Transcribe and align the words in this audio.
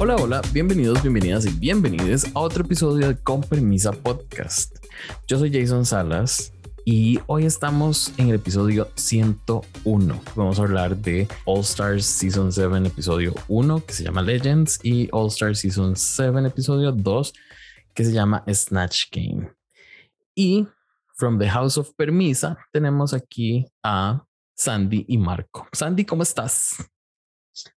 Hola, 0.00 0.14
hola, 0.14 0.42
bienvenidos, 0.52 1.02
bienvenidas 1.02 1.44
y 1.44 1.50
bienvenidos 1.58 2.26
a 2.32 2.38
otro 2.38 2.64
episodio 2.64 3.08
de 3.08 3.16
Con 3.16 3.40
Permisa 3.40 3.90
Podcast. 3.90 4.76
Yo 5.26 5.40
soy 5.40 5.52
Jason 5.52 5.84
Salas 5.84 6.52
y 6.84 7.18
hoy 7.26 7.46
estamos 7.46 8.12
en 8.16 8.28
el 8.28 8.36
episodio 8.36 8.86
101. 8.94 10.22
Vamos 10.36 10.60
a 10.60 10.62
hablar 10.62 10.96
de 10.96 11.26
All 11.46 11.62
Stars 11.62 12.06
Season 12.06 12.52
7, 12.52 12.86
episodio 12.86 13.34
1, 13.48 13.86
que 13.86 13.92
se 13.92 14.04
llama 14.04 14.22
Legends, 14.22 14.78
y 14.84 15.08
All 15.10 15.26
Stars 15.26 15.58
Season 15.58 15.96
7, 15.96 16.46
episodio 16.46 16.92
2, 16.92 17.32
que 17.92 18.04
se 18.04 18.12
llama 18.12 18.44
Snatch 18.46 19.10
Game. 19.10 19.50
Y 20.36 20.68
from 21.16 21.40
the 21.40 21.48
House 21.48 21.76
of 21.76 21.90
Permisa 21.96 22.56
tenemos 22.70 23.12
aquí 23.14 23.66
a 23.82 24.24
Sandy 24.54 25.06
y 25.08 25.18
Marco. 25.18 25.66
Sandy, 25.72 26.04
¿cómo 26.04 26.22
estás? 26.22 26.88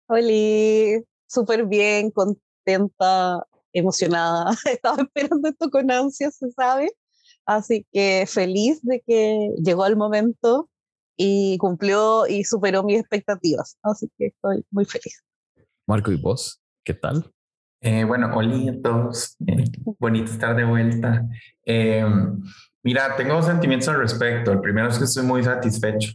Hola, 0.06 1.02
súper 1.32 1.66
bien, 1.66 2.12
contenta, 2.12 3.46
emocionada. 3.74 4.52
Estaba 4.66 5.02
esperando 5.02 5.48
esto 5.48 5.70
con 5.70 5.90
ansias, 5.90 6.36
se 6.36 6.52
sabe. 6.52 6.92
Así 7.46 7.86
que 7.92 8.26
feliz 8.28 8.82
de 8.84 9.02
que 9.06 9.52
llegó 9.64 9.86
el 9.86 9.96
momento 9.96 10.70
y 11.18 11.58
cumplió 11.58 12.28
y 12.28 12.44
superó 12.44 12.84
mis 12.84 13.00
expectativas. 13.00 13.78
Así 13.82 14.12
que 14.18 14.28
estoy 14.28 14.66
muy 14.72 14.86
feliz. 14.86 15.24
Marco, 15.88 16.12
¿y 16.12 16.18
vos? 16.18 16.62
¿Qué 16.84 16.94
tal? 16.94 17.32
Eh, 17.82 18.04
bueno, 18.04 18.30
hola 18.36 18.72
a 18.72 18.82
todos. 18.82 19.36
Eh, 19.48 19.64
bonito 20.00 20.32
estar 20.32 20.56
de 20.56 20.66
vuelta. 20.66 21.28
Eh, 21.66 22.06
mira, 22.84 23.16
tengo 23.16 23.36
dos 23.36 23.46
sentimientos 23.46 23.88
al 23.88 23.98
respecto. 23.98 24.52
El 24.52 24.62
primero 24.62 24.90
es 24.90 24.98
que 24.98 25.06
estoy 25.06 25.24
muy 25.24 25.44
satisfecho, 25.44 26.14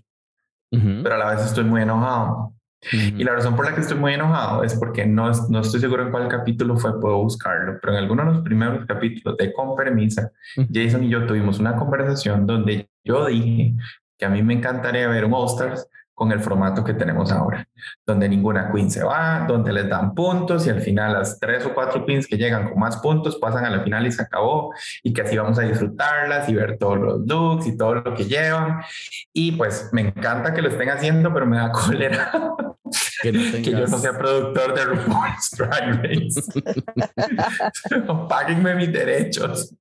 pero 0.71 1.15
a 1.15 1.19
la 1.19 1.35
vez 1.35 1.47
estoy 1.47 1.65
muy 1.65 1.83
enojado. 1.83 2.56
Y 2.93 3.25
la 3.25 3.33
razón 3.33 3.57
por 3.57 3.65
la 3.65 3.75
que 3.75 3.81
estoy 3.81 3.99
muy 3.99 4.15
enojado 4.15 4.63
es 4.63 4.75
porque 4.75 5.07
no, 5.07 5.31
no 5.49 5.61
estoy 5.61 5.81
seguro 5.81 6.03
en 6.05 6.11
cuál 6.11 6.29
capítulo 6.29 6.77
fue, 6.77 7.01
puedo 7.01 7.19
buscarlo, 7.19 7.79
pero 7.81 7.95
en 7.95 7.99
alguno 7.99 8.25
de 8.25 8.33
los 8.33 8.43
primeros 8.43 8.87
capítulos 8.87 9.37
de 9.39 9.53
Con 9.53 9.75
Permisa, 9.75 10.31
Jason 10.73 11.05
y 11.05 11.09
yo 11.09 11.27
tuvimos 11.27 11.59
una 11.59 11.77
conversación 11.77 12.47
donde 12.47 12.89
yo 13.05 13.27
dije 13.27 13.75
que 14.19 14.25
a 14.25 14.29
mí 14.29 14.43
me 14.43 14.55
encantaría 14.55 15.09
ver 15.09 15.25
un 15.25 15.35
All 15.35 15.47
Stars 15.47 15.89
con 16.17 16.33
el 16.33 16.41
formato 16.41 16.83
que 16.83 16.95
tenemos 16.95 17.31
ahora, 17.31 17.69
donde 18.07 18.27
ninguna 18.27 18.73
queen 18.73 18.91
se 18.91 19.05
va, 19.05 19.45
donde 19.47 19.71
les 19.71 19.87
dan 19.87 20.15
puntos 20.15 20.67
y 20.67 20.71
al 20.71 20.81
final 20.81 21.13
las 21.13 21.39
tres 21.39 21.67
o 21.67 21.75
cuatro 21.75 22.07
queens 22.07 22.27
que 22.27 22.39
llegan 22.39 22.71
con 22.71 22.81
más 22.81 22.97
puntos 22.97 23.37
pasan 23.37 23.67
a 23.67 23.71
la 23.71 23.83
final 23.83 24.07
y 24.07 24.13
se 24.13 24.23
acabó 24.23 24.73
y 25.03 25.13
que 25.13 25.21
así 25.21 25.37
vamos 25.37 25.59
a 25.59 25.63
disfrutarlas 25.63 26.49
y 26.49 26.55
ver 26.55 26.79
todos 26.79 26.99
los 26.99 27.27
looks 27.27 27.67
y 27.67 27.77
todo 27.77 27.97
lo 27.97 28.15
que 28.15 28.25
llevan. 28.25 28.81
Y 29.35 29.53
pues 29.53 29.91
me 29.93 30.01
encanta 30.01 30.55
que 30.55 30.63
lo 30.63 30.71
estén 30.71 30.89
haciendo, 30.89 31.35
pero 31.35 31.45
me 31.45 31.59
da 31.59 31.71
cólera 31.87 32.33
que, 33.21 33.63
yo 33.63 33.87
no 33.87 33.99
sea 33.99 34.17
productor 34.17 34.75
de 34.75 34.85
RuPaul's 34.87 35.51
Drag 35.51 36.03
Race. 36.03 36.43
Páguenme 38.29 38.75
mis 38.75 38.91
derechos 38.91 39.75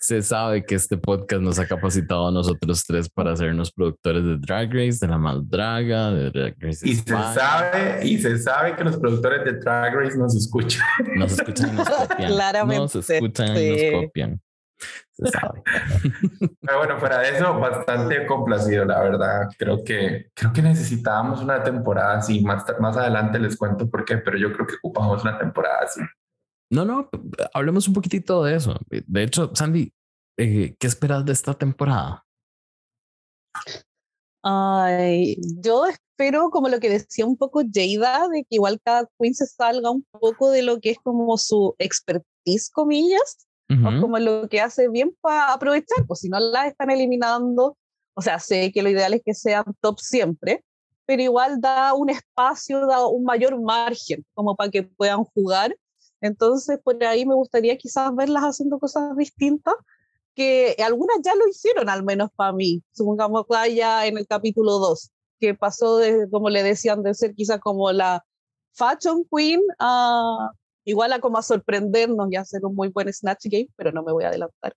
se 0.00 0.22
sabe 0.22 0.64
que 0.64 0.74
este 0.74 0.96
podcast 0.96 1.42
nos 1.42 1.58
ha 1.58 1.66
capacitado 1.66 2.28
a 2.28 2.32
nosotros 2.32 2.84
tres 2.86 3.10
para 3.10 3.32
hacernos 3.32 3.70
productores 3.70 4.24
de 4.24 4.38
Drag 4.38 4.72
Race, 4.72 4.98
de 4.98 5.08
la 5.08 5.18
Maldraga, 5.18 6.10
de 6.10 6.30
Drag 6.30 6.54
Race. 6.58 6.88
Y 6.88 6.94
se 6.94 7.04
sabe, 7.04 8.06
y 8.06 8.18
se 8.18 8.38
sabe 8.38 8.76
que 8.76 8.84
los 8.84 8.96
productores 8.96 9.44
de 9.44 9.60
Drag 9.60 9.94
Race 9.94 10.16
nos 10.16 10.34
escuchan. 10.34 10.86
Nos 11.16 11.32
escuchan 11.32 11.74
y 11.74 11.76
nos 11.76 11.90
copian. 12.08 12.32
Claramente. 12.32 12.80
Nos 12.80 13.10
escuchan 13.10 13.56
y 13.56 13.90
nos 13.92 14.04
copian. 14.04 14.40
Se 15.12 15.26
sabe. 15.26 15.62
Pero 16.62 16.78
bueno, 16.78 16.98
fuera 16.98 17.18
de 17.18 17.36
eso, 17.36 17.60
bastante 17.60 18.26
complacido, 18.26 18.86
la 18.86 19.02
verdad. 19.02 19.48
Creo 19.58 19.84
que, 19.84 20.30
creo 20.32 20.50
que 20.50 20.62
necesitábamos 20.62 21.42
una 21.42 21.62
temporada 21.62 22.16
así. 22.16 22.40
Más, 22.40 22.64
más 22.80 22.96
adelante 22.96 23.38
les 23.38 23.54
cuento 23.54 23.90
por 23.90 24.06
qué, 24.06 24.16
pero 24.16 24.38
yo 24.38 24.50
creo 24.54 24.66
que 24.66 24.76
ocupamos 24.82 25.22
una 25.22 25.38
temporada 25.38 25.80
así. 25.84 26.00
No, 26.70 26.84
no, 26.84 27.10
hablemos 27.52 27.88
un 27.88 27.94
poquitito 27.94 28.44
de 28.44 28.54
eso. 28.54 28.76
De 28.88 29.22
hecho, 29.24 29.50
Sandy, 29.54 29.92
eh, 30.38 30.76
¿qué 30.78 30.86
esperas 30.86 31.24
de 31.24 31.32
esta 31.32 31.54
temporada? 31.54 32.24
Ay, 34.42 35.36
yo 35.60 35.86
espero, 35.86 36.48
como 36.50 36.68
lo 36.68 36.78
que 36.78 36.88
decía 36.88 37.26
un 37.26 37.36
poco 37.36 37.62
Jada, 37.62 38.28
de 38.28 38.42
que 38.44 38.56
igual 38.56 38.80
cada 38.82 39.08
queen 39.18 39.34
se 39.34 39.46
salga 39.46 39.90
un 39.90 40.06
poco 40.12 40.50
de 40.50 40.62
lo 40.62 40.80
que 40.80 40.90
es 40.90 40.98
como 41.02 41.36
su 41.36 41.74
expertise, 41.78 42.70
comillas, 42.70 43.48
o 43.68 44.00
como 44.00 44.18
lo 44.18 44.48
que 44.48 44.60
hace 44.60 44.88
bien 44.88 45.14
para 45.20 45.52
aprovechar, 45.52 46.04
pues 46.06 46.20
si 46.20 46.28
no 46.28 46.40
las 46.40 46.68
están 46.68 46.90
eliminando, 46.90 47.76
o 48.14 48.22
sea, 48.22 48.40
sé 48.40 48.72
que 48.72 48.82
lo 48.82 48.90
ideal 48.90 49.14
es 49.14 49.22
que 49.24 49.34
sean 49.34 49.64
top 49.80 50.00
siempre, 50.00 50.64
pero 51.06 51.22
igual 51.22 51.60
da 51.60 51.94
un 51.94 52.10
espacio, 52.10 52.86
da 52.86 53.06
un 53.06 53.22
mayor 53.22 53.60
margen 53.60 54.24
como 54.34 54.56
para 54.56 54.70
que 54.70 54.82
puedan 54.82 55.22
jugar 55.22 55.76
entonces, 56.20 56.78
por 56.82 57.02
ahí 57.04 57.24
me 57.24 57.34
gustaría 57.34 57.76
quizás 57.78 58.14
verlas 58.14 58.42
haciendo 58.42 58.78
cosas 58.78 59.16
distintas, 59.16 59.74
que 60.34 60.76
algunas 60.84 61.18
ya 61.22 61.34
lo 61.34 61.48
hicieron, 61.48 61.88
al 61.88 62.02
menos 62.02 62.30
para 62.34 62.52
mí. 62.52 62.82
Supongamos 62.92 63.46
ya 63.74 64.06
en 64.06 64.18
el 64.18 64.26
capítulo 64.26 64.78
2, 64.78 65.10
que 65.38 65.54
pasó 65.54 65.98
de, 65.98 66.28
como 66.30 66.50
le 66.50 66.62
decían, 66.62 67.02
de 67.02 67.14
ser 67.14 67.34
quizás 67.34 67.60
como 67.60 67.90
la 67.92 68.24
fashion 68.72 69.24
queen 69.30 69.60
a 69.78 70.50
igual 70.84 71.12
a 71.12 71.20
como 71.20 71.38
a 71.38 71.42
sorprendernos 71.42 72.28
y 72.30 72.36
hacer 72.36 72.64
un 72.64 72.74
muy 72.74 72.88
buen 72.88 73.12
Snatch 73.12 73.44
Game, 73.44 73.68
pero 73.76 73.92
no 73.92 74.02
me 74.02 74.12
voy 74.12 74.24
a 74.24 74.28
adelantar. 74.28 74.74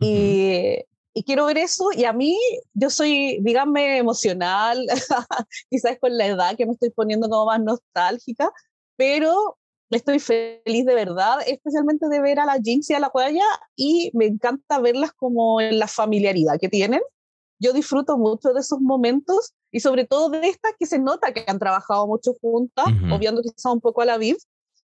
y, 0.00 0.78
y, 1.14 1.22
quiero 1.24 1.46
ver 1.46 1.58
eso, 1.58 1.90
y 1.96 2.04
a 2.04 2.12
mí, 2.12 2.36
yo 2.74 2.90
soy, 2.90 3.38
díganme, 3.42 3.98
emocional, 3.98 4.86
quizás 5.70 5.98
con 6.00 6.16
la 6.16 6.26
edad 6.26 6.56
que 6.56 6.66
me 6.66 6.72
estoy 6.72 6.90
poniendo 6.90 7.28
como 7.28 7.46
más 7.46 7.60
nostálgica, 7.60 8.50
pero 8.96 9.58
estoy 9.96 10.18
feliz 10.18 10.86
de 10.86 10.94
verdad, 10.94 11.38
especialmente 11.46 12.08
de 12.08 12.20
ver 12.20 12.40
a 12.40 12.46
la 12.46 12.58
Jinx 12.62 12.90
y 12.90 12.94
a 12.94 13.00
la 13.00 13.10
Cuaya 13.10 13.44
y 13.76 14.10
me 14.14 14.26
encanta 14.26 14.80
verlas 14.80 15.12
como 15.12 15.60
en 15.60 15.78
la 15.78 15.86
familiaridad 15.86 16.58
que 16.60 16.68
tienen. 16.68 17.00
Yo 17.58 17.72
disfruto 17.72 18.16
mucho 18.16 18.52
de 18.52 18.60
esos 18.60 18.80
momentos 18.80 19.52
y 19.70 19.80
sobre 19.80 20.04
todo 20.04 20.30
de 20.30 20.48
estas 20.48 20.72
que 20.78 20.86
se 20.86 20.98
nota 20.98 21.32
que 21.32 21.44
han 21.46 21.58
trabajado 21.58 22.06
mucho 22.06 22.32
juntas, 22.40 22.86
obviando 23.12 23.42
quizá 23.42 23.70
un 23.70 23.80
poco 23.80 24.02
a 24.02 24.04
la 24.04 24.18
Viv, 24.18 24.36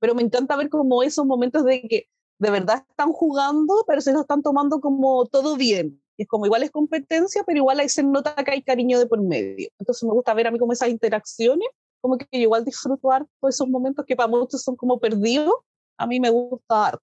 pero 0.00 0.14
me 0.14 0.22
encanta 0.22 0.56
ver 0.56 0.68
como 0.70 1.02
esos 1.02 1.24
momentos 1.24 1.64
de 1.64 1.82
que 1.82 2.08
de 2.38 2.50
verdad 2.50 2.84
están 2.88 3.12
jugando, 3.12 3.84
pero 3.86 4.00
se 4.00 4.12
lo 4.12 4.22
están 4.22 4.42
tomando 4.42 4.80
como 4.80 5.26
todo 5.26 5.56
bien. 5.56 6.02
Es 6.16 6.26
como 6.26 6.46
igual 6.46 6.62
es 6.62 6.70
competencia, 6.70 7.42
pero 7.46 7.58
igual 7.58 7.80
ahí 7.80 7.88
se 7.88 8.02
nota 8.02 8.34
que 8.34 8.50
hay 8.50 8.62
cariño 8.62 8.98
de 8.98 9.06
por 9.06 9.22
medio. 9.22 9.68
Entonces 9.78 10.02
me 10.04 10.12
gusta 10.12 10.34
ver 10.34 10.46
a 10.46 10.50
mí 10.50 10.58
como 10.58 10.72
esas 10.72 10.88
interacciones 10.88 11.68
como 12.04 12.18
que 12.18 12.26
igual 12.32 12.66
disfrutar 12.66 13.24
todos 13.40 13.54
esos 13.54 13.66
momentos 13.66 14.04
que 14.04 14.14
para 14.14 14.28
muchos 14.28 14.62
son 14.62 14.76
como 14.76 15.00
perdidos, 15.00 15.54
a 15.96 16.06
mí 16.06 16.20
me 16.20 16.28
gusta 16.28 16.88
harto. 16.88 17.02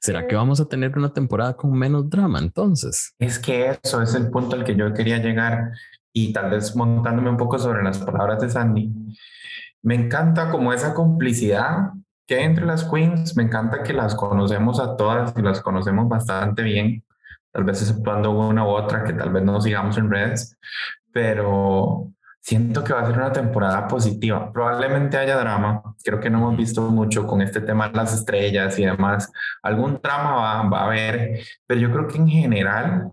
¿Será 0.00 0.26
que... 0.26 0.34
vamos 0.34 0.60
a 0.60 0.64
tener 0.64 0.98
una 0.98 1.12
temporada 1.12 1.56
con 1.56 1.70
menos 1.70 2.10
drama 2.10 2.40
entonces? 2.40 3.14
Es 3.20 3.38
que 3.38 3.78
eso 3.80 4.02
es 4.02 4.16
el 4.16 4.28
punto 4.28 4.56
al 4.56 4.64
que 4.64 4.74
yo 4.74 4.92
quería 4.92 5.18
llegar 5.18 5.70
y 6.12 6.32
tal 6.32 6.50
vez 6.50 6.74
montándome 6.74 7.30
un 7.30 7.36
poco 7.36 7.56
sobre 7.56 7.84
las 7.84 7.98
palabras 7.98 8.40
de 8.40 8.50
Sandy. 8.50 8.92
Me 9.82 9.94
encanta 9.94 10.50
como 10.50 10.72
esa 10.72 10.92
complicidad 10.92 11.92
que 12.26 12.34
hay 12.34 12.42
entre 12.46 12.66
las 12.66 12.82
queens, 12.82 13.36
me 13.36 13.44
encanta 13.44 13.84
que 13.84 13.92
las 13.92 14.16
conocemos 14.16 14.80
a 14.80 14.96
todas 14.96 15.32
y 15.36 15.42
las 15.42 15.60
conocemos 15.60 16.08
bastante 16.08 16.64
bien, 16.64 17.04
tal 17.52 17.62
vez 17.62 17.80
exceptuando 17.80 18.32
una 18.32 18.64
u 18.64 18.70
otra 18.70 19.04
que 19.04 19.12
tal 19.12 19.30
vez 19.30 19.44
no 19.44 19.60
sigamos 19.60 19.96
en 19.98 20.10
redes, 20.10 20.58
pero 21.12 22.12
siento 22.40 22.82
que 22.82 22.92
va 22.92 23.00
a 23.00 23.06
ser 23.06 23.16
una 23.16 23.32
temporada 23.32 23.86
positiva. 23.86 24.52
Probablemente 24.52 25.16
haya 25.16 25.36
drama. 25.38 25.82
Creo 26.02 26.20
que 26.20 26.30
no 26.30 26.38
hemos 26.38 26.56
visto 26.56 26.82
mucho 26.82 27.26
con 27.26 27.42
este 27.42 27.60
tema 27.60 27.88
de 27.88 27.96
las 27.96 28.14
estrellas 28.14 28.78
y 28.78 28.84
demás. 28.84 29.30
Algún 29.62 30.00
drama 30.02 30.36
va, 30.36 30.68
va 30.68 30.80
a 30.80 30.86
haber, 30.86 31.40
pero 31.66 31.80
yo 31.80 31.90
creo 31.92 32.06
que 32.06 32.18
en 32.18 32.28
general 32.28 33.12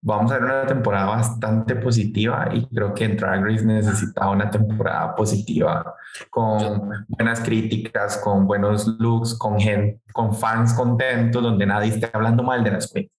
vamos 0.00 0.30
a 0.30 0.34
ver 0.34 0.44
una 0.44 0.66
temporada 0.66 1.06
bastante 1.06 1.74
positiva 1.76 2.48
y 2.52 2.66
creo 2.66 2.94
que 2.94 3.08
Drag 3.08 3.44
Race 3.44 3.64
necesita 3.64 4.30
una 4.30 4.48
temporada 4.48 5.14
positiva 5.14 5.94
con 6.30 7.06
buenas 7.08 7.40
críticas, 7.40 8.16
con 8.18 8.46
buenos 8.46 8.86
looks, 8.98 9.34
con 9.34 9.58
gente, 9.58 10.00
con 10.12 10.34
fans 10.34 10.72
contentos, 10.74 11.42
donde 11.42 11.66
nadie 11.66 11.90
esté 11.90 12.08
hablando 12.12 12.42
mal 12.42 12.62
de 12.62 12.70
las 12.70 12.92
queens. 12.92 13.10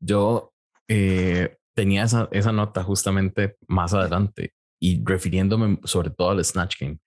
Yo 0.00 0.52
eh, 0.88 1.56
tenía 1.74 2.04
esa, 2.04 2.28
esa 2.30 2.52
nota 2.52 2.82
justamente 2.82 3.56
más 3.66 3.94
adelante 3.94 4.54
y 4.80 5.02
refiriéndome 5.04 5.78
sobre 5.84 6.10
todo 6.10 6.30
al 6.30 6.44
Snatch 6.44 6.76
Game. 6.80 6.98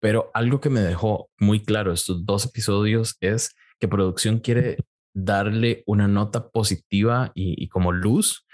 Pero 0.00 0.30
algo 0.34 0.60
que 0.60 0.70
me 0.70 0.80
dejó 0.80 1.30
muy 1.38 1.64
claro 1.64 1.92
estos 1.92 2.26
dos 2.26 2.44
episodios 2.44 3.16
es 3.20 3.54
que 3.80 3.88
producción 3.88 4.38
quiere 4.38 4.76
darle 5.14 5.82
una 5.86 6.08
nota 6.08 6.48
positiva 6.48 7.30
y, 7.34 7.68
como 7.68 7.92
luz 7.92 8.46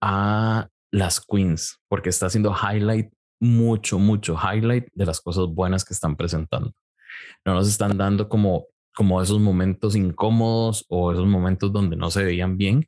a 0.00 0.68
las 0.90 1.20
queens, 1.20 1.78
porque 1.88 2.08
está 2.08 2.26
haciendo 2.26 2.54
highlight, 2.54 3.12
mucho, 3.40 3.98
mucho 3.98 4.36
highlight 4.36 4.86
de 4.94 5.06
las 5.06 5.20
cosas 5.20 5.46
buenas 5.48 5.84
que 5.84 5.92
están 5.92 6.16
presentando. 6.16 6.72
No 7.44 7.54
nos 7.54 7.68
están 7.68 7.98
dando 7.98 8.28
como, 8.28 8.66
como 8.94 9.20
esos 9.20 9.40
momentos 9.40 9.96
incómodos 9.96 10.86
o 10.88 11.12
esos 11.12 11.26
momentos 11.26 11.72
donde 11.72 11.96
no 11.96 12.10
se 12.10 12.24
veían 12.24 12.56
bien, 12.56 12.86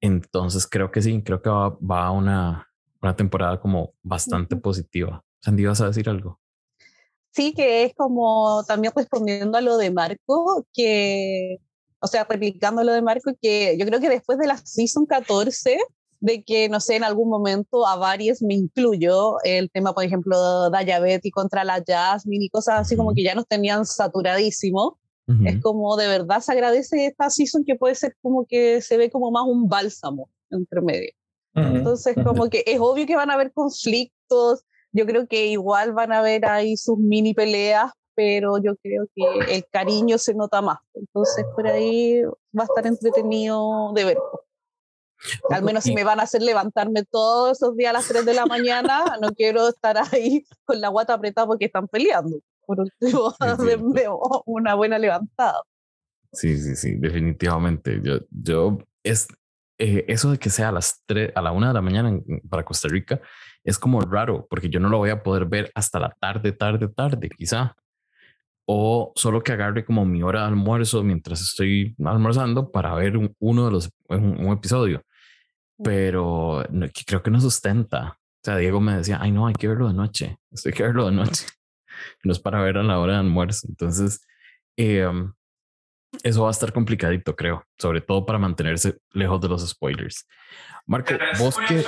entonces 0.00 0.66
creo 0.66 0.90
que 0.90 1.02
sí, 1.02 1.22
creo 1.22 1.42
que 1.42 1.50
va, 1.50 1.70
va 1.78 2.10
una, 2.10 2.68
una 3.02 3.16
temporada 3.16 3.60
como 3.60 3.94
bastante 4.02 4.56
positiva. 4.56 5.24
Sandy, 5.40 5.64
¿vas 5.64 5.80
a 5.80 5.86
decir 5.86 6.08
algo? 6.08 6.40
sí, 7.32 7.52
que 7.54 7.84
es 7.84 7.94
como 7.94 8.64
también 8.66 8.92
respondiendo 8.94 9.58
a 9.58 9.60
lo 9.60 9.76
de 9.76 9.90
Marco, 9.90 10.66
que, 10.72 11.58
o 12.00 12.06
sea, 12.06 12.24
replicando 12.28 12.82
lo 12.84 12.92
de 12.92 13.02
Marco, 13.02 13.32
que 13.40 13.76
yo 13.78 13.86
creo 13.86 14.00
que 14.00 14.08
después 14.08 14.38
de 14.38 14.46
la 14.46 14.56
Season 14.58 15.06
14, 15.06 15.78
de 16.20 16.44
que, 16.44 16.68
no 16.68 16.80
sé, 16.80 16.96
en 16.96 17.04
algún 17.04 17.30
momento 17.30 17.86
a 17.86 17.96
varios 17.96 18.42
me 18.42 18.54
incluyo, 18.54 19.36
el 19.44 19.70
tema, 19.70 19.94
por 19.94 20.04
ejemplo, 20.04 20.70
de 20.70 21.20
y 21.22 21.30
contra 21.30 21.64
la 21.64 21.82
Jasmine 21.86 22.44
y 22.44 22.50
cosas 22.50 22.80
así 22.80 22.96
como 22.96 23.14
que 23.14 23.24
ya 23.24 23.34
nos 23.34 23.46
tenían 23.46 23.86
saturadísimo. 23.86 24.98
Es 25.44 25.60
como 25.62 25.96
de 25.96 26.08
verdad 26.08 26.40
se 26.40 26.52
agradece 26.52 27.06
esta 27.06 27.30
season 27.30 27.64
que 27.64 27.76
puede 27.76 27.94
ser 27.94 28.16
como 28.20 28.46
que 28.46 28.80
se 28.80 28.96
ve 28.96 29.10
como 29.10 29.30
más 29.30 29.44
un 29.46 29.68
bálsamo 29.68 30.28
entre 30.50 30.80
medio. 30.80 31.12
Entonces, 31.54 32.16
como 32.24 32.48
que 32.48 32.62
es 32.66 32.78
obvio 32.80 33.06
que 33.06 33.16
van 33.16 33.30
a 33.30 33.34
haber 33.34 33.52
conflictos, 33.52 34.64
yo 34.92 35.06
creo 35.06 35.26
que 35.26 35.46
igual 35.46 35.92
van 35.92 36.12
a 36.12 36.18
haber 36.18 36.46
ahí 36.46 36.76
sus 36.76 36.98
mini 36.98 37.34
peleas, 37.34 37.92
pero 38.14 38.58
yo 38.58 38.76
creo 38.76 39.06
que 39.14 39.54
el 39.54 39.64
cariño 39.70 40.18
se 40.18 40.34
nota 40.34 40.62
más. 40.62 40.78
Entonces, 40.94 41.44
por 41.54 41.66
ahí 41.66 42.22
va 42.56 42.62
a 42.62 42.64
estar 42.64 42.86
entretenido 42.86 43.92
de 43.94 44.04
ver. 44.04 44.18
Al 45.50 45.62
menos 45.62 45.84
si 45.84 45.94
me 45.94 46.04
van 46.04 46.18
a 46.18 46.22
hacer 46.22 46.42
levantarme 46.42 47.04
todos 47.04 47.58
esos 47.58 47.76
días 47.76 47.90
a 47.90 47.98
las 47.98 48.08
3 48.08 48.24
de 48.24 48.34
la 48.34 48.46
mañana, 48.46 49.04
no 49.20 49.30
quiero 49.32 49.68
estar 49.68 49.96
ahí 50.12 50.44
con 50.64 50.80
la 50.80 50.88
guata 50.88 51.14
apretada 51.14 51.46
porque 51.46 51.66
están 51.66 51.88
peleando. 51.88 52.38
Por 52.66 52.80
último, 52.80 53.34
una 54.46 54.74
buena 54.74 54.98
levantada. 54.98 55.62
Sí, 56.32 56.56
sí, 56.58 56.76
sí, 56.76 56.94
definitivamente. 56.96 58.00
Yo, 58.02 58.20
yo 58.30 58.78
es 59.02 59.28
eh, 59.78 60.04
eso 60.08 60.30
de 60.30 60.38
que 60.38 60.50
sea 60.50 60.68
a 60.68 60.72
las 60.72 61.02
3, 61.06 61.32
a 61.34 61.42
la 61.42 61.52
1 61.52 61.68
de 61.68 61.74
la 61.74 61.82
mañana 61.82 62.20
para 62.48 62.64
Costa 62.64 62.88
Rica 62.88 63.20
es 63.64 63.78
como 63.78 64.00
raro 64.00 64.46
porque 64.48 64.70
yo 64.70 64.80
no 64.80 64.88
lo 64.88 64.98
voy 64.98 65.10
a 65.10 65.22
poder 65.22 65.46
ver 65.46 65.70
hasta 65.74 65.98
la 65.98 66.16
tarde, 66.20 66.52
tarde, 66.52 66.88
tarde, 66.88 67.28
quizá. 67.30 67.74
O 68.66 69.12
solo 69.16 69.42
que 69.42 69.52
agarre 69.52 69.84
como 69.84 70.04
mi 70.04 70.22
hora 70.22 70.42
de 70.42 70.46
almuerzo 70.46 71.02
mientras 71.02 71.40
estoy 71.40 71.96
almorzando 72.04 72.70
para 72.70 72.94
ver 72.94 73.14
uno 73.38 73.66
de 73.66 73.72
los, 73.72 73.90
un 74.08 74.52
episodio 74.52 75.02
pero 75.82 76.64
creo 77.06 77.22
que 77.22 77.30
no 77.30 77.40
sustenta. 77.40 78.18
O 78.18 78.42
sea, 78.42 78.56
Diego 78.56 78.80
me 78.80 78.96
decía, 78.96 79.18
ay, 79.20 79.32
no, 79.32 79.46
hay 79.46 79.54
que 79.54 79.68
verlo 79.68 79.88
de 79.88 79.94
noche. 79.94 80.38
Hay 80.64 80.72
que 80.72 80.82
verlo 80.82 81.06
de 81.06 81.12
noche. 81.12 81.46
No 82.24 82.32
es 82.32 82.38
para 82.38 82.60
ver 82.62 82.78
a 82.78 82.82
la 82.82 82.98
hora 82.98 83.14
de 83.14 83.18
almuerzo. 83.20 83.66
Entonces, 83.68 84.20
em, 84.76 85.32
eso 86.22 86.42
va 86.42 86.48
a 86.48 86.50
estar 86.50 86.72
complicadito, 86.72 87.36
creo, 87.36 87.64
sobre 87.78 88.00
todo 88.00 88.26
para 88.26 88.38
mantenerse 88.38 88.98
lejos 89.12 89.40
de 89.40 89.48
los 89.48 89.66
spoilers. 89.66 90.26
Marco, 90.86 91.14
vos 91.38 91.56
que. 91.68 91.84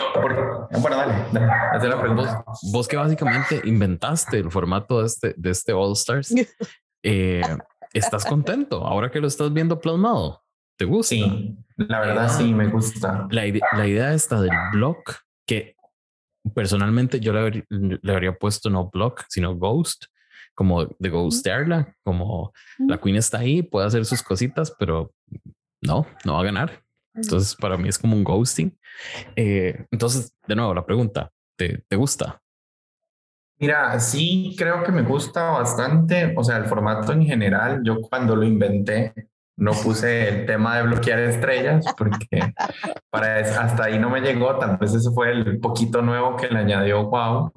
Bueno, 0.78 0.96
dale, 0.96 1.88
la 1.88 2.00
pregunta. 2.00 2.44
Vos, 2.72 2.86
que 2.86 2.96
básicamente 2.96 3.60
inventaste 3.64 4.38
el 4.38 4.50
formato 4.50 5.00
de 5.00 5.06
este, 5.06 5.34
de 5.36 5.50
este 5.50 5.72
All 5.72 5.92
Stars, 5.92 6.32
eh, 7.02 7.42
¿estás 7.92 8.24
contento 8.24 8.86
ahora 8.86 9.10
que 9.10 9.20
lo 9.20 9.26
estás 9.26 9.52
viendo 9.52 9.80
plasmado? 9.80 10.42
¿Te 10.76 10.84
gusta? 10.84 11.14
Sí, 11.14 11.56
la 11.76 12.00
verdad 12.00 12.28
sí, 12.28 12.54
me 12.54 12.68
gusta. 12.68 13.26
La, 13.30 13.42
la 13.72 13.86
idea 13.86 14.14
esta 14.14 14.40
del 14.40 14.52
blog, 14.72 15.02
que 15.46 15.76
personalmente 16.54 17.20
yo 17.20 17.32
le, 17.32 17.64
le, 17.70 18.12
habría 18.12 18.36
puesto 18.36 18.70
no 18.70 18.90
blog, 18.90 19.20
sino 19.28 19.56
ghost, 19.56 20.04
como 20.54 20.84
de 20.84 21.08
ghostearla, 21.08 21.94
como 22.02 22.52
la 22.78 22.98
queen 22.98 23.16
está 23.16 23.38
ahí, 23.38 23.62
puede 23.62 23.86
hacer 23.86 24.04
sus 24.04 24.22
cositas, 24.22 24.74
pero 24.78 25.12
no, 25.80 26.06
no 26.24 26.34
va 26.34 26.40
a 26.40 26.44
ganar. 26.44 26.82
Entonces, 27.14 27.54
para 27.56 27.76
mí 27.76 27.88
es 27.88 27.98
como 27.98 28.16
un 28.16 28.24
ghosting. 28.24 28.78
Eh, 29.36 29.86
entonces, 29.90 30.34
de 30.46 30.56
nuevo, 30.56 30.74
la 30.74 30.84
pregunta, 30.84 31.30
¿te, 31.56 31.84
¿te 31.88 31.96
gusta? 31.96 32.40
Mira, 33.58 34.00
sí, 34.00 34.54
creo 34.58 34.82
que 34.82 34.92
me 34.92 35.02
gusta 35.02 35.50
bastante. 35.50 36.34
O 36.36 36.42
sea, 36.42 36.56
el 36.56 36.64
formato 36.66 37.12
en 37.12 37.24
general, 37.24 37.80
yo 37.84 38.00
cuando 38.00 38.34
lo 38.34 38.44
inventé, 38.44 39.12
no 39.62 39.72
puse 39.72 40.28
el 40.28 40.46
tema 40.46 40.76
de 40.76 40.82
bloquear 40.82 41.20
estrellas 41.20 41.84
porque 41.96 42.52
para 43.10 43.36
hasta 43.36 43.84
ahí 43.84 43.96
no 43.96 44.10
me 44.10 44.20
llegó, 44.20 44.58
tal 44.58 44.76
vez 44.76 44.92
ese 44.92 45.10
fue 45.12 45.30
el 45.30 45.60
poquito 45.60 46.02
nuevo 46.02 46.36
que 46.36 46.48
le 46.48 46.58
añadió 46.58 47.04
Wow, 47.04 47.52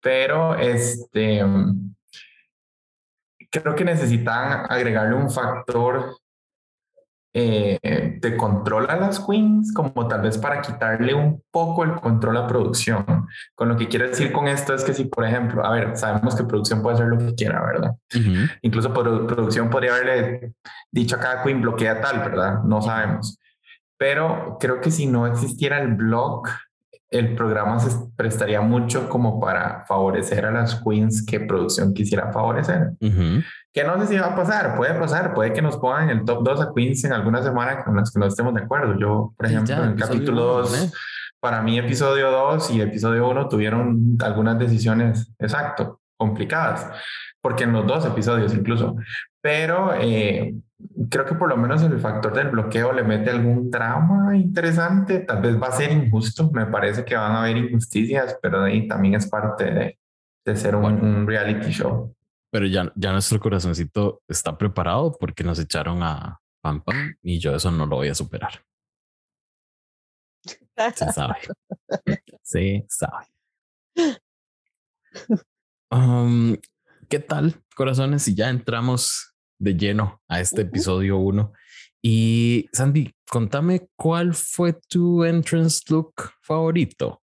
pero 0.00 0.56
este 0.56 1.44
creo 3.50 3.74
que 3.74 3.84
necesitan 3.84 4.64
agregarle 4.70 5.14
un 5.14 5.30
factor 5.30 6.16
eh, 7.34 8.18
de 8.20 8.36
control 8.36 8.90
a 8.90 8.96
las 8.96 9.18
queens, 9.18 9.72
como 9.72 10.06
tal 10.06 10.20
vez 10.20 10.36
para 10.36 10.60
quitarle 10.60 11.14
un 11.14 11.42
poco 11.50 11.82
el 11.84 11.94
control 11.94 12.36
a 12.36 12.46
producción. 12.46 13.26
Con 13.54 13.70
lo 13.70 13.76
que 13.76 13.88
quiero 13.88 14.06
decir 14.06 14.32
con 14.32 14.48
esto 14.48 14.74
es 14.74 14.84
que 14.84 14.92
si, 14.92 15.06
por 15.06 15.24
ejemplo, 15.24 15.64
a 15.64 15.70
ver, 15.70 15.96
sabemos 15.96 16.34
que 16.34 16.44
producción 16.44 16.82
puede 16.82 16.96
hacer 16.96 17.06
lo 17.06 17.16
que 17.16 17.34
quiera, 17.34 17.64
¿verdad? 17.64 17.92
Incluso 18.60 18.92
por, 18.92 19.26
producción 19.26 19.70
podría 19.70 19.94
haberle 19.94 20.52
dicho 20.90 21.16
a 21.16 21.20
cada 21.20 21.42
queen 21.42 21.62
bloquea 21.62 22.02
tal, 22.02 22.18
¿verdad? 22.18 22.62
No 22.64 22.82
sabemos. 22.82 23.38
Pero 23.96 24.58
creo 24.60 24.80
que 24.80 24.90
si 24.90 25.06
no 25.06 25.26
existiera 25.26 25.80
el 25.80 25.94
blog, 25.94 26.48
el 27.12 27.34
programa 27.34 27.78
se 27.78 27.90
prestaría 28.16 28.60
mucho 28.62 29.08
como 29.08 29.38
para 29.38 29.84
favorecer 29.86 30.46
a 30.46 30.50
las 30.50 30.82
queens 30.82 31.24
que 31.24 31.40
producción 31.40 31.92
quisiera 31.92 32.32
favorecer. 32.32 32.92
Que 33.72 33.84
no 33.84 34.00
sé 34.00 34.06
si 34.06 34.18
va 34.18 34.28
a 34.28 34.36
pasar, 34.36 34.76
puede 34.76 34.94
pasar, 34.94 35.34
puede 35.34 35.52
que 35.52 35.62
nos 35.62 35.76
pongan 35.76 36.10
el 36.10 36.24
top 36.24 36.42
2 36.42 36.60
a 36.60 36.72
queens 36.74 37.04
en 37.04 37.12
alguna 37.12 37.42
semana 37.42 37.84
con 37.84 37.96
las 37.96 38.10
que 38.10 38.18
no 38.18 38.26
estemos 38.26 38.54
de 38.54 38.62
acuerdo. 38.62 38.98
Yo, 38.98 39.34
por 39.36 39.46
ejemplo, 39.46 39.74
en 39.74 39.90
el 39.90 39.96
capítulo 39.96 40.42
2, 40.42 40.92
para 41.38 41.60
mí 41.60 41.78
episodio 41.78 42.30
2 42.30 42.70
y 42.70 42.80
episodio 42.80 43.28
1 43.28 43.48
tuvieron 43.48 44.16
algunas 44.22 44.58
decisiones, 44.58 45.32
exacto, 45.38 46.00
complicadas, 46.16 46.88
porque 47.42 47.64
en 47.64 47.72
los 47.72 47.86
dos 47.86 48.06
episodios 48.06 48.54
incluso. 48.54 48.96
Pero 49.42 49.92
eh, 50.00 50.54
creo 51.10 51.26
que 51.26 51.34
por 51.34 51.48
lo 51.48 51.56
menos 51.56 51.82
el 51.82 51.98
factor 51.98 52.32
del 52.32 52.48
bloqueo 52.48 52.92
le 52.92 53.02
mete 53.02 53.30
algún 53.30 53.70
drama 53.70 54.36
interesante. 54.36 55.18
Tal 55.20 55.42
vez 55.42 55.60
va 55.60 55.66
a 55.66 55.72
ser 55.72 55.90
injusto. 55.90 56.50
Me 56.52 56.66
parece 56.66 57.04
que 57.04 57.16
van 57.16 57.32
a 57.32 57.42
haber 57.42 57.56
injusticias, 57.56 58.38
pero 58.40 58.62
ahí 58.62 58.86
también 58.86 59.14
es 59.16 59.28
parte 59.28 59.64
de, 59.64 59.98
de 60.44 60.56
ser 60.56 60.76
un, 60.76 61.26
reality 61.26 61.70
show. 61.70 62.14
Pero 62.50 62.66
ya, 62.66 62.92
ya 62.94 63.12
nuestro 63.12 63.40
corazoncito 63.40 64.22
está 64.28 64.56
preparado 64.56 65.16
porque 65.18 65.42
nos 65.42 65.58
echaron 65.58 66.02
a 66.02 66.40
Pam 66.60 66.82
Pam 66.82 67.16
y 67.22 67.40
yo 67.40 67.56
eso 67.56 67.70
no 67.70 67.84
lo 67.86 67.96
voy 67.96 68.08
a 68.08 68.14
superar. 68.14 68.64
Se 70.94 71.12
sabe. 71.12 71.34
Sí, 72.44 72.84
sabe. 72.88 73.26
Um, 75.90 76.56
¿Qué 77.08 77.18
tal, 77.18 77.62
corazones? 77.76 78.22
Si 78.24 78.34
ya 78.34 78.50
entramos 78.50 79.31
de 79.62 79.74
lleno 79.74 80.20
a 80.28 80.40
este 80.40 80.62
episodio 80.62 81.18
1. 81.18 81.52
Y 82.02 82.68
Sandy, 82.72 83.14
contame 83.30 83.86
cuál 83.96 84.34
fue 84.34 84.72
tu 84.88 85.22
entrance 85.22 85.82
look 85.88 86.14
favorito. 86.42 87.22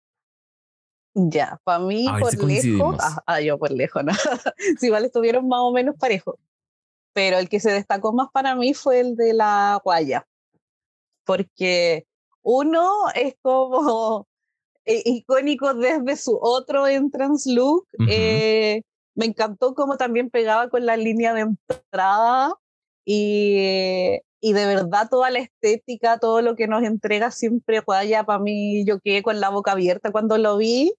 Ya, 1.14 1.58
para 1.64 1.78
mí 1.78 2.06
por 2.20 2.44
lejos, 2.44 2.96
ah, 3.00 3.22
ah, 3.26 3.40
yo 3.40 3.58
por 3.58 3.70
lejos, 3.70 4.04
¿no? 4.04 4.12
si 4.78 4.86
igual 4.86 5.06
estuvieron 5.06 5.48
más 5.48 5.60
o 5.62 5.72
menos 5.72 5.96
parejos, 5.98 6.34
pero 7.14 7.38
el 7.38 7.48
que 7.48 7.58
se 7.58 7.72
destacó 7.72 8.12
más 8.12 8.28
para 8.30 8.54
mí 8.54 8.74
fue 8.74 9.00
el 9.00 9.16
de 9.16 9.32
la 9.32 9.80
guaya, 9.82 10.26
porque 11.24 12.06
uno 12.42 13.08
es 13.14 13.34
como 13.40 14.28
eh, 14.84 15.00
icónico 15.06 15.72
desde 15.72 16.16
su 16.16 16.38
otro 16.38 16.86
entrance 16.86 17.50
look, 17.50 17.86
eh, 18.10 18.82
me 19.16 19.26
encantó 19.26 19.74
cómo 19.74 19.96
también 19.96 20.30
pegaba 20.30 20.68
con 20.68 20.86
la 20.86 20.96
línea 20.96 21.34
de 21.34 21.40
entrada 21.40 22.54
y, 23.04 24.20
y 24.40 24.52
de 24.52 24.66
verdad 24.66 25.08
toda 25.10 25.30
la 25.30 25.40
estética, 25.40 26.18
todo 26.18 26.42
lo 26.42 26.54
que 26.54 26.68
nos 26.68 26.84
entrega 26.84 27.30
siempre 27.30 27.80
Guaya, 27.80 28.24
para 28.24 28.38
mí 28.38 28.84
yo 28.84 29.00
quedé 29.00 29.22
con 29.22 29.40
la 29.40 29.48
boca 29.48 29.72
abierta 29.72 30.12
cuando 30.12 30.38
lo 30.38 30.58
vi. 30.58 30.94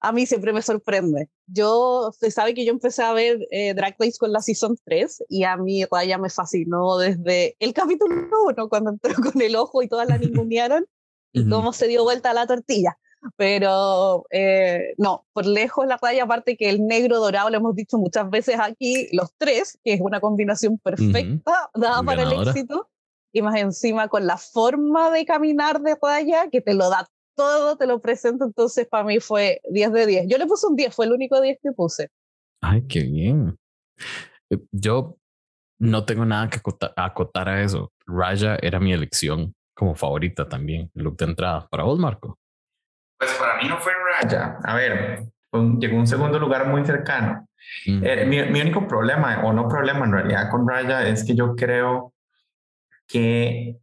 A 0.00 0.12
mí 0.12 0.26
siempre 0.26 0.52
me 0.52 0.62
sorprende. 0.62 1.28
Yo, 1.46 2.12
se 2.18 2.30
sabe 2.30 2.54
que 2.54 2.64
yo 2.64 2.72
empecé 2.72 3.02
a 3.02 3.12
ver 3.12 3.46
eh, 3.50 3.74
Drag 3.74 3.96
Race 3.98 4.16
con 4.18 4.32
la 4.32 4.40
Season 4.40 4.78
3 4.84 5.24
y 5.28 5.42
a 5.42 5.56
mí 5.56 5.84
Guaya 5.84 6.18
me 6.18 6.30
fascinó 6.30 6.98
desde 6.98 7.56
el 7.58 7.74
capítulo 7.74 8.14
1, 8.48 8.68
cuando 8.68 8.90
entró 8.90 9.12
con 9.32 9.42
el 9.42 9.56
ojo 9.56 9.82
y 9.82 9.88
todas 9.88 10.08
la 10.08 10.18
ningunearon 10.18 10.86
y 11.32 11.48
cómo 11.48 11.72
se 11.72 11.88
dio 11.88 12.04
vuelta 12.04 12.32
la 12.32 12.46
tortilla. 12.46 12.96
Pero 13.36 14.24
eh, 14.30 14.94
no, 14.96 15.26
por 15.32 15.46
lejos 15.46 15.86
la 15.86 15.98
raya, 16.00 16.24
aparte 16.24 16.56
que 16.56 16.68
el 16.68 16.86
negro 16.86 17.18
dorado, 17.18 17.50
lo 17.50 17.56
hemos 17.56 17.74
dicho 17.74 17.98
muchas 17.98 18.30
veces 18.30 18.56
aquí, 18.60 19.08
los 19.12 19.32
tres, 19.36 19.78
que 19.84 19.94
es 19.94 20.00
una 20.00 20.20
combinación 20.20 20.78
perfecta, 20.78 21.70
dada 21.74 22.02
para 22.02 22.22
el 22.22 22.32
éxito, 22.32 22.88
y 23.32 23.42
más 23.42 23.56
encima 23.56 24.08
con 24.08 24.26
la 24.26 24.36
forma 24.36 25.10
de 25.10 25.24
caminar 25.24 25.80
de 25.80 25.96
raya, 26.00 26.48
que 26.50 26.60
te 26.60 26.74
lo 26.74 26.88
da 26.90 27.06
todo, 27.34 27.76
te 27.76 27.86
lo 27.86 28.00
presenta, 28.00 28.44
entonces 28.44 28.86
para 28.86 29.04
mí 29.04 29.20
fue 29.20 29.60
10 29.70 29.92
de 29.92 30.06
10. 30.06 30.26
Yo 30.28 30.38
le 30.38 30.46
puse 30.46 30.66
un 30.66 30.76
10, 30.76 30.94
fue 30.94 31.06
el 31.06 31.12
único 31.12 31.40
10 31.40 31.58
que 31.62 31.72
puse. 31.72 32.10
Ay, 32.60 32.82
qué 32.88 33.02
bien. 33.02 33.56
Eh, 34.50 34.58
yo 34.72 35.16
no 35.78 36.04
tengo 36.04 36.24
nada 36.24 36.50
que 36.50 36.58
acotar, 36.96 37.48
a 37.48 37.62
eso. 37.62 37.92
Raya 38.06 38.58
era 38.60 38.80
mi 38.80 38.92
elección 38.92 39.54
como 39.74 39.94
favorita 39.94 40.48
también, 40.48 40.90
el 40.94 41.04
look 41.04 41.16
de 41.16 41.26
entrada. 41.26 41.68
Para 41.70 41.84
vos, 41.84 41.98
Marco. 41.98 42.36
Pues 43.18 43.32
para 43.34 43.56
mí 43.60 43.68
no 43.68 43.78
fue 43.78 43.92
Raya. 43.94 44.58
A 44.62 44.74
ver, 44.74 45.24
llegó 45.78 45.96
un 45.96 46.06
segundo 46.06 46.38
lugar 46.38 46.66
muy 46.68 46.84
cercano. 46.84 47.48
Mm. 47.86 48.04
Eh, 48.04 48.26
mi, 48.26 48.42
mi, 48.44 48.60
único 48.60 48.86
problema, 48.86 49.42
o 49.44 49.52
no 49.52 49.68
problema 49.68 50.04
en 50.04 50.12
realidad 50.12 50.50
con 50.50 50.66
Raya, 50.66 51.06
es 51.06 51.24
que 51.24 51.34
yo 51.34 51.54
creo 51.56 52.14
que 53.06 53.76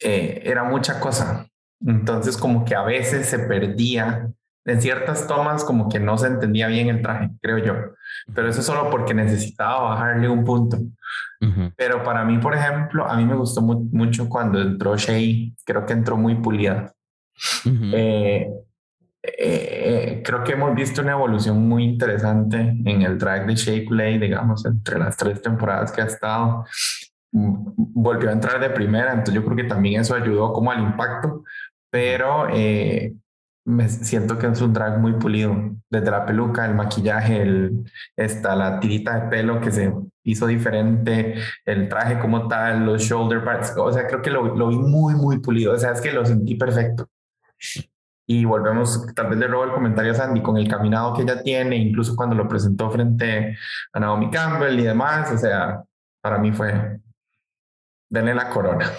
eh, 0.00 0.42
era 0.44 0.64
mucha 0.64 1.00
cosa. 1.00 1.46
Entonces 1.84 2.36
como 2.36 2.64
que 2.64 2.74
a 2.74 2.82
veces 2.82 3.28
se 3.28 3.38
perdía 3.40 4.28
en 4.64 4.80
ciertas 4.80 5.26
tomas 5.26 5.64
como 5.64 5.88
que 5.88 5.98
no 5.98 6.16
se 6.18 6.28
entendía 6.28 6.68
bien 6.68 6.88
el 6.88 7.02
traje, 7.02 7.30
creo 7.40 7.58
yo. 7.58 7.74
Pero 8.34 8.48
eso 8.48 8.62
solo 8.62 8.90
porque 8.90 9.14
necesitaba 9.14 9.90
bajarle 9.90 10.28
un 10.28 10.44
punto. 10.44 10.78
Pero 11.76 12.04
para 12.04 12.24
mí, 12.24 12.38
por 12.38 12.54
ejemplo, 12.54 13.04
a 13.04 13.16
mí 13.16 13.24
me 13.24 13.34
gustó 13.34 13.62
mucho 13.62 14.28
cuando 14.28 14.60
entró 14.60 14.96
Shay, 14.96 15.52
creo 15.64 15.84
que 15.84 15.92
entró 15.92 16.16
muy 16.16 16.36
pulida. 16.36 16.92
Eh, 17.64 18.48
eh, 19.22 20.22
creo 20.24 20.42
que 20.42 20.52
hemos 20.52 20.74
visto 20.74 21.00
una 21.00 21.12
evolución 21.12 21.68
muy 21.68 21.84
interesante 21.84 22.58
en 22.58 23.02
el 23.02 23.18
drag 23.18 23.46
de 23.46 23.54
Shea 23.54 23.84
Coulee, 23.84 24.18
digamos, 24.18 24.64
entre 24.66 24.98
las 24.98 25.16
tres 25.16 25.40
temporadas 25.40 25.92
que 25.92 26.02
ha 26.02 26.06
estado. 26.06 26.64
Mm, 27.32 27.72
volvió 27.76 28.30
a 28.30 28.32
entrar 28.32 28.60
de 28.60 28.70
primera, 28.70 29.10
entonces 29.12 29.34
yo 29.34 29.44
creo 29.44 29.56
que 29.56 29.64
también 29.64 30.00
eso 30.00 30.14
ayudó 30.14 30.52
como 30.52 30.72
al 30.72 30.82
impacto, 30.82 31.44
pero 31.90 32.48
eh, 32.52 33.14
me 33.64 33.88
siento 33.88 34.38
que 34.38 34.48
es 34.48 34.60
un 34.60 34.72
drag 34.72 34.98
muy 34.98 35.14
pulido, 35.14 35.56
desde 35.88 36.10
la 36.10 36.26
peluca, 36.26 36.66
el 36.66 36.74
maquillaje, 36.74 37.42
el, 37.42 37.84
la 38.42 38.80
tirita 38.80 39.20
de 39.20 39.28
pelo 39.30 39.60
que 39.60 39.70
se 39.70 39.92
hizo 40.24 40.46
diferente, 40.46 41.36
el 41.64 41.88
traje 41.88 42.18
como 42.18 42.48
tal, 42.48 42.84
los 42.86 43.02
shoulder 43.02 43.44
pads, 43.44 43.74
o 43.76 43.92
sea, 43.92 44.06
creo 44.06 44.22
que 44.22 44.30
lo, 44.30 44.56
lo 44.56 44.68
vi 44.68 44.76
muy, 44.78 45.14
muy 45.14 45.38
pulido, 45.40 45.74
o 45.74 45.78
sea, 45.78 45.92
es 45.92 46.00
que 46.00 46.12
lo 46.12 46.24
sentí 46.26 46.56
perfecto. 46.56 47.08
Y 48.26 48.44
volvemos, 48.44 49.06
tal 49.14 49.30
vez 49.30 49.38
le 49.38 49.48
robo 49.48 49.64
el 49.64 49.72
comentario 49.72 50.12
a 50.12 50.14
Sandy 50.14 50.42
con 50.42 50.56
el 50.56 50.68
caminado 50.68 51.14
que 51.14 51.22
ella 51.22 51.42
tiene, 51.42 51.76
incluso 51.76 52.14
cuando 52.14 52.36
lo 52.36 52.48
presentó 52.48 52.90
frente 52.90 53.56
a 53.92 54.00
Naomi 54.00 54.30
Campbell 54.30 54.78
y 54.78 54.84
demás, 54.84 55.32
o 55.32 55.38
sea, 55.38 55.82
para 56.20 56.38
mí 56.38 56.52
fue, 56.52 57.00
denle 58.08 58.34
la 58.34 58.48
corona. 58.48 58.90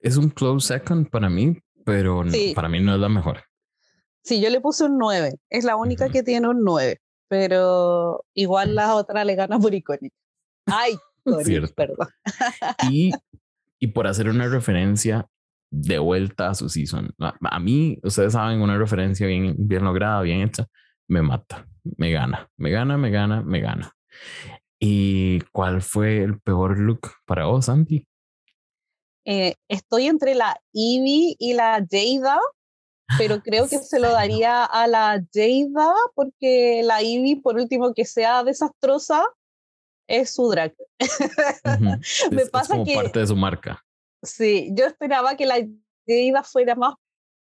Es 0.00 0.16
un 0.16 0.30
close 0.30 0.66
second 0.66 1.08
para 1.08 1.28
mí, 1.28 1.62
pero 1.84 2.24
para 2.54 2.68
mí 2.68 2.80
no 2.80 2.94
es 2.94 3.00
la 3.00 3.08
mejor. 3.08 3.44
Sí, 4.22 4.40
yo 4.40 4.50
le 4.50 4.60
puse 4.60 4.84
un 4.84 4.98
9. 4.98 5.38
Es 5.48 5.64
la 5.64 5.76
única 5.76 6.08
que 6.08 6.22
tiene 6.22 6.48
un 6.48 6.64
9, 6.64 7.00
pero 7.28 8.24
igual 8.34 8.74
la 8.74 8.94
otra 8.94 9.24
le 9.24 9.34
gana 9.34 9.58
por 9.58 9.74
icónica. 9.74 10.16
Ay, 10.66 10.96
perdón. 11.74 12.08
y, 12.90 13.12
y 13.78 13.86
por 13.88 14.06
hacer 14.06 14.28
una 14.28 14.48
referencia 14.48 15.28
de 15.70 15.98
vuelta 15.98 16.50
a 16.50 16.54
su 16.54 16.68
season. 16.68 17.14
A, 17.18 17.60
mí, 17.60 17.98
ustedes 18.02 18.32
saben, 18.32 18.60
una 18.60 18.76
referencia 18.76 19.26
bien, 19.26 19.54
bien 19.58 19.84
lograda, 19.84 20.20
bien 20.22 20.42
hecha, 20.42 20.66
me 21.08 21.22
mata, 21.22 21.66
me 21.96 22.10
gana, 22.10 22.48
me 22.56 22.70
gana, 22.70 22.96
me 22.96 23.10
gana, 23.10 23.42
me 23.42 23.60
gana. 23.60 23.92
¿Y 24.78 25.40
cuál 25.52 25.82
fue 25.82 26.22
el 26.22 26.40
peor 26.40 26.78
look 26.78 27.12
para 27.26 27.46
vos, 27.46 27.66
Santi? 27.66 28.06
Eh, 29.26 29.54
estoy 29.68 30.06
entre 30.06 30.34
la 30.34 30.60
Ivy 30.72 31.36
y 31.38 31.52
la 31.52 31.86
Jada, 31.90 32.38
pero 33.18 33.40
creo 33.44 33.68
que 33.68 33.78
se 33.78 34.00
lo 34.00 34.10
daría 34.10 34.64
a 34.64 34.86
la 34.86 35.22
Jada 35.32 35.94
porque 36.14 36.82
la 36.84 37.02
Ivy, 37.02 37.36
por 37.36 37.56
último, 37.56 37.92
que 37.94 38.04
sea 38.04 38.42
desastrosa, 38.42 39.24
es 40.08 40.34
su 40.34 40.48
drag. 40.48 40.74
Me 42.32 42.46
pasa 42.46 42.74
como 42.74 42.84
parte 42.92 43.20
de 43.20 43.26
su 43.26 43.36
marca. 43.36 43.84
Sí, 44.22 44.70
yo 44.74 44.86
esperaba 44.86 45.36
que 45.36 45.46
la 45.46 45.56
Jada 46.06 46.42
fuera 46.42 46.74
más 46.74 46.94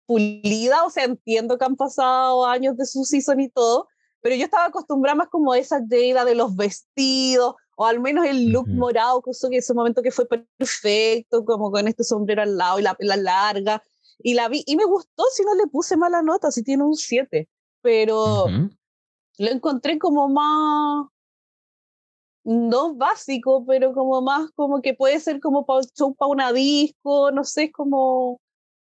pulida, 0.05 0.83
o 0.83 0.89
sea, 0.89 1.03
entiendo 1.03 1.57
que 1.57 1.65
han 1.65 1.75
pasado 1.75 2.45
años 2.45 2.77
de 2.77 2.85
su 2.85 3.03
season 3.03 3.39
y 3.39 3.49
todo, 3.49 3.87
pero 4.21 4.35
yo 4.35 4.45
estaba 4.45 4.65
acostumbrada 4.65 5.15
más 5.15 5.27
como 5.29 5.51
a 5.51 5.59
esa 5.59 5.79
Jada 5.89 6.25
de 6.25 6.35
los 6.35 6.55
vestidos, 6.55 7.55
o 7.75 7.85
al 7.85 7.99
menos 7.99 8.25
el 8.25 8.49
look 8.49 8.67
morado 8.67 9.21
que 9.21 9.29
usó 9.29 9.47
en 9.47 9.53
ese 9.53 9.73
momento 9.73 10.01
que 10.01 10.11
fue 10.11 10.25
perfecto, 10.57 11.45
como 11.45 11.71
con 11.71 11.87
este 11.87 12.03
sombrero 12.03 12.41
al 12.41 12.57
lado 12.57 12.79
y 12.79 12.83
la 12.83 12.95
pela 12.95 13.15
larga, 13.15 13.83
y 14.19 14.33
la 14.33 14.49
vi, 14.49 14.63
y 14.65 14.75
me 14.75 14.85
gustó, 14.85 15.23
si 15.31 15.43
no 15.43 15.53
le 15.53 15.67
puse 15.67 15.95
mala 15.95 16.21
nota, 16.21 16.51
si 16.51 16.63
tiene 16.63 16.83
un 16.83 16.95
7, 16.95 17.47
pero 17.81 18.47
lo 19.37 19.51
encontré 19.51 19.99
como 19.99 20.27
más, 20.27 21.07
no 22.47 22.95
básico, 22.95 23.65
pero 23.65 23.93
como 23.93 24.21
más 24.21 24.51
como 24.51 24.81
que 24.81 24.93
puede 24.93 25.19
ser 25.19 25.39
como 25.39 25.65
para 25.65 25.81
show 25.95 26.15
para 26.15 26.31
una 26.31 26.53
disco, 26.53 27.31
no 27.31 27.43
sé, 27.43 27.71
como 27.71 28.39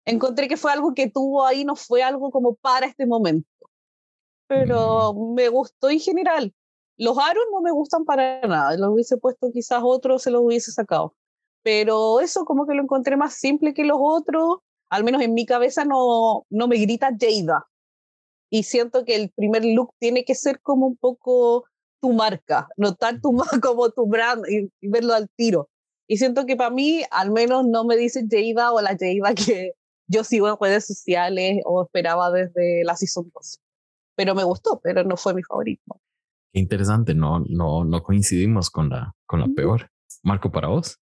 encontré 0.05 0.47
que 0.47 0.57
fue 0.57 0.71
algo 0.71 0.93
que 0.93 1.09
tuvo 1.09 1.45
ahí, 1.45 1.63
no 1.65 1.75
fue 1.75 2.03
algo 2.03 2.31
como 2.31 2.55
para 2.55 2.87
este 2.87 3.05
momento 3.05 3.47
pero 4.51 5.13
me 5.13 5.47
gustó 5.47 5.89
en 5.89 6.01
general. 6.01 6.53
Los 6.97 7.17
aros 7.17 7.45
no 7.53 7.61
me 7.61 7.71
gustan 7.71 8.03
para 8.03 8.41
nada, 8.41 8.75
los 8.75 8.89
hubiese 8.89 9.15
puesto 9.15 9.49
quizás 9.49 9.79
otro, 9.81 10.19
se 10.19 10.29
los 10.29 10.41
hubiese 10.41 10.73
sacado. 10.73 11.15
Pero 11.63 12.19
eso 12.19 12.43
como 12.43 12.67
que 12.67 12.73
lo 12.73 12.83
encontré 12.83 13.15
más 13.15 13.35
simple 13.35 13.73
que 13.73 13.85
los 13.85 13.97
otros, 14.01 14.57
al 14.89 15.05
menos 15.05 15.21
en 15.21 15.33
mi 15.33 15.45
cabeza 15.45 15.85
no, 15.85 16.45
no 16.49 16.67
me 16.67 16.75
grita 16.79 17.11
Jada. 17.17 17.65
Y 18.49 18.63
siento 18.63 19.05
que 19.05 19.15
el 19.15 19.29
primer 19.29 19.63
look 19.63 19.93
tiene 19.99 20.25
que 20.25 20.35
ser 20.35 20.59
como 20.59 20.85
un 20.85 20.97
poco 20.97 21.63
tu 22.01 22.11
marca, 22.13 22.67
notar 22.77 23.21
tu 23.21 23.31
marca 23.31 23.59
como 23.61 23.89
tu 23.91 24.07
brand 24.07 24.43
y, 24.49 24.69
verlo 24.87 25.13
al 25.13 25.29
tiro. 25.35 25.69
Y 26.07 26.17
siento 26.17 26.45
que 26.45 26.57
para 26.57 26.71
mí, 26.71 27.03
al 27.11 27.31
menos 27.31 27.65
no 27.65 27.85
me 27.85 27.95
dice 27.95 28.25
Jada 28.29 28.73
o 28.73 28.81
la 28.81 28.97
Jada 28.97 29.35
que 29.35 29.73
yo 30.07 30.23
sigo 30.23 30.49
en 30.49 30.57
redes 30.59 30.85
sociales 30.85 31.61
o 31.65 31.83
esperaba 31.83 32.31
desde 32.31 32.83
la 32.83 32.95
Season 32.95 33.31
2 33.33 33.61
pero 34.15 34.35
me 34.35 34.43
gustó, 34.43 34.79
pero 34.83 35.03
no 35.03 35.17
fue 35.17 35.33
mi 35.33 35.41
favorito. 35.41 35.99
Qué 36.53 36.59
interesante, 36.59 37.15
no, 37.15 37.39
no, 37.39 37.83
no 37.83 38.03
coincidimos 38.03 38.69
con 38.69 38.89
la, 38.89 39.15
con 39.25 39.39
la 39.39 39.47
peor. 39.47 39.89
Marco, 40.21 40.51
para 40.51 40.67
vos. 40.67 40.99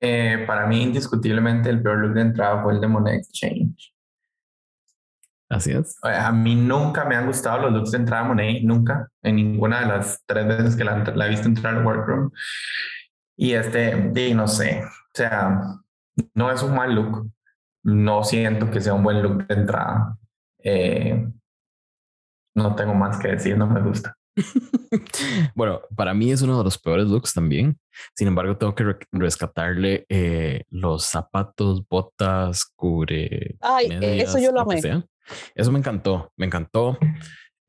Eh, 0.00 0.44
para 0.46 0.66
mí, 0.66 0.82
indiscutiblemente, 0.82 1.68
el 1.68 1.82
peor 1.82 1.98
look 1.98 2.14
de 2.14 2.22
entrada 2.22 2.62
fue 2.62 2.72
el 2.72 2.80
de 2.80 2.88
Monet 2.88 3.16
Exchange. 3.16 3.92
Así 5.48 5.72
es. 5.72 5.98
A 6.02 6.30
mí 6.30 6.54
nunca 6.54 7.04
me 7.06 7.16
han 7.16 7.26
gustado 7.26 7.62
los 7.62 7.72
looks 7.72 7.92
de 7.92 7.98
entrada 7.98 8.24
Monet, 8.24 8.62
nunca, 8.62 9.08
en 9.22 9.36
ninguna 9.36 9.80
de 9.80 9.86
las 9.86 10.22
tres 10.26 10.46
veces 10.46 10.76
que 10.76 10.84
la, 10.84 11.26
he 11.26 11.28
visto 11.30 11.48
entrar 11.48 11.74
al 11.74 11.86
workroom. 11.86 12.30
Y 13.36 13.54
este, 13.54 13.94
no 14.34 14.46
sé, 14.46 14.82
o 14.84 15.10
sea, 15.14 15.62
no 16.34 16.50
es 16.50 16.62
un 16.62 16.74
mal 16.74 16.94
look. 16.94 17.30
No 17.84 18.24
siento 18.24 18.70
que 18.70 18.80
sea 18.80 18.92
un 18.92 19.02
buen 19.02 19.22
look 19.22 19.46
de 19.46 19.54
entrada. 19.54 20.18
Eh, 20.58 21.30
no 22.54 22.74
tengo 22.74 22.94
más 22.94 23.18
que 23.18 23.28
decir, 23.28 23.56
no 23.56 23.66
me 23.66 23.80
gusta. 23.80 24.17
bueno, 25.54 25.80
para 25.96 26.14
mí 26.14 26.30
es 26.30 26.42
uno 26.42 26.58
de 26.58 26.64
los 26.64 26.78
peores 26.78 27.06
looks 27.06 27.34
también. 27.34 27.78
Sin 28.14 28.28
embargo, 28.28 28.56
tengo 28.56 28.74
que 28.74 28.96
rescatarle 29.12 30.06
eh, 30.08 30.64
los 30.70 31.04
zapatos, 31.04 31.86
botas, 31.88 32.64
cubre. 32.76 33.56
Ay, 33.60 33.88
eso 34.00 34.38
yo 34.38 34.52
lo 34.52 34.60
amé. 34.60 34.80
Eso 35.54 35.72
me 35.72 35.78
encantó, 35.78 36.32
me 36.36 36.46
encantó. 36.46 36.98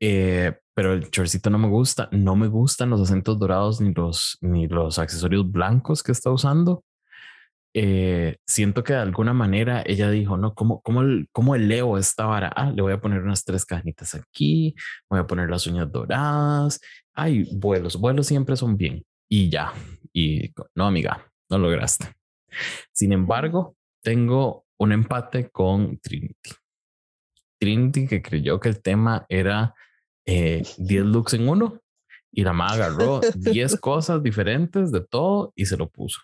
Eh, 0.00 0.54
pero 0.74 0.94
el 0.94 1.10
chorcito 1.10 1.50
no 1.50 1.58
me 1.58 1.68
gusta. 1.68 2.08
No 2.12 2.36
me 2.36 2.48
gustan 2.48 2.90
los 2.90 3.00
acentos 3.02 3.38
dorados 3.38 3.80
ni 3.80 3.92
los, 3.92 4.38
ni 4.40 4.66
los 4.66 4.98
accesorios 4.98 5.50
blancos 5.50 6.02
que 6.02 6.12
está 6.12 6.30
usando. 6.30 6.84
Eh, 7.72 8.36
siento 8.46 8.82
que 8.82 8.94
de 8.94 8.98
alguna 8.98 9.32
manera 9.32 9.82
ella 9.86 10.10
dijo, 10.10 10.36
no, 10.36 10.54
¿cómo, 10.54 10.80
cómo, 10.82 11.02
cómo 11.32 11.54
eleo 11.54 11.98
esta 11.98 12.26
vara? 12.26 12.50
Ah, 12.54 12.72
le 12.72 12.82
voy 12.82 12.92
a 12.92 13.00
poner 13.00 13.22
unas 13.22 13.44
tres 13.44 13.64
cajinitas 13.64 14.14
aquí, 14.14 14.74
voy 15.08 15.20
a 15.20 15.26
poner 15.26 15.48
las 15.50 15.66
uñas 15.66 15.90
doradas. 15.90 16.80
Ay, 17.14 17.48
vuelos, 17.52 17.96
vuelos 17.96 18.26
siempre 18.26 18.56
son 18.56 18.76
bien. 18.76 19.04
Y 19.28 19.48
ya, 19.48 19.72
y 20.12 20.52
no, 20.74 20.86
amiga, 20.86 21.30
no 21.48 21.58
lograste. 21.58 22.12
Sin 22.92 23.12
embargo, 23.12 23.76
tengo 24.02 24.66
un 24.78 24.92
empate 24.92 25.50
con 25.50 25.98
Trinity. 25.98 26.50
Trinity 27.60 28.08
que 28.08 28.22
creyó 28.22 28.58
que 28.58 28.70
el 28.70 28.82
tema 28.82 29.26
era 29.28 29.74
10 30.24 30.78
eh, 30.78 31.04
looks 31.04 31.34
en 31.34 31.48
uno 31.48 31.80
y 32.32 32.42
la 32.42 32.52
maga 32.52 32.86
agarró 32.86 33.20
10 33.36 33.78
cosas 33.78 34.22
diferentes 34.22 34.90
de 34.90 35.02
todo 35.02 35.52
y 35.54 35.66
se 35.66 35.76
lo 35.76 35.88
puso 35.88 36.20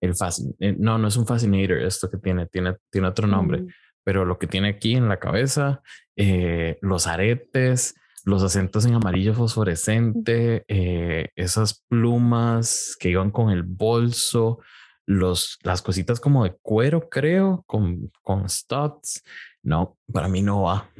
el 0.00 0.14
eh, 0.60 0.76
no, 0.78 0.98
no 0.98 1.08
es 1.08 1.16
un 1.16 1.26
fascinator, 1.26 1.78
esto 1.78 2.10
que 2.10 2.18
tiene, 2.18 2.46
tiene, 2.46 2.76
tiene 2.90 3.08
otro 3.08 3.26
nombre, 3.26 3.62
mm. 3.62 3.68
pero 4.04 4.24
lo 4.24 4.38
que 4.38 4.46
tiene 4.46 4.68
aquí 4.68 4.94
en 4.94 5.08
la 5.08 5.18
cabeza, 5.18 5.82
eh, 6.16 6.78
los 6.80 7.06
aretes, 7.06 7.94
los 8.24 8.42
acentos 8.42 8.84
en 8.84 8.94
amarillo 8.94 9.34
fosforescente, 9.34 10.64
eh, 10.68 11.28
esas 11.36 11.84
plumas 11.88 12.96
que 12.98 13.10
iban 13.10 13.30
con 13.30 13.50
el 13.50 13.62
bolso, 13.62 14.58
los, 15.06 15.58
las 15.62 15.80
cositas 15.80 16.18
como 16.18 16.42
de 16.42 16.56
cuero, 16.60 17.08
creo, 17.08 17.62
con, 17.66 18.10
con 18.22 18.48
studs. 18.48 19.22
No, 19.62 19.96
para 20.12 20.28
mí 20.28 20.42
no 20.42 20.62
va. 20.62 20.90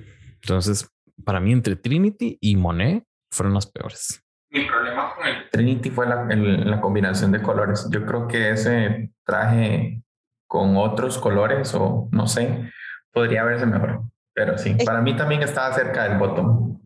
Entonces, 0.40 0.88
para 1.24 1.40
mí 1.40 1.52
entre 1.52 1.74
Trinity 1.74 2.38
y 2.40 2.54
Monet 2.56 3.04
fueron 3.30 3.54
las 3.54 3.66
peores. 3.66 4.22
Mi 4.56 4.64
problema 4.66 5.14
con 5.14 5.26
el 5.26 5.50
Trinity 5.50 5.90
fue 5.90 6.06
la, 6.06 6.24
la 6.24 6.80
combinación 6.80 7.32
de 7.32 7.42
colores. 7.42 7.88
Yo 7.90 8.06
creo 8.06 8.26
que 8.26 8.50
ese 8.50 9.12
traje 9.24 10.02
con 10.46 10.76
otros 10.76 11.18
colores 11.18 11.74
o 11.74 12.08
no 12.12 12.26
sé, 12.26 12.70
podría 13.12 13.44
verse 13.44 13.66
mejor. 13.66 14.02
Pero 14.32 14.56
sí, 14.58 14.76
para 14.84 15.00
mí 15.00 15.16
también 15.16 15.42
estaba 15.42 15.74
cerca 15.74 16.04
del 16.04 16.18
botón. 16.18 16.80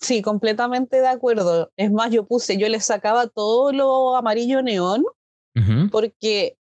Sí, 0.00 0.22
completamente 0.22 1.00
de 1.00 1.08
acuerdo. 1.08 1.70
Es 1.76 1.90
más, 1.90 2.10
yo 2.10 2.26
puse, 2.26 2.58
yo 2.58 2.68
le 2.68 2.80
sacaba 2.80 3.28
todo 3.28 3.72
lo 3.72 4.16
amarillo 4.16 4.62
neón, 4.62 5.04
porque 5.90 6.58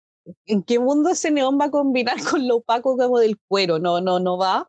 ¿en 0.47 0.63
qué 0.63 0.79
mundo 0.79 1.11
ese 1.11 1.31
neón 1.31 1.59
va 1.61 1.67
a 1.67 1.71
combinar 1.71 2.17
con 2.31 2.47
lo 2.47 2.57
opaco 2.57 2.97
como 2.97 3.19
del 3.19 3.39
cuero? 3.49 3.79
No, 3.79 4.01
no, 4.01 4.21
no 4.21 4.39
va. 4.39 4.69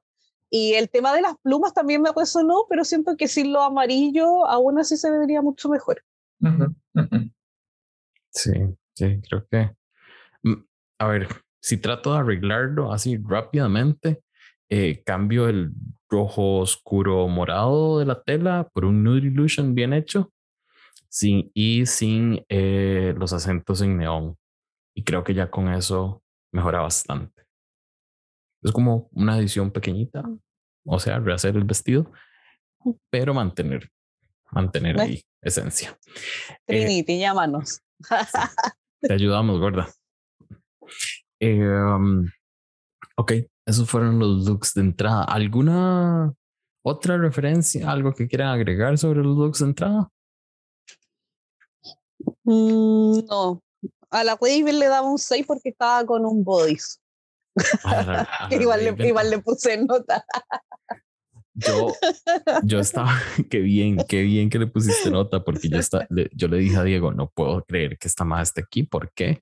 Y 0.50 0.74
el 0.74 0.90
tema 0.90 1.14
de 1.14 1.22
las 1.22 1.36
plumas 1.42 1.74
también 1.74 2.02
me 2.02 2.12
resonó, 2.16 2.66
pero 2.70 2.84
siento 2.84 3.18
que 3.18 3.28
sin 3.28 3.52
lo 3.52 3.62
amarillo 3.62 4.46
aún 4.46 4.80
así 4.80 4.98
se 4.98 5.12
vería 5.12 5.42
mucho 5.42 5.70
mejor. 5.70 6.04
Sí, 8.30 8.52
sí, 8.94 9.22
creo 9.28 9.48
que. 9.50 9.72
Mm, 10.44 10.64
a 11.00 11.08
ver, 11.08 11.28
si 11.60 11.78
trato 11.78 12.14
de 12.14 12.20
arreglarlo 12.20 12.92
así 12.92 13.18
rápidamente, 13.18 14.22
eh, 14.70 15.04
cambio 15.04 15.48
el 15.48 15.72
rojo 16.10 16.60
oscuro 16.60 17.28
morado 17.28 18.00
de 18.00 18.06
la 18.06 18.22
tela 18.22 18.70
por 18.74 18.86
un 18.86 19.04
nude 19.04 19.28
illusion 19.28 19.74
bien 19.74 19.94
hecho 19.94 20.32
sin, 21.10 21.50
y 21.54 21.86
sin 21.86 22.46
eh, 22.50 23.14
los 23.18 23.34
acentos 23.34 23.82
en 23.82 23.98
neón. 23.98 24.38
Y 24.94 25.04
creo 25.04 25.24
que 25.24 25.34
ya 25.34 25.50
con 25.50 25.70
eso 25.70 26.22
mejora 26.52 26.82
bastante. 26.82 27.45
Es 28.65 28.72
como 28.72 29.10
una 29.12 29.38
edición 29.38 29.69
pequeñita, 29.69 30.27
o 30.86 31.00
sea, 31.00 31.19
rehacer 31.19 31.55
el 31.55 31.65
vestido, 31.65 32.12
pero 33.12 33.31
mantener, 33.31 33.91
mantener 34.51 35.00
ahí 35.00 35.22
esencia. 35.39 35.95
Trinity, 36.65 37.13
eh, 37.13 37.19
llámanos. 37.19 37.84
te 39.01 39.13
ayudamos, 39.13 39.60
gorda. 39.60 39.88
Em, 41.39 42.27
ok, 43.15 43.34
esos 43.67 43.88
fueron 43.88 44.17
los 44.17 44.48
looks 44.48 44.74
de 44.74 44.81
entrada. 44.81 45.25
¿Alguna 45.25 46.34
otra 46.84 47.19
referencia, 47.19 47.91
algo 47.91 48.15
que 48.15 48.27
quieran 48.27 48.48
agregar 48.48 48.98
sobre 48.98 49.22
los 49.22 49.38
looks 49.38 49.60
de 49.60 49.65
entrada? 49.65 50.10
Mm, 52.43 53.27
no. 53.27 53.62
A 54.10 54.24
la 54.24 54.36
Raven 54.41 54.79
le 54.79 54.88
daba 54.88 55.07
un 55.07 55.19
6 55.19 55.45
porque 55.45 55.69
estaba 55.69 56.03
con 56.03 56.25
un 56.25 56.43
bodies. 56.43 57.00
igual, 58.51 58.83
le, 58.83 59.07
igual 59.07 59.29
le 59.29 59.39
puse 59.39 59.77
nota. 59.77 60.25
Yo, 61.53 61.93
yo 62.63 62.79
estaba, 62.79 63.13
qué 63.50 63.59
bien, 63.59 63.97
qué 64.09 64.24
bien 64.24 64.50
que 64.50 64.59
le 64.59 64.67
pusiste 64.67 65.09
nota, 65.09 65.43
porque 65.43 65.69
yo, 65.69 65.77
está, 65.77 66.05
le, 66.09 66.29
yo 66.33 66.50
le 66.50 66.57
dije 66.57 66.75
a 66.75 66.83
Diego, 66.83 67.13
no 67.13 67.29
puedo 67.29 67.63
creer 67.63 67.97
que 67.97 68.09
esta 68.09 68.25
más 68.25 68.50
esté 68.50 68.62
aquí, 68.62 68.83
¿por 68.83 69.12
qué? 69.13 69.41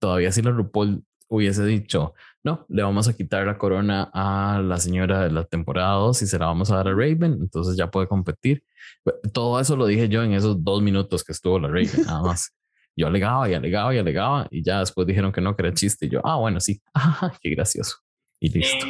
Todavía 0.00 0.32
si 0.32 0.42
la 0.42 0.50
RuPaul 0.50 1.04
hubiese 1.28 1.64
dicho, 1.64 2.14
no, 2.42 2.66
le 2.68 2.82
vamos 2.82 3.08
a 3.08 3.14
quitar 3.14 3.46
la 3.46 3.56
corona 3.56 4.10
a 4.12 4.60
la 4.62 4.78
señora 4.78 5.22
de 5.22 5.30
la 5.30 5.44
temporada 5.44 5.94
2 5.94 6.22
y 6.22 6.26
se 6.26 6.38
la 6.38 6.46
vamos 6.46 6.70
a 6.70 6.76
dar 6.76 6.88
a 6.88 6.92
Raven, 6.92 7.38
entonces 7.40 7.76
ya 7.76 7.90
puede 7.90 8.08
competir. 8.08 8.64
Todo 9.32 9.60
eso 9.60 9.76
lo 9.76 9.86
dije 9.86 10.08
yo 10.08 10.22
en 10.22 10.32
esos 10.32 10.62
dos 10.62 10.82
minutos 10.82 11.22
que 11.22 11.32
estuvo 11.32 11.58
la 11.58 11.68
Raven, 11.68 12.04
nada 12.04 12.22
más. 12.22 12.52
Yo 12.96 13.06
alegaba 13.06 13.48
y 13.48 13.54
alegaba 13.54 13.94
y 13.94 13.98
alegaba 13.98 14.46
y 14.50 14.62
ya 14.62 14.80
después 14.80 15.06
dijeron 15.06 15.32
que 15.32 15.40
no, 15.40 15.56
que 15.56 15.62
era 15.62 15.74
chiste 15.74 16.06
y 16.06 16.10
yo, 16.10 16.20
ah, 16.24 16.36
bueno, 16.36 16.60
sí, 16.60 16.80
qué 17.42 17.50
gracioso. 17.50 17.96
Y 18.40 18.50
listo. 18.50 18.86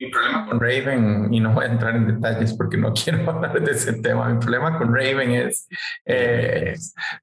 Mi 0.00 0.10
problema 0.10 0.46
con 0.46 0.60
Raven, 0.60 1.34
y 1.34 1.40
no 1.40 1.52
voy 1.52 1.64
a 1.64 1.68
entrar 1.68 1.96
en 1.96 2.06
detalles 2.06 2.54
porque 2.54 2.76
no 2.76 2.92
quiero 3.04 3.28
hablar 3.28 3.60
de 3.60 3.72
ese 3.72 3.94
tema, 3.94 4.28
mi 4.28 4.38
problema 4.38 4.78
con 4.78 4.94
Raven 4.94 5.32
es 5.32 5.68
eh, 6.04 6.74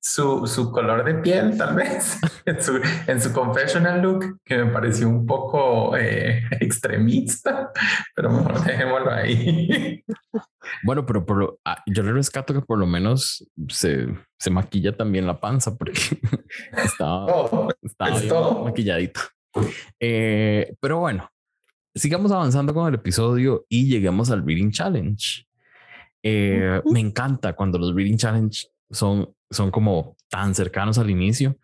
su, 0.02 0.46
su, 0.46 0.72
color 0.72 1.06
de 1.06 1.16
piel, 1.16 1.58
tal 1.58 1.76
vez, 1.76 2.20
en 2.46 2.62
su, 2.62 2.82
en 3.08 3.22
su 3.22 3.32
confessional 3.32 4.02
look, 4.02 4.40
que 4.44 4.58
me 4.58 4.72
pareció 4.72 5.08
un 5.08 5.26
poco 5.26 5.96
eh, 5.96 6.44
extremista, 6.60 7.72
pero 8.14 8.30
mejor 8.30 8.62
dejémoslo 8.66 9.12
ahí. 9.12 10.04
Bueno, 10.84 11.06
pero 11.06 11.26
por 11.26 11.58
ah, 11.64 11.82
yo 11.86 12.04
le 12.04 12.12
rescato 12.12 12.54
que 12.54 12.62
por 12.62 12.78
lo 12.78 12.86
menos 12.86 13.48
se, 13.70 14.08
se 14.38 14.50
maquilla 14.50 14.98
también 14.98 15.26
la 15.26 15.40
panza 15.40 15.78
porque 15.78 16.02
estaba, 16.84 17.26
oh, 17.28 17.70
estaba 17.82 18.64
maquilladito. 18.64 19.22
Eh, 20.00 20.76
pero 20.82 21.00
bueno, 21.00 21.30
sigamos 21.96 22.32
avanzando 22.32 22.74
con 22.74 22.88
el 22.88 22.96
episodio 22.96 23.66
y 23.70 23.88
lleguemos 23.88 24.30
al 24.30 24.46
Reading 24.46 24.72
Challenge. 24.72 25.48
Eh, 26.22 26.82
me 26.92 27.00
encanta 27.00 27.54
cuando 27.54 27.78
los 27.78 27.96
Reading 27.96 28.18
Challenge 28.18 28.68
son, 28.90 29.34
son 29.50 29.72
como 29.72 30.18
tan 30.30 30.54
cercanos 30.54 30.98
al 30.98 31.10
inicio, 31.10 31.58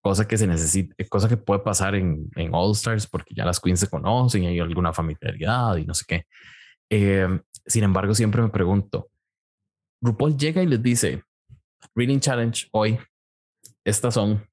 cosa 0.00 0.26
que 0.26 0.36
se 0.36 0.46
necesita, 0.46 0.94
cosa 1.08 1.28
que 1.28 1.36
puede 1.36 1.60
pasar 1.60 1.94
en, 1.94 2.28
en 2.34 2.50
All 2.52 2.72
Stars 2.72 3.06
porque 3.06 3.34
ya 3.34 3.44
las 3.44 3.60
queens 3.60 3.80
se 3.80 3.88
conocen 3.88 4.44
y 4.44 4.48
hay 4.48 4.60
alguna 4.60 4.92
familiaridad 4.92 5.76
y 5.76 5.86
no 5.86 5.94
sé 5.94 6.04
qué. 6.06 6.26
Eh, 6.90 7.28
sin 7.66 7.84
embargo, 7.84 8.14
siempre 8.14 8.42
me 8.42 8.48
pregunto, 8.48 9.08
RuPaul 10.02 10.36
llega 10.36 10.62
y 10.62 10.66
les 10.66 10.82
dice, 10.82 11.22
Reading 11.94 12.20
Challenge 12.20 12.68
hoy, 12.72 12.98
estas 13.84 14.14
son, 14.14 14.46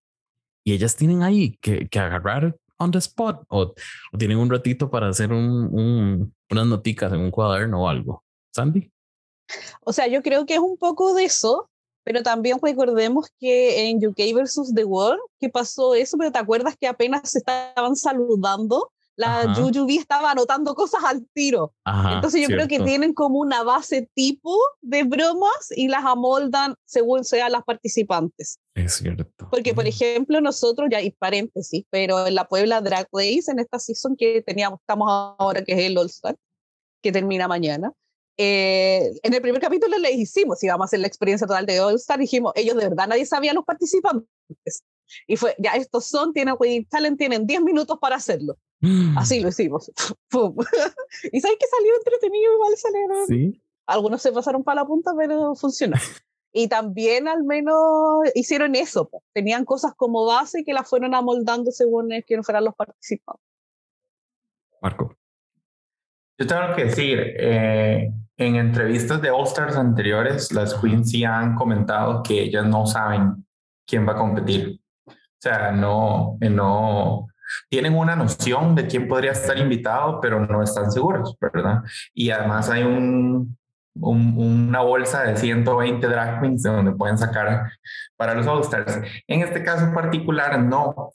y 0.64 0.74
ellas 0.74 0.96
tienen 0.96 1.24
ahí 1.24 1.58
que, 1.60 1.88
que 1.88 2.00
agarrar 2.00 2.56
on 2.82 2.91
the 2.91 3.00
spot 3.00 3.44
o, 3.50 3.74
tienen 4.17 4.38
un 4.38 4.50
ratito 4.50 4.89
para 4.89 5.10
hacer 5.10 5.32
un, 5.32 6.34
unas 6.50 6.67
noticas 6.67 7.12
en 7.13 7.20
un 7.22 7.32
cuaderno 7.32 7.84
o 7.84 7.88
algo. 7.88 8.24
Sandy. 8.54 8.91
O 9.82 9.94
sea, 9.94 10.08
yo 10.08 10.22
creo 10.22 10.46
que 10.46 10.56
es 10.56 10.60
un 10.60 10.78
poco 10.78 11.13
de 11.13 11.26
eso, 11.26 11.70
pero 12.04 12.24
también 12.24 12.60
recordemos 12.62 13.30
que 13.39 13.89
en 13.89 14.06
UK 14.06 14.36
versus 14.36 14.74
The 14.74 14.86
World, 14.86 15.22
que 15.39 15.50
pasó 15.50 15.96
eso, 15.96 16.17
pero 16.17 16.32
te 16.32 16.39
acuerdas 16.39 16.76
que 16.80 16.88
apenas 16.88 17.30
se 17.30 17.39
estaban 17.39 17.96
saludando 17.96 18.91
la 19.22 19.54
Jujubi 19.54 19.98
estaba 19.98 20.32
anotando 20.32 20.74
cosas 20.74 21.04
al 21.04 21.28
tiro. 21.34 21.74
Entonces 21.86 22.41
yo 22.41 22.48
creo 22.48 22.67
que 22.67 22.80
tienen 22.80 23.13
como 23.13 23.39
una 23.39 23.63
base 23.63 24.10
tipo 24.15 24.58
de 24.82 25.04
bromas 25.04 25.72
y 25.76 25.88
las 25.88 26.06
amoldan 26.06 26.76
según 26.86 27.24
sean 27.24 27.52
las 27.52 27.63
participantes. 27.63 28.60
Es 28.73 28.93
cierto. 28.93 29.49
Porque, 29.49 29.73
por 29.73 29.86
ejemplo, 29.86 30.39
nosotros, 30.39 30.88
ya 30.91 30.99
hay 30.99 31.12
paréntesis, 31.12 31.86
pero 31.89 32.25
en 32.25 32.36
la 32.36 32.47
Puebla 32.47 32.81
Drag 32.81 33.07
Race, 33.12 33.51
en 33.51 33.60
esta 33.60 33.79
season 33.79 34.15
que 34.15 34.41
teníamos, 34.41 34.79
estamos 34.79 35.07
ahora, 35.10 35.63
que 35.63 35.73
es 35.73 35.79
el 35.79 35.97
All 35.97 36.07
Star, 36.07 36.38
que 37.01 37.12
termina 37.12 37.47
mañana, 37.47 37.91
eh, 38.38 39.12
en 39.23 39.34
el 39.34 39.41
primer 39.41 39.62
capítulo 39.62 39.97
le 39.97 40.12
hicimos, 40.12 40.60
si 40.60 40.67
vamos 40.67 40.86
a 40.86 40.88
hacer 40.88 40.99
la 40.99 41.07
experiencia 41.07 41.45
total 41.45 41.65
de 41.65 41.79
All 41.79 41.95
Star, 41.95 42.17
dijimos, 42.17 42.53
ellos 42.55 42.75
de 42.75 42.89
verdad 42.89 43.07
nadie 43.07 43.25
sabía 43.25 43.53
los 43.53 43.65
participantes. 43.65 44.84
Y 45.27 45.36
fue, 45.36 45.55
ya 45.60 45.71
estos 45.73 46.05
son, 46.05 46.31
tienen 46.34 46.55
Winning 46.57 46.88
Talent, 46.88 47.17
tienen 47.17 47.45
10 47.45 47.62
minutos 47.62 47.97
para 47.99 48.15
hacerlo. 48.15 48.57
Así 49.15 49.41
lo 49.41 49.49
hicimos. 49.49 49.91
y 51.31 51.41
sabes 51.41 51.57
que 51.60 51.67
salió 51.67 51.95
entretenido, 51.97 52.53
igual 52.53 52.77
salieron. 52.77 53.27
Sí. 53.27 53.62
Algunos 53.86 54.21
se 54.21 54.31
pasaron 54.31 54.63
para 54.63 54.81
la 54.81 54.88
punta, 54.88 55.12
pero 55.17 55.55
funcionó. 55.55 55.97
Y 56.54 56.68
también 56.68 57.28
al 57.28 57.44
menos 57.44 57.78
hicieron 58.36 58.76
eso, 58.76 59.10
tenían 59.34 59.64
cosas 59.64 59.94
como 59.96 60.26
base 60.26 60.64
que 60.66 60.74
las 60.74 60.90
fueron 60.90 61.16
amoldando 61.16 61.72
según 61.72 62.10
quienes 62.28 62.46
fueran 62.46 62.66
los 62.66 62.76
participantes. 62.76 63.46
Marco. 64.82 65.16
Yo 66.38 66.48
tengo 66.48 66.76
que 66.76 66.86
decir, 66.86 67.20
eh, 67.38 68.12
en 68.38 68.56
entrevistas 68.56 69.22
de 69.22 69.30
All 69.30 69.46
Stars 69.46 69.76
anteriores, 69.76 70.52
las 70.52 70.74
Queens 70.74 71.12
sí 71.12 71.24
han 71.24 71.56
comentado 71.56 72.24
que 72.24 72.42
ellas 72.42 72.66
no 72.66 72.88
saben 72.88 73.46
quién 73.86 74.08
va 74.08 74.14
a 74.14 74.18
competir. 74.18 74.82
O 75.08 75.14
sea, 75.40 75.72
no, 75.72 76.38
no, 76.42 77.28
tienen 77.70 77.96
una 77.96 78.16
noción 78.16 78.76
de 78.76 78.88
quién 78.88 79.08
podría 79.08 79.32
estar 79.32 79.58
invitado, 79.58 80.20
pero 80.20 80.46
no 80.46 80.64
están 80.64 80.92
seguros, 80.92 81.36
¿verdad? 81.40 81.84
Y 82.14 82.32
además 82.32 82.70
hay 82.70 82.84
un, 82.84 83.58
una 83.95 84.80
bolsa 84.82 85.23
de 85.23 85.38
120 85.38 86.08
drag 86.08 86.41
queens 86.41 86.63
de 86.63 86.69
donde 86.69 86.91
pueden 86.93 87.17
sacar 87.17 87.71
para 88.15 88.34
los 88.34 88.47
All-Stars. 88.47 89.01
En 89.27 89.41
este 89.41 89.63
caso 89.63 89.93
particular, 89.93 90.60
no. 90.60 91.12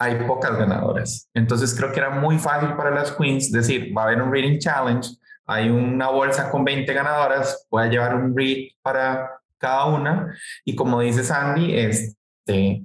Hay 0.00 0.14
pocas 0.26 0.56
ganadoras. 0.56 1.28
Entonces 1.34 1.74
creo 1.76 1.90
que 1.90 1.98
era 1.98 2.10
muy 2.10 2.38
fácil 2.38 2.74
para 2.76 2.92
las 2.92 3.10
queens 3.10 3.50
decir, 3.50 3.92
va 3.96 4.02
a 4.02 4.04
haber 4.06 4.22
un 4.22 4.32
reading 4.32 4.58
challenge, 4.58 5.10
hay 5.44 5.70
una 5.70 6.08
bolsa 6.08 6.50
con 6.50 6.64
20 6.64 6.92
ganadoras, 6.92 7.66
voy 7.68 7.88
llevar 7.88 8.14
un 8.14 8.36
read 8.36 8.68
para 8.80 9.40
cada 9.58 9.86
una. 9.86 10.34
Y 10.64 10.76
como 10.76 11.00
dice 11.00 11.24
Sandy, 11.24 11.74
este, 11.76 12.82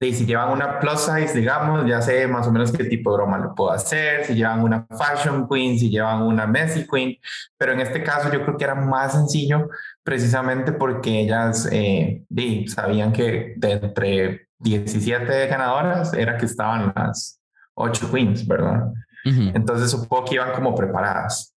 y 0.00 0.12
si 0.12 0.26
llevan 0.26 0.50
una 0.50 0.78
plus 0.80 1.00
size, 1.00 1.38
digamos, 1.38 1.86
ya 1.86 2.02
sé 2.02 2.26
más 2.26 2.46
o 2.46 2.52
menos 2.52 2.72
qué 2.72 2.84
tipo 2.84 3.10
de 3.10 3.16
broma 3.16 3.38
lo 3.38 3.54
puedo 3.54 3.70
hacer, 3.70 4.24
si 4.24 4.34
llevan 4.34 4.62
una 4.62 4.86
fashion 4.90 5.48
queen, 5.48 5.78
si 5.78 5.90
llevan 5.90 6.22
una 6.22 6.46
messy 6.46 6.86
queen, 6.86 7.16
pero 7.56 7.72
en 7.72 7.80
este 7.80 8.02
caso 8.02 8.30
yo 8.32 8.42
creo 8.44 8.56
que 8.56 8.64
era 8.64 8.74
más 8.74 9.12
sencillo 9.12 9.68
precisamente 10.02 10.72
porque 10.72 11.20
ellas 11.20 11.68
eh, 11.72 12.24
sabían 12.66 13.12
que 13.12 13.54
de 13.56 13.72
entre 13.72 14.48
17 14.58 15.46
ganadoras 15.46 16.12
era 16.14 16.36
que 16.36 16.46
estaban 16.46 16.92
las 16.94 17.40
8 17.74 18.10
queens, 18.12 18.46
¿verdad? 18.46 18.92
Entonces 19.24 19.90
supongo 19.90 20.26
que 20.26 20.34
iban 20.34 20.52
como 20.52 20.74
preparadas. 20.74 21.54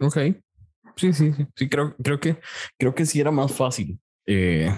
Ok. 0.00 0.16
Sí, 0.96 1.12
sí, 1.12 1.32
sí. 1.32 1.46
Sí, 1.54 1.68
creo, 1.68 1.94
creo 2.02 2.18
que 2.18 2.40
creo 2.78 2.94
que 2.94 3.04
sí 3.04 3.20
era 3.20 3.30
más 3.30 3.52
fácil. 3.52 4.00
Eh, 4.26 4.70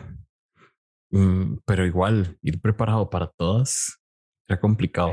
pero 1.66 1.86
igual, 1.86 2.38
ir 2.42 2.60
preparado 2.60 3.08
para 3.10 3.28
todas 3.28 3.98
era 4.48 4.60
complicado. 4.60 5.12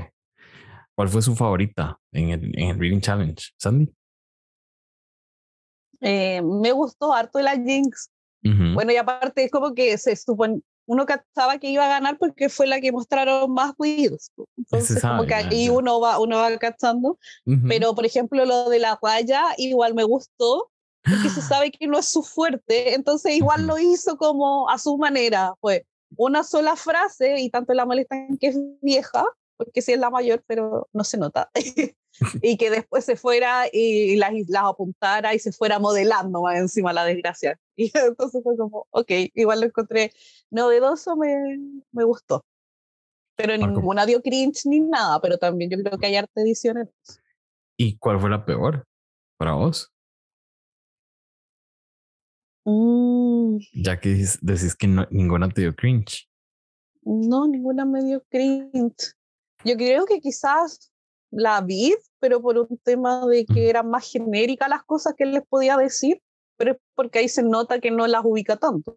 ¿Cuál 0.95 1.09
fue 1.09 1.21
su 1.21 1.35
favorita 1.35 1.99
en 2.11 2.29
el, 2.29 2.59
en 2.59 2.69
el 2.69 2.79
Reading 2.79 3.01
Challenge, 3.01 3.41
Sandy? 3.57 3.93
Eh, 6.01 6.41
me 6.41 6.71
gustó 6.71 7.13
harto 7.13 7.39
la 7.39 7.55
Jinx. 7.55 8.09
Bueno, 8.41 8.93
y 8.93 8.95
aparte 8.95 9.43
es 9.43 9.51
como 9.51 9.73
que 9.73 9.97
se 9.97 10.15
supone, 10.15 10.61
uno 10.85 11.05
cachaba 11.05 11.59
que 11.59 11.69
iba 11.69 11.85
a 11.85 11.89
ganar 11.89 12.17
porque 12.17 12.47
fue 12.47 12.67
la 12.67 12.79
que 12.79 12.91
mostraron 12.91 13.53
más 13.53 13.73
videos. 13.77 14.31
Entonces, 14.57 15.01
como 15.01 15.25
que 15.25 15.35
ahí 15.35 15.69
uno 15.69 15.99
va, 15.99 16.19
uno 16.19 16.37
va 16.37 16.57
cachando. 16.57 17.19
Pero, 17.67 17.93
por 17.93 18.05
ejemplo, 18.05 18.45
lo 18.45 18.69
de 18.69 18.79
la 18.79 18.95
guaya 18.95 19.43
igual 19.57 19.93
me 19.93 20.03
gustó, 20.03 20.71
porque 21.09 21.29
se 21.29 21.41
sabe 21.41 21.71
que 21.71 21.87
no 21.87 21.99
es 21.99 22.07
su 22.07 22.23
fuerte, 22.23 22.93
entonces 22.93 23.35
igual 23.35 23.67
lo 23.67 23.77
hizo 23.77 24.17
como 24.17 24.69
a 24.69 24.77
su 24.77 24.97
manera. 24.97 25.53
Fue 25.61 25.85
una 26.17 26.43
sola 26.43 26.75
frase 26.75 27.39
y 27.39 27.49
tanto 27.49 27.73
la 27.73 27.85
molestan 27.85 28.37
que 28.37 28.47
es 28.47 28.57
vieja, 28.81 29.25
porque 29.57 29.81
sí 29.81 29.93
es 29.93 29.99
la 29.99 30.09
mayor, 30.09 30.43
pero 30.47 30.87
no 30.93 31.03
se 31.03 31.17
nota. 31.17 31.49
y 32.41 32.57
que 32.57 32.69
después 32.69 33.05
se 33.05 33.15
fuera 33.15 33.65
y 33.71 34.15
las, 34.15 34.31
las 34.47 34.63
apuntara 34.63 35.33
y 35.33 35.39
se 35.39 35.51
fuera 35.51 35.79
modelando 35.79 36.41
más 36.41 36.57
encima 36.57 36.93
la 36.93 37.05
desgracia. 37.05 37.59
Y 37.79 37.91
entonces 37.97 38.43
fue 38.43 38.57
como, 38.57 38.87
ok, 38.89 39.09
igual 39.35 39.61
lo 39.61 39.67
encontré 39.67 40.11
novedoso, 40.49 41.15
me, 41.15 41.33
me 41.93 42.03
gustó. 42.03 42.43
Pero 43.37 43.55
ninguna 43.55 44.05
dio 44.05 44.21
cringe 44.21 44.65
ni 44.65 44.81
nada, 44.81 45.21
pero 45.21 45.37
también 45.37 45.71
yo 45.71 45.77
creo 45.81 45.97
que 45.97 46.07
hay 46.07 46.17
arte 46.17 46.41
ediciones. 46.41 46.89
¿Y 47.77 47.97
cuál 47.97 48.19
fue 48.19 48.29
la 48.29 48.43
peor 48.43 48.83
para 49.37 49.53
vos? 49.53 49.93
Mm. 52.65 53.57
Ya 53.73 53.99
que 53.99 54.09
decís, 54.41 54.75
que 54.75 54.87
ninguna 55.11 55.49
te 55.49 55.61
dio 55.61 55.75
cringe. 55.75 56.29
No, 57.01 57.47
ninguna 57.47 57.85
me 57.85 58.03
dio 58.03 58.23
cringe. 58.29 59.13
Yo 59.63 59.75
creo 59.75 60.05
que 60.05 60.19
quizás 60.19 60.91
la 61.31 61.61
vi, 61.61 61.95
pero 62.19 62.41
por 62.41 62.57
un 62.57 62.77
tema 62.83 63.25
de 63.27 63.45
que 63.45 63.69
eran 63.69 63.89
más 63.89 64.09
genéricas 64.11 64.69
las 64.69 64.83
cosas 64.83 65.13
que 65.17 65.25
les 65.25 65.45
podía 65.45 65.77
decir, 65.77 66.21
pero 66.57 66.71
es 66.73 66.77
porque 66.95 67.19
ahí 67.19 67.29
se 67.29 67.43
nota 67.43 67.79
que 67.79 67.91
no 67.91 68.07
las 68.07 68.23
ubica 68.23 68.57
tanto. 68.57 68.95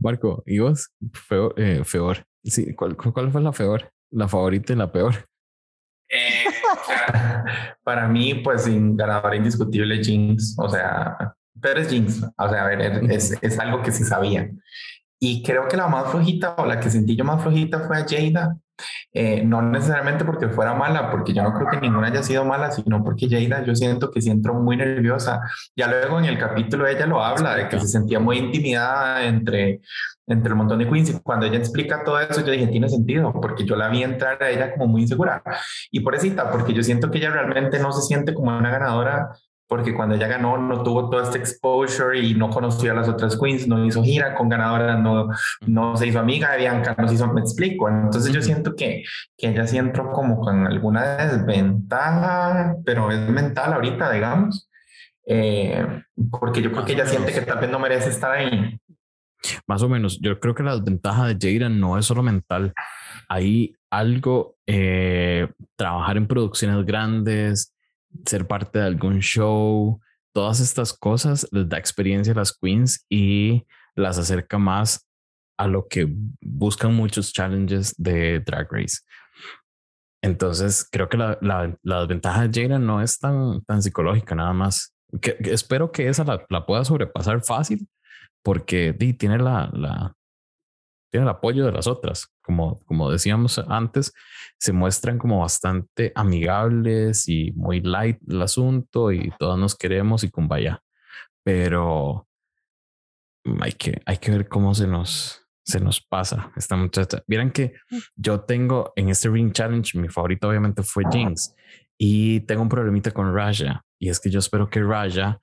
Marco, 0.00 0.42
¿y 0.46 0.58
vos? 0.58 0.90
Feor, 1.12 1.54
eh, 1.56 1.82
Sí, 2.42 2.74
¿cuál, 2.74 2.96
¿cuál, 2.96 3.30
fue 3.30 3.40
la 3.40 3.52
peor? 3.52 3.92
¿La 4.10 4.28
favorita 4.28 4.72
y 4.72 4.76
la 4.76 4.90
peor? 4.90 5.14
Eh, 6.08 6.44
para 7.82 8.08
mí, 8.08 8.34
pues, 8.34 8.64
sin 8.64 8.96
ganador 8.96 9.34
indiscutible, 9.34 10.02
Jinx. 10.02 10.54
O 10.58 10.68
sea, 10.68 11.16
pero 11.60 11.80
es 11.80 11.88
Jinx. 11.88 12.22
O 12.36 12.48
sea, 12.48 12.64
a 12.64 12.68
ver, 12.68 12.80
es, 13.10 13.36
es 13.40 13.58
algo 13.58 13.82
que 13.82 13.92
sí 13.92 14.04
sabía. 14.04 14.50
Y 15.18 15.42
creo 15.42 15.68
que 15.68 15.76
la 15.76 15.86
más 15.86 16.10
flojita 16.10 16.54
o 16.56 16.64
la 16.64 16.80
que 16.80 16.90
sentí 16.90 17.14
yo 17.14 17.24
más 17.24 17.42
flojita 17.42 17.80
fue 17.80 17.98
a 17.98 18.06
Jada. 18.08 18.56
Eh, 19.12 19.42
no 19.44 19.62
necesariamente 19.62 20.24
porque 20.24 20.48
fuera 20.48 20.74
mala, 20.74 21.10
porque 21.10 21.32
yo 21.32 21.42
no 21.42 21.52
creo 21.52 21.68
que 21.70 21.80
ninguna 21.80 22.08
haya 22.08 22.22
sido 22.22 22.44
mala, 22.44 22.70
sino 22.70 23.02
porque 23.04 23.28
Jada 23.28 23.64
yo 23.64 23.74
siento 23.74 24.10
que 24.10 24.20
sí 24.20 24.30
entró 24.30 24.54
muy 24.54 24.76
nerviosa. 24.76 25.40
Ya 25.76 25.88
luego 25.88 26.18
en 26.18 26.26
el 26.26 26.38
capítulo 26.38 26.86
ella 26.86 27.06
lo 27.06 27.22
habla, 27.22 27.54
de 27.54 27.68
que 27.68 27.78
se 27.80 27.88
sentía 27.88 28.20
muy 28.20 28.38
intimidada 28.38 29.24
entre, 29.24 29.80
entre 30.26 30.50
el 30.50 30.56
montón 30.56 30.78
de 30.78 30.88
queens 30.88 31.10
y 31.10 31.20
cuando 31.20 31.46
ella 31.46 31.58
explica 31.58 32.04
todo 32.04 32.20
eso 32.20 32.44
yo 32.44 32.52
dije, 32.52 32.66
tiene 32.68 32.88
sentido, 32.88 33.32
porque 33.40 33.64
yo 33.64 33.76
la 33.76 33.88
vi 33.88 34.02
entrar 34.02 34.42
a 34.42 34.50
ella 34.50 34.72
como 34.72 34.86
muy 34.86 35.02
insegura. 35.02 35.42
Y 35.90 36.00
por 36.00 36.14
eso, 36.14 36.26
porque 36.52 36.72
yo 36.72 36.82
siento 36.82 37.10
que 37.10 37.18
ella 37.18 37.30
realmente 37.30 37.78
no 37.78 37.92
se 37.92 38.02
siente 38.02 38.34
como 38.34 38.56
una 38.56 38.70
ganadora 38.70 39.30
porque 39.70 39.94
cuando 39.94 40.16
ella 40.16 40.26
ganó 40.26 40.58
no 40.58 40.82
tuvo 40.82 41.08
todo 41.08 41.22
este 41.22 41.38
exposure 41.38 42.18
y 42.18 42.34
no 42.34 42.50
conoció 42.50 42.90
a 42.90 42.96
las 42.96 43.08
otras 43.08 43.38
queens, 43.38 43.68
no 43.68 43.86
hizo 43.86 44.02
gira 44.02 44.34
con 44.34 44.48
ganadoras, 44.48 44.98
no, 44.98 45.28
no 45.64 45.96
se 45.96 46.08
hizo 46.08 46.18
amiga 46.18 46.50
de 46.50 46.58
Bianca, 46.58 46.96
no 46.98 47.06
se 47.06 47.14
hizo, 47.14 47.32
me 47.32 47.40
explico. 47.40 47.88
Entonces 47.88 48.32
yo 48.32 48.42
siento 48.42 48.74
que, 48.74 49.04
que 49.38 49.46
ella 49.46 49.68
sí 49.68 49.78
entró 49.78 50.10
como 50.10 50.40
con 50.40 50.66
alguna 50.66 51.18
desventaja, 51.18 52.74
pero 52.84 53.12
es 53.12 53.30
mental 53.30 53.72
ahorita, 53.74 54.10
digamos, 54.10 54.68
eh, 55.24 56.02
porque 56.32 56.62
yo 56.62 56.72
creo 56.72 56.84
que 56.84 56.94
ella 56.94 57.06
siente 57.06 57.32
que 57.32 57.42
tal 57.42 57.60
vez 57.60 57.70
no 57.70 57.78
merece 57.78 58.10
estar 58.10 58.32
ahí. 58.32 58.76
Más 59.68 59.84
o 59.84 59.88
menos, 59.88 60.18
yo 60.20 60.40
creo 60.40 60.52
que 60.52 60.64
la 60.64 60.74
desventaja 60.74 61.28
de 61.28 61.38
Jada 61.40 61.68
no 61.68 61.96
es 61.96 62.06
solo 62.06 62.24
mental, 62.24 62.72
hay 63.28 63.76
algo, 63.88 64.56
eh, 64.66 65.46
trabajar 65.76 66.16
en 66.16 66.26
producciones 66.26 66.84
grandes, 66.84 67.72
ser 68.26 68.46
parte 68.46 68.78
de 68.78 68.86
algún 68.86 69.20
show, 69.20 70.00
todas 70.32 70.60
estas 70.60 70.92
cosas 70.92 71.46
les 71.52 71.68
da 71.68 71.78
experiencia 71.78 72.32
a 72.32 72.36
las 72.36 72.56
queens 72.56 73.04
y 73.08 73.66
las 73.94 74.18
acerca 74.18 74.58
más 74.58 75.06
a 75.58 75.66
lo 75.66 75.88
que 75.88 76.08
buscan 76.40 76.94
muchos 76.94 77.32
challenges 77.32 77.94
de 77.98 78.40
Drag 78.40 78.68
Race. 78.70 78.98
Entonces, 80.22 80.86
creo 80.90 81.08
que 81.08 81.16
la, 81.16 81.38
la, 81.40 81.76
la 81.82 82.00
desventaja 82.00 82.46
de 82.46 82.62
Jada 82.62 82.78
no 82.78 83.00
es 83.02 83.18
tan, 83.18 83.62
tan 83.64 83.82
psicológica, 83.82 84.34
nada 84.34 84.52
más. 84.52 84.94
Espero 85.40 85.92
que 85.92 86.08
esa 86.08 86.24
la, 86.24 86.44
la, 86.48 86.66
pueda 86.66 86.84
sobrepasar 86.84 87.42
fácil, 87.42 87.88
porque 88.42 88.92
tiene 89.18 89.38
la, 89.38 89.70
la, 89.72 90.14
tiene 91.10 91.24
el 91.24 91.30
apoyo 91.30 91.66
de 91.66 91.72
las 91.72 91.86
otras. 91.86 92.28
Como, 92.42 92.80
como 92.86 93.10
decíamos 93.10 93.58
antes, 93.58 94.12
se 94.58 94.72
muestran 94.72 95.18
como 95.18 95.40
bastante 95.40 96.12
amigables 96.14 97.28
y 97.28 97.52
muy 97.52 97.80
light 97.80 98.18
el 98.28 98.42
asunto 98.42 99.12
y 99.12 99.32
todos 99.38 99.58
nos 99.58 99.76
queremos 99.76 100.24
y 100.24 100.30
vaya. 100.34 100.82
Pero 101.42 102.26
hay 103.60 103.72
que, 103.72 104.00
hay 104.06 104.18
que 104.18 104.30
ver 104.30 104.48
cómo 104.48 104.74
se 104.74 104.86
nos, 104.86 105.46
se 105.64 105.80
nos 105.80 106.00
pasa 106.00 106.52
esta 106.56 106.76
muchacha. 106.76 107.22
Vieran 107.26 107.50
que 107.50 107.74
yo 108.16 108.40
tengo 108.40 108.92
en 108.96 109.08
este 109.08 109.28
Ring 109.28 109.52
Challenge, 109.52 109.98
mi 109.98 110.08
favorito 110.08 110.48
obviamente 110.48 110.82
fue 110.82 111.04
Jinx 111.10 111.54
y 111.98 112.40
tengo 112.40 112.62
un 112.62 112.68
problemita 112.68 113.10
con 113.10 113.34
Raja 113.34 113.84
y 113.98 114.08
es 114.08 114.20
que 114.20 114.30
yo 114.30 114.38
espero 114.38 114.68
que 114.68 114.82
Raja 114.82 115.40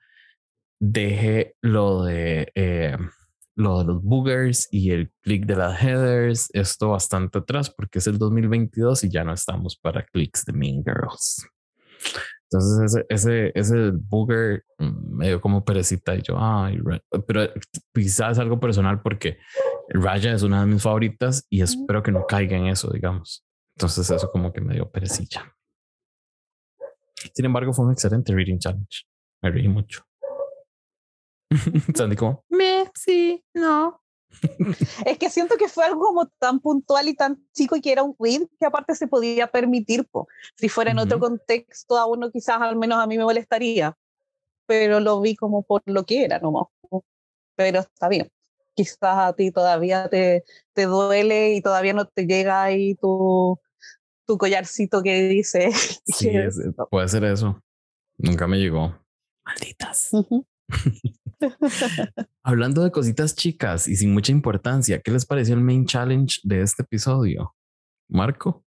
deje 0.80 1.56
lo 1.60 2.04
de 2.04 2.52
eh, 2.54 2.96
lo 3.58 3.80
de 3.80 3.86
los 3.86 4.02
boogers 4.02 4.68
y 4.70 4.92
el 4.92 5.10
click 5.20 5.44
de 5.44 5.56
las 5.56 5.82
headers, 5.82 6.48
esto 6.52 6.90
bastante 6.90 7.38
atrás 7.38 7.68
porque 7.68 7.98
es 7.98 8.06
el 8.06 8.16
2022 8.16 9.02
y 9.02 9.10
ya 9.10 9.24
no 9.24 9.32
estamos 9.32 9.76
para 9.76 10.06
clics 10.06 10.44
de 10.44 10.52
Mean 10.52 10.84
Girls. 10.84 11.44
Entonces 12.44 12.94
ese, 12.94 13.06
ese, 13.08 13.52
ese 13.56 13.90
booger 13.92 14.64
mm, 14.78 15.16
medio 15.16 15.40
como 15.40 15.64
perecita 15.64 16.14
y 16.14 16.22
yo, 16.22 16.36
ay, 16.38 16.78
pero 17.26 17.52
quizás 17.92 18.32
es 18.32 18.38
algo 18.38 18.60
personal 18.60 19.02
porque 19.02 19.38
Raya 19.88 20.32
es 20.32 20.44
una 20.44 20.60
de 20.60 20.66
mis 20.66 20.82
favoritas 20.82 21.44
y 21.50 21.60
espero 21.60 22.00
que 22.00 22.12
no 22.12 22.26
caiga 22.26 22.56
en 22.56 22.68
eso, 22.68 22.92
digamos. 22.92 23.44
Entonces 23.76 24.08
eso 24.08 24.30
como 24.30 24.52
que 24.52 24.60
me 24.60 24.74
dio 24.74 24.88
perecilla. 24.88 25.52
Sin 27.34 27.44
embargo, 27.44 27.72
fue 27.72 27.86
un 27.86 27.92
excelente 27.92 28.32
reading 28.32 28.58
challenge. 28.58 29.04
Me 29.42 29.50
reí 29.50 29.66
mucho. 29.66 30.07
Sandy 31.96 32.16
como, 32.16 32.44
me, 32.48 32.90
sí, 32.94 33.44
no. 33.54 34.00
es 35.06 35.18
que 35.18 35.30
siento 35.30 35.56
que 35.56 35.68
fue 35.68 35.84
algo 35.84 36.00
como 36.00 36.26
tan 36.38 36.60
puntual 36.60 37.08
y 37.08 37.14
tan 37.14 37.42
chico 37.54 37.76
y 37.76 37.80
que 37.80 37.92
era 37.92 38.02
un 38.02 38.14
read 38.18 38.42
que 38.58 38.66
aparte 38.66 38.94
se 38.94 39.06
podía 39.06 39.46
permitir. 39.50 40.06
Po. 40.06 40.28
Si 40.56 40.68
fuera 40.68 40.90
en 40.90 40.98
otro 40.98 41.18
contexto, 41.18 41.96
a 41.96 42.06
uno 42.06 42.30
quizás 42.30 42.60
al 42.60 42.76
menos 42.76 42.98
a 42.98 43.06
mí 43.06 43.16
me 43.16 43.24
molestaría, 43.24 43.96
pero 44.66 45.00
lo 45.00 45.20
vi 45.20 45.34
como 45.34 45.62
por 45.62 45.82
lo 45.86 46.04
que 46.04 46.24
era 46.24 46.38
nomás. 46.38 46.66
Pero 47.56 47.80
está 47.80 48.08
bien. 48.08 48.30
Quizás 48.74 48.98
a 49.02 49.32
ti 49.32 49.50
todavía 49.50 50.08
te, 50.08 50.44
te 50.72 50.84
duele 50.84 51.54
y 51.54 51.62
todavía 51.62 51.94
no 51.94 52.06
te 52.06 52.26
llega 52.26 52.62
ahí 52.62 52.94
tu, 52.94 53.58
tu 54.26 54.38
collarcito 54.38 55.02
que 55.02 55.28
dice. 55.28 55.70
Sí, 56.04 56.30
puede 56.90 57.08
ser 57.08 57.24
eso. 57.24 57.60
Nunca 58.18 58.46
me 58.46 58.58
llegó. 58.58 58.94
Malditas. 59.44 60.10
Hablando 62.42 62.82
de 62.82 62.90
cositas 62.90 63.34
chicas 63.34 63.88
y 63.88 63.96
sin 63.96 64.12
mucha 64.12 64.32
importancia, 64.32 65.00
¿qué 65.00 65.10
les 65.10 65.24
pareció 65.26 65.54
el 65.54 65.60
main 65.60 65.86
challenge 65.86 66.40
de 66.42 66.62
este 66.62 66.82
episodio? 66.82 67.54
Marco. 68.08 68.64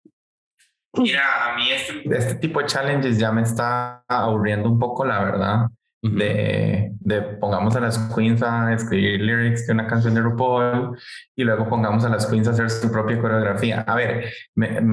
Mira, 0.97 1.53
a 1.53 1.55
mí 1.55 1.69
este, 1.69 2.17
este 2.17 2.35
tipo 2.35 2.59
de 2.59 2.65
challenges 2.65 3.17
ya 3.17 3.31
me 3.31 3.43
está 3.43 4.03
aburriendo 4.07 4.69
un 4.69 4.79
poco, 4.79 5.05
la 5.05 5.23
verdad 5.23 5.69
de, 6.01 6.93
de, 6.99 7.21
pongamos 7.21 7.75
a 7.75 7.81
las 7.81 7.97
queens 8.13 8.41
a 8.41 8.73
escribir 8.73 9.19
lyrics 9.21 9.67
de 9.67 9.73
una 9.73 9.87
canción 9.87 10.13
de 10.13 10.21
RuPaul 10.21 10.97
y 11.35 11.43
luego 11.43 11.67
pongamos 11.67 12.05
a 12.05 12.09
las 12.09 12.25
queens 12.25 12.47
a 12.47 12.51
hacer 12.51 12.69
su 12.69 12.91
propia 12.91 13.19
coreografía. 13.19 13.81
A 13.81 13.95
ver, 13.95 14.31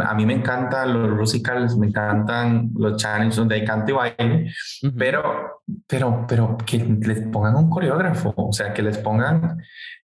a 0.04 0.14
mí 0.14 0.26
me 0.26 0.34
encantan 0.34 0.92
los 0.92 1.16
musicals, 1.16 1.76
me 1.76 1.88
encantan 1.88 2.70
los 2.74 3.00
challenges 3.00 3.36
donde 3.36 3.54
hay 3.56 3.64
canto 3.64 3.92
y 3.92 3.94
baile, 3.94 4.52
pero, 4.96 5.62
pero, 5.86 6.26
pero 6.28 6.56
que 6.66 6.78
les 6.78 7.20
pongan 7.28 7.56
un 7.56 7.70
coreógrafo, 7.70 8.34
o 8.36 8.52
sea, 8.52 8.72
que 8.72 8.82
les 8.82 8.98
pongan 8.98 9.58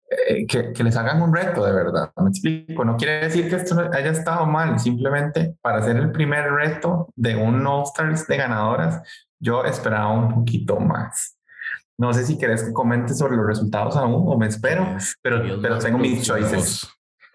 eh, 0.10 0.48
que, 0.48 0.74
que, 0.74 0.84
les 0.84 0.98
hagan 0.98 1.22
un 1.22 1.34
reto 1.34 1.64
de 1.64 1.72
verdad. 1.72 2.12
Me 2.18 2.30
explico, 2.30 2.84
no 2.84 2.98
quiere 2.98 3.20
decir 3.22 3.50
que 3.50 3.58
esto 3.58 3.80
haya 3.94 4.12
estado 4.12 4.46
mal, 4.48 4.80
simplemente 4.80 5.56
para 5.62 5.78
hacer 5.78 5.98
el 5.98 6.12
primer 6.12 6.52
reto 6.52 7.10
de 7.16 7.36
un 7.36 7.66
All 7.66 7.84
Stars 7.84 8.26
de 8.28 8.38
ganadoras, 8.38 9.02
yo 9.40 9.64
esperaba 9.64 10.12
un 10.12 10.34
poquito 10.34 10.80
más. 10.80 11.38
No 11.98 12.14
sé 12.14 12.26
si 12.26 12.38
querés 12.38 12.64
que 12.64 12.74
comente 12.74 13.14
sobre 13.14 13.36
los 13.36 13.46
resultados 13.46 13.96
aún 13.98 14.24
o 14.26 14.38
me 14.38 14.48
espero, 14.48 14.98
pero, 15.22 15.62
pero 15.62 15.78
tengo 15.80 15.98
mis 15.98 16.24
choices. 16.24 16.88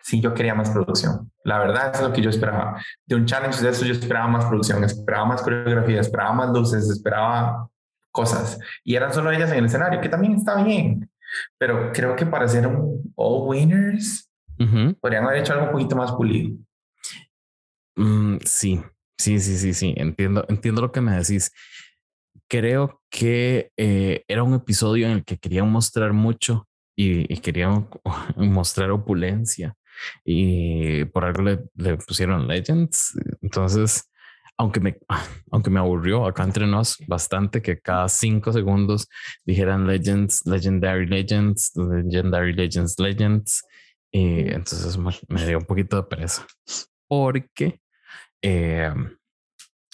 Sí, 0.03 0.21
yo 0.21 0.35
quería 0.35 0.55
más 0.55 0.71
producción. 0.71 1.31
La 1.45 1.59
verdad 1.59 1.93
es 1.95 2.01
lo 2.03 2.13
que 2.13 2.21
yo 2.21 2.31
esperaba. 2.31 2.83
De 3.07 3.15
un 3.15 3.25
challenge 3.25 3.63
de 3.63 3.71
eso 3.71 3.85
yo 3.85 3.93
esperaba 3.93 4.27
más 4.27 4.47
producción, 4.47 4.83
esperaba 4.85 5.27
más 5.27 5.43
coreografía, 5.43 6.01
esperaba 6.01 6.33
más 6.33 6.51
luces, 6.51 6.91
esperaba 6.91 7.69
cosas. 8.11 8.59
Y 8.85 8.97
eran 8.97 9.13
solo 9.13 9.31
ellas 9.31 9.51
en 9.51 9.59
el 9.59 9.65
escenario, 9.67 10.01
que 10.01 10.09
también 10.09 10.35
está 10.35 10.63
bien. 10.63 11.11
Pero 11.59 11.93
creo 11.93 12.17
que 12.17 12.27
para 12.27 12.49
ser 12.49 12.67
un 12.67 13.13
all 13.17 13.49
winners, 13.49 14.31
podrían 15.01 15.25
haber 15.25 15.41
hecho 15.41 15.53
algo 15.53 15.67
un 15.67 15.73
poquito 15.73 15.97
más 15.97 16.13
pulido. 16.13 16.57
Mm, 17.97 18.39
sí, 18.45 18.83
sí, 19.19 19.41
sí, 19.41 19.57
sí, 19.57 19.75
sí. 19.75 19.95
Entiendo, 19.97 20.45
entiendo 20.49 20.83
lo 20.83 20.93
que 20.93 21.01
me 21.01 21.17
decís. 21.17 21.53
Creo 22.49 23.03
que 23.11 23.71
eh, 23.77 24.25
era 24.29 24.43
un 24.43 24.55
episodio 24.55 25.07
en 25.07 25.13
el 25.13 25.25
que 25.25 25.39
querían 25.39 25.71
mostrar 25.71 26.13
mucho 26.13 26.69
y, 26.97 27.33
y 27.33 27.39
querían 27.39 27.89
mostrar 28.37 28.91
opulencia 28.91 29.77
y 30.25 31.05
por 31.07 31.25
algo 31.25 31.43
le, 31.43 31.61
le, 31.77 31.97
pusieron 31.97 32.47
Legends. 32.47 33.15
Entonces, 33.43 34.11
aunque 34.57 34.81
me, 34.81 34.97
aunque 35.51 35.71
me 35.71 35.81
aburrió 35.81 36.27
acá 36.27 36.45
entre 36.45 36.67
nos 36.67 36.99
bastante 37.07 37.63
que 37.63 37.81
cada 37.81 38.09
cinco 38.09 38.53
segundos 38.53 39.09
dijeran 39.45 39.87
Legends, 39.87 40.43
Legendary 40.47 41.07
Legends, 41.07 41.73
Legendary 41.77 42.53
Legends, 42.53 42.99
Legends. 42.99 43.63
Y 44.13 44.53
entonces 44.53 44.97
me 45.29 45.47
dio 45.47 45.59
un 45.59 45.65
poquito 45.65 45.97
de 45.97 46.05
pereza 46.05 46.47
porque 47.09 47.81
eh, 48.43 48.93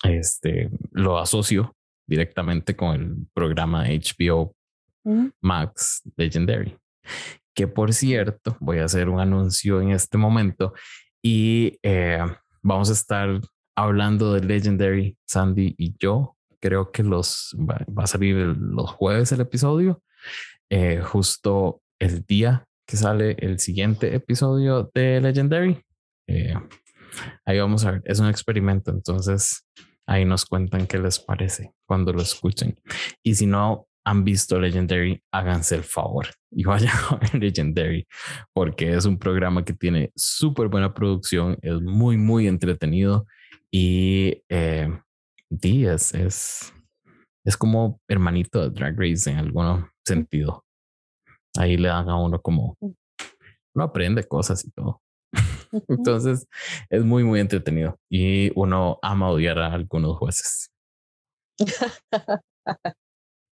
este, 0.02 0.70
lo 0.92 1.18
asocio 1.18 1.74
directamente 2.06 2.76
con 2.76 2.94
el 2.94 3.16
programa 3.32 3.84
HBO 3.84 4.54
Max 5.40 6.02
Legendary. 6.16 6.76
Que 7.54 7.66
por 7.66 7.92
cierto, 7.94 8.56
voy 8.60 8.78
a 8.78 8.84
hacer 8.84 9.08
un 9.08 9.20
anuncio 9.20 9.80
en 9.80 9.90
este 9.90 10.18
momento 10.18 10.74
y 11.22 11.78
eh, 11.82 12.24
vamos 12.62 12.90
a 12.90 12.92
estar 12.92 13.40
hablando 13.76 14.34
de 14.34 14.44
Legendary, 14.44 15.16
Sandy 15.26 15.74
y 15.78 15.94
yo. 15.98 16.36
Creo 16.60 16.90
que 16.92 17.02
los 17.02 17.56
va, 17.58 17.84
a 18.02 18.06
salir 18.06 18.36
los 18.36 18.90
jueves 18.90 19.32
el 19.32 19.40
episodio, 19.40 20.02
eh, 20.68 21.00
justo 21.00 21.80
el 21.98 22.22
día 22.26 22.66
que 22.86 22.96
sale 22.96 23.36
el 23.38 23.60
siguiente 23.60 24.14
episodio 24.14 24.90
de 24.94 25.20
Legendary. 25.20 25.82
Eh, 26.26 26.54
ahí 27.46 27.58
vamos 27.58 27.84
a 27.84 27.92
ver, 27.92 28.02
es 28.04 28.20
un 28.20 28.28
experimento, 28.28 28.90
entonces 28.90 29.64
ahí 30.06 30.24
nos 30.24 30.44
cuentan 30.44 30.86
qué 30.86 30.98
les 30.98 31.18
parece 31.18 31.72
cuando 31.86 32.12
lo 32.12 32.20
escuchen. 32.20 32.76
Y 33.22 33.36
si 33.36 33.46
no 33.46 33.86
han 34.04 34.24
visto 34.24 34.58
Legendary, 34.58 35.22
háganse 35.30 35.76
el 35.76 35.84
favor 35.84 36.26
y 36.50 36.64
vayan 36.64 36.94
a 37.10 37.16
ver 37.16 37.34
Legendary, 37.34 38.06
porque 38.52 38.94
es 38.94 39.04
un 39.04 39.18
programa 39.18 39.64
que 39.64 39.72
tiene 39.72 40.10
súper 40.16 40.68
buena 40.68 40.92
producción, 40.92 41.56
es 41.62 41.80
muy, 41.80 42.16
muy 42.16 42.48
entretenido 42.48 43.26
y 43.72 44.42
eh, 44.48 44.88
es, 45.62 46.14
es, 46.14 47.56
como 47.56 48.00
hermanito 48.08 48.60
de 48.60 48.70
Drag 48.70 48.98
Race 48.98 49.30
en 49.30 49.38
algún 49.38 49.86
sentido. 50.06 50.64
Ahí 51.56 51.76
le 51.76 51.88
dan 51.88 52.08
a 52.08 52.16
uno 52.16 52.40
como, 52.40 52.76
uno 52.80 53.84
aprende 53.84 54.24
cosas 54.24 54.64
y 54.64 54.70
todo. 54.70 55.00
Entonces 55.88 56.46
es 56.88 57.04
muy, 57.04 57.24
muy 57.24 57.40
entretenido 57.40 57.96
y 58.10 58.50
uno 58.58 58.98
ama 59.02 59.30
odiar 59.30 59.58
a 59.58 59.72
algunos 59.72 60.16
jueces. 60.18 60.70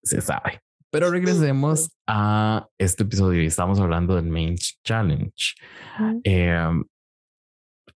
Se 0.02 0.20
sabe. 0.20 0.60
Pero 0.90 1.10
regresemos 1.10 1.90
a 2.06 2.66
este 2.78 3.02
episodio 3.02 3.42
y 3.42 3.46
estamos 3.46 3.78
hablando 3.78 4.16
del 4.16 4.24
Main 4.24 4.56
Challenge. 4.84 5.54
Em, 6.24 6.84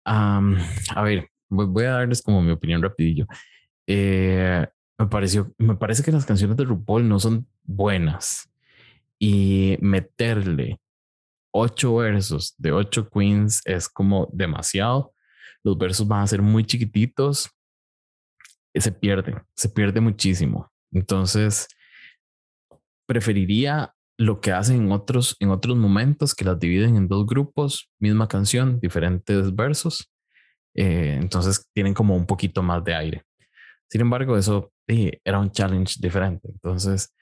a 0.05 1.03
ver, 1.03 1.32
voy 1.53 1.85
a 1.85 1.93
darles 1.93 2.23
como 2.23 2.43
mi 2.43 2.51
opinión 2.51 2.83
rapidillo. 2.83 3.27
Eh, 3.87 4.67
me 4.99 5.07
pareció, 5.07 5.53
me 5.59 5.77
parece 5.77 6.03
que 6.03 6.13
las 6.13 6.25
canciones 6.25 6.57
de 6.57 6.65
RuPaul 6.65 7.09
no 7.09 7.19
son 7.19 7.47
buenas 7.65 8.49
y 9.19 9.77
meterle 9.81 10.81
ocho 11.53 11.97
versos 11.97 12.55
de 12.59 12.73
ocho 12.73 13.09
queens 13.09 13.63
es 13.65 13.89
como 13.89 14.29
demasiado. 14.33 15.15
Los 15.63 15.79
versos 15.79 16.09
van 16.09 16.23
a 16.23 16.27
ser 16.27 16.43
muy 16.43 16.65
chiquititos. 16.65 17.51
Se 18.75 18.91
pierde, 18.91 19.43
se 19.55 19.69
pierde 19.69 20.01
muchísimo. 20.01 20.73
Entonces, 20.93 21.69
preferiría 23.07 23.95
lo 24.19 24.41
que 24.41 24.53
hacen 24.53 24.85
en 24.85 24.93
otros, 24.93 25.37
en 25.41 25.51
otros 25.51 25.77
momentos, 25.77 26.35
que 26.35 26.45
las 26.45 26.59
dividen 26.59 26.97
en 26.97 27.09
dos 27.09 27.27
grupos, 27.27 27.91
misma 27.99 28.29
canción, 28.29 28.81
diferentes 28.81 29.55
versos. 29.55 30.12
Eh, 30.75 31.19
entonces 31.21 31.69
tienen 31.75 31.95
como 31.95 32.17
un 32.17 32.27
poquito 32.27 32.63
más 32.63 32.83
de 32.85 32.95
aire. 32.95 33.23
Sin 33.89 34.01
embargo, 34.01 34.37
eso 34.37 34.73
era 34.87 35.39
un 35.39 35.51
challenge 35.51 35.97
diferente. 36.01 36.49
Entonces, 36.51 37.15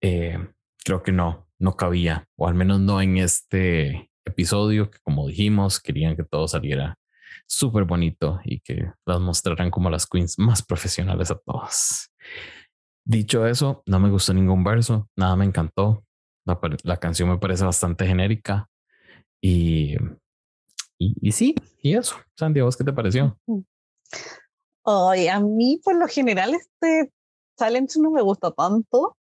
eh, 0.00 0.38
creo 0.84 1.02
que 1.02 1.12
no, 1.12 1.48
no 1.58 1.76
cabía, 1.76 2.26
o 2.36 2.48
al 2.48 2.54
menos 2.54 2.80
no 2.80 3.00
en 3.00 3.18
este 3.18 4.10
episodio, 4.24 4.90
que 4.90 4.98
como 5.02 5.26
dijimos, 5.26 5.80
querían 5.80 6.16
que 6.16 6.24
todo 6.24 6.46
saliera 6.48 6.96
súper 7.46 7.84
bonito 7.84 8.40
y 8.44 8.60
que 8.60 8.92
las 9.06 9.20
mostraran 9.20 9.70
como 9.70 9.90
las 9.90 10.06
queens 10.06 10.38
más 10.38 10.62
profesionales 10.62 11.30
a 11.30 11.38
todas. 11.38 12.12
Dicho 13.04 13.46
eso, 13.46 13.82
no 13.86 13.98
me 13.98 14.10
gustó 14.10 14.32
ningún 14.34 14.62
verso, 14.62 15.08
nada 15.16 15.36
me 15.36 15.44
encantó. 15.44 16.04
La 16.84 16.96
canción 16.96 17.28
me 17.28 17.38
parece 17.38 17.64
bastante 17.64 18.06
genérica 18.06 18.68
y 19.42 19.96
y, 21.00 21.32
sí, 21.32 21.54
y 21.80 21.96
eso. 21.96 22.16
Sandy, 22.36 22.60
¿vos 22.60 22.76
qué 22.76 22.84
te 22.84 22.92
pareció? 22.92 23.38
Ay, 24.84 25.28
a 25.28 25.40
mí 25.40 25.80
por 25.82 25.96
lo 25.96 26.06
general 26.06 26.54
este 26.54 27.10
talent 27.56 27.90
no 27.96 28.10
me 28.10 28.20
gusta 28.20 28.50
tanto, 28.50 29.16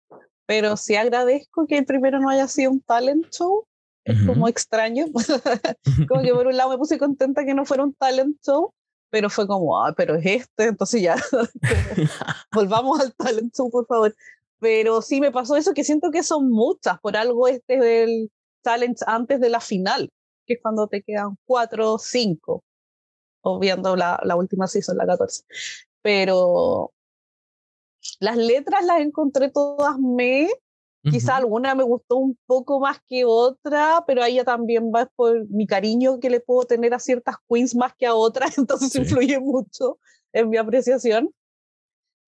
pero 0.46 0.76
sí 0.76 0.94
agradezco 0.94 1.66
que 1.66 1.78
el 1.78 1.84
primero 1.84 2.20
no 2.20 2.28
haya 2.28 2.46
sido 2.46 2.70
un 2.70 2.80
talent 2.80 3.28
show. 3.30 3.66
Es 4.04 4.24
como 4.24 4.46
extraño. 4.46 5.06
como 6.08 6.22
que 6.22 6.32
por 6.32 6.46
un 6.46 6.56
lado 6.56 6.70
me 6.70 6.78
puse 6.78 6.96
contenta 6.96 7.44
que 7.44 7.54
no 7.54 7.64
fuera 7.64 7.82
un 7.82 7.94
talent 7.94 8.36
show, 8.44 8.72
pero 9.10 9.28
fue 9.28 9.48
como, 9.48 9.84
ah, 9.84 9.92
pero 9.96 10.14
es 10.14 10.26
este, 10.26 10.66
entonces 10.66 11.02
ya, 11.02 11.16
volvamos 12.52 13.00
al 13.00 13.12
talent 13.14 13.52
show, 13.52 13.68
por 13.68 13.86
favor. 13.86 14.14
Pero 14.60 15.02
sí 15.02 15.20
me 15.20 15.32
pasó 15.32 15.56
eso, 15.56 15.74
que 15.74 15.82
siento 15.82 16.12
que 16.12 16.22
son 16.22 16.50
muchas, 16.50 17.00
por 17.00 17.16
algo 17.16 17.48
este 17.48 17.80
del 17.80 18.30
talent 18.62 18.98
antes 19.06 19.40
de 19.40 19.48
la 19.48 19.60
final 19.60 20.08
que 20.46 20.54
es 20.54 20.60
cuando 20.62 20.86
te 20.88 21.02
quedan 21.02 21.36
cuatro 21.44 21.94
o 21.94 21.98
cinco, 21.98 22.64
o 23.42 23.58
viendo 23.58 23.96
la, 23.96 24.20
la 24.24 24.36
última 24.36 24.66
season, 24.66 24.96
la 24.96 25.06
14. 25.06 25.44
Pero 26.02 26.92
las 28.20 28.36
letras 28.36 28.84
las 28.84 29.00
encontré 29.00 29.50
todas 29.50 29.98
me, 29.98 30.48
quizá 31.02 31.36
alguna 31.36 31.74
me 31.74 31.84
gustó 31.84 32.16
un 32.16 32.38
poco 32.46 32.80
más 32.80 32.98
que 33.06 33.24
otra, 33.24 34.04
pero 34.06 34.22
ahí 34.22 34.36
ya 34.36 34.44
también 34.44 34.90
va 34.94 35.10
por 35.16 35.48
mi 35.48 35.66
cariño 35.66 36.20
que 36.20 36.30
le 36.30 36.40
puedo 36.40 36.66
tener 36.66 36.94
a 36.94 36.98
ciertas 36.98 37.36
queens 37.48 37.74
más 37.74 37.94
que 37.96 38.06
a 38.06 38.14
otras, 38.14 38.56
entonces 38.58 38.94
influye 38.94 39.38
mucho 39.40 39.98
en 40.32 40.48
mi 40.50 40.56
apreciación. 40.56 41.30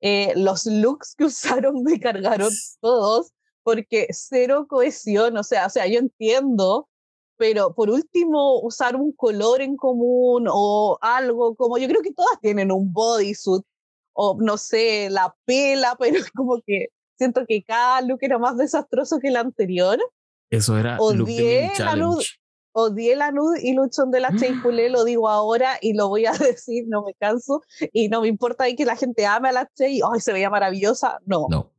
Eh, 0.00 0.34
los 0.36 0.66
looks 0.66 1.14
que 1.16 1.24
usaron 1.24 1.82
me 1.82 1.98
cargaron 1.98 2.52
todos 2.80 3.32
porque 3.62 4.08
cero 4.10 4.66
cohesión, 4.68 5.36
o 5.36 5.42
sea, 5.42 5.66
o 5.66 5.70
sea, 5.70 5.86
yo 5.86 5.98
entiendo 5.98 6.88
pero 7.36 7.74
por 7.74 7.90
último 7.90 8.60
usar 8.60 8.96
un 8.96 9.12
color 9.12 9.60
en 9.60 9.76
común 9.76 10.46
o 10.50 10.98
algo 11.00 11.54
como 11.54 11.78
yo 11.78 11.88
creo 11.88 12.02
que 12.02 12.12
todas 12.12 12.40
tienen 12.40 12.72
un 12.72 12.92
bodysuit 12.92 13.64
o 14.12 14.36
no 14.40 14.56
sé, 14.56 15.08
la 15.10 15.34
pela, 15.44 15.96
pero 15.98 16.20
como 16.34 16.60
que 16.66 16.86
siento 17.16 17.44
que 17.46 17.62
cada 17.62 18.00
look 18.02 18.18
era 18.22 18.38
más 18.38 18.56
desastroso 18.56 19.18
que 19.20 19.28
el 19.28 19.36
anterior. 19.36 19.98
Eso 20.50 20.78
era 20.78 20.96
odié 20.98 21.68
look 21.68 21.78
la 21.78 21.96
luz, 21.96 22.38
odié 22.72 23.16
la 23.16 23.30
luz 23.30 23.58
y 23.62 23.74
Luchón 23.74 24.10
de 24.10 24.20
la 24.20 24.34
Chey 24.36 24.54
lo 24.90 25.04
digo 25.04 25.28
ahora 25.28 25.78
y 25.80 25.94
lo 25.94 26.08
voy 26.08 26.26
a 26.26 26.32
decir, 26.32 26.84
no 26.88 27.02
me 27.02 27.14
canso 27.14 27.62
y 27.92 28.08
no 28.08 28.22
me 28.22 28.28
importa 28.28 28.64
que 28.74 28.84
la 28.84 28.96
gente 28.96 29.26
ame 29.26 29.48
a 29.48 29.52
la 29.52 29.70
Chey, 29.74 30.00
ay, 30.12 30.20
se 30.20 30.32
veía 30.32 30.50
maravillosa, 30.50 31.18
no. 31.26 31.46
No. 31.50 31.72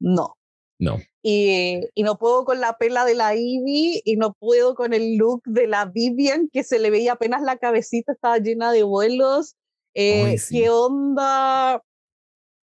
No. 0.00 0.37
No. 0.78 0.98
Y, 1.22 1.80
y, 1.94 2.02
no 2.04 2.18
puedo 2.18 2.44
con 2.44 2.60
la 2.60 2.78
pela 2.78 3.04
de 3.04 3.14
la 3.14 3.34
Ivy 3.34 4.00
y 4.04 4.16
no 4.16 4.34
puedo 4.34 4.74
con 4.74 4.92
el 4.92 5.16
look 5.16 5.42
de 5.44 5.66
la 5.66 5.86
Vivian, 5.86 6.48
que 6.52 6.62
se 6.62 6.78
le 6.78 6.90
veía 6.90 7.14
apenas 7.14 7.42
la 7.42 7.58
cabecita, 7.58 8.12
estaba 8.12 8.38
llena 8.38 8.70
de 8.70 8.84
vuelos. 8.84 9.56
Eh, 9.94 10.36
¿Qué 10.48 10.70
onda 10.70 11.82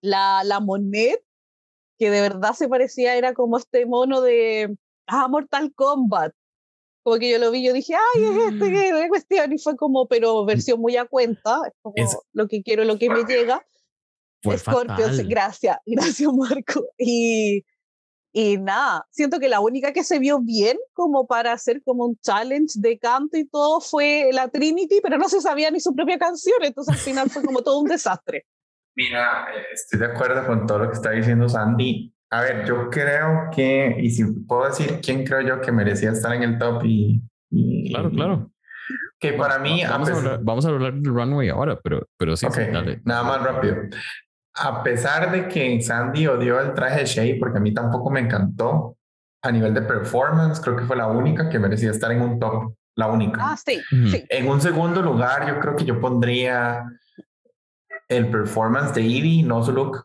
la, 0.02 0.42
la 0.44 0.60
Monet? 0.60 1.22
Que 1.98 2.10
de 2.10 2.20
verdad 2.20 2.54
se 2.54 2.68
parecía, 2.68 3.14
era 3.14 3.34
como 3.34 3.56
este 3.56 3.86
mono 3.86 4.20
de 4.20 4.76
ah, 5.06 5.28
Mortal 5.28 5.72
Kombat. 5.74 6.32
Como 7.02 7.18
que 7.18 7.30
yo 7.30 7.38
lo 7.38 7.50
vi, 7.50 7.64
yo 7.64 7.72
dije, 7.72 7.94
ay, 7.94 8.24
es 8.24 8.52
este, 8.52 8.68
mm. 8.68 8.72
qué 8.72 9.08
cuestión. 9.08 9.52
Y 9.52 9.58
fue 9.58 9.76
como, 9.76 10.06
pero 10.08 10.44
versión 10.44 10.80
muy 10.80 10.96
a 10.96 11.06
cuenta, 11.06 11.60
es 11.66 11.72
como 11.80 11.94
lo 12.32 12.48
que 12.48 12.62
quiero, 12.62 12.84
lo 12.84 12.98
que 12.98 13.08
me 13.08 13.24
llega. 13.24 13.64
Scorpio, 14.56 15.06
gracias, 15.26 15.78
gracias 15.86 16.32
Marco. 16.32 16.84
Y, 16.98 17.64
y 18.32 18.58
nada, 18.58 19.06
siento 19.10 19.40
que 19.40 19.48
la 19.48 19.60
única 19.60 19.92
que 19.92 20.04
se 20.04 20.20
vio 20.20 20.40
bien 20.40 20.76
como 20.92 21.26
para 21.26 21.52
hacer 21.52 21.82
como 21.82 22.04
un 22.04 22.16
challenge 22.20 22.74
de 22.78 22.98
canto 22.98 23.36
y 23.36 23.48
todo 23.48 23.80
fue 23.80 24.30
la 24.32 24.48
Trinity, 24.48 25.00
pero 25.02 25.18
no 25.18 25.28
se 25.28 25.40
sabía 25.40 25.70
ni 25.70 25.80
su 25.80 25.94
propia 25.94 26.18
canción, 26.18 26.56
entonces 26.62 26.94
al 26.94 27.00
final 27.00 27.28
fue 27.28 27.42
como 27.42 27.62
todo 27.62 27.80
un 27.80 27.88
desastre. 27.88 28.46
Mira, 28.94 29.46
eh, 29.54 29.64
estoy 29.72 29.98
de 29.98 30.06
acuerdo 30.06 30.46
con 30.46 30.66
todo 30.66 30.80
lo 30.80 30.90
que 30.90 30.96
está 30.96 31.10
diciendo 31.10 31.48
Sandy. 31.48 32.14
A 32.30 32.42
ver, 32.42 32.64
yo 32.64 32.88
creo 32.90 33.50
que, 33.54 33.96
y 33.98 34.10
si 34.10 34.24
puedo 34.24 34.66
decir 34.66 35.00
quién 35.02 35.24
creo 35.24 35.40
yo 35.40 35.60
que 35.60 35.72
merecía 35.72 36.12
estar 36.12 36.32
en 36.32 36.44
el 36.44 36.58
top 36.58 36.82
y... 36.84 37.20
claro, 37.90 38.10
claro. 38.10 38.52
Que 39.18 39.32
para 39.32 39.58
mí... 39.58 39.82
Vamos 39.84 40.08
a, 40.08 40.16
hablar, 40.16 40.40
vamos 40.42 40.64
a, 40.64 40.68
hablar, 40.68 40.94
del 40.94 41.12
runway 41.12 41.48
ahora, 41.48 41.78
pero, 41.82 42.06
pero 42.16 42.36
sí, 42.36 42.46
dale. 42.46 43.00
Nada 43.04 43.24
más 43.24 43.42
rápido. 43.42 43.76
A 44.54 44.82
pesar 44.82 45.30
de 45.30 45.48
que 45.48 45.80
Sandy 45.80 46.26
odió 46.26 46.60
el 46.60 46.74
traje 46.74 47.00
de 47.00 47.06
Shea, 47.06 47.36
porque 47.38 47.58
a 47.58 47.60
mí 47.60 47.72
tampoco 47.72 48.10
me 48.10 48.20
encantó, 48.20 48.96
a 49.42 49.50
nivel 49.50 49.72
de 49.72 49.82
performance, 49.82 50.60
creo 50.60 50.76
que 50.76 50.84
fue 50.84 50.96
la 50.96 51.06
única 51.06 51.48
que 51.48 51.58
merecía 51.58 51.90
estar 51.90 52.12
en 52.12 52.20
un 52.20 52.38
top. 52.38 52.74
La 52.96 53.06
única. 53.06 53.52
Ah, 53.52 53.56
sí, 53.56 53.80
sí. 54.10 54.24
En 54.28 54.48
un 54.48 54.60
segundo 54.60 55.00
lugar, 55.00 55.48
yo 55.48 55.58
creo 55.60 55.76
que 55.76 55.84
yo 55.84 56.00
pondría 56.00 56.84
el 58.08 58.28
performance 58.28 58.92
de 58.92 59.02
Evie, 59.02 59.42
no 59.42 59.62
su 59.62 59.72
look, 59.72 60.04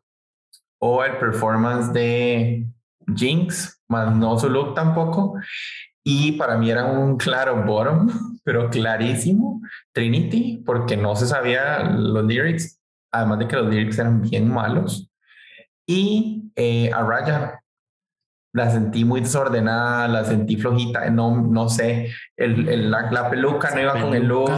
o 0.80 1.04
el 1.04 1.18
performance 1.18 1.92
de 1.92 2.68
Jinx, 3.14 3.82
más 3.90 4.16
no 4.16 4.40
su 4.40 4.50
look 4.50 4.76
tampoco. 4.76 5.36
Y 6.04 6.34
para 6.34 6.58
mí 6.58 6.70
era 6.70 6.86
un 6.86 7.18
claro 7.18 7.64
bottom, 7.64 8.08
pero 8.44 8.70
clarísimo, 8.70 9.62
Trinity, 9.92 10.62
porque 10.66 10.96
no 10.96 11.16
se 11.16 11.26
sabía 11.26 11.84
los 11.84 12.24
lyrics, 12.26 12.80
además 13.18 13.40
de 13.40 13.48
que 13.48 13.56
los 13.56 13.68
lyrics 13.68 14.00
eran 14.00 14.22
bien 14.22 14.52
malos. 14.52 15.10
Y 15.88 16.52
eh, 16.56 16.92
a 16.94 17.04
Raya, 17.04 17.60
la 18.56 18.72
sentí 18.72 19.04
muy 19.04 19.20
desordenada, 19.20 20.08
la 20.08 20.24
sentí 20.24 20.56
flojita, 20.56 21.10
no, 21.10 21.42
no 21.42 21.68
sé, 21.68 22.10
el, 22.38 22.90
la, 22.90 23.30
peluca 23.30 23.72
no 23.72 23.82
iba 23.82 24.00
con 24.00 24.14
el 24.14 24.26
look, 24.26 24.50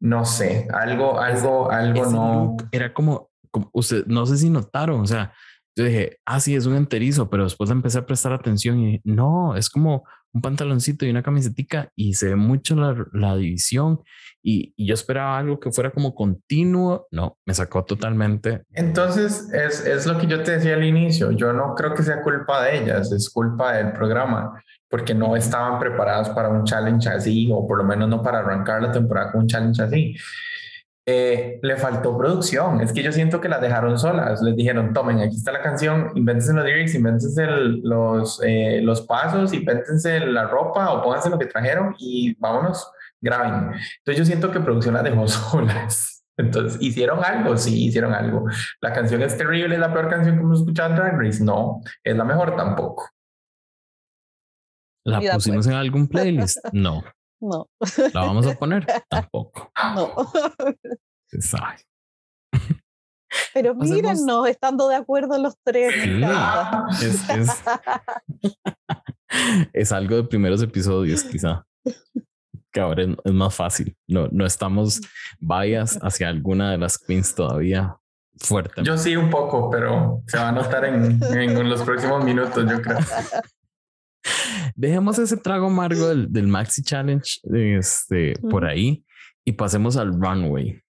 no 0.00 0.24
sé, 0.24 0.66
algo, 0.74 1.20
algo, 1.20 1.70
algo 1.70 2.06
no. 2.06 2.56
Era 2.72 2.92
como, 2.92 3.30
como, 3.52 3.70
usted, 3.72 4.06
no 4.06 4.26
sé 4.26 4.38
si 4.38 4.50
notaron, 4.50 5.00
o 5.00 5.06
sea, 5.06 5.32
yo 5.76 5.84
dije, 5.84 6.18
ah, 6.26 6.40
sí, 6.40 6.54
es 6.54 6.66
un 6.66 6.76
enterizo, 6.76 7.30
pero 7.30 7.44
después 7.44 7.70
empecé 7.70 7.98
a 7.98 8.06
prestar 8.06 8.32
atención 8.32 8.80
y 8.80 9.00
no, 9.04 9.56
es 9.56 9.70
como 9.70 10.04
un 10.34 10.40
pantaloncito 10.40 11.04
y 11.04 11.10
una 11.10 11.22
camisetica 11.22 11.90
y 11.94 12.14
se 12.14 12.28
ve 12.28 12.36
mucho 12.36 12.74
la, 12.74 13.06
la 13.12 13.36
división 13.36 14.00
y, 14.42 14.72
y, 14.76 14.86
yo 14.86 14.94
esperaba 14.94 15.38
algo 15.38 15.60
que 15.60 15.70
fuera 15.70 15.90
como 15.90 16.14
continuo, 16.14 17.06
no, 17.10 17.38
me 17.46 17.54
sacó 17.54 17.84
totalmente. 17.84 18.62
Entonces, 18.72 19.52
es, 19.52 19.86
es 19.86 20.06
lo 20.06 20.18
que 20.18 20.26
yo 20.26 20.42
te 20.42 20.52
decía 20.52 20.74
al 20.74 20.84
inicio, 20.84 21.30
yo 21.30 21.52
no 21.52 21.74
creo 21.74 21.94
que 21.94 22.02
sea 22.02 22.22
culpa 22.22 22.64
de 22.64 22.82
ellas, 22.82 23.12
es 23.12 23.30
culpa 23.30 23.74
del 23.74 23.92
programa, 23.92 24.60
porque 24.88 25.14
no 25.14 25.36
estaban 25.36 25.78
preparados 25.78 26.30
para 26.30 26.48
un 26.48 26.64
challenge 26.64 27.08
así, 27.08 27.50
o 27.52 27.66
por 27.66 27.78
lo 27.78 27.84
menos 27.84 28.08
no 28.08 28.22
para 28.22 28.40
arrancar 28.40 28.82
la 28.82 28.90
temporada 28.90 29.32
con 29.32 29.42
un 29.42 29.46
challenge 29.46 29.82
así. 29.82 30.16
Eh, 31.04 31.58
le 31.62 31.76
faltó 31.76 32.16
producción. 32.16 32.80
Es 32.80 32.92
que 32.92 33.02
yo 33.02 33.10
siento 33.10 33.40
que 33.40 33.48
las 33.48 33.60
dejaron 33.60 33.98
solas. 33.98 34.40
Les 34.40 34.54
dijeron, 34.54 34.92
tomen, 34.92 35.20
aquí 35.20 35.36
está 35.36 35.50
la 35.50 35.62
canción, 35.62 36.12
invéntense 36.14 36.52
los 36.52 36.64
lyrics, 36.64 36.94
invéntense 36.94 37.46
los, 37.46 38.40
eh, 38.44 38.80
los 38.82 39.02
pasos, 39.02 39.52
invéntense 39.52 40.20
la 40.20 40.46
ropa 40.46 40.92
o 40.92 41.02
pónganse 41.02 41.30
lo 41.30 41.38
que 41.38 41.46
trajeron 41.46 41.96
y 41.98 42.34
vámonos, 42.34 42.88
graben. 43.20 43.72
Entonces 43.98 44.16
yo 44.16 44.24
siento 44.24 44.52
que 44.52 44.60
producción 44.60 44.94
las 44.94 45.04
dejó 45.04 45.26
solas. 45.28 46.24
Entonces, 46.36 46.80
¿hicieron 46.80 47.22
algo? 47.24 47.56
Sí, 47.56 47.86
hicieron 47.86 48.14
algo. 48.14 48.46
¿La 48.80 48.92
canción 48.92 49.22
es 49.22 49.36
terrible? 49.36 49.74
¿Es 49.74 49.80
la 49.80 49.92
peor 49.92 50.08
canción 50.08 50.36
que 50.36 50.42
hemos 50.42 50.60
escuchado 50.60 50.90
en 50.90 50.96
Drag 50.96 51.18
Race? 51.18 51.44
No. 51.44 51.80
¿Es 52.02 52.16
la 52.16 52.24
mejor? 52.24 52.56
Tampoco. 52.56 53.10
¿La 55.04 55.20
pusimos 55.32 55.66
en 55.66 55.74
algún 55.74 56.06
playlist? 56.06 56.58
No. 56.72 57.02
No. 57.42 57.68
¿La 58.14 58.20
vamos 58.20 58.46
a 58.46 58.54
poner? 58.54 58.86
Tampoco. 59.08 59.72
No. 59.96 60.14
Sabe. 61.40 61.78
Pero 63.52 63.74
mírennos, 63.74 64.48
estando 64.48 64.88
de 64.88 64.94
acuerdo 64.94 65.38
los 65.38 65.56
tres. 65.64 65.92
es, 67.02 67.28
es, 67.30 67.62
es, 69.72 69.92
algo 69.92 70.16
de 70.16 70.24
primeros 70.24 70.62
episodios, 70.62 71.24
quizá. 71.24 71.66
Que 72.70 72.80
ahora 72.80 73.04
es, 73.24 73.32
más 73.32 73.54
fácil. 73.54 73.96
No, 74.06 74.28
no 74.30 74.46
estamos 74.46 75.00
vayas 75.40 75.98
hacia 76.02 76.28
alguna 76.28 76.70
de 76.70 76.78
las 76.78 76.96
queens 76.96 77.34
todavía 77.34 77.96
fuerte. 78.36 78.82
Yo 78.84 78.96
sí 78.96 79.16
un 79.16 79.30
poco, 79.30 79.68
pero 79.68 80.22
se 80.26 80.38
va 80.38 80.50
a 80.50 80.52
notar 80.52 80.84
en, 80.84 81.20
en 81.22 81.68
los 81.68 81.82
próximos 81.82 82.24
minutos, 82.24 82.64
yo 82.70 82.80
creo. 82.80 82.98
Dejemos 84.74 85.18
ese 85.18 85.36
trago 85.36 85.66
amargo 85.66 86.08
del, 86.14 86.46
Maxi 86.48 86.82
Challenge 86.82 87.40
este, 87.52 88.34
por 88.50 88.64
ahí 88.64 89.04
y 89.44 89.52
pasemos 89.52 89.96
al 89.96 90.12
runway. 90.12 90.80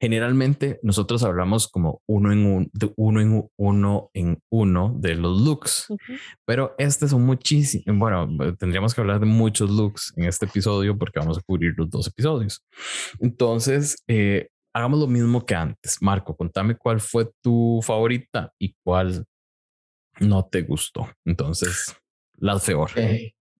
Generalmente 0.00 0.78
nosotros 0.84 1.24
hablamos 1.24 1.66
como 1.66 2.00
uno 2.06 2.32
en 2.32 2.46
un, 2.46 2.70
de 2.72 2.92
uno 2.96 3.20
en 3.20 3.50
uno 3.56 4.10
en 4.14 4.40
uno 4.48 4.94
de 4.96 5.16
los 5.16 5.40
looks, 5.40 5.88
pero 6.44 6.76
este 6.78 7.08
son 7.08 7.26
muchísimos. 7.26 7.98
Bueno, 7.98 8.28
tendríamos 8.56 8.94
que 8.94 9.00
hablar 9.00 9.18
de 9.18 9.26
muchos 9.26 9.68
looks 9.68 10.12
en 10.16 10.26
este 10.26 10.46
episodio 10.46 10.96
porque 10.96 11.18
vamos 11.18 11.38
a 11.38 11.42
cubrir 11.42 11.74
los 11.76 11.90
dos 11.90 12.06
episodios. 12.06 12.64
Entonces, 13.18 13.96
eh, 14.06 14.48
hagamos 14.72 15.00
lo 15.00 15.08
mismo 15.08 15.44
que 15.44 15.56
antes. 15.56 16.00
Marco, 16.00 16.36
contame 16.36 16.76
cuál 16.76 17.00
fue 17.00 17.28
tu 17.42 17.80
favorita 17.82 18.52
y 18.60 18.76
cuál 18.84 19.24
no 20.20 20.46
te 20.46 20.62
gustó. 20.62 21.08
Entonces, 21.24 21.96
la 22.40 22.58
peor. 22.58 22.90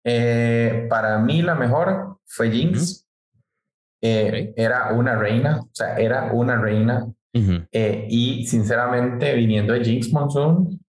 Eh, 0.04 0.86
para 0.88 1.18
mí 1.18 1.42
la 1.42 1.54
mejor 1.54 2.18
fue 2.24 2.50
Jinx. 2.50 3.06
Eh, 4.00 4.54
era 4.56 4.92
una 4.92 5.16
reina, 5.16 5.60
o 5.60 5.70
sea, 5.72 5.96
era 5.96 6.32
una 6.32 6.56
reina. 6.56 7.06
Eh, 7.70 8.06
y 8.08 8.46
sinceramente, 8.46 9.32
viniendo 9.34 9.72
de 9.72 9.84
Jinx 9.84 10.12
Monsoon, 10.12 10.80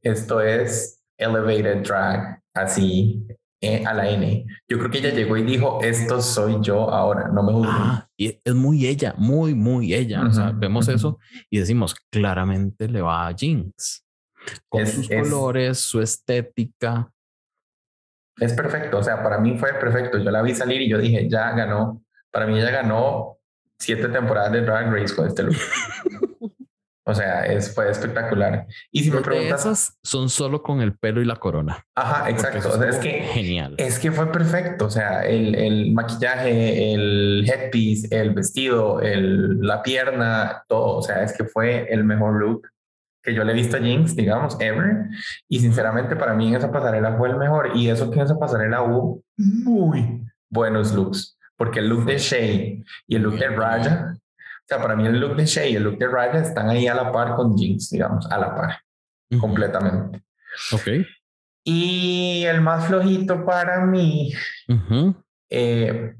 esto 0.00 0.40
es 0.40 1.02
elevated 1.18 1.82
drag, 1.82 2.40
así 2.54 3.26
a 3.84 3.92
la 3.92 4.08
N. 4.08 4.46
Yo 4.68 4.78
creo 4.78 4.90
que 4.90 4.98
ella 4.98 5.10
llegó 5.10 5.36
y 5.36 5.42
dijo, 5.42 5.80
esto 5.82 6.22
soy 6.22 6.58
yo 6.62 6.90
ahora, 6.90 7.28
no 7.28 7.42
me 7.42 7.52
juzguen. 7.52 7.74
Ah, 7.74 8.08
y 8.16 8.40
es 8.42 8.54
muy 8.54 8.86
ella, 8.86 9.14
muy, 9.18 9.54
muy 9.54 9.92
ella. 9.92 10.24
o 10.24 10.32
sea, 10.32 10.52
vemos 10.52 10.88
eso 10.88 11.18
y 11.50 11.58
decimos, 11.58 11.94
claramente 12.10 12.88
le 12.88 13.02
va 13.02 13.26
a 13.26 13.34
Jinx. 13.34 14.04
Con 14.68 14.86
sus 14.86 15.08
colores, 15.08 15.80
su 15.80 16.00
estética 16.00 17.12
es 18.40 18.52
perfecto. 18.52 18.98
O 18.98 19.02
sea, 19.02 19.22
para 19.22 19.38
mí 19.38 19.58
fue 19.58 19.74
perfecto. 19.74 20.18
Yo 20.18 20.30
la 20.30 20.42
vi 20.42 20.54
salir 20.54 20.80
y 20.82 20.88
yo 20.88 20.98
dije, 20.98 21.28
ya 21.28 21.52
ganó. 21.52 22.02
Para 22.30 22.46
mí 22.46 22.58
ella 22.58 22.70
ganó 22.70 23.38
siete 23.78 24.08
temporadas 24.08 24.52
de 24.52 24.62
Drag 24.62 24.92
Race 24.92 25.14
con 25.14 25.26
este 25.26 25.44
look. 25.44 25.56
o 27.04 27.14
sea, 27.14 27.46
es, 27.46 27.74
fue 27.74 27.90
espectacular. 27.90 28.66
Y 28.92 29.04
si 29.04 29.10
me 29.10 29.20
preguntas... 29.20 29.60
Esas 29.60 29.98
son 30.02 30.28
solo 30.28 30.62
con 30.62 30.80
el 30.80 30.96
pelo 30.96 31.22
y 31.22 31.24
la 31.24 31.36
corona. 31.36 31.84
Ajá, 31.94 32.28
exacto. 32.28 32.68
O 32.68 32.78
sea, 32.78 32.88
es 32.88 32.96
que... 32.96 33.22
Genial. 33.32 33.74
Es 33.78 33.98
que 33.98 34.12
fue 34.12 34.30
perfecto. 34.30 34.86
O 34.86 34.90
sea, 34.90 35.24
el, 35.24 35.54
el 35.54 35.92
maquillaje, 35.92 36.92
el 36.92 37.48
headpiece, 37.48 38.08
el 38.10 38.34
vestido, 38.34 39.00
el, 39.00 39.60
la 39.60 39.82
pierna, 39.82 40.64
todo. 40.68 40.98
O 40.98 41.02
sea, 41.02 41.22
es 41.22 41.32
que 41.32 41.44
fue 41.44 41.86
el 41.92 42.04
mejor 42.04 42.34
look 42.34 42.68
que 43.28 43.34
yo 43.34 43.44
le 43.44 43.52
he 43.52 43.54
visto 43.54 43.76
a 43.76 43.80
Jinx, 43.80 44.16
digamos, 44.16 44.56
ever. 44.60 45.06
Y 45.48 45.60
sinceramente 45.60 46.16
para 46.16 46.34
mí 46.34 46.48
en 46.48 46.54
esa 46.56 46.72
pasarela 46.72 47.16
fue 47.16 47.28
el 47.28 47.36
mejor. 47.36 47.76
Y 47.76 47.90
eso 47.90 48.10
que 48.10 48.18
en 48.18 48.24
esa 48.24 48.38
pasarela 48.38 48.82
hubo 48.82 49.22
muy 49.36 50.22
buenos 50.48 50.94
looks. 50.94 51.38
Porque 51.56 51.80
el 51.80 51.88
look 51.88 52.04
de 52.06 52.18
Shay 52.18 52.84
y 53.06 53.16
el 53.16 53.22
look 53.22 53.38
de 53.38 53.48
Raya, 53.48 54.14
o 54.14 54.66
sea, 54.66 54.80
para 54.80 54.96
mí 54.96 55.06
el 55.06 55.20
look 55.20 55.36
de 55.36 55.44
Shay 55.44 55.72
y 55.72 55.76
el 55.76 55.82
look 55.82 55.98
de 55.98 56.08
Raya 56.08 56.40
están 56.40 56.70
ahí 56.70 56.86
a 56.86 56.94
la 56.94 57.12
par 57.12 57.34
con 57.34 57.56
Jinx, 57.56 57.90
digamos, 57.90 58.30
a 58.30 58.38
la 58.38 58.54
par, 58.54 58.78
completamente. 59.40 60.22
Ok. 60.72 60.88
Y 61.64 62.44
el 62.44 62.60
más 62.62 62.86
flojito 62.86 63.44
para 63.44 63.84
mí, 63.84 64.32
eh, 65.50 66.14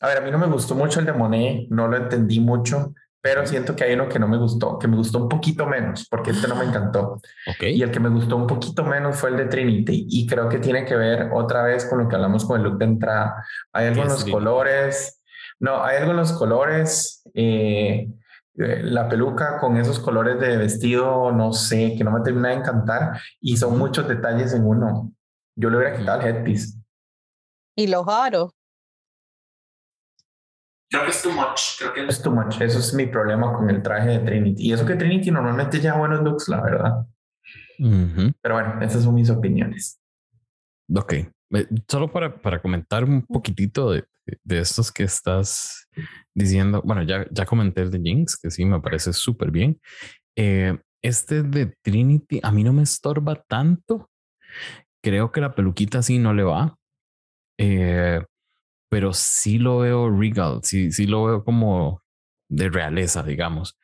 a 0.00 0.06
ver, 0.06 0.18
a 0.18 0.20
mí 0.22 0.30
no 0.30 0.38
me 0.38 0.46
gustó 0.46 0.74
mucho 0.74 1.00
el 1.00 1.06
de 1.06 1.12
Monet, 1.12 1.68
no 1.68 1.88
lo 1.88 1.96
entendí 1.96 2.40
mucho 2.40 2.94
pero 3.24 3.46
siento 3.46 3.74
que 3.74 3.84
hay 3.84 3.94
uno 3.94 4.06
que 4.06 4.18
no 4.18 4.28
me 4.28 4.36
gustó, 4.36 4.78
que 4.78 4.86
me 4.86 4.96
gustó 4.96 5.16
un 5.16 5.30
poquito 5.30 5.64
menos, 5.64 6.06
porque 6.10 6.32
este 6.32 6.46
no 6.46 6.56
me 6.56 6.66
encantó. 6.66 7.22
Okay. 7.56 7.74
Y 7.74 7.82
el 7.82 7.90
que 7.90 7.98
me 7.98 8.10
gustó 8.10 8.36
un 8.36 8.46
poquito 8.46 8.84
menos 8.84 9.16
fue 9.16 9.30
el 9.30 9.38
de 9.38 9.46
Trinity, 9.46 10.06
y 10.10 10.26
creo 10.26 10.46
que 10.50 10.58
tiene 10.58 10.84
que 10.84 10.94
ver 10.94 11.30
otra 11.32 11.62
vez 11.62 11.86
con 11.86 12.00
lo 12.00 12.06
que 12.06 12.16
hablamos 12.16 12.44
con 12.44 12.60
el 12.60 12.64
look 12.64 12.76
de 12.76 12.84
entrada. 12.84 13.42
Hay 13.72 13.86
algunos 13.86 14.26
colores, 14.26 15.22
no, 15.58 15.82
hay 15.82 16.02
algunos 16.02 16.34
colores, 16.34 17.22
eh, 17.32 18.10
eh, 18.58 18.80
la 18.82 19.08
peluca 19.08 19.56
con 19.58 19.78
esos 19.78 20.00
colores 20.00 20.38
de 20.38 20.58
vestido, 20.58 21.32
no 21.32 21.54
sé, 21.54 21.94
que 21.96 22.04
no 22.04 22.10
me 22.10 22.20
termina 22.20 22.50
de 22.50 22.56
encantar, 22.56 23.18
y 23.40 23.56
son 23.56 23.78
muchos 23.78 24.06
detalles 24.06 24.52
en 24.52 24.66
uno. 24.66 25.10
Yo 25.56 25.70
le 25.70 25.78
hubiera 25.78 25.96
quitado 25.96 26.20
el 26.20 26.26
headpiece. 26.26 26.78
Y 27.74 27.86
los 27.86 28.06
aros. 28.06 28.52
Creo 30.94 31.06
que 31.06 31.10
es 31.10 31.22
too 31.22 31.32
much. 31.32 31.78
Creo 31.78 31.92
que 31.92 32.06
es 32.06 32.22
too 32.22 32.30
much. 32.30 32.60
Eso 32.60 32.78
es 32.78 32.94
mi 32.94 33.06
problema 33.06 33.52
con 33.52 33.68
el 33.68 33.82
traje 33.82 34.10
de 34.10 34.18
Trinity. 34.20 34.68
Y 34.68 34.72
eso 34.72 34.86
que 34.86 34.94
Trinity 34.94 35.32
normalmente 35.32 35.80
ya 35.80 35.96
buenos 35.96 36.22
looks, 36.22 36.48
la 36.48 36.62
verdad. 36.62 37.06
Pero 37.76 38.54
bueno, 38.54 38.80
esas 38.80 39.02
son 39.02 39.16
mis 39.16 39.28
opiniones. 39.28 40.00
Ok. 40.94 41.14
Solo 41.88 42.12
para, 42.12 42.40
para 42.40 42.62
comentar 42.62 43.02
un 43.02 43.22
poquitito 43.22 43.90
de, 43.90 44.04
de 44.44 44.60
estos 44.60 44.92
que 44.92 45.02
estás 45.02 45.88
diciendo, 46.32 46.80
bueno, 46.84 47.02
ya, 47.02 47.26
ya 47.28 47.44
comenté 47.44 47.82
el 47.82 47.90
de 47.90 47.98
Jinx, 47.98 48.36
que 48.36 48.52
sí 48.52 48.64
me 48.64 48.80
parece 48.80 49.12
súper 49.12 49.50
bien. 49.50 49.80
Eh, 50.36 50.78
este 51.02 51.42
de 51.42 51.74
Trinity 51.82 52.38
a 52.40 52.52
mí 52.52 52.62
no 52.62 52.72
me 52.72 52.84
estorba 52.84 53.34
tanto. 53.48 54.10
Creo 55.02 55.32
que 55.32 55.40
la 55.40 55.56
peluquita 55.56 56.02
sí 56.02 56.20
no 56.20 56.32
le 56.32 56.44
va. 56.44 56.76
Eh, 57.58 58.22
pero 58.94 59.12
sí 59.12 59.58
lo 59.58 59.78
veo 59.78 60.08
regal, 60.08 60.60
sí, 60.62 60.92
sí 60.92 61.08
lo 61.08 61.24
veo 61.24 61.42
como 61.42 62.00
de 62.48 62.68
realeza, 62.68 63.24
digamos. 63.24 63.76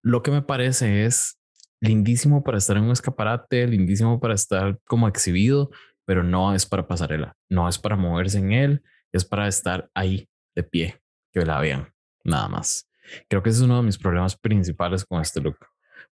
Lo 0.00 0.22
que 0.22 0.30
me 0.30 0.40
parece 0.40 1.04
es 1.04 1.38
lindísimo 1.82 2.42
para 2.42 2.56
estar 2.56 2.78
en 2.78 2.84
un 2.84 2.92
escaparate, 2.92 3.66
lindísimo 3.66 4.20
para 4.20 4.32
estar 4.32 4.80
como 4.86 5.06
exhibido, 5.06 5.68
pero 6.06 6.22
no 6.22 6.54
es 6.54 6.64
para 6.64 6.88
pasarela, 6.88 7.36
no 7.50 7.68
es 7.68 7.78
para 7.78 7.96
moverse 7.96 8.38
en 8.38 8.52
él, 8.52 8.82
es 9.12 9.26
para 9.26 9.48
estar 9.48 9.90
ahí 9.92 10.30
de 10.54 10.62
pie, 10.62 10.98
que 11.30 11.44
la 11.44 11.60
vean, 11.60 11.92
nada 12.24 12.48
más. 12.48 12.88
Creo 13.28 13.42
que 13.42 13.50
ese 13.50 13.58
es 13.58 13.64
uno 13.66 13.76
de 13.76 13.82
mis 13.82 13.98
problemas 13.98 14.34
principales 14.34 15.04
con 15.04 15.20
este 15.20 15.42
look, 15.42 15.58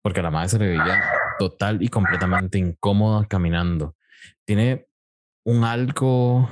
porque 0.02 0.20
a 0.20 0.24
la 0.24 0.30
madre 0.30 0.50
se 0.50 0.58
le 0.58 0.76
veía 0.76 1.02
total 1.38 1.82
y 1.82 1.88
completamente 1.88 2.58
incómoda 2.58 3.26
caminando. 3.26 3.96
Tiene 4.44 4.88
un 5.42 5.64
algo, 5.64 6.50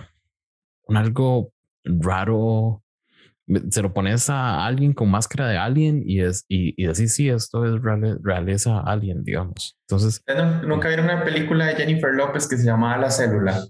un 0.87 0.97
algo 0.97 1.53
raro. 1.99 2.83
Se 3.71 3.83
lo 3.83 3.93
pones 3.93 4.31
a 4.31 4.65
alguien 4.65 4.93
con 4.93 5.11
máscara 5.11 5.49
de 5.49 5.57
alien 5.57 6.05
y 6.07 6.21
es 6.21 6.45
y, 6.49 6.81
y 6.81 6.87
así 6.87 7.09
sí, 7.09 7.29
esto 7.29 7.65
es 7.65 7.83
realeza 8.23 8.81
alien, 8.81 9.25
digamos. 9.25 9.77
Entonces, 9.89 10.23
nunca 10.65 10.87
vieron 10.87 11.07
una 11.07 11.25
película 11.25 11.67
de 11.67 11.75
Jennifer 11.75 12.15
López 12.15 12.49
que 12.49 12.57
se 12.57 12.65
llamaba 12.65 12.97
La 12.99 13.11
Célula. 13.11 13.65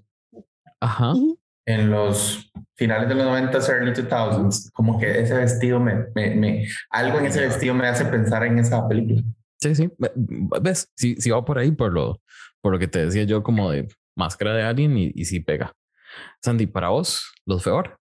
Ajá. 0.80 1.14
En 1.66 1.90
los 1.90 2.50
finales 2.76 3.08
de 3.08 3.14
los 3.14 3.24
90 3.24 3.58
early 3.58 3.92
2000s, 3.92 4.70
como 4.72 4.98
que 4.98 5.20
ese 5.20 5.34
vestido 5.34 5.78
me, 5.78 6.06
me, 6.14 6.34
me, 6.34 6.68
algo 6.90 7.18
en 7.18 7.26
ese 7.26 7.40
vestido 7.40 7.74
me 7.74 7.86
hace 7.86 8.04
pensar 8.06 8.44
en 8.44 8.58
esa 8.58 8.86
película. 8.88 9.22
Sí, 9.60 9.74
sí. 9.74 9.90
¿Ves? 10.62 10.90
Si, 10.96 11.16
si 11.16 11.30
va 11.30 11.44
por 11.44 11.58
ahí, 11.58 11.70
por 11.70 11.92
lo, 11.92 12.20
por 12.60 12.72
lo 12.72 12.78
que 12.78 12.88
te 12.88 13.04
decía 13.04 13.24
yo, 13.24 13.42
como 13.42 13.70
de 13.70 13.88
máscara 14.16 14.54
de 14.54 14.62
alien 14.62 14.96
y, 14.96 15.12
y 15.14 15.26
sí 15.26 15.40
pega. 15.40 15.72
Sandy, 16.42 16.66
para 16.66 16.88
vos, 16.88 17.32
los 17.44 17.62
peor. 17.62 17.99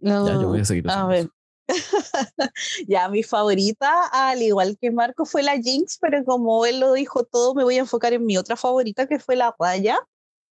No, 0.00 0.26
ya, 0.26 0.34
yo 0.34 0.48
voy 0.48 0.60
a 0.60 0.64
seguir. 0.64 0.90
A 0.90 1.06
ver. 1.06 1.28
ya, 2.88 3.08
mi 3.08 3.22
favorita, 3.22 4.06
al 4.12 4.42
igual 4.42 4.76
que 4.80 4.90
Marco, 4.90 5.24
fue 5.24 5.42
la 5.42 5.56
Jinx, 5.56 5.98
pero 6.00 6.24
como 6.24 6.66
él 6.66 6.80
lo 6.80 6.92
dijo 6.92 7.24
todo, 7.24 7.54
me 7.54 7.64
voy 7.64 7.76
a 7.76 7.80
enfocar 7.80 8.12
en 8.12 8.24
mi 8.24 8.36
otra 8.36 8.56
favorita, 8.56 9.06
que 9.06 9.18
fue 9.18 9.36
la 9.36 9.54
raya. 9.58 9.98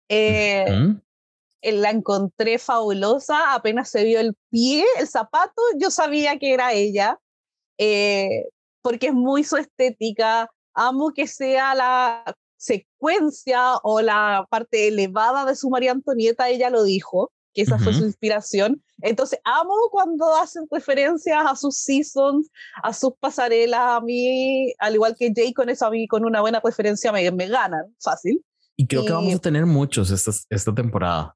Eh, 0.10 0.66
La 1.62 1.92
encontré 1.92 2.58
fabulosa, 2.58 3.54
apenas 3.54 3.90
se 3.90 4.04
vio 4.04 4.20
el 4.20 4.36
pie, 4.50 4.84
el 5.00 5.08
zapato, 5.08 5.62
yo 5.78 5.92
sabía 5.92 6.38
que 6.38 6.54
era 6.54 6.74
ella, 6.74 7.20
eh, 7.78 8.50
porque 8.82 9.08
es 9.08 9.14
muy 9.14 9.44
su 9.44 9.58
estética. 9.58 10.50
Amo 10.74 11.14
que 11.14 11.28
sea 11.28 11.74
la 11.76 12.36
secuencia 12.58 13.78
o 13.84 14.02
la 14.02 14.46
parte 14.50 14.88
elevada 14.88 15.46
de 15.46 15.56
su 15.56 15.70
María 15.70 15.92
Antonieta, 15.92 16.50
ella 16.50 16.70
lo 16.70 16.84
dijo, 16.84 17.32
que 17.54 17.62
esa 17.62 17.78
fue 17.78 17.94
su 17.94 18.04
inspiración. 18.06 18.84
Entonces, 19.04 19.40
amo 19.44 19.74
cuando 19.92 20.34
hacen 20.36 20.66
referencias 20.72 21.46
a 21.46 21.56
sus 21.56 21.78
seasons, 21.78 22.50
a 22.82 22.94
sus 22.94 23.14
pasarelas, 23.20 23.82
a 23.82 24.02
mí, 24.02 24.74
al 24.80 24.96
igual 24.96 25.16
que 25.18 25.32
Jay, 25.36 25.54
con 25.54 25.70
eso 25.70 25.86
a 25.86 25.92
mí, 25.92 26.08
con 26.08 26.26
una 26.26 26.40
buena 26.40 26.62
referencia 26.64 27.12
me, 27.12 27.30
me 27.32 27.48
ganan, 27.48 27.94
fácil. 28.00 28.44
Y 28.78 28.88
creo 28.88 29.06
que 29.06 29.12
vamos 29.12 29.36
a 29.36 29.40
tener 29.40 29.66
muchos 29.66 30.10
esta, 30.10 30.32
esta 30.50 30.74
temporada. 30.74 31.36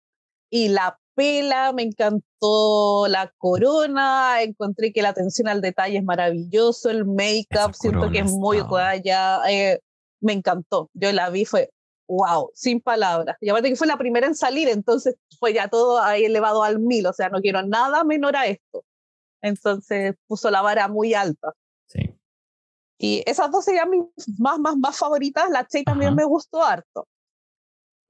Y 0.49 0.69
la 0.69 0.97
pela, 1.13 1.73
me 1.73 1.83
encantó 1.83 3.07
la 3.09 3.33
corona, 3.37 4.41
encontré 4.41 4.93
que 4.93 5.01
la 5.01 5.09
atención 5.09 5.49
al 5.49 5.59
detalle 5.59 5.97
es 5.97 6.03
maravilloso, 6.03 6.89
el 6.89 7.05
make-up, 7.05 7.73
siento 7.73 8.09
que 8.09 8.19
es 8.19 8.31
muy 8.31 8.61
guaya, 8.61 9.41
eh, 9.49 9.81
me 10.21 10.33
encantó. 10.33 10.89
Yo 10.93 11.11
la 11.11 11.29
vi, 11.29 11.43
fue 11.43 11.69
wow, 12.07 12.49
sin 12.53 12.81
palabras. 12.81 13.37
Y 13.41 13.49
aparte 13.49 13.69
que 13.69 13.75
fue 13.75 13.87
la 13.87 13.97
primera 13.97 14.27
en 14.27 14.35
salir, 14.35 14.69
entonces 14.69 15.15
fue 15.39 15.53
ya 15.53 15.67
todo 15.67 16.01
ahí 16.01 16.25
elevado 16.25 16.63
al 16.63 16.79
mil, 16.79 17.05
o 17.05 17.13
sea, 17.13 17.29
no 17.29 17.41
quiero 17.41 17.61
nada 17.63 18.03
menor 18.03 18.35
a 18.35 18.47
esto. 18.47 18.83
Entonces 19.41 20.15
puso 20.27 20.49
la 20.49 20.61
vara 20.61 20.87
muy 20.87 21.13
alta. 21.13 21.53
Sí. 21.87 22.17
Y 22.97 23.23
esas 23.25 23.51
dos 23.51 23.65
serían 23.65 23.89
mis 23.89 24.03
más, 24.39 24.59
más, 24.59 24.75
más 24.77 24.97
favoritas. 24.97 25.49
La 25.51 25.65
Che 25.67 25.83
también 25.83 26.15
me 26.15 26.25
gustó 26.25 26.63
harto. 26.63 27.07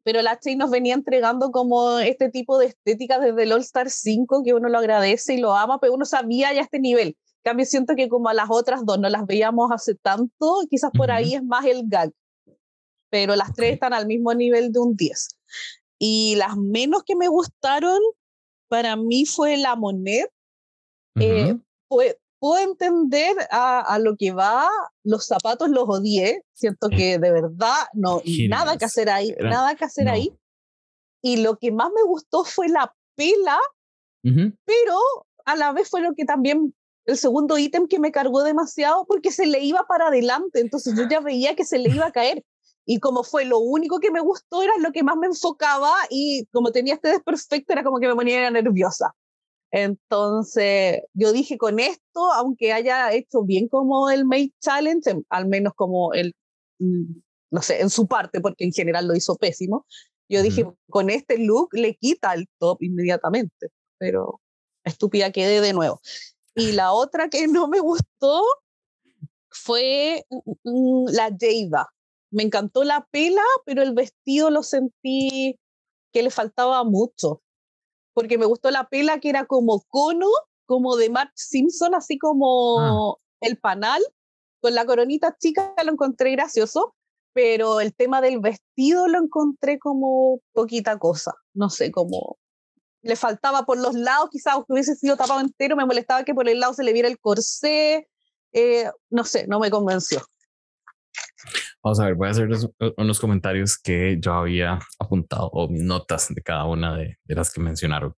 Pero 0.04 0.22
la 0.22 0.40
Che 0.40 0.56
nos 0.56 0.70
venía 0.70 0.94
entregando 0.94 1.52
como 1.52 2.00
este 2.00 2.30
tipo 2.30 2.58
de 2.58 2.68
estética 2.68 3.20
desde 3.20 3.44
el 3.44 3.52
All 3.52 3.62
Star 3.62 3.90
5 3.90 4.44
que 4.44 4.54
uno 4.54 4.70
lo 4.70 4.78
agradece 4.78 5.34
y 5.34 5.40
lo 5.40 5.56
ama, 5.56 5.80
pero 5.80 5.94
uno 5.94 6.06
sabía 6.06 6.54
ya 6.54 6.62
este 6.62 6.80
nivel. 6.80 7.08
En 7.10 7.52
cambio, 7.52 7.66
siento 7.66 7.96
que 7.96 8.08
como 8.08 8.30
a 8.30 8.34
las 8.34 8.50
otras 8.50 8.86
dos 8.86 9.00
no 9.00 9.10
las 9.10 9.26
veíamos 9.26 9.72
hace 9.72 9.96
tanto, 9.96 10.62
quizás 10.70 10.92
por 10.92 11.12
ahí 11.12 11.36
es 11.36 11.44
más 11.44 11.66
el 11.66 11.84
gag 11.86 12.12
pero 13.10 13.36
las 13.36 13.54
tres 13.54 13.74
están 13.74 13.94
al 13.94 14.08
mismo 14.08 14.34
nivel 14.34 14.72
de 14.72 14.80
un 14.80 14.96
10. 14.96 15.30
Y 16.00 16.36
las 16.36 16.58
menos 16.58 17.04
que 17.04 17.16
me 17.16 17.28
gustaron 17.28 18.00
para 18.68 18.96
mí 18.96 19.26
fue 19.26 19.58
la 19.58 19.76
Monet. 19.76 20.30
Eh, 21.20 21.58
puedo 22.40 22.60
entender 22.60 23.36
a, 23.50 23.98
lo 24.00 24.16
que 24.16 24.32
va, 24.32 24.68
los 25.04 25.26
zapatos 25.26 25.70
los 25.70 25.86
odié, 25.88 26.44
siento 26.54 26.90
que 26.90 27.18
de 27.18 27.32
verdad 27.32 27.88
no, 27.94 28.22
nada 28.50 28.78
que 28.78 28.86
hacer 28.86 29.10
ahí, 29.10 29.36
nada 29.40 29.76
que 29.76 29.86
hacer 29.86 30.08
ahí. 30.08 30.32
Y 31.24 31.38
lo 31.38 31.58
que 31.58 31.72
más 31.72 31.90
me 31.96 32.04
gustó 32.04 32.44
fue 32.44 32.70
la 32.70 32.94
pela, 33.16 33.58
pero 34.22 35.00
a 35.46 35.56
la 35.56 35.72
vez 35.72 35.90
fue 35.90 36.02
lo 36.02 36.14
que 36.14 36.26
también 36.26 36.76
el 37.06 37.18
segundo 37.18 37.58
ítem 37.58 37.88
que 37.88 38.00
me 38.00 38.12
cargó 38.12 38.44
demasiado 38.44 39.06
porque 39.06 39.32
se 39.32 39.48
le 39.48 39.64
iba 39.64 39.88
para 39.88 40.08
adelante, 40.08 40.60
entonces 40.60 40.94
yo 40.96 41.08
ya 41.10 41.22
veía 41.22 41.56
que 41.56 41.66
se 41.66 41.80
le 41.80 41.90
iba 41.90 42.06
a 42.06 42.12
caer. 42.12 42.44
Y 42.90 43.02
como 43.02 43.24
fue 43.24 43.44
lo 43.44 43.60
único 43.60 44.00
que 44.00 44.12
me 44.12 44.22
gustó, 44.22 44.64
era 44.64 44.72
lo 44.80 44.94
que 44.94 45.04
más 45.04 45.18
me 45.18 45.28
enfocaba 45.28 45.94
y 46.10 46.46
como 46.54 46.72
tenía 46.72 46.94
este 46.94 47.10
desperfecto, 47.10 47.74
era 47.74 47.84
como 47.84 48.00
que 48.00 48.08
me 48.08 48.16
ponía 48.16 48.50
nerviosa. 48.50 49.14
Entonces, 49.72 51.02
yo 51.14 51.34
dije 51.34 51.58
con 51.58 51.80
esto, 51.80 52.32
aunque 52.32 52.72
haya 52.72 53.12
hecho 53.12 53.44
bien 53.44 53.68
como 53.68 54.10
el 54.10 54.24
Make 54.24 54.54
Challenge, 54.62 55.22
al 55.28 55.48
menos 55.48 55.74
como 55.76 56.14
el, 56.14 56.34
mm, 56.80 57.20
no 57.52 57.62
sé, 57.62 57.82
en 57.82 57.90
su 57.90 58.08
parte, 58.08 58.40
porque 58.40 58.64
en 58.64 58.72
general 58.72 59.06
lo 59.06 59.16
hizo 59.16 59.36
pésimo, 59.36 59.86
yo 60.30 60.42
dije, 60.42 60.66
con 60.90 61.10
este 61.10 61.38
look 61.40 61.74
le 61.74 61.96
quita 61.96 62.34
el 62.34 62.48
top 62.58 62.82
inmediatamente, 62.84 63.68
pero 63.98 64.40
estúpida 64.86 65.34
quedé 65.34 65.60
de 65.60 65.74
nuevo. 65.74 66.00
Y 66.56 66.72
la 66.72 66.94
otra 66.94 67.28
que 67.30 67.48
no 67.50 67.68
me 67.68 67.82
gustó 67.82 68.44
fue 69.50 70.26
mm, 70.30 70.52
mm, 70.64 71.06
la 71.10 71.36
Jada 71.38 71.90
me 72.32 72.44
encantó 72.44 72.84
la 72.84 73.08
pela, 73.12 73.44
pero 73.66 73.82
el 73.82 73.94
vestido 73.94 74.50
lo 74.50 74.64
sentí 74.64 75.60
que 76.12 76.24
le 76.24 76.32
faltaba 76.32 76.84
mucho, 76.84 77.42
porque 78.14 78.38
me 78.38 78.46
gustó 78.46 78.72
la 78.72 78.90
pela 78.90 79.20
que 79.20 79.30
era 79.30 79.46
como 79.46 79.84
cono, 79.88 80.28
como 80.66 80.96
de 80.96 81.10
Mark 81.10 81.32
Simpson, 81.36 81.96
así 81.96 82.16
ah. 82.16 82.20
como 82.22 83.20
el 83.42 83.58
panal, 83.58 84.02
con 84.62 84.74
la 84.74 84.86
coronita 84.86 85.36
chica 85.40 85.74
lo 85.86 85.92
encontré 85.92 86.32
gracioso, 86.32 86.96
pero 87.34 87.80
el 87.82 87.94
tema 87.94 88.20
del 88.22 88.40
vestido 88.40 89.08
lo 89.08 89.20
encontré 89.20 89.78
como 89.78 90.42
poquita 90.54 90.98
cosa, 90.98 91.36
no 91.54 91.70
sé, 91.70 91.92
como 91.92 92.38
le 93.02 93.16
faltaba 93.16 93.66
por 93.66 93.78
los 93.78 93.94
lados, 93.94 94.30
quizás 94.32 94.56
que 94.56 94.74
hubiese 94.74 94.96
sido 94.96 95.16
tapado 95.16 95.40
entero, 95.40 95.76
me 95.76 95.86
molestaba 95.86 96.24
que 96.24 96.34
por 96.34 96.50
el 96.50 96.60
lado 96.60 96.74
se 96.74 96.84
le 96.84 96.94
viera 96.94 97.08
el 97.08 97.20
corsé, 97.20 98.10
eh, 98.52 98.90
no 99.10 99.24
sé, 99.24 99.48
no 99.48 99.60
me 99.60 99.70
convenció. 99.70 100.22
Vamos 101.88 102.02
a 102.02 102.08
ver, 102.08 102.16
voy 102.16 102.28
a 102.28 102.32
hacer 102.32 102.50
unos 102.98 103.18
comentarios 103.18 103.78
que 103.78 104.18
yo 104.20 104.34
había 104.34 104.78
apuntado 105.00 105.48
o 105.54 105.70
mis 105.70 105.84
notas 105.84 106.28
de 106.36 106.42
cada 106.42 106.66
una 106.66 106.98
de, 106.98 107.18
las 107.28 107.54
que 107.54 107.62
mencionaron. 107.62 108.14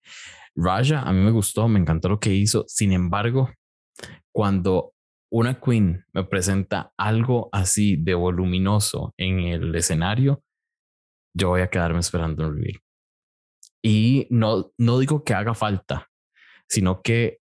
Raja, 0.56 1.02
a 1.02 1.12
mí 1.12 1.20
me 1.20 1.30
gustó, 1.32 1.68
me 1.68 1.78
encantó 1.78 2.08
lo 2.08 2.18
que 2.18 2.32
hizo. 2.32 2.64
Sin 2.66 2.92
embargo, 2.92 3.50
cuando 4.32 4.94
una 5.30 5.60
queen 5.60 6.02
me 6.14 6.24
presenta 6.24 6.94
algo 6.96 7.50
así 7.52 7.96
de 7.96 8.14
voluminoso 8.14 9.12
en 9.18 9.40
el 9.40 9.74
escenario, 9.74 10.42
yo 11.36 11.50
voy 11.50 11.60
a 11.60 11.68
quedarme 11.68 12.00
esperando 12.00 12.48
un 12.48 12.56
reveal. 12.56 12.80
Y 13.82 14.28
no, 14.30 14.72
no 14.78 14.98
digo 14.98 15.24
que 15.24 15.34
haga 15.34 15.52
falta, 15.52 16.08
sino 16.70 17.02
que 17.02 17.40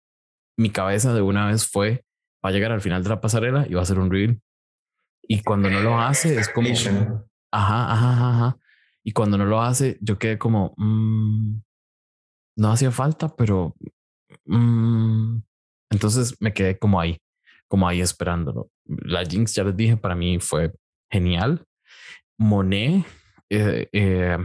mi 0.59 0.71
cabeza 0.71 1.15
de 1.15 1.23
una 1.23 1.47
vez 1.47 1.69
fue, 1.69 2.05
va 2.45 2.49
a 2.49 2.53
llegar 2.53 2.73
al 2.73 2.81
final 2.81 3.05
de 3.05 3.11
la 3.11 3.21
pasarela 3.21 3.65
y 3.69 3.75
va 3.75 3.83
a 3.83 3.87
ser 3.87 4.01
un 4.01 4.11
reveal 4.11 4.41
y 5.29 5.43
cuando 5.43 5.71
no 5.71 5.81
lo 5.81 5.99
hace, 6.01 6.39
es 6.39 6.49
como. 6.49 6.69
Ajá, 7.51 7.93
ajá, 7.93 8.31
ajá. 8.31 8.59
Y 9.03 9.13
cuando 9.13 9.39
no 9.39 9.45
lo 9.45 9.61
hace, 9.61 9.99
yo 10.01 10.19
quedé 10.19 10.39
como. 10.39 10.75
Mm, 10.77 11.61
no 12.57 12.73
hacía 12.73 12.91
falta, 12.91 13.35
pero. 13.35 13.75
Mm". 14.45 15.39
entonces 15.91 16.37
me 16.41 16.53
quedé 16.53 16.79
como 16.79 17.01
ahí, 17.01 17.19
como 17.69 17.89
ahí 17.89 18.01
esperándolo. 18.01 18.71
La 18.85 19.25
Jinx, 19.25 19.55
ya 19.55 19.65
les 19.65 19.77
dije, 19.77 19.97
para 19.97 20.15
mí 20.15 20.39
fue 20.41 20.73
genial. 21.11 21.65
Monet, 22.39 23.05
eh, 23.51 23.89
eh, 23.93 24.39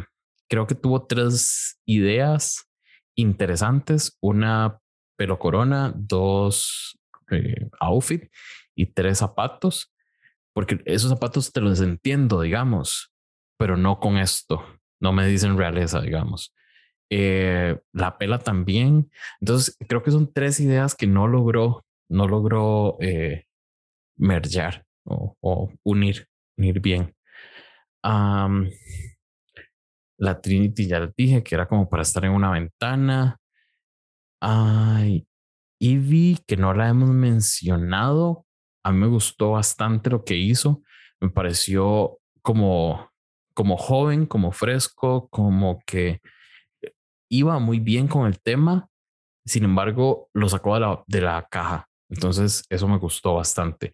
creo 0.49 0.65
que 0.65 0.75
tuvo 0.75 1.05
tres 1.05 1.79
ideas 1.85 2.67
interesantes, 3.15 4.17
una 4.21 4.79
pelo 5.17 5.37
corona, 5.37 5.93
dos 5.95 6.97
eh, 7.29 7.69
outfit 7.79 8.31
y 8.75 8.87
tres 8.87 9.19
zapatos, 9.19 9.93
porque 10.53 10.81
esos 10.85 11.09
zapatos 11.09 11.51
te 11.51 11.61
los 11.61 11.81
entiendo, 11.81 12.41
digamos, 12.41 13.13
pero 13.57 13.77
no 13.77 13.99
con 13.99 14.17
esto, 14.17 14.63
no 14.99 15.13
me 15.13 15.25
dicen 15.27 15.57
realeza, 15.57 16.01
digamos. 16.01 16.53
Eh, 17.13 17.77
la 17.91 18.17
pela 18.17 18.39
también. 18.39 19.11
Entonces, 19.41 19.77
creo 19.87 20.01
que 20.01 20.11
son 20.11 20.31
tres 20.31 20.59
ideas 20.61 20.95
que 20.95 21.07
no 21.07 21.27
logró, 21.27 21.85
no 22.09 22.27
logró 22.27 22.97
eh, 23.01 23.45
o, 25.05 25.71
unir, 25.83 26.27
unir 26.57 26.79
bien. 26.79 27.13
la 30.17 30.39
Trinity 30.41 30.87
ya 30.87 30.99
les 30.99 31.15
dije 31.15 31.43
que 31.43 31.55
era 31.55 31.67
como 31.67 31.89
para 31.89 32.03
estar 32.03 32.23
en 32.25 32.31
una 32.31 32.51
ventana. 32.51 33.37
Ay, 34.39 35.27
Ivy, 35.79 36.39
que 36.47 36.57
no 36.57 36.73
la 36.73 36.89
hemos 36.89 37.09
mencionado, 37.09 38.45
a 38.83 38.91
mí 38.91 38.97
me 38.97 39.07
gustó 39.07 39.51
bastante 39.51 40.09
lo 40.09 40.23
que 40.23 40.35
hizo. 40.35 40.81
Me 41.19 41.29
pareció 41.29 42.19
como, 42.41 43.11
como 43.53 43.77
joven, 43.77 44.25
como 44.25 44.51
fresco, 44.51 45.27
como 45.29 45.79
que 45.85 46.21
iba 47.29 47.59
muy 47.59 47.79
bien 47.79 48.07
con 48.07 48.27
el 48.27 48.41
tema. 48.41 48.89
Sin 49.45 49.63
embargo, 49.63 50.29
lo 50.33 50.49
sacó 50.49 50.75
de 50.75 50.81
la, 50.81 51.03
de 51.07 51.21
la 51.21 51.47
caja. 51.49 51.87
Entonces, 52.09 52.63
eso 52.69 52.87
me 52.87 52.97
gustó 52.97 53.35
bastante. 53.35 53.93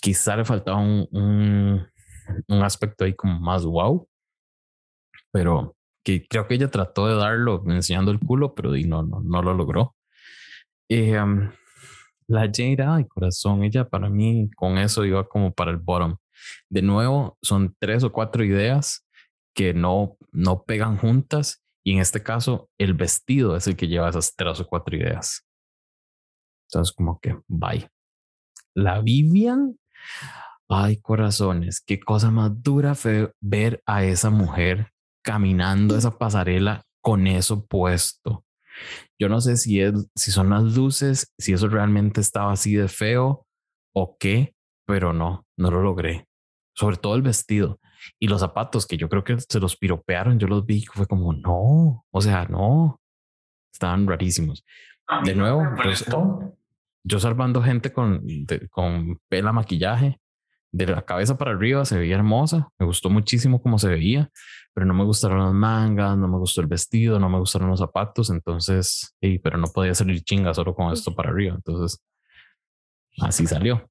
Quizá 0.00 0.36
le 0.36 0.44
faltaba 0.44 0.78
un, 0.78 1.08
un, 1.10 2.62
aspecto 2.62 3.04
ahí 3.04 3.14
como 3.14 3.38
más 3.40 3.64
wow, 3.64 4.08
pero 5.32 5.76
que 6.04 6.26
creo 6.26 6.46
que 6.46 6.54
ella 6.54 6.70
trató 6.70 7.08
de 7.08 7.16
darlo 7.16 7.62
enseñando 7.66 8.10
el 8.10 8.20
culo, 8.20 8.54
pero 8.54 8.70
no, 8.86 9.02
no, 9.02 9.20
no 9.20 9.42
lo 9.42 9.52
logró. 9.52 9.96
Eh, 10.88 11.18
la 12.30 12.48
Jada 12.54 13.00
y 13.00 13.08
corazón, 13.08 13.64
ella 13.64 13.88
para 13.88 14.08
mí 14.08 14.50
con 14.56 14.78
eso 14.78 15.04
iba 15.04 15.28
como 15.28 15.52
para 15.52 15.72
el 15.72 15.78
bottom. 15.78 16.16
De 16.68 16.80
nuevo, 16.80 17.36
son 17.42 17.74
tres 17.78 18.04
o 18.04 18.12
cuatro 18.12 18.44
ideas 18.44 19.04
que 19.52 19.74
no, 19.74 20.16
no 20.30 20.62
pegan 20.62 20.96
juntas 20.96 21.62
y 21.84 21.94
en 21.94 21.98
este 21.98 22.22
caso 22.22 22.70
el 22.78 22.94
vestido 22.94 23.56
es 23.56 23.66
el 23.66 23.76
que 23.76 23.88
lleva 23.88 24.08
esas 24.08 24.34
tres 24.36 24.60
o 24.60 24.66
cuatro 24.66 24.96
ideas. 24.96 25.44
Entonces 26.68 26.94
como 26.94 27.18
que 27.18 27.36
bye. 27.48 27.88
La 28.74 29.00
Vivian, 29.00 29.76
ay 30.68 30.98
corazones, 31.00 31.80
qué 31.80 31.98
cosa 31.98 32.30
más 32.30 32.62
dura 32.62 32.94
fue 32.94 33.32
ver 33.40 33.82
a 33.86 34.04
esa 34.04 34.30
mujer 34.30 34.92
caminando 35.22 35.96
esa 35.96 36.16
pasarela 36.16 36.82
con 37.02 37.26
eso 37.26 37.66
puesto. 37.66 38.44
Yo 39.18 39.28
no 39.28 39.40
sé 39.40 39.56
si, 39.56 39.80
es, 39.80 40.08
si 40.14 40.30
son 40.30 40.50
las 40.50 40.62
luces, 40.62 41.32
si 41.38 41.52
eso 41.52 41.68
realmente 41.68 42.20
estaba 42.20 42.52
así 42.52 42.74
de 42.74 42.88
feo 42.88 43.46
o 43.94 44.16
qué, 44.18 44.54
pero 44.86 45.12
no, 45.12 45.46
no 45.56 45.70
lo 45.70 45.82
logré. 45.82 46.26
Sobre 46.74 46.96
todo 46.96 47.14
el 47.16 47.22
vestido 47.22 47.80
y 48.18 48.28
los 48.28 48.40
zapatos 48.40 48.86
que 48.86 48.96
yo 48.96 49.08
creo 49.08 49.24
que 49.24 49.36
se 49.38 49.60
los 49.60 49.76
piropearon. 49.76 50.38
Yo 50.38 50.46
los 50.46 50.64
vi, 50.64 50.84
fue 50.86 51.06
como 51.06 51.32
no, 51.32 52.04
o 52.10 52.20
sea, 52.20 52.46
no, 52.46 53.00
estaban 53.72 54.06
rarísimos. 54.06 54.64
De 55.24 55.34
nuevo, 55.34 55.64
yo, 55.84 56.54
yo 57.02 57.20
salvando 57.20 57.62
gente 57.62 57.92
con, 57.92 58.22
con 58.70 59.18
pela 59.28 59.52
maquillaje 59.52 60.20
de 60.72 60.86
la 60.86 61.02
cabeza 61.02 61.36
para 61.36 61.52
arriba 61.52 61.84
se 61.84 61.98
veía 61.98 62.16
hermosa, 62.16 62.68
me 62.78 62.86
gustó 62.86 63.10
muchísimo 63.10 63.60
cómo 63.60 63.78
se 63.78 63.88
veía, 63.88 64.30
pero 64.72 64.86
no 64.86 64.94
me 64.94 65.04
gustaron 65.04 65.40
las 65.40 65.52
mangas, 65.52 66.16
no 66.16 66.28
me 66.28 66.38
gustó 66.38 66.60
el 66.60 66.68
vestido, 66.68 67.18
no 67.18 67.28
me 67.28 67.38
gustaron 67.38 67.68
los 67.68 67.80
zapatos, 67.80 68.30
entonces, 68.30 69.14
sí, 69.20 69.38
pero 69.38 69.58
no 69.58 69.66
podía 69.66 69.94
salir 69.94 70.22
chinga 70.22 70.54
solo 70.54 70.74
con 70.74 70.92
esto 70.92 71.14
para 71.14 71.30
arriba, 71.30 71.54
entonces 71.54 72.02
así 73.20 73.46
salió. 73.46 73.88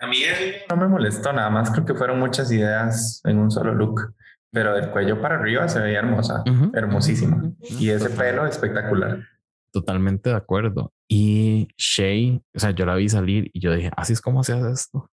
A 0.00 0.06
mí, 0.06 0.18
no 0.68 0.76
me 0.76 0.88
molestó 0.88 1.32
nada 1.32 1.50
más, 1.50 1.70
creo 1.70 1.84
que 1.84 1.94
fueron 1.94 2.18
muchas 2.18 2.50
ideas 2.50 3.20
en 3.24 3.38
un 3.38 3.50
solo 3.50 3.72
look, 3.72 4.14
pero 4.50 4.74
del 4.74 4.90
cuello 4.90 5.20
para 5.20 5.36
arriba 5.36 5.68
se 5.68 5.80
veía 5.80 6.00
hermosa, 6.00 6.42
hermosísima, 6.72 7.52
y 7.60 7.90
ese 7.90 8.10
pelo 8.10 8.46
espectacular. 8.46 9.20
Totalmente 9.72 10.30
de 10.30 10.36
acuerdo. 10.36 10.92
Y 11.08 11.68
Shay, 11.76 12.40
o 12.54 12.58
sea, 12.58 12.70
yo 12.70 12.86
la 12.86 12.94
vi 12.94 13.08
salir 13.08 13.50
y 13.52 13.60
yo 13.60 13.74
dije, 13.74 13.90
así 13.96 14.12
es 14.12 14.20
como 14.20 14.44
se 14.44 14.52
hace 14.52 14.70
esto. 14.70 15.10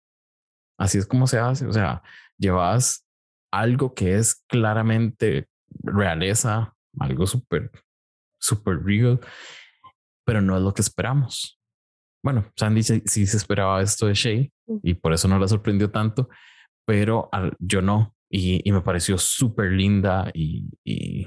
Así 0.78 0.98
es 0.98 1.06
como 1.06 1.26
se 1.26 1.38
hace. 1.38 1.66
O 1.66 1.72
sea, 1.72 2.02
llevas 2.38 3.06
algo 3.52 3.94
que 3.94 4.16
es 4.16 4.44
claramente 4.46 5.48
realeza, 5.82 6.74
algo 6.98 7.26
súper, 7.26 7.70
súper 8.40 8.82
real, 8.82 9.20
pero 10.24 10.40
no 10.40 10.56
es 10.56 10.62
lo 10.62 10.72
que 10.72 10.82
esperamos. 10.82 11.60
Bueno, 12.22 12.50
Sandy 12.56 12.82
sí, 12.82 13.02
se 13.04 13.36
esperaba 13.36 13.80
esto 13.80 14.06
de 14.06 14.14
Shay 14.14 14.52
y 14.82 14.94
por 14.94 15.12
eso 15.12 15.28
no 15.28 15.38
la 15.38 15.48
sorprendió 15.48 15.90
tanto, 15.90 16.28
pero 16.86 17.30
yo 17.58 17.82
no. 17.82 18.14
Y, 18.30 18.70
me 18.70 18.82
pareció 18.82 19.16
súper 19.16 19.72
linda 19.72 20.30
y, 20.34 20.68
y, 20.84 21.26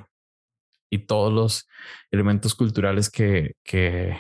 todos 1.08 1.34
los 1.34 1.68
elementos 2.12 2.54
culturales 2.54 3.10
que, 3.10 3.56
que 3.64 4.16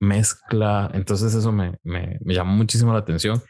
mezcla. 0.00 0.90
Entonces 0.94 1.34
eso 1.34 1.52
me, 1.52 1.76
me, 1.82 2.18
me 2.22 2.34
llamó 2.34 2.52
muchísimo 2.54 2.92
la 2.92 3.00
atención. 3.00 3.42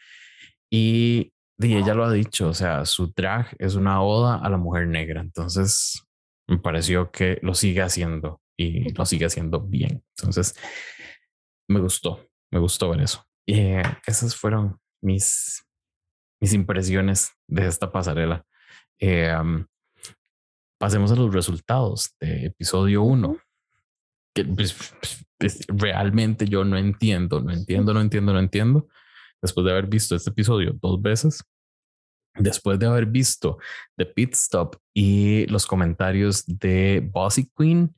Y, 0.73 1.35
ella 1.59 1.95
lo 1.95 2.05
ha 2.05 2.13
dicho, 2.13 2.49
o 2.49 2.55
sea, 2.55 2.85
su 2.87 3.13
drag 3.15 3.55
es 3.59 3.77
una 3.77 4.03
oda 4.03 4.39
a 4.39 4.49
la 4.49 4.57
mujer 4.57 4.89
negra. 4.89 5.21
Entonces, 5.21 6.03
me 6.49 6.59
pareció 6.59 7.13
que 7.13 7.39
lo 7.43 7.55
sigue 7.55 7.83
haciendo 7.83 8.41
y 8.57 8.93
lo 8.95 9.05
sigue 9.05 9.27
haciendo 9.27 9.61
bien. 9.61 10.03
Entonces, 10.17 10.57
me 11.69 11.79
gustó, 11.79 12.27
me 12.51 12.59
gustó 12.59 12.91
ver 12.91 13.03
eso. 13.03 13.25
Y 13.47 13.61
eh, 13.61 13.83
esas 14.07 14.35
fueron 14.35 14.81
mis, 15.03 15.65
mis 16.41 16.53
impresiones 16.53 17.31
de 17.47 17.67
esta 17.69 17.93
pasarela. 17.93 18.45
Eh, 18.99 19.37
pasemos 20.81 21.13
a 21.13 21.17
los 21.17 21.33
resultados 21.33 22.17
de 22.19 22.47
episodio 22.47 23.03
1. 23.03 23.37
Que 24.35 24.45
pues, 24.47 24.75
pues, 25.39 25.65
realmente 25.69 26.47
yo 26.47 26.65
no 26.65 26.79
entiendo, 26.79 27.41
no 27.41 27.53
entiendo, 27.53 27.93
no 27.95 28.01
entiendo, 28.01 28.33
no 28.33 28.39
entiendo 28.41 28.89
después 29.43 29.65
de 29.65 29.73
haber 29.73 29.87
visto 29.87 30.15
este 30.15 30.31
episodio 30.31 30.73
dos 30.81 31.03
veces, 31.03 31.45
después 32.35 32.79
de 32.79 32.87
haber 32.87 33.07
visto 33.07 33.59
The 33.97 34.07
Pit 34.07 34.35
Stop 34.35 34.77
y 34.95 35.47
los 35.47 35.67
comentarios 35.67 36.47
de 36.47 37.07
Bossy 37.13 37.51
Queen, 37.57 37.95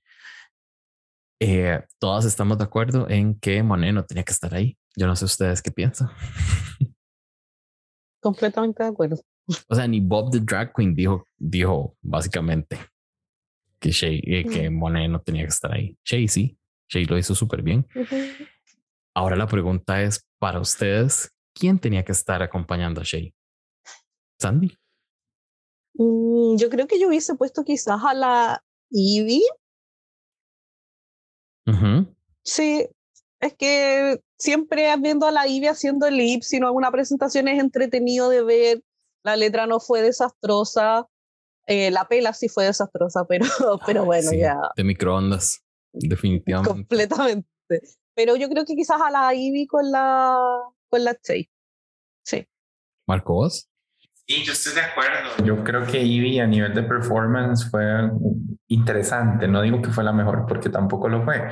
eh, 1.40 1.84
todas 1.98 2.24
estamos 2.24 2.58
de 2.58 2.64
acuerdo 2.64 3.08
en 3.08 3.38
que 3.38 3.62
Monet 3.62 3.92
no 3.92 4.04
tenía 4.04 4.24
que 4.24 4.32
estar 4.32 4.54
ahí. 4.54 4.78
Yo 4.96 5.06
no 5.06 5.14
sé 5.14 5.24
ustedes 5.26 5.60
qué 5.60 5.70
piensan. 5.70 6.08
Completamente 8.22 8.82
de 8.82 8.88
acuerdo. 8.88 9.20
O 9.68 9.74
sea, 9.74 9.86
ni 9.86 10.00
Bob 10.00 10.30
the 10.30 10.40
Drag 10.40 10.72
Queen 10.72 10.94
dijo, 10.94 11.26
dijo 11.36 11.96
básicamente 12.00 12.78
que 13.78 13.90
Shay, 13.90 14.22
eh, 14.24 14.44
que 14.44 14.70
Monet 14.70 15.10
no 15.10 15.20
tenía 15.20 15.42
que 15.42 15.48
estar 15.48 15.70
ahí. 15.70 15.98
Shay 16.04 16.28
sí, 16.28 16.58
Shay 16.88 17.04
lo 17.04 17.18
hizo 17.18 17.34
súper 17.34 17.60
bien. 17.60 17.86
Ahora 19.14 19.36
la 19.36 19.46
pregunta 19.46 20.02
es 20.02 20.26
para 20.38 20.60
ustedes, 20.60 21.33
¿quién 21.54 21.78
tenía 21.78 22.04
que 22.04 22.12
estar 22.12 22.42
acompañando 22.42 23.00
a 23.00 23.04
Shay? 23.04 23.34
Sandy. 24.40 24.76
Mm, 25.94 26.56
yo 26.56 26.68
creo 26.68 26.86
que 26.86 26.98
yo 26.98 27.08
hubiese 27.08 27.34
puesto 27.34 27.64
quizás 27.64 28.02
a 28.04 28.14
la 28.14 28.64
Ivy. 28.90 29.42
Sí, 32.42 32.86
es 33.40 33.54
que 33.54 34.20
siempre 34.38 34.94
viendo 34.98 35.26
a 35.26 35.30
la 35.30 35.48
Ivy 35.48 35.68
haciendo 35.68 36.06
el 36.06 36.16
lip, 36.16 36.42
si 36.42 36.60
no 36.60 36.66
alguna 36.66 36.90
presentación 36.90 37.48
es 37.48 37.58
entretenido 37.58 38.28
de 38.28 38.42
ver. 38.42 38.82
La 39.22 39.36
letra 39.36 39.66
no 39.66 39.80
fue 39.80 40.02
desastrosa. 40.02 41.06
Eh, 41.66 41.90
la 41.90 42.06
pela 42.06 42.34
sí 42.34 42.48
fue 42.48 42.66
desastrosa, 42.66 43.24
pero, 43.28 43.46
pero 43.86 44.04
bueno, 44.04 44.32
ya. 44.32 44.58
De 44.76 44.84
microondas, 44.84 45.64
definitivamente. 45.92 46.70
Completamente. 46.70 47.48
Pero 48.14 48.36
yo 48.36 48.48
creo 48.50 48.64
que 48.66 48.76
quizás 48.76 49.00
a 49.00 49.10
la 49.10 49.34
Ivy 49.34 49.66
con 49.66 49.90
la, 49.90 50.38
con 50.94 51.02
la 51.02 51.14
Chase. 51.14 51.50
Sí. 52.24 52.46
¿Marco 53.08 53.34
vos? 53.34 53.68
Sí, 54.28 54.44
yo 54.44 54.52
estoy 54.52 54.74
de 54.74 54.80
acuerdo. 54.82 55.44
Yo 55.44 55.64
creo 55.64 55.84
que 55.84 56.00
Ivy 56.00 56.38
a 56.38 56.46
nivel 56.46 56.72
de 56.72 56.84
performance 56.84 57.68
fue 57.68 57.82
interesante. 58.68 59.48
No 59.48 59.60
digo 59.62 59.82
que 59.82 59.90
fue 59.90 60.04
la 60.04 60.12
mejor 60.12 60.46
porque 60.46 60.70
tampoco 60.70 61.08
lo 61.08 61.24
fue. 61.24 61.50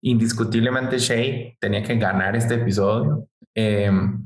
Indiscutiblemente 0.00 0.98
Shay 0.98 1.56
tenía 1.60 1.84
que 1.84 1.94
ganar 1.94 2.34
este 2.34 2.56
episodio. 2.56 3.28
Em, 3.54 4.24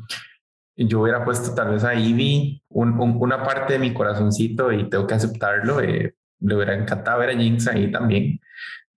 yo 0.75 1.03
hubiera 1.03 1.23
puesto 1.23 1.55
tal 1.55 1.73
vez 1.73 1.85
a 1.85 1.95
Ivy 1.95 2.63
una 2.71 3.45
parte 3.45 3.75
de 3.75 3.79
mi 3.79 3.93
corazoncito 3.93 4.73
y 4.73 4.89
tengo 4.89 5.07
que 5.07 5.15
aceptarlo. 5.17 5.83
Eh, 5.83 6.15
le 6.41 6.55
hubiera 6.55 6.75
encantado 6.75 7.19
ver 7.19 7.29
a 7.29 7.39
Jinx 7.39 7.69
ahí 7.69 7.93
también 7.93 8.41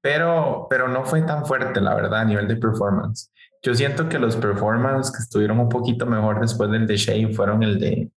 pero, 0.01 0.67
pero 0.69 0.87
no 0.87 1.05
fue 1.05 1.21
tan 1.23 1.45
fuerte, 1.45 1.81
la 1.81 1.95
verdad, 1.95 2.21
a 2.21 2.25
nivel 2.25 2.47
de 2.47 2.55
performance. 2.55 3.31
Yo 3.61 3.75
siento 3.75 4.07
que 4.07 4.19
los 4.19 4.35
performances 4.37 5.11
que 5.11 5.21
estuvieron 5.21 5.59
un 5.59 5.69
poquito 5.69 6.05
mejor 6.05 6.39
después 6.39 6.71
del 6.71 6.87
de 6.87 6.97
Shay 6.97 7.33
fueron 7.33 7.63
el 7.63 7.79
de 7.79 8.11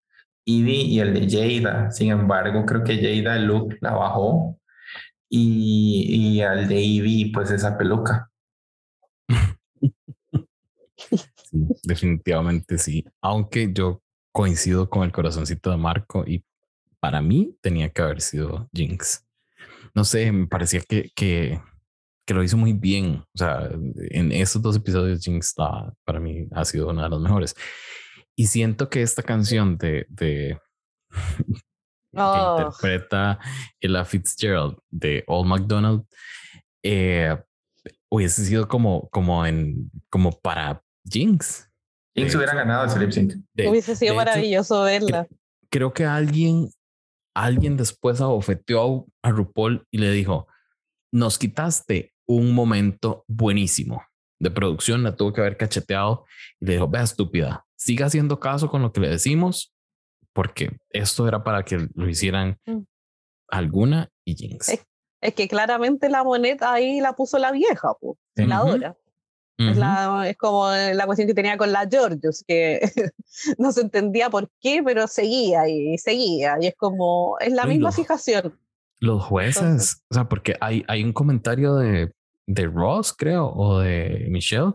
Evie 0.46 0.82
y 0.82 1.00
el 1.00 1.14
de 1.14 1.28
Jada. 1.60 1.90
Sin 1.90 2.10
embargo, 2.10 2.64
creo 2.64 2.84
que 2.84 2.96
Jada 2.96 3.36
el 3.36 3.46
look 3.46 3.76
la 3.80 3.92
bajó 3.92 4.58
y, 5.28 6.36
y 6.36 6.42
al 6.42 6.68
de 6.68 6.80
Ivy, 6.80 7.32
pues 7.32 7.50
esa 7.50 7.76
peluca. 7.76 8.30
Definitivamente 11.82 12.78
sí. 12.78 13.04
Aunque 13.20 13.72
yo 13.72 14.02
coincido 14.32 14.88
con 14.88 15.04
el 15.04 15.12
corazoncito 15.12 15.70
de 15.70 15.76
Marco 15.76 16.24
y 16.26 16.44
para 17.00 17.20
mí 17.20 17.56
tenía 17.60 17.90
que 17.90 18.02
haber 18.02 18.20
sido 18.20 18.68
Jinx. 18.72 19.26
No 19.94 20.04
sé, 20.04 20.30
me 20.32 20.46
parecía 20.46 20.80
que, 20.80 21.10
que, 21.14 21.60
que 22.26 22.34
lo 22.34 22.42
hizo 22.42 22.56
muy 22.56 22.72
bien. 22.72 23.24
O 23.34 23.38
sea, 23.38 23.70
en 24.10 24.32
esos 24.32 24.62
dos 24.62 24.76
episodios 24.76 25.22
Jinx 25.22 25.54
para 26.04 26.20
mí 26.20 26.46
ha 26.52 26.64
sido 26.64 26.90
una 26.90 27.04
de 27.04 27.10
las 27.10 27.20
mejores. 27.20 27.54
Y 28.36 28.46
siento 28.46 28.88
que 28.88 29.02
esta 29.02 29.22
canción 29.22 29.76
de, 29.76 30.06
de 30.08 30.58
que 32.12 32.20
oh. 32.20 32.56
interpreta 32.58 33.38
Ella 33.80 34.04
Fitzgerald 34.04 34.76
de 34.90 35.24
Old 35.26 35.48
McDonald 35.48 36.04
eh, 36.82 37.36
hubiese 38.10 38.44
sido 38.44 38.68
como, 38.68 39.08
como 39.10 39.46
en 39.46 39.90
como 40.10 40.32
para 40.32 40.82
Jinx. 41.08 41.68
Jinx 42.14 42.34
hubiera 42.34 42.54
ganado 42.54 42.86
ese 42.86 42.98
lip 42.98 43.10
sync. 43.10 43.34
Hubiese 43.68 43.96
sido 43.96 44.14
maravilloso 44.14 44.82
verla. 44.82 45.26
Creo, 45.70 45.94
que 45.94 46.04
alguien, 46.04 46.68
alguien 47.34 47.78
después 47.78 48.20
abofeteó 48.20 49.06
a 49.22 49.30
RuPaul 49.30 49.86
y 49.90 49.98
le 49.98 50.10
dijo: 50.10 50.46
Nos 51.10 51.38
quitaste 51.38 52.11
un 52.36 52.54
momento 52.54 53.24
buenísimo 53.28 54.02
de 54.38 54.50
producción, 54.50 55.02
la 55.02 55.14
tuvo 55.14 55.32
que 55.32 55.40
haber 55.40 55.56
cacheteado 55.56 56.24
y 56.60 56.66
le 56.66 56.72
dijo: 56.74 56.88
Vea, 56.88 57.02
estúpida, 57.02 57.66
siga 57.76 58.06
haciendo 58.06 58.40
caso 58.40 58.68
con 58.68 58.82
lo 58.82 58.92
que 58.92 59.00
le 59.00 59.08
decimos, 59.08 59.72
porque 60.32 60.76
esto 60.90 61.28
era 61.28 61.44
para 61.44 61.64
que 61.64 61.88
lo 61.94 62.08
hicieran 62.08 62.58
mm. 62.66 62.80
alguna 63.48 64.08
y 64.24 64.34
Jinx. 64.34 64.80
Es, 65.20 65.34
que 65.34 65.46
claramente 65.46 66.08
la 66.08 66.24
moneda 66.24 66.72
ahí 66.72 67.00
la 67.00 67.12
puso 67.12 67.38
la 67.38 67.52
vieja, 67.52 67.94
pues, 68.00 68.18
la 68.34 68.58
Dora. 68.58 68.96
Es, 69.58 70.36
como 70.36 70.68
la 70.70 71.06
cuestión 71.06 71.28
que 71.28 71.34
tenía 71.34 71.56
con 71.56 71.70
la 71.70 71.86
Georgios, 71.88 72.42
que 72.46 72.80
no 73.58 73.70
se 73.70 73.82
entendía 73.82 74.28
por 74.30 74.50
qué, 74.60 74.82
pero 74.84 75.06
seguía 75.06 75.68
y 75.68 75.96
seguía. 75.98 76.56
Y 76.60 76.66
es 76.66 76.74
como, 76.74 77.36
es 77.38 77.52
la 77.52 77.66
misma 77.66 77.92
fijación. 77.92 78.58
Los 78.98 79.22
jueces, 79.22 80.02
o 80.10 80.14
sea, 80.14 80.28
porque 80.28 80.56
hay, 80.60 80.84
hay 80.88 81.04
un 81.04 81.12
comentario 81.12 81.76
de, 81.76 82.12
de 82.46 82.66
Ross, 82.66 83.14
creo, 83.16 83.48
o 83.48 83.80
de 83.80 84.26
Michelle, 84.30 84.72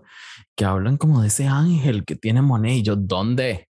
que 0.56 0.66
hablan 0.66 0.98
como 0.98 1.22
de 1.22 1.28
ese 1.28 1.48
ángel 1.48 2.06
que 2.06 2.16
tiene 2.16 2.42
Monet. 2.42 2.78
Y 2.78 2.84
yo, 2.84 2.96
¿dónde? 2.96 3.68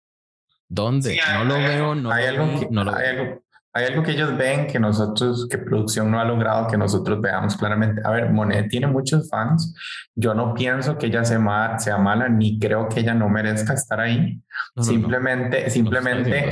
¿Dónde? 0.69 1.19
no 1.33 1.43
lo 1.45 1.55
veo, 1.55 1.95
no, 1.95 2.11
hay 2.11 2.25
algo 2.25 2.59
que, 2.59 2.67
no 2.71 2.83
lo 2.83 2.95
hay 2.95 3.37
hay 3.75 3.85
algo 3.85 4.03
que 4.03 4.11
ellos 4.11 4.37
ven 4.37 4.67
que 4.67 4.79
nosotros, 4.79 5.47
que 5.49 5.57
producción 5.57 6.11
no 6.11 6.19
ha 6.19 6.25
logrado 6.25 6.67
que 6.67 6.77
nosotros 6.77 7.19
veamos 7.19 7.57
claramente. 7.57 8.03
A 8.05 8.11
ver, 8.11 8.31
Monet 8.31 8.69
tiene 8.69 8.85
muchos 8.85 9.27
fans. 9.29 9.73
Yo 10.13 10.35
no 10.35 10.53
pienso 10.53 10.95
que 10.95 11.07
ella 11.07 11.25
sea, 11.25 11.79
sea 11.79 11.97
mala, 11.97 12.29
ni 12.29 12.59
creo 12.59 12.87
que 12.87 12.99
ella 12.99 13.15
no 13.15 13.29
merezca 13.29 13.73
estar 13.73 13.99
ahí. 13.99 14.39
simplemente, 14.79 15.71
simplemente, 15.71 16.51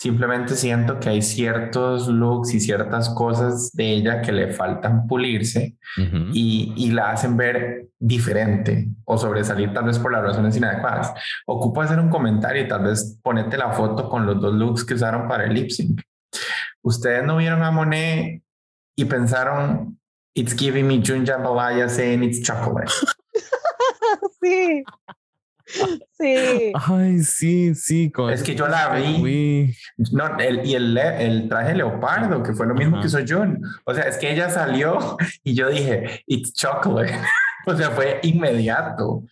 simplemente 0.00 0.56
siento 0.56 0.98
que 0.98 1.10
hay 1.10 1.20
ciertos 1.20 2.08
looks 2.08 2.54
y 2.54 2.60
ciertas 2.60 3.10
cosas 3.10 3.70
de 3.72 3.92
ella 3.92 4.22
que 4.22 4.32
le 4.32 4.50
faltan 4.50 5.06
pulirse 5.06 5.76
y, 6.32 6.72
y, 6.74 6.90
la 6.92 7.10
hacen 7.10 7.36
ver 7.36 7.90
diferente 7.98 8.88
o 9.04 9.18
sobresalir 9.18 9.74
tal 9.74 9.84
vez 9.84 9.98
por 9.98 10.10
las 10.10 10.22
razones 10.22 10.56
inadecuadas. 10.56 11.12
Ocupo 11.46 11.82
hacer 11.82 12.00
un 12.00 12.08
comentario 12.08 12.62
y 12.62 12.68
tal 12.68 12.84
vez 12.84 13.18
ponete 13.22 13.58
la 13.58 13.72
foto 13.72 14.08
con 14.08 14.24
los 14.24 14.40
dos 14.40 14.54
looks 14.54 14.86
que 14.86 14.94
usaron 14.94 15.28
para 15.28 15.44
el 15.44 15.52
lip 15.52 15.68
sync. 15.68 16.00
Ustedes 16.80 17.22
no 17.22 17.36
vieron 17.36 17.62
a 17.62 17.70
Monet 17.70 18.42
y 18.96 19.04
pensaron, 19.04 20.00
it's 20.34 20.56
giving 20.56 20.88
me 20.88 21.02
Jun 21.04 21.26
Jambalaya 21.26 21.90
saying 21.90 22.22
it's 22.22 22.40
chocolate. 22.40 22.90
sí. 24.42 24.82
Sí. 26.18 26.72
Ay, 26.74 27.20
sí, 27.20 27.74
sí. 27.74 28.12
es 28.30 28.42
que 28.42 28.54
yo 28.54 28.66
la 28.68 28.94
vi. 28.94 29.74
No, 30.12 30.38
el, 30.38 30.66
y 30.66 30.74
el, 30.74 30.96
el 30.96 31.48
traje 31.48 31.74
leopardo, 31.74 32.42
que 32.42 32.52
fue 32.52 32.66
lo 32.66 32.74
mismo 32.74 33.00
que 33.00 33.06
hizo 33.06 33.18
Jun. 33.26 33.62
O 33.84 33.94
sea, 33.94 34.04
es 34.04 34.18
que 34.18 34.32
ella 34.32 34.50
salió 34.50 35.16
y 35.44 35.54
yo 35.54 35.70
dije, 35.70 36.22
it's 36.26 36.52
chocolate. 36.52 37.18
o 37.66 37.76
sea, 37.76 37.90
fue 37.90 38.20
inmediato. 38.22 39.22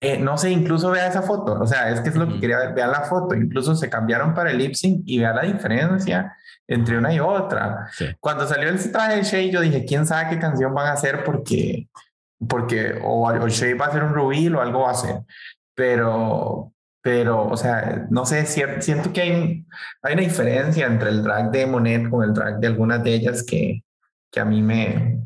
Eh, 0.00 0.18
no 0.18 0.36
sé, 0.36 0.50
incluso 0.50 0.90
vea 0.90 1.08
esa 1.08 1.22
foto. 1.22 1.54
O 1.60 1.66
sea, 1.66 1.90
es 1.90 2.00
que 2.00 2.10
es 2.10 2.16
lo 2.16 2.28
que 2.28 2.38
quería 2.38 2.58
ver. 2.58 2.74
Vea 2.74 2.86
la 2.86 3.02
foto. 3.02 3.34
Incluso 3.34 3.74
se 3.74 3.88
cambiaron 3.88 4.34
para 4.34 4.50
el 4.50 4.58
lip 4.58 4.74
sync 4.74 5.02
y 5.06 5.18
vea 5.18 5.32
la 5.32 5.42
diferencia 5.42 6.36
entre 6.68 6.98
una 6.98 7.12
y 7.12 7.20
otra. 7.20 7.88
Cuando 8.20 8.46
salió 8.46 8.68
el 8.68 8.92
traje 8.92 9.16
de 9.16 9.22
Shay, 9.22 9.50
yo 9.50 9.60
dije, 9.60 9.84
¿quién 9.84 10.06
sabe 10.06 10.30
qué 10.30 10.38
canción 10.38 10.74
van 10.74 10.88
a 10.88 10.92
hacer? 10.92 11.24
Porque, 11.24 11.88
porque 12.48 13.00
o, 13.02 13.26
o 13.28 13.48
Shay 13.48 13.74
va 13.74 13.86
a 13.86 13.88
hacer 13.88 14.04
un 14.04 14.14
rubil 14.14 14.54
o 14.54 14.60
algo 14.60 14.80
va 14.80 14.88
a 14.88 14.92
hacer. 14.92 15.16
Pero, 15.74 16.72
pero, 17.02 17.46
o 17.48 17.56
sea, 17.56 18.06
no 18.10 18.24
sé, 18.26 18.46
siento 18.46 19.12
que 19.12 19.20
hay, 19.22 19.66
hay 20.02 20.14
una 20.14 20.22
diferencia 20.22 20.86
entre 20.86 21.10
el 21.10 21.22
drag 21.22 21.50
de 21.50 21.66
Monet 21.66 22.08
con 22.08 22.24
el 22.24 22.32
drag 22.32 22.60
de 22.60 22.66
algunas 22.66 23.02
de 23.02 23.14
ellas 23.14 23.42
que, 23.42 23.82
que 24.30 24.40
a 24.40 24.44
mí 24.44 24.62
me, 24.62 25.20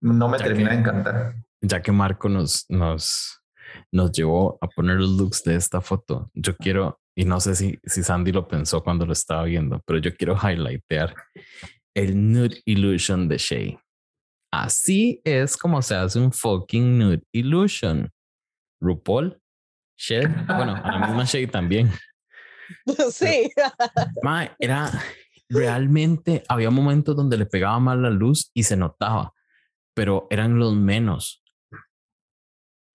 no 0.00 0.28
me 0.28 0.38
termina 0.38 0.70
de 0.70 0.76
encantar. 0.76 1.34
Ya 1.60 1.82
que 1.82 1.92
Marco 1.92 2.28
nos, 2.28 2.66
nos, 2.68 3.42
nos 3.90 4.12
llevó 4.12 4.58
a 4.60 4.68
poner 4.68 4.96
los 4.96 5.10
looks 5.10 5.42
de 5.44 5.56
esta 5.56 5.80
foto, 5.80 6.30
yo 6.34 6.56
quiero 6.56 7.00
y 7.16 7.24
no 7.24 7.40
sé 7.40 7.54
si, 7.54 7.78
si 7.84 8.02
Sandy 8.02 8.32
lo 8.32 8.48
pensó 8.48 8.82
cuando 8.82 9.06
lo 9.06 9.12
estaba 9.12 9.44
viendo, 9.44 9.80
pero 9.86 9.98
yo 9.98 10.14
quiero 10.16 10.36
highlightear 10.36 11.14
el 11.94 12.32
Nude 12.32 12.60
Illusion 12.64 13.28
de 13.28 13.38
Shay. 13.38 13.78
Así 14.52 15.20
es 15.24 15.56
como 15.56 15.80
se 15.80 15.94
hace 15.94 16.18
un 16.18 16.32
fucking 16.32 16.98
Nude 16.98 17.22
Illusion. 17.32 18.10
RuPaul, 18.80 19.40
Shay, 19.96 20.26
bueno, 20.46 20.74
a 20.82 20.98
la 20.98 21.06
misma 21.06 21.24
Shay 21.24 21.46
también. 21.46 21.90
Sí. 23.12 23.50
Ma, 24.22 24.50
era 24.58 24.90
realmente, 25.50 26.42
había 26.48 26.70
momentos 26.70 27.14
donde 27.14 27.36
le 27.36 27.46
pegaba 27.46 27.78
mal 27.78 28.02
la 28.02 28.10
luz 28.10 28.50
y 28.54 28.62
se 28.62 28.76
notaba, 28.76 29.34
pero 29.94 30.26
eran 30.30 30.58
los 30.58 30.74
menos. 30.74 31.42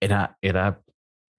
Era, 0.01 0.37
era 0.41 0.81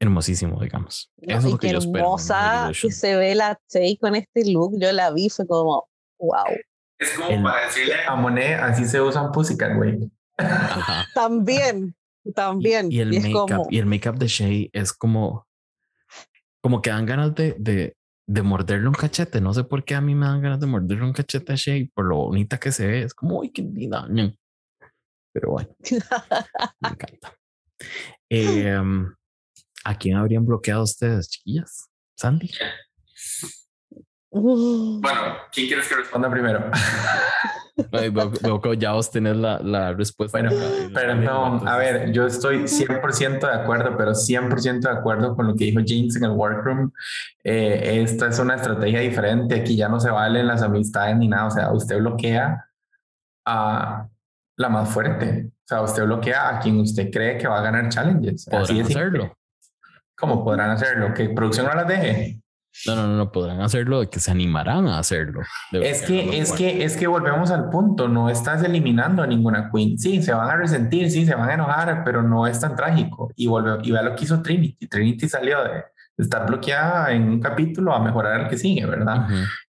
hermosísimo, 0.01 0.61
digamos. 0.61 1.13
Eso 1.19 1.39
es 1.39 1.45
lo 1.45 1.59
que 1.59 1.71
yo 1.71 1.79
espero. 1.79 1.99
Hermosa 1.99 2.73
que 2.81 2.91
se 2.91 3.17
ve 3.17 3.35
la 3.35 3.59
Chey 3.69 3.97
con 3.99 4.15
este 4.15 4.51
look. 4.51 4.79
Yo 4.81 4.93
la 4.93 5.11
vi, 5.11 5.29
fue 5.29 5.47
como, 5.47 5.89
wow. 6.19 6.47
Es 6.99 7.13
como 7.13 7.43
para 7.43 7.67
decirle 7.67 7.95
a 8.07 8.15
Monet, 8.15 8.61
así 8.61 8.85
se 8.85 9.01
usa 9.01 9.23
un 9.23 9.33
pussycat, 9.33 9.75
güey. 9.77 10.11
también, 11.15 11.95
también. 12.35 12.93
Y, 12.93 13.01
el 13.01 13.11
make-up 13.11 13.67
y 13.71 13.79
el 13.79 13.87
make 13.87 14.13
de 14.13 14.27
Shay 14.27 14.71
es 14.73 14.93
como, 14.93 15.47
como 16.61 16.83
que 16.83 16.91
dan 16.91 17.07
ganas 17.07 17.35
de, 17.35 17.55
de, 17.59 17.97
de 18.27 18.43
morderle 18.43 18.89
un 18.89 18.95
cachete. 18.95 19.41
No 19.41 19.53
sé 19.55 19.65
por 19.65 19.85
qué 19.85 19.95
a 19.95 20.01
mí 20.01 20.15
me 20.15 20.27
dan 20.27 20.43
ganas 20.43 20.61
de 20.61 20.67
morderle 20.67 21.05
un 21.05 21.13
cachete 21.13 21.53
a 21.53 21.57
Shay 21.57 21.87
por 21.87 22.07
lo 22.07 22.17
bonita 22.17 22.59
que 22.59 22.73
se 22.73 22.87
ve. 22.87 23.03
Es 23.03 23.15
como, 23.15 23.39
uy, 23.39 23.51
qué 23.51 23.63
linda. 23.63 24.07
Pero 25.33 25.51
bueno, 25.51 25.69
me 26.81 26.89
encanta. 26.89 27.35
Eh, 28.29 28.79
¿A 29.85 29.99
quién 29.99 30.17
habrían 30.17 30.45
bloqueado 30.45 30.83
ustedes, 30.83 31.29
chiquillas? 31.31 31.89
Sandy. 32.17 32.51
Bueno, 34.31 35.37
¿quién 35.51 35.67
quieres 35.67 35.89
que 35.89 35.97
responda 35.97 36.31
primero? 36.31 36.71
veo, 37.91 38.61
que 38.61 38.77
ya 38.77 38.93
vos 38.93 39.11
tenés 39.11 39.37
la, 39.37 39.59
la 39.61 39.93
respuesta. 39.93 40.39
Bueno, 40.39 40.55
perdón, 40.93 41.67
a 41.67 41.77
ver, 41.77 42.13
yo 42.13 42.27
estoy 42.27 42.65
100% 42.65 43.41
de 43.41 43.53
acuerdo, 43.53 43.97
pero 43.97 44.13
100% 44.13 44.81
de 44.81 44.91
acuerdo 44.91 45.37
con 45.37 45.49
lo 45.49 45.55
que 45.55 45.65
dijo 45.65 45.81
James 45.87 46.17
en 46.17 46.25
el 46.25 46.31
workroom. 46.31 46.91
Eh, 47.45 48.03
esta 48.03 48.29
es 48.29 48.39
una 48.39 48.57
estrategia 48.57 49.01
diferente. 49.01 49.61
Aquí 49.61 49.77
ya 49.77 49.89
no 49.89 50.01
se 50.01 50.11
valen 50.11 50.47
las 50.47 50.63
amistades 50.63 51.17
ni 51.17 51.29
nada. 51.29 51.47
O 51.47 51.51
sea, 51.51 51.73
usted 51.73 51.99
bloquea 51.99 52.67
a 53.47 54.07
la 54.57 54.69
más 54.69 54.89
fuerte. 54.89 55.49
O 55.49 55.67
sea, 55.67 55.83
usted 55.83 56.05
bloquea 56.05 56.49
a 56.49 56.61
quien 56.61 56.81
usted 56.81 57.11
cree 57.11 57.39
que 57.39 57.49
va 57.49 57.59
a 57.59 57.63
ganar 57.63 57.89
challenges. 57.89 58.49
Así 58.49 58.81
es 58.81 58.89
hacerlo. 58.89 59.37
¿Cómo 60.17 60.45
podrán 60.45 60.71
hacerlo? 60.71 61.15
¿Que 61.15 61.31
producción 61.31 61.67
no 61.67 61.75
las 61.75 61.89
deje? 61.89 62.41
No, 62.87 62.95
no, 62.95 63.09
no, 63.09 63.33
podrán 63.33 63.61
hacerlo, 63.61 64.09
que 64.09 64.21
se 64.21 64.31
animarán 64.31 64.87
a 64.87 64.99
hacerlo. 64.99 65.41
Es 65.73 66.03
que, 66.03 66.39
es 66.39 66.53
que, 66.53 66.85
es 66.85 66.97
que 66.97 67.07
volvemos 67.07 67.51
al 67.51 67.69
punto, 67.69 68.09
no 68.09 68.31
estás 68.31 68.63
eliminando 68.63 69.23
a 69.23 69.27
ninguna 69.27 69.71
queen. 69.73 69.99
Sí, 69.99 70.23
se 70.23 70.33
van 70.33 70.49
a 70.49 70.57
resentir, 70.57 71.11
sí, 71.11 71.27
se 71.27 71.35
van 71.35 71.51
a 71.51 71.55
enojar, 71.55 72.03
pero 72.05 72.23
no 72.23 72.47
es 72.47 72.61
tan 72.61 72.77
trágico. 72.77 73.31
Y 73.37 73.49
vuelve, 73.49 73.79
y 73.83 73.91
vea 73.91 74.03
lo 74.03 74.15
que 74.15 74.25
hizo 74.25 74.41
Trinity. 74.41 74.87
Trinity 74.87 75.29
salió 75.29 75.63
de, 75.63 75.85
estar 76.17 76.47
bloqueada 76.47 77.13
en 77.13 77.29
un 77.29 77.41
capítulo 77.41 77.95
a 77.95 78.01
mejorar 78.01 78.43
el 78.43 78.49
que 78.49 78.59
sigue, 78.59 78.87
¿verdad? 78.87 79.27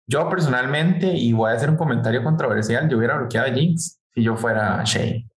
Yo 0.07 0.29
personalmente, 0.29 1.07
y 1.07 1.33
voy 1.33 1.53
a 1.53 1.55
hacer 1.55 1.71
un 1.71 1.77
comentario 1.77 2.25
controversial, 2.25 2.89
yo 2.89 2.99
hubiera 2.99 3.17
bloqueado 3.17 3.49
a 3.49 3.55
Jinx 3.55 4.01
si 4.13 4.23
yo 4.23 4.37
fuera 4.37 4.83
Shay. 4.85 5.30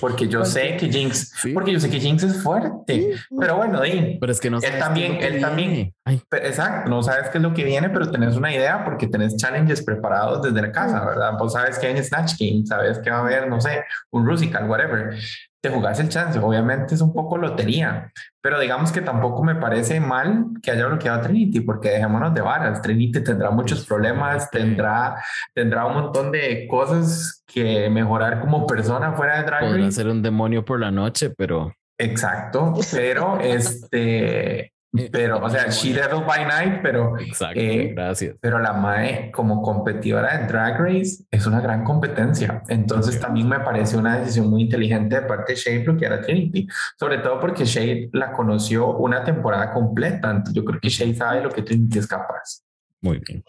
Porque 0.00 0.28
yo 0.28 0.44
sé 0.44 0.76
que 0.76 0.90
Jinx, 0.90 1.32
porque 1.54 1.72
yo 1.72 1.80
sé 1.80 1.90
que 1.90 2.00
Jinx 2.00 2.22
es 2.22 2.42
fuerte, 2.42 3.14
pero 3.38 3.56
bueno, 3.56 3.80
pero 4.20 4.32
es 4.32 4.40
que 4.40 4.50
no 4.50 4.58
él 4.58 4.78
también, 4.78 5.16
él 5.20 5.40
también, 5.40 5.94
exacto, 6.06 6.90
no 6.90 7.02
sabes 7.02 7.30
qué 7.30 7.38
es 7.38 7.42
lo 7.42 7.52
que 7.52 7.64
viene, 7.64 7.90
pero 7.90 8.10
tenés 8.10 8.36
una 8.36 8.52
idea 8.52 8.84
porque 8.84 9.06
tenés 9.06 9.36
challenges 9.36 9.82
preparados 9.82 10.42
desde 10.42 10.60
la 10.60 10.72
casa, 10.72 11.04
¿verdad? 11.04 11.32
Vos 11.38 11.52
sabes 11.52 11.78
que 11.78 11.88
hay 11.88 12.02
Snatch 12.02 12.34
Game, 12.38 12.64
sabes 12.66 12.98
que 12.98 13.10
va 13.10 13.18
a 13.18 13.20
haber, 13.20 13.48
no 13.48 13.60
sé, 13.60 13.84
un 14.10 14.26
Rusical, 14.26 14.68
whatever 14.68 15.16
te 15.62 15.70
jugás 15.70 16.00
el 16.00 16.08
chance. 16.08 16.38
Obviamente 16.38 16.94
es 16.94 17.00
un 17.00 17.12
poco 17.12 17.38
lotería, 17.38 18.12
pero 18.40 18.58
digamos 18.58 18.90
que 18.90 19.00
tampoco 19.00 19.44
me 19.44 19.54
parece 19.54 20.00
mal 20.00 20.46
que 20.60 20.72
haya 20.72 20.86
bloqueado 20.86 21.20
a 21.20 21.22
Trinity, 21.22 21.60
porque 21.60 21.90
dejémonos 21.90 22.34
de 22.34 22.40
varas. 22.40 22.82
Trinity 22.82 23.22
tendrá 23.22 23.50
muchos 23.50 23.86
problemas, 23.86 24.50
tendrá, 24.50 25.22
tendrá 25.54 25.86
un 25.86 25.94
montón 25.94 26.32
de 26.32 26.66
cosas 26.68 27.44
que 27.46 27.88
mejorar 27.88 28.40
como 28.40 28.66
persona 28.66 29.12
fuera 29.12 29.38
de 29.38 29.44
Drag 29.44 29.66
Podrá 29.66 29.90
ser 29.92 30.08
un 30.08 30.20
demonio 30.20 30.64
por 30.64 30.80
la 30.80 30.90
noche, 30.90 31.30
pero... 31.30 31.72
Exacto, 31.96 32.74
pero 32.90 33.38
este, 33.40 34.71
pero, 35.10 35.42
o 35.42 35.48
sea, 35.48 35.68
She 35.70 35.94
Devil 35.94 36.24
by 36.26 36.44
Night, 36.44 36.80
pero. 36.82 37.18
Exacto, 37.18 37.58
eh, 37.58 37.92
gracias. 37.94 38.36
Pero 38.40 38.58
la 38.58 38.74
Mae, 38.74 39.30
como 39.30 39.62
competidora 39.62 40.38
de 40.38 40.46
Drag 40.46 40.78
Race, 40.78 41.24
es 41.30 41.46
una 41.46 41.60
gran 41.60 41.82
competencia. 41.82 42.62
Entonces, 42.68 43.18
también 43.18 43.48
me 43.48 43.60
parece 43.60 43.96
una 43.96 44.18
decisión 44.18 44.50
muy 44.50 44.62
inteligente 44.62 45.20
de 45.20 45.22
parte 45.22 45.52
de 45.52 45.58
Shade 45.58 45.84
bloquear 45.84 46.12
a 46.12 46.20
Trinity. 46.20 46.68
Sobre 46.98 47.18
todo 47.18 47.40
porque 47.40 47.64
Shade 47.64 48.10
la 48.12 48.32
conoció 48.32 48.96
una 48.98 49.24
temporada 49.24 49.72
completa. 49.72 50.30
Entonces, 50.30 50.54
yo 50.54 50.64
creo 50.64 50.80
que 50.80 50.90
Shade 50.90 51.14
sabe 51.14 51.40
lo 51.42 51.50
que 51.50 51.62
Trinity 51.62 51.98
es 51.98 52.06
capaz. 52.06 52.62
Muy 53.00 53.18
bien. 53.18 53.42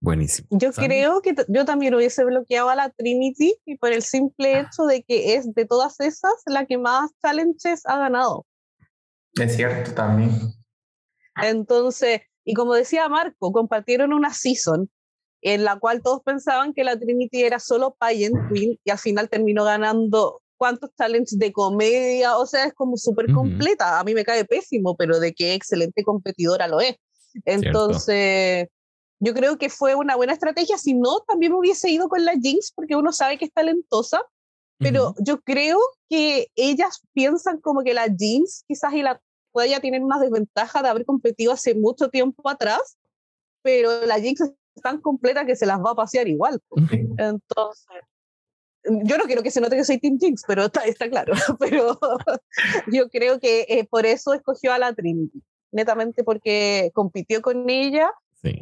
Buenísimo. 0.00 0.48
Yo 0.50 0.72
creo 0.72 1.22
que 1.22 1.32
yo 1.46 1.64
también 1.64 1.94
hubiese 1.94 2.24
bloqueado 2.24 2.68
a 2.68 2.74
la 2.74 2.90
Trinity 2.90 3.54
y 3.64 3.76
por 3.76 3.92
el 3.92 4.02
simple 4.02 4.56
ah. 4.56 4.60
hecho 4.62 4.82
de 4.86 5.04
que 5.04 5.36
es 5.36 5.54
de 5.54 5.64
todas 5.64 6.00
esas 6.00 6.32
la 6.46 6.66
que 6.66 6.76
más 6.76 7.12
challenges 7.22 7.86
ha 7.86 7.98
ganado. 7.98 8.44
Es 9.34 9.56
cierto 9.56 9.92
también. 9.92 10.30
Entonces, 11.42 12.20
y 12.44 12.54
como 12.54 12.74
decía 12.74 13.08
Marco, 13.08 13.52
compartieron 13.52 14.12
una 14.12 14.32
season 14.32 14.90
en 15.40 15.64
la 15.64 15.78
cual 15.78 16.02
todos 16.02 16.22
pensaban 16.22 16.72
que 16.72 16.84
la 16.84 16.98
Trinity 16.98 17.42
era 17.42 17.58
solo 17.58 17.96
pageant 17.98 18.36
queen 18.52 18.78
y 18.84 18.90
al 18.90 18.98
final 18.98 19.28
terminó 19.28 19.64
ganando 19.64 20.40
cuántos 20.56 20.90
challenges 20.96 21.38
de 21.38 21.52
comedia, 21.52 22.36
o 22.38 22.46
sea, 22.46 22.66
es 22.66 22.74
como 22.74 22.96
súper 22.96 23.32
completa. 23.32 23.98
A 23.98 24.04
mí 24.04 24.14
me 24.14 24.24
cae 24.24 24.44
pésimo, 24.44 24.96
pero 24.96 25.18
de 25.18 25.34
qué 25.34 25.54
excelente 25.54 26.04
competidora 26.04 26.68
lo 26.68 26.80
es. 26.80 26.94
Entonces, 27.44 28.68
yo 29.18 29.34
creo 29.34 29.58
que 29.58 29.68
fue 29.68 29.96
una 29.96 30.14
buena 30.14 30.32
estrategia. 30.32 30.78
Si 30.78 30.94
no, 30.94 31.20
también 31.26 31.52
hubiese 31.52 31.90
ido 31.90 32.08
con 32.08 32.24
la 32.24 32.34
Jinx 32.40 32.72
porque 32.76 32.94
uno 32.94 33.10
sabe 33.10 33.38
que 33.38 33.46
es 33.46 33.52
talentosa, 33.52 34.22
pero 34.82 35.14
yo 35.18 35.40
creo 35.40 35.78
que 36.08 36.48
ellas 36.56 37.00
piensan 37.12 37.60
como 37.60 37.82
que 37.82 37.94
la 37.94 38.06
jeans 38.06 38.64
quizás 38.66 38.92
y 38.94 39.02
la 39.02 39.20
ya 39.68 39.80
tienen 39.80 40.02
una 40.02 40.18
desventaja 40.18 40.82
de 40.82 40.88
haber 40.88 41.04
competido 41.04 41.52
hace 41.52 41.74
mucho 41.74 42.08
tiempo 42.08 42.48
atrás, 42.48 42.96
pero 43.62 44.06
la 44.06 44.18
jeans 44.18 44.40
es 44.40 44.52
tan 44.82 45.00
completa 45.00 45.44
que 45.44 45.56
se 45.56 45.66
las 45.66 45.78
va 45.78 45.90
a 45.90 45.94
pasear 45.94 46.26
igual. 46.26 46.60
Entonces, 47.18 48.02
yo 48.84 49.18
no 49.18 49.24
quiero 49.24 49.42
que 49.42 49.50
se 49.50 49.60
note 49.60 49.76
que 49.76 49.84
soy 49.84 49.98
Team 49.98 50.18
Jinx, 50.18 50.42
pero 50.46 50.64
está, 50.64 50.84
está 50.84 51.08
claro. 51.08 51.34
Pero 51.60 51.98
yo 52.90 53.08
creo 53.10 53.38
que 53.38 53.66
eh, 53.68 53.86
por 53.88 54.06
eso 54.06 54.32
escogió 54.32 54.72
a 54.72 54.78
la 54.78 54.92
Trinity, 54.92 55.42
netamente 55.70 56.24
porque 56.24 56.90
compitió 56.94 57.42
con 57.42 57.68
ella 57.70 58.10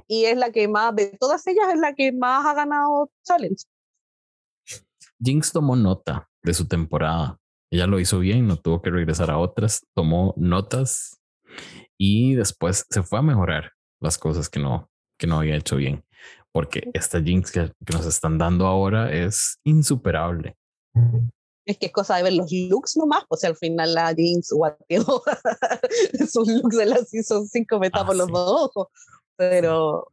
y 0.08 0.26
es 0.26 0.36
la 0.36 0.52
que 0.52 0.68
más, 0.68 0.94
de 0.94 1.16
todas 1.18 1.46
ellas, 1.46 1.72
es 1.72 1.80
la 1.80 1.94
que 1.94 2.12
más 2.12 2.44
ha 2.44 2.52
ganado 2.54 3.10
challenge. 3.24 3.64
Jinx 5.22 5.52
tomó 5.52 5.76
nota 5.76 6.28
de 6.42 6.54
su 6.54 6.66
temporada. 6.66 7.38
Ella 7.72 7.86
lo 7.86 8.00
hizo 8.00 8.18
bien, 8.18 8.46
no 8.46 8.56
tuvo 8.56 8.82
que 8.82 8.90
regresar 8.90 9.30
a 9.30 9.38
otras, 9.38 9.86
tomó 9.94 10.34
notas 10.36 11.20
y 11.98 12.34
después 12.34 12.86
se 12.90 13.02
fue 13.02 13.18
a 13.18 13.22
mejorar 13.22 13.72
las 14.00 14.18
cosas 14.18 14.48
que 14.48 14.58
no, 14.58 14.90
que 15.18 15.26
no 15.26 15.38
había 15.38 15.56
hecho 15.56 15.76
bien. 15.76 16.04
Porque 16.52 16.90
esta 16.94 17.22
Jinx 17.22 17.52
que, 17.52 17.72
nos 17.92 18.06
están 18.06 18.38
dando 18.38 18.66
ahora 18.66 19.12
es 19.12 19.58
insuperable. 19.64 20.56
Es 21.64 21.78
que 21.78 21.86
es 21.86 21.92
cosa 21.92 22.16
de 22.16 22.24
ver 22.24 22.32
los 22.32 22.50
looks 22.50 22.96
nomás, 22.96 23.24
pues 23.28 23.44
al 23.44 23.54
final 23.54 23.94
la 23.94 24.12
Jinx 24.14 24.50
guateó 24.50 25.04
sus 26.28 26.48
looks 26.48 26.76
de 26.76 26.86
la 26.86 26.96
Season 26.96 27.46
5 27.46 27.78
me 27.78 27.90
por 27.90 28.16
los 28.16 28.26
dos 28.28 28.70
ojos 28.70 28.88
pero 29.40 30.06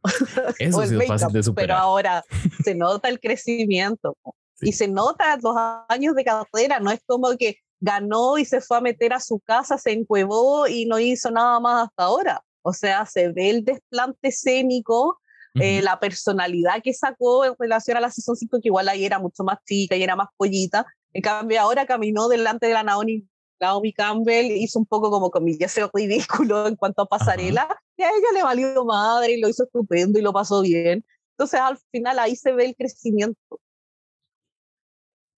Eso 0.58 0.82
sí 0.86 0.96
es 0.96 1.06
fácil 1.06 1.32
de 1.32 1.42
superar. 1.42 1.66
pero 1.68 1.78
ahora 1.78 2.24
se 2.64 2.74
nota 2.74 3.10
el 3.10 3.20
crecimiento 3.20 4.16
y 4.60 4.72
se 4.72 4.88
nota 4.88 5.36
los 5.42 5.54
años 5.88 6.14
de 6.14 6.24
carrera, 6.24 6.80
no 6.80 6.90
es 6.90 7.00
como 7.06 7.36
que 7.36 7.58
ganó 7.80 8.38
y 8.38 8.44
se 8.44 8.60
fue 8.60 8.78
a 8.78 8.80
meter 8.80 9.12
a 9.12 9.20
su 9.20 9.40
casa, 9.40 9.78
se 9.78 9.92
encuevó 9.92 10.66
y 10.66 10.86
no 10.86 10.98
hizo 10.98 11.30
nada 11.30 11.60
más 11.60 11.88
hasta 11.88 12.04
ahora. 12.04 12.42
O 12.62 12.72
sea, 12.72 13.06
se 13.06 13.28
ve 13.28 13.50
el 13.50 13.64
desplante 13.64 14.28
escénico, 14.28 15.20
eh, 15.54 15.80
la 15.82 15.98
personalidad 15.98 16.82
que 16.82 16.92
sacó 16.92 17.44
en 17.44 17.54
relación 17.58 17.96
a 17.96 18.00
la 18.00 18.10
Season 18.10 18.36
5, 18.36 18.60
que 18.60 18.68
igual 18.68 18.88
ahí 18.88 19.04
era 19.04 19.18
mucho 19.18 19.42
más 19.44 19.58
chica 19.64 19.96
y 19.96 20.02
era 20.02 20.16
más 20.16 20.28
pollita. 20.36 20.86
En 21.12 21.22
cambio, 21.22 21.60
ahora 21.60 21.86
caminó 21.86 22.28
delante 22.28 22.66
de 22.66 22.74
la 22.74 22.82
Naomi, 22.82 23.26
Naomi 23.60 23.92
Campbell, 23.92 24.52
hizo 24.52 24.78
un 24.78 24.86
poco 24.86 25.10
como 25.10 25.30
comillas 25.30 25.74
ridículo 25.94 26.66
en 26.66 26.76
cuanto 26.76 27.02
a 27.02 27.06
pasarela, 27.06 27.68
y 27.96 28.02
a 28.02 28.08
ella 28.08 28.28
le 28.34 28.42
valió 28.42 28.84
madre 28.84 29.32
y 29.32 29.40
lo 29.40 29.48
hizo 29.48 29.64
estupendo 29.64 30.18
y 30.18 30.22
lo 30.22 30.32
pasó 30.32 30.60
bien. 30.62 31.04
Entonces, 31.32 31.60
al 31.60 31.78
final 31.90 32.18
ahí 32.18 32.36
se 32.36 32.52
ve 32.52 32.66
el 32.66 32.76
crecimiento. 32.76 33.60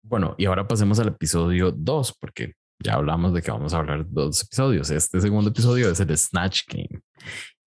Bueno, 0.02 0.34
y 0.38 0.46
ahora 0.46 0.66
pasemos 0.66 0.98
al 0.98 1.08
episodio 1.08 1.70
2, 1.72 2.16
porque 2.18 2.54
ya 2.82 2.94
hablamos 2.94 3.34
de 3.34 3.42
que 3.42 3.50
vamos 3.50 3.74
a 3.74 3.78
hablar 3.78 4.06
dos 4.08 4.42
episodios. 4.42 4.90
Este 4.90 5.20
segundo 5.20 5.50
episodio 5.50 5.90
es 5.90 6.00
el 6.00 6.16
Snatch 6.16 6.62
Game. 6.66 7.02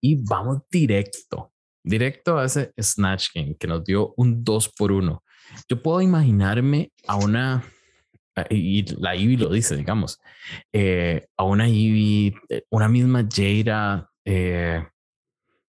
Y 0.00 0.22
vamos 0.24 0.62
directo, 0.70 1.52
directo 1.84 2.38
a 2.38 2.46
ese 2.46 2.72
Snatch 2.78 3.28
Game 3.32 3.56
que 3.56 3.68
nos 3.68 3.84
dio 3.84 4.12
un 4.16 4.42
2 4.42 4.72
por 4.76 4.90
1. 4.90 5.22
Yo 5.68 5.82
puedo 5.82 6.00
imaginarme 6.00 6.92
a 7.06 7.16
una, 7.16 7.64
y 8.50 8.84
la 9.00 9.14
Ivy 9.14 9.36
lo 9.36 9.50
dice, 9.50 9.76
digamos, 9.76 10.20
eh, 10.72 11.26
a 11.36 11.44
una 11.44 11.68
Ivy, 11.68 12.34
eh, 12.48 12.64
una 12.70 12.88
misma 12.88 13.26
Jada, 13.32 14.10
eh, 14.24 14.84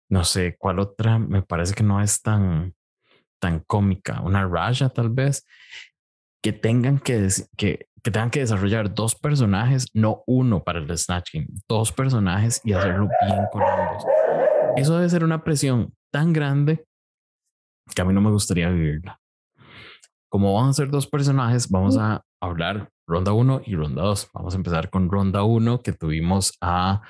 no 0.08 0.24
sé 0.24 0.56
cuál 0.58 0.80
otra, 0.80 1.18
me 1.18 1.42
parece 1.42 1.74
que 1.74 1.84
no 1.84 2.02
es 2.02 2.20
tan, 2.20 2.74
tan 3.38 3.60
cómica, 3.60 4.20
una 4.22 4.46
Raja 4.46 4.88
tal 4.88 5.10
vez, 5.10 5.46
que 6.46 6.52
tengan 6.52 7.00
que, 7.00 7.26
que, 7.56 7.88
que 8.04 8.10
tengan 8.12 8.30
que 8.30 8.38
desarrollar 8.38 8.94
dos 8.94 9.16
personajes, 9.16 9.88
no 9.94 10.22
uno 10.28 10.62
para 10.62 10.78
el 10.78 10.96
Snatch 10.96 11.30
Game, 11.32 11.48
dos 11.68 11.90
personajes 11.90 12.60
y 12.62 12.72
hacerlo 12.72 13.08
bien 13.26 13.40
con 13.50 13.62
ambos. 13.64 14.04
Eso 14.76 14.94
debe 14.94 15.08
ser 15.08 15.24
una 15.24 15.42
presión 15.42 15.92
tan 16.12 16.32
grande 16.32 16.86
que 17.92 18.00
a 18.00 18.04
mí 18.04 18.14
no 18.14 18.20
me 18.20 18.30
gustaría 18.30 18.70
vivirla. 18.70 19.18
Como 20.28 20.54
van 20.54 20.68
a 20.68 20.72
ser 20.72 20.88
dos 20.88 21.08
personajes, 21.08 21.68
vamos 21.68 21.98
a 21.98 22.22
hablar 22.40 22.90
ronda 23.08 23.32
1 23.32 23.62
y 23.66 23.74
ronda 23.74 24.02
2. 24.02 24.30
Vamos 24.32 24.54
a 24.54 24.56
empezar 24.56 24.88
con 24.88 25.10
ronda 25.10 25.42
1 25.42 25.82
que 25.82 25.94
tuvimos 25.94 26.52
a 26.60 27.02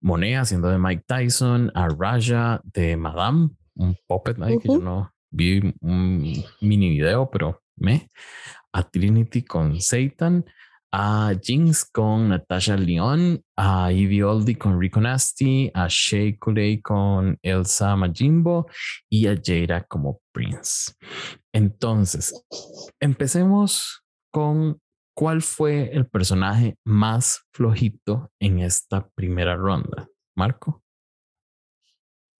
Monet 0.00 0.38
haciendo 0.38 0.68
de 0.68 0.78
Mike 0.78 1.02
Tyson, 1.08 1.72
a 1.74 1.88
Raja 1.88 2.60
de 2.62 2.96
Madame, 2.96 3.50
un 3.74 3.96
puppet 4.06 4.40
ahí 4.40 4.56
que 4.60 4.68
yo 4.68 4.78
no 4.78 5.10
vi 5.32 5.74
un 5.80 6.44
mini 6.60 6.90
video, 6.90 7.28
pero 7.28 7.60
me 7.74 8.08
a 8.74 8.82
Trinity 8.82 9.42
con 9.42 9.80
Satan, 9.80 10.44
a 10.92 11.32
Jinx 11.40 11.84
con 11.90 12.28
Natasha 12.28 12.76
Leon, 12.76 13.40
a 13.56 13.90
Ivy 13.90 14.22
Oldie 14.22 14.58
con 14.58 14.78
Rico 14.78 15.00
Nasty, 15.00 15.70
a 15.74 15.86
Shea 15.88 16.36
Coulee 16.38 16.80
con 16.82 17.38
Elsa 17.42 17.96
Majimbo 17.96 18.66
y 19.08 19.26
a 19.26 19.36
Jada 19.42 19.84
como 19.84 20.20
Prince. 20.32 20.92
Entonces, 21.52 22.44
empecemos 23.00 24.02
con 24.30 24.80
cuál 25.14 25.42
fue 25.42 25.90
el 25.92 26.06
personaje 26.06 26.76
más 26.84 27.46
flojito 27.52 28.30
en 28.40 28.60
esta 28.60 29.08
primera 29.14 29.56
ronda. 29.56 30.08
Marco. 30.36 30.82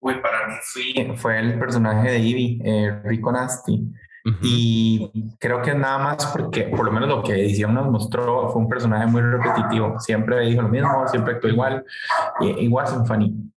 Uy, 0.01 0.21
para 0.21 0.47
mí 0.47 1.15
fue 1.15 1.39
el 1.39 1.57
personaje 1.57 2.11
de 2.11 2.19
Ivy, 2.19 2.61
eh, 2.63 3.01
Rico 3.03 3.31
Nasty. 3.31 3.91
Y 4.41 5.11
creo 5.39 5.61
que 5.61 5.75
nada 5.75 5.99
más 5.99 6.25
porque, 6.27 6.63
por 6.63 6.85
lo 6.85 6.91
menos 6.91 7.07
lo 7.07 7.21
que 7.21 7.33
edición 7.33 7.75
nos 7.75 7.87
mostró, 7.91 8.49
fue 8.49 8.63
un 8.63 8.67
personaje 8.67 9.05
muy 9.05 9.21
repetitivo. 9.21 9.99
Siempre 9.99 10.47
dijo 10.47 10.63
lo 10.63 10.69
mismo, 10.69 11.07
siempre 11.07 11.35
actuó 11.35 11.49
igual. 11.49 11.85
igual 12.41 12.87
Symphony. 12.87 13.51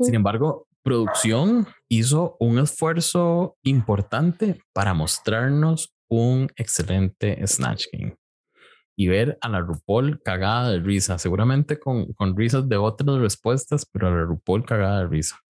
Sin 0.00 0.14
embargo, 0.14 0.68
producción 0.84 1.66
hizo 1.88 2.36
un 2.38 2.60
esfuerzo 2.60 3.56
importante 3.62 4.62
para 4.72 4.94
mostrarnos 4.94 5.92
un 6.08 6.48
excelente 6.56 7.44
Snatch 7.46 7.86
Game 7.92 8.16
y 8.94 9.08
ver 9.08 9.38
a 9.40 9.48
la 9.48 9.60
RuPaul 9.60 10.20
cagada 10.22 10.70
de 10.70 10.78
risa, 10.78 11.18
seguramente 11.18 11.80
con, 11.80 12.12
con 12.12 12.36
risas 12.36 12.68
de 12.68 12.76
otras 12.76 13.18
respuestas, 13.18 13.86
pero 13.90 14.06
a 14.06 14.10
la 14.10 14.22
RuPaul 14.22 14.64
cagada 14.64 15.00
de 15.00 15.08
risa. 15.08 15.40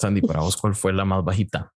Sandy, 0.00 0.22
para 0.22 0.40
vos, 0.40 0.56
¿cuál 0.56 0.74
fue 0.74 0.92
la 0.92 1.04
más 1.04 1.24
bajita? 1.24 1.72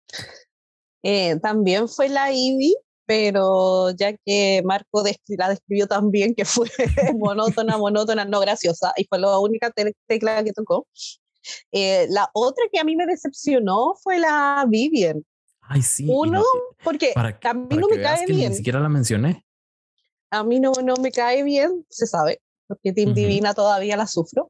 Eh, 1.03 1.37
también 1.39 1.87
fue 1.87 2.09
la 2.09 2.31
Ivy, 2.31 2.75
pero 3.05 3.91
ya 3.91 4.13
que 4.25 4.61
Marco 4.63 5.03
la 5.29 5.49
describió 5.49 5.87
también, 5.87 6.35
que 6.35 6.45
fue 6.45 6.67
monótona, 7.17 7.77
monótona, 7.77 8.25
no 8.25 8.39
graciosa, 8.39 8.93
y 8.97 9.05
fue 9.05 9.19
la 9.19 9.39
única 9.39 9.71
tecla 10.07 10.43
que 10.43 10.53
tocó. 10.53 10.87
Eh, 11.71 12.07
la 12.09 12.29
otra 12.33 12.65
que 12.71 12.79
a 12.79 12.83
mí 12.83 12.95
me 12.95 13.05
decepcionó 13.05 13.95
fue 14.03 14.19
la 14.19 14.65
Vivian. 14.67 15.23
Ay, 15.61 15.81
sí. 15.81 16.07
Uno, 16.09 16.43
porque 16.83 17.13
a 17.15 17.53
mí 17.53 17.77
no 17.77 17.87
me 17.87 18.01
cae 18.01 18.25
bien. 18.25 18.49
Ni 18.49 18.57
siquiera 18.57 18.79
la 18.79 18.89
mencioné. 18.89 19.45
A 20.31 20.43
mí 20.43 20.59
no, 20.59 20.71
no 20.83 20.95
me 20.95 21.11
cae 21.11 21.43
bien, 21.43 21.85
se 21.89 22.05
sabe, 22.05 22.41
porque 22.67 22.93
Team 22.93 23.13
Divina 23.15 23.55
todavía 23.55 23.97
la 23.97 24.05
sufro, 24.05 24.49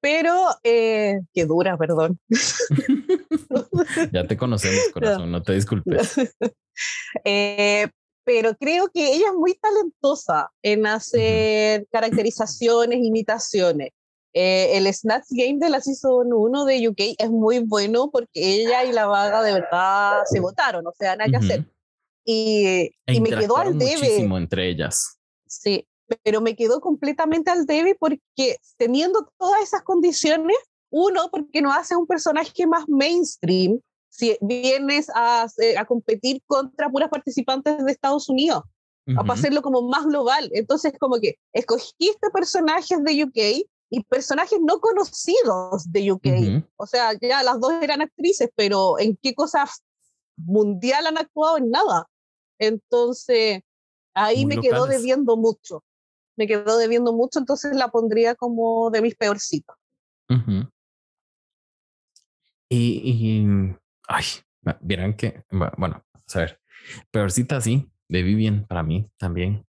pero 0.00 0.46
eh, 0.62 1.20
que 1.34 1.44
dura, 1.44 1.76
perdón. 1.76 2.18
ya 4.12 4.26
te 4.26 4.36
conocemos, 4.36 4.80
corazón, 4.92 5.30
no 5.30 5.42
te 5.42 5.54
disculpes. 5.54 6.14
Eh, 7.24 7.88
pero 8.22 8.54
creo 8.54 8.86
que 8.86 9.12
ella 9.12 9.26
es 9.30 9.34
muy 9.34 9.54
talentosa 9.54 10.48
en 10.62 10.86
hacer 10.86 11.88
caracterizaciones, 11.90 13.00
imitaciones. 13.02 13.90
Eh, 14.32 14.76
el 14.76 14.94
Snatch 14.94 15.24
Game 15.30 15.58
de 15.58 15.70
la 15.70 15.80
Season 15.80 16.32
1 16.32 16.64
de 16.66 16.88
UK 16.88 17.16
es 17.18 17.30
muy 17.30 17.58
bueno 17.58 18.10
porque 18.12 18.30
ella 18.34 18.84
y 18.84 18.92
la 18.92 19.06
vaga 19.06 19.42
de 19.42 19.54
verdad 19.54 20.20
se 20.26 20.38
votaron, 20.38 20.86
o 20.86 20.92
sea, 20.96 21.16
nada 21.16 21.30
que 21.30 21.36
hacer. 21.36 21.64
Y, 22.24 22.92
e 23.06 23.14
y 23.14 23.20
me 23.20 23.30
quedó 23.30 23.56
al 23.56 23.76
debe. 23.76 23.96
muchísimo 23.96 24.38
entre 24.38 24.68
ellas. 24.68 25.18
Sí, 25.48 25.88
pero 26.22 26.40
me 26.40 26.54
quedó 26.54 26.80
completamente 26.80 27.50
al 27.50 27.66
debe 27.66 27.96
porque 27.98 28.56
teniendo 28.76 29.32
todas 29.38 29.62
esas 29.62 29.82
condiciones, 29.82 30.56
uno, 30.90 31.28
porque 31.30 31.62
no 31.62 31.72
hace 31.72 31.96
un 31.96 32.06
personaje 32.06 32.66
más 32.66 32.88
mainstream, 32.88 33.80
si 34.08 34.36
vienes 34.40 35.08
a, 35.14 35.46
a 35.78 35.84
competir 35.84 36.42
contra 36.46 36.90
puras 36.90 37.08
participantes 37.10 37.84
de 37.84 37.92
Estados 37.92 38.28
Unidos, 38.28 38.62
a 39.16 39.32
hacerlo 39.32 39.62
como 39.62 39.82
más 39.88 40.04
global. 40.04 40.50
Entonces, 40.52 40.92
como 40.98 41.18
que 41.18 41.36
escogiste 41.52 42.28
personajes 42.32 43.02
de 43.02 43.24
UK 43.24 43.66
y 43.90 44.04
personajes 44.04 44.58
no 44.62 44.80
conocidos 44.80 45.90
de 45.90 46.12
UK. 46.12 46.64
O 46.76 46.86
sea, 46.86 47.12
ya 47.20 47.42
las 47.42 47.58
dos 47.58 47.72
eran 47.80 48.02
actrices, 48.02 48.50
pero 48.54 48.98
¿en 48.98 49.18
qué 49.22 49.34
cosas 49.34 49.82
mundial 50.36 51.06
han 51.06 51.16
actuado? 51.16 51.56
En 51.56 51.70
nada. 51.70 52.06
Entonces, 52.58 53.62
ahí 54.14 54.44
me 54.44 54.60
quedó 54.60 54.86
debiendo 54.86 55.36
mucho. 55.36 55.84
Me 56.36 56.46
quedó 56.46 56.76
debiendo 56.76 57.12
mucho, 57.12 57.38
entonces 57.38 57.74
la 57.74 57.88
pondría 57.88 58.34
como 58.34 58.90
de 58.90 59.02
mis 59.02 59.16
peorcitos. 59.16 59.76
Y, 62.68 63.00
y, 63.04 63.76
ay, 64.08 64.24
vieran 64.80 65.14
que, 65.14 65.42
bueno, 65.50 66.04
a 66.34 66.38
ver, 66.38 66.60
peorcita 67.10 67.60
sí, 67.60 67.90
de 68.08 68.22
Vivian 68.22 68.66
para 68.66 68.82
mí 68.82 69.10
también. 69.18 69.64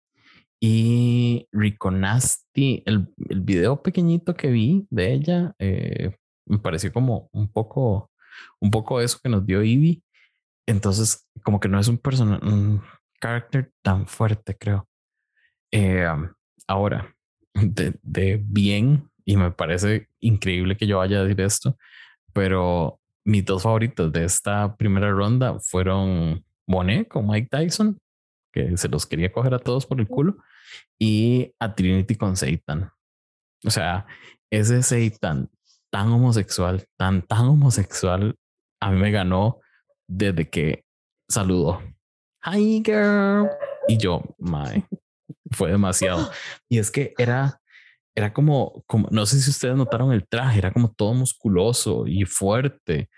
Y 0.61 1.47
Rico 1.53 1.89
el, 1.89 3.13
el 3.29 3.41
video 3.41 3.81
pequeñito 3.81 4.35
que 4.35 4.49
vi 4.49 4.85
de 4.89 5.13
ella, 5.13 5.53
eh, 5.57 6.17
me 6.45 6.59
pareció 6.59 6.91
como 6.91 7.29
un 7.31 7.49
poco, 7.49 8.11
un 8.59 8.69
poco 8.71 8.99
eso 8.99 9.19
que 9.23 9.29
nos 9.29 9.45
dio 9.45 9.63
Ivy. 9.63 10.03
Entonces, 10.67 11.27
como 11.43 11.59
que 11.59 11.69
no 11.69 11.79
es 11.79 11.87
un 11.87 11.97
personaje, 11.97 12.45
un 12.45 12.81
carácter 13.19 13.71
tan 13.81 14.05
fuerte, 14.05 14.55
creo. 14.59 14.87
Eh, 15.71 16.07
ahora, 16.67 17.15
de, 17.53 17.95
de, 18.01 18.41
bien, 18.43 19.09
y 19.23 19.37
me 19.37 19.51
parece 19.51 20.09
increíble 20.19 20.75
que 20.75 20.87
yo 20.87 20.97
vaya 20.97 21.19
a 21.19 21.23
decir 21.23 21.39
esto, 21.41 21.77
pero 22.33 22.99
mis 23.25 23.45
dos 23.45 23.63
favoritos 23.63 24.11
de 24.11 24.25
esta 24.25 24.75
primera 24.75 25.11
ronda 25.11 25.59
fueron 25.59 26.43
Monet 26.67 27.07
con 27.07 27.27
Mike 27.27 27.49
Tyson, 27.51 27.99
que 28.51 28.77
se 28.77 28.87
los 28.87 29.05
quería 29.05 29.31
coger 29.31 29.53
a 29.53 29.59
todos 29.59 29.85
por 29.85 29.99
el 29.99 30.07
culo, 30.07 30.37
y 30.97 31.53
a 31.59 31.73
Trinity 31.75 32.15
con 32.15 32.35
Satan. 32.35 32.91
O 33.65 33.69
sea, 33.69 34.05
ese 34.49 34.81
Satan 34.81 35.49
tan 35.89 36.11
homosexual, 36.11 36.87
tan, 36.97 37.21
tan 37.23 37.45
homosexual, 37.45 38.35
a 38.79 38.91
mí 38.91 38.99
me 38.99 39.11
ganó 39.11 39.59
desde 40.07 40.49
que 40.49 40.85
saludó. 41.27 41.81
Hi 42.45 42.81
girl. 42.85 43.49
Y 43.87 43.97
yo, 43.97 44.23
my, 44.37 44.85
fue 45.51 45.71
demasiado. 45.71 46.31
Y 46.69 46.79
es 46.79 46.91
que 46.91 47.13
era, 47.17 47.58
era 48.19 48.33
como, 48.33 48.83
como, 48.85 49.07
no 49.11 49.25
sé 49.25 49.39
si 49.39 49.49
ustedes 49.49 49.77
notaron 49.77 50.11
el 50.11 50.27
traje, 50.27 50.59
era 50.59 50.73
como 50.73 50.91
todo 50.91 51.13
musculoso 51.13 52.05
y 52.05 52.25
fuerte. 52.25 53.09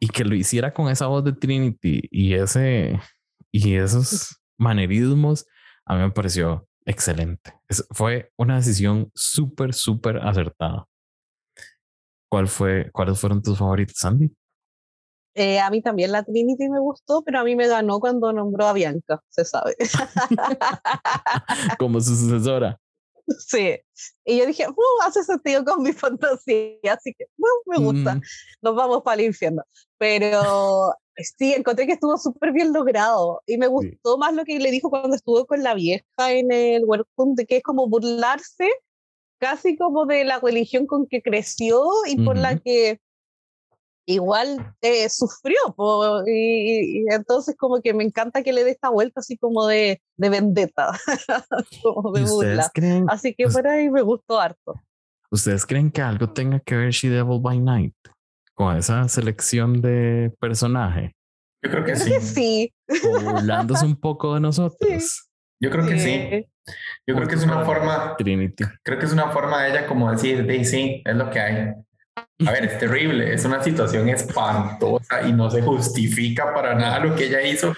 Y 0.00 0.08
que 0.08 0.24
lo 0.24 0.36
hiciera 0.36 0.72
con 0.72 0.88
esa 0.88 1.08
voz 1.08 1.24
de 1.24 1.32
Trinity 1.32 2.02
y 2.10 2.34
ese, 2.34 3.00
y 3.50 3.74
esos 3.74 4.40
manerismos, 4.56 5.44
a 5.84 5.96
mí 5.96 6.02
me 6.02 6.12
pareció 6.12 6.68
excelente. 6.86 7.52
fue 7.90 8.30
una 8.36 8.56
decisión 8.56 9.10
súper, 9.14 9.74
súper 9.74 10.18
acertada. 10.18 10.86
¿Cuál 12.30 12.46
fue, 12.46 12.90
¿Cuáles 12.92 13.18
fueron 13.18 13.42
tus 13.42 13.58
favoritos, 13.58 13.96
Sandy? 13.98 14.32
Eh, 15.34 15.58
a 15.58 15.68
mí 15.68 15.82
también 15.82 16.12
la 16.12 16.22
Trinity 16.22 16.68
me 16.68 16.78
gustó, 16.78 17.24
pero 17.24 17.40
a 17.40 17.44
mí 17.44 17.56
me 17.56 17.66
ganó 17.66 17.98
cuando 17.98 18.32
nombró 18.32 18.66
a 18.66 18.72
Bianca, 18.72 19.20
se 19.30 19.44
sabe. 19.44 19.74
Como 21.78 22.00
su 22.00 22.14
sucesora. 22.14 22.78
Sí. 23.38 23.78
Y 24.24 24.38
yo 24.38 24.46
dije, 24.46 24.68
uh, 24.68 25.02
hace 25.02 25.24
sentido 25.24 25.64
con 25.64 25.82
mi 25.82 25.92
fantasía, 25.94 26.92
así 26.92 27.14
que 27.14 27.24
uh, 27.38 27.70
me 27.70 27.78
gusta. 27.78 28.16
Mm. 28.16 28.22
Nos 28.62 28.74
vamos 28.74 29.02
para 29.02 29.20
el 29.20 29.28
infierno. 29.28 29.62
Pero 29.98 30.94
Sí, 31.38 31.52
encontré 31.52 31.86
que 31.86 31.92
estuvo 31.92 32.18
súper 32.18 32.52
bien 32.52 32.72
logrado 32.72 33.40
y 33.46 33.56
me 33.56 33.68
gustó 33.68 34.18
más 34.18 34.34
lo 34.34 34.44
que 34.44 34.58
le 34.58 34.70
dijo 34.72 34.90
cuando 34.90 35.14
estuvo 35.14 35.46
con 35.46 35.62
la 35.62 35.74
vieja 35.74 36.04
en 36.18 36.50
el 36.50 36.84
Welcome, 36.84 37.34
de 37.36 37.46
que 37.46 37.58
es 37.58 37.62
como 37.62 37.88
burlarse 37.88 38.68
casi 39.38 39.76
como 39.76 40.06
de 40.06 40.24
la 40.24 40.40
religión 40.40 40.86
con 40.86 41.06
que 41.06 41.22
creció 41.22 41.84
y 42.06 42.16
por 42.24 42.36
la 42.36 42.58
que 42.58 43.00
igual 44.06 44.74
eh, 44.80 45.08
sufrió. 45.08 45.56
y, 46.26 47.04
entonces 47.12 47.56
como 47.56 47.80
que 47.80 47.94
me 47.94 48.04
encanta 48.04 48.42
que 48.42 48.52
le 48.52 48.64
dé 48.64 48.70
esta 48.70 48.90
vuelta 48.90 49.20
así 49.20 49.36
como 49.36 49.66
de, 49.66 50.00
de 50.16 50.28
vendetta, 50.28 50.98
como 51.82 52.12
de 52.12 52.22
burla. 52.24 52.70
así 53.08 53.34
que 53.34 53.48
por 53.48 53.66
ahí 53.66 53.90
me 53.90 54.02
gustó 54.02 54.40
harto. 54.40 54.74
¿Ustedes 55.30 55.66
creen 55.66 55.90
que 55.90 56.02
algo 56.02 56.32
tenga 56.32 56.60
que 56.60 56.76
ver 56.76 56.90
She 56.90 57.08
Devil 57.08 57.40
by 57.40 57.58
Night? 57.58 57.94
con 58.54 58.76
esa 58.76 59.08
selección 59.08 59.80
de 59.80 60.32
personaje? 60.40 61.14
Yo 61.62 61.70
creo 61.70 61.84
que 61.84 61.96
sí. 61.96 62.12
sí. 62.20 62.74
burlándose 63.02 63.84
un 63.84 63.96
poco 63.96 64.34
de 64.34 64.40
nosotros. 64.40 65.28
Yo 65.60 65.70
creo 65.70 65.86
que 65.86 65.98
sí. 65.98 66.46
Yo 67.06 67.14
creo 67.14 67.28
que 67.28 67.34
es 67.34 67.44
una 67.44 67.64
forma. 67.64 68.16
Trinity. 68.16 68.64
Creo 68.82 68.98
que 68.98 69.06
es 69.06 69.12
una 69.12 69.30
forma 69.30 69.62
de 69.62 69.70
ella 69.70 69.86
como 69.86 70.10
decir, 70.10 70.46
de 70.46 70.64
sí, 70.64 71.02
es 71.04 71.16
lo 71.16 71.30
que 71.30 71.40
hay. 71.40 71.74
A 72.46 72.50
ver, 72.50 72.64
es 72.64 72.78
terrible, 72.78 73.32
es 73.32 73.44
una 73.44 73.62
situación 73.62 74.08
espantosa 74.08 75.22
y 75.22 75.32
no 75.32 75.50
se 75.50 75.62
justifica 75.62 76.52
para 76.52 76.74
nada 76.74 76.98
lo 76.98 77.14
que 77.14 77.26
ella 77.26 77.40
hizo, 77.42 77.72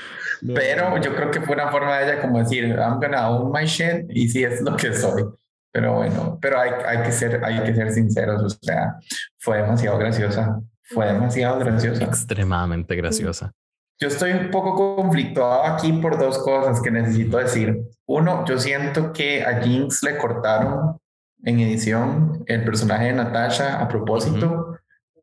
pero 0.55 0.97
yo 1.01 1.15
creo 1.15 1.31
que 1.31 1.43
fue 1.43 1.55
una 1.55 1.69
forma 1.69 1.99
de 1.99 2.05
ella 2.05 2.23
como 2.23 2.39
decir, 2.39 2.65
I'm 2.65 2.99
gonna 2.99 3.29
own 3.29 3.53
my 3.53 3.67
shit 3.67 4.07
y 4.09 4.29
sí 4.29 4.45
es 4.45 4.63
lo 4.63 4.77
que 4.77 4.95
soy. 4.95 5.25
Pero 5.73 5.97
bueno, 5.97 6.39
pero 6.41 6.59
hay, 6.59 6.71
hay, 6.87 7.03
que 7.03 7.13
ser, 7.13 7.45
hay 7.45 7.63
que 7.65 7.75
ser 7.75 7.93
sinceros, 7.93 8.43
o 8.43 8.49
sea, 8.49 8.95
fue 9.39 9.59
demasiado 9.59 9.99
graciosa, 9.99 10.59
fue 10.85 11.07
demasiado 11.07 11.59
graciosa. 11.59 12.05
Extremadamente 12.05 12.97
graciosa. 12.97 13.53
Yo 13.99 14.09
estoy 14.09 14.33
un 14.33 14.51
poco 14.51 14.97
conflictuado 14.97 15.65
aquí 15.65 15.93
por 15.93 16.19
dos 16.19 16.39
cosas 16.39 16.81
que 16.81 16.91
necesito 16.91 17.37
decir. 17.37 17.79
Uno, 18.07 18.45
yo 18.47 18.59
siento 18.59 19.13
que 19.13 19.43
a 19.43 19.61
Jinx 19.63 20.03
le 20.03 20.17
cortaron 20.17 20.99
en 21.47 21.61
edición 21.61 22.45
el 22.47 22.65
personaje 22.65 23.07
de 23.07 23.13
Natasha 23.15 23.81
a 23.81 23.89
propósito 23.89 24.79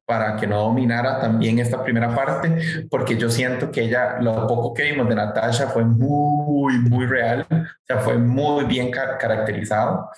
para 0.05 0.35
que 0.35 0.47
no 0.47 0.59
dominara 0.59 1.19
también 1.19 1.59
esta 1.59 1.83
primera 1.83 2.13
parte, 2.13 2.87
porque 2.89 3.17
yo 3.17 3.29
siento 3.29 3.71
que 3.71 3.81
ella, 3.83 4.19
lo 4.19 4.47
poco 4.47 4.73
que 4.73 4.83
vimos 4.83 5.07
de 5.07 5.15
Natasha 5.15 5.67
fue 5.67 5.85
muy, 5.85 6.77
muy 6.79 7.05
real, 7.05 7.45
o 7.49 7.85
sea, 7.87 7.99
fue 7.99 8.17
muy 8.17 8.65
bien 8.65 8.91
caracterizado. 8.91 10.09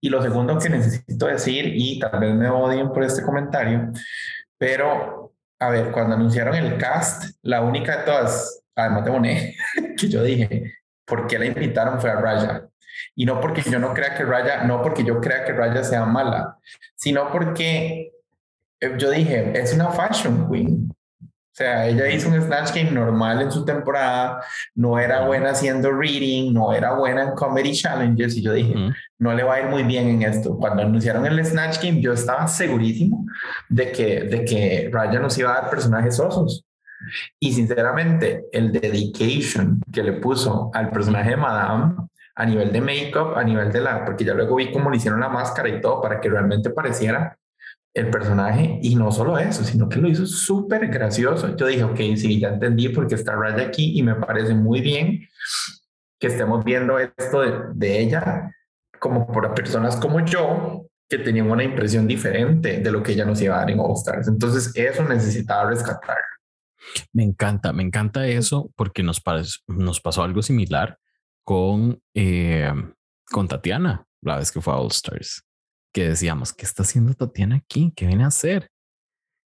Y 0.00 0.10
lo 0.10 0.22
segundo 0.22 0.58
que 0.58 0.68
necesito 0.68 1.26
decir, 1.26 1.64
y 1.74 1.98
tal 1.98 2.20
vez 2.20 2.34
me 2.34 2.50
odien 2.50 2.92
por 2.92 3.02
este 3.02 3.22
comentario, 3.22 3.92
pero, 4.58 5.32
a 5.58 5.70
ver, 5.70 5.90
cuando 5.90 6.16
anunciaron 6.16 6.54
el 6.54 6.76
cast, 6.76 7.34
la 7.42 7.62
única 7.62 7.98
de 7.98 8.04
todas, 8.04 8.62
además 8.76 9.04
de 9.04 9.10
Monet, 9.10 9.54
que 9.98 10.08
yo 10.08 10.22
dije, 10.22 10.74
¿por 11.06 11.26
qué 11.26 11.38
la 11.38 11.46
invitaron 11.46 11.98
fue 11.98 12.10
a 12.10 12.16
Raya? 12.16 12.69
Y 13.14 13.24
no 13.24 13.40
porque 13.40 13.62
yo 13.62 13.78
no 13.78 13.92
crea 13.94 14.14
que 14.14 14.24
Raya, 14.24 14.64
no 14.64 14.82
porque 14.82 15.04
yo 15.04 15.20
crea 15.20 15.44
que 15.44 15.52
Raya 15.52 15.84
sea 15.84 16.04
mala, 16.04 16.56
sino 16.94 17.30
porque 17.30 18.12
eh, 18.80 18.94
yo 18.98 19.10
dije, 19.10 19.52
es 19.58 19.74
una 19.74 19.90
fashion 19.90 20.48
queen. 20.50 20.90
O 21.22 21.62
sea, 21.62 21.86
ella 21.88 22.08
hizo 22.08 22.28
un 22.28 22.40
Snatch 22.40 22.72
Game 22.74 22.92
normal 22.92 23.42
en 23.42 23.50
su 23.50 23.64
temporada, 23.64 24.40
no 24.74 24.98
era 24.98 25.26
buena 25.26 25.50
haciendo 25.50 25.90
reading, 25.92 26.54
no 26.54 26.72
era 26.72 26.94
buena 26.94 27.24
en 27.24 27.30
comedy 27.32 27.72
challenges 27.72 28.36
y 28.36 28.42
yo 28.42 28.52
dije, 28.52 28.74
no 29.18 29.34
le 29.34 29.42
va 29.42 29.56
a 29.56 29.60
ir 29.60 29.66
muy 29.66 29.82
bien 29.82 30.08
en 30.08 30.22
esto. 30.22 30.56
Cuando 30.56 30.82
anunciaron 30.82 31.26
el 31.26 31.44
Snatch 31.44 31.82
Game, 31.82 32.00
yo 32.00 32.12
estaba 32.12 32.46
segurísimo 32.46 33.26
de 33.68 33.92
que, 33.92 34.22
de 34.22 34.44
que 34.44 34.90
Raya 34.92 35.18
nos 35.18 35.36
iba 35.36 35.50
a 35.50 35.62
dar 35.62 35.70
personajes 35.70 36.18
osos. 36.20 36.64
Y 37.38 37.52
sinceramente, 37.52 38.46
el 38.52 38.72
dedication 38.72 39.82
que 39.92 40.02
le 40.02 40.12
puso 40.14 40.70
al 40.72 40.90
personaje 40.90 41.30
de 41.30 41.36
Madame 41.36 41.94
a 42.40 42.46
nivel 42.46 42.72
de 42.72 42.80
make-up, 42.80 43.36
a 43.36 43.44
nivel 43.44 43.70
de 43.70 43.82
la, 43.82 44.02
porque 44.02 44.24
ya 44.24 44.32
luego 44.32 44.56
vi 44.56 44.72
cómo 44.72 44.90
le 44.90 44.96
hicieron 44.96 45.20
la 45.20 45.28
máscara 45.28 45.68
y 45.68 45.78
todo 45.78 46.00
para 46.00 46.22
que 46.22 46.30
realmente 46.30 46.70
pareciera 46.70 47.36
el 47.92 48.08
personaje 48.08 48.78
y 48.80 48.94
no 48.94 49.12
solo 49.12 49.36
eso, 49.36 49.62
sino 49.62 49.90
que 49.90 49.98
lo 49.98 50.08
hizo 50.08 50.24
súper 50.24 50.86
gracioso. 50.88 51.54
Yo 51.54 51.66
dije, 51.66 51.84
ok, 51.84 51.98
sí, 52.16 52.40
ya 52.40 52.48
entendí 52.48 52.88
porque 52.88 53.14
está 53.14 53.36
Raya 53.36 53.66
aquí 53.66 53.98
y 53.98 54.02
me 54.02 54.14
parece 54.14 54.54
muy 54.54 54.80
bien 54.80 55.28
que 56.18 56.28
estemos 56.28 56.64
viendo 56.64 56.98
esto 56.98 57.42
de, 57.74 58.00
ella 58.00 58.50
como 58.98 59.26
por 59.26 59.54
personas 59.54 59.96
como 59.96 60.24
yo 60.24 60.86
que 61.10 61.18
tenían 61.18 61.50
una 61.50 61.64
impresión 61.64 62.06
diferente 62.06 62.78
de 62.78 62.90
lo 62.90 63.02
que 63.02 63.12
ella 63.12 63.26
nos 63.26 63.42
iba 63.42 63.56
a 63.56 63.58
dar 63.60 63.70
en 63.70 63.80
All 63.80 63.96
Stars. 63.96 64.28
Entonces 64.28 64.72
eso 64.74 65.04
necesitaba 65.04 65.68
rescatar. 65.68 66.18
Me 67.12 67.22
encanta, 67.22 67.74
me 67.74 67.82
encanta 67.82 68.26
eso 68.26 68.70
porque 68.76 69.02
nos, 69.02 69.20
nos 69.66 70.00
pasó 70.00 70.22
algo 70.22 70.40
similar 70.40 70.96
con, 71.44 72.02
eh, 72.14 72.72
con 73.30 73.48
Tatiana 73.48 74.06
la 74.22 74.36
vez 74.36 74.52
que 74.52 74.60
fue 74.60 74.72
a 74.72 74.76
All 74.76 74.90
Stars, 74.90 75.44
que 75.92 76.08
decíamos, 76.08 76.52
¿qué 76.52 76.64
está 76.64 76.82
haciendo 76.82 77.14
Tatiana 77.14 77.56
aquí? 77.56 77.92
¿Qué 77.96 78.06
viene 78.06 78.24
a 78.24 78.28
hacer? 78.28 78.70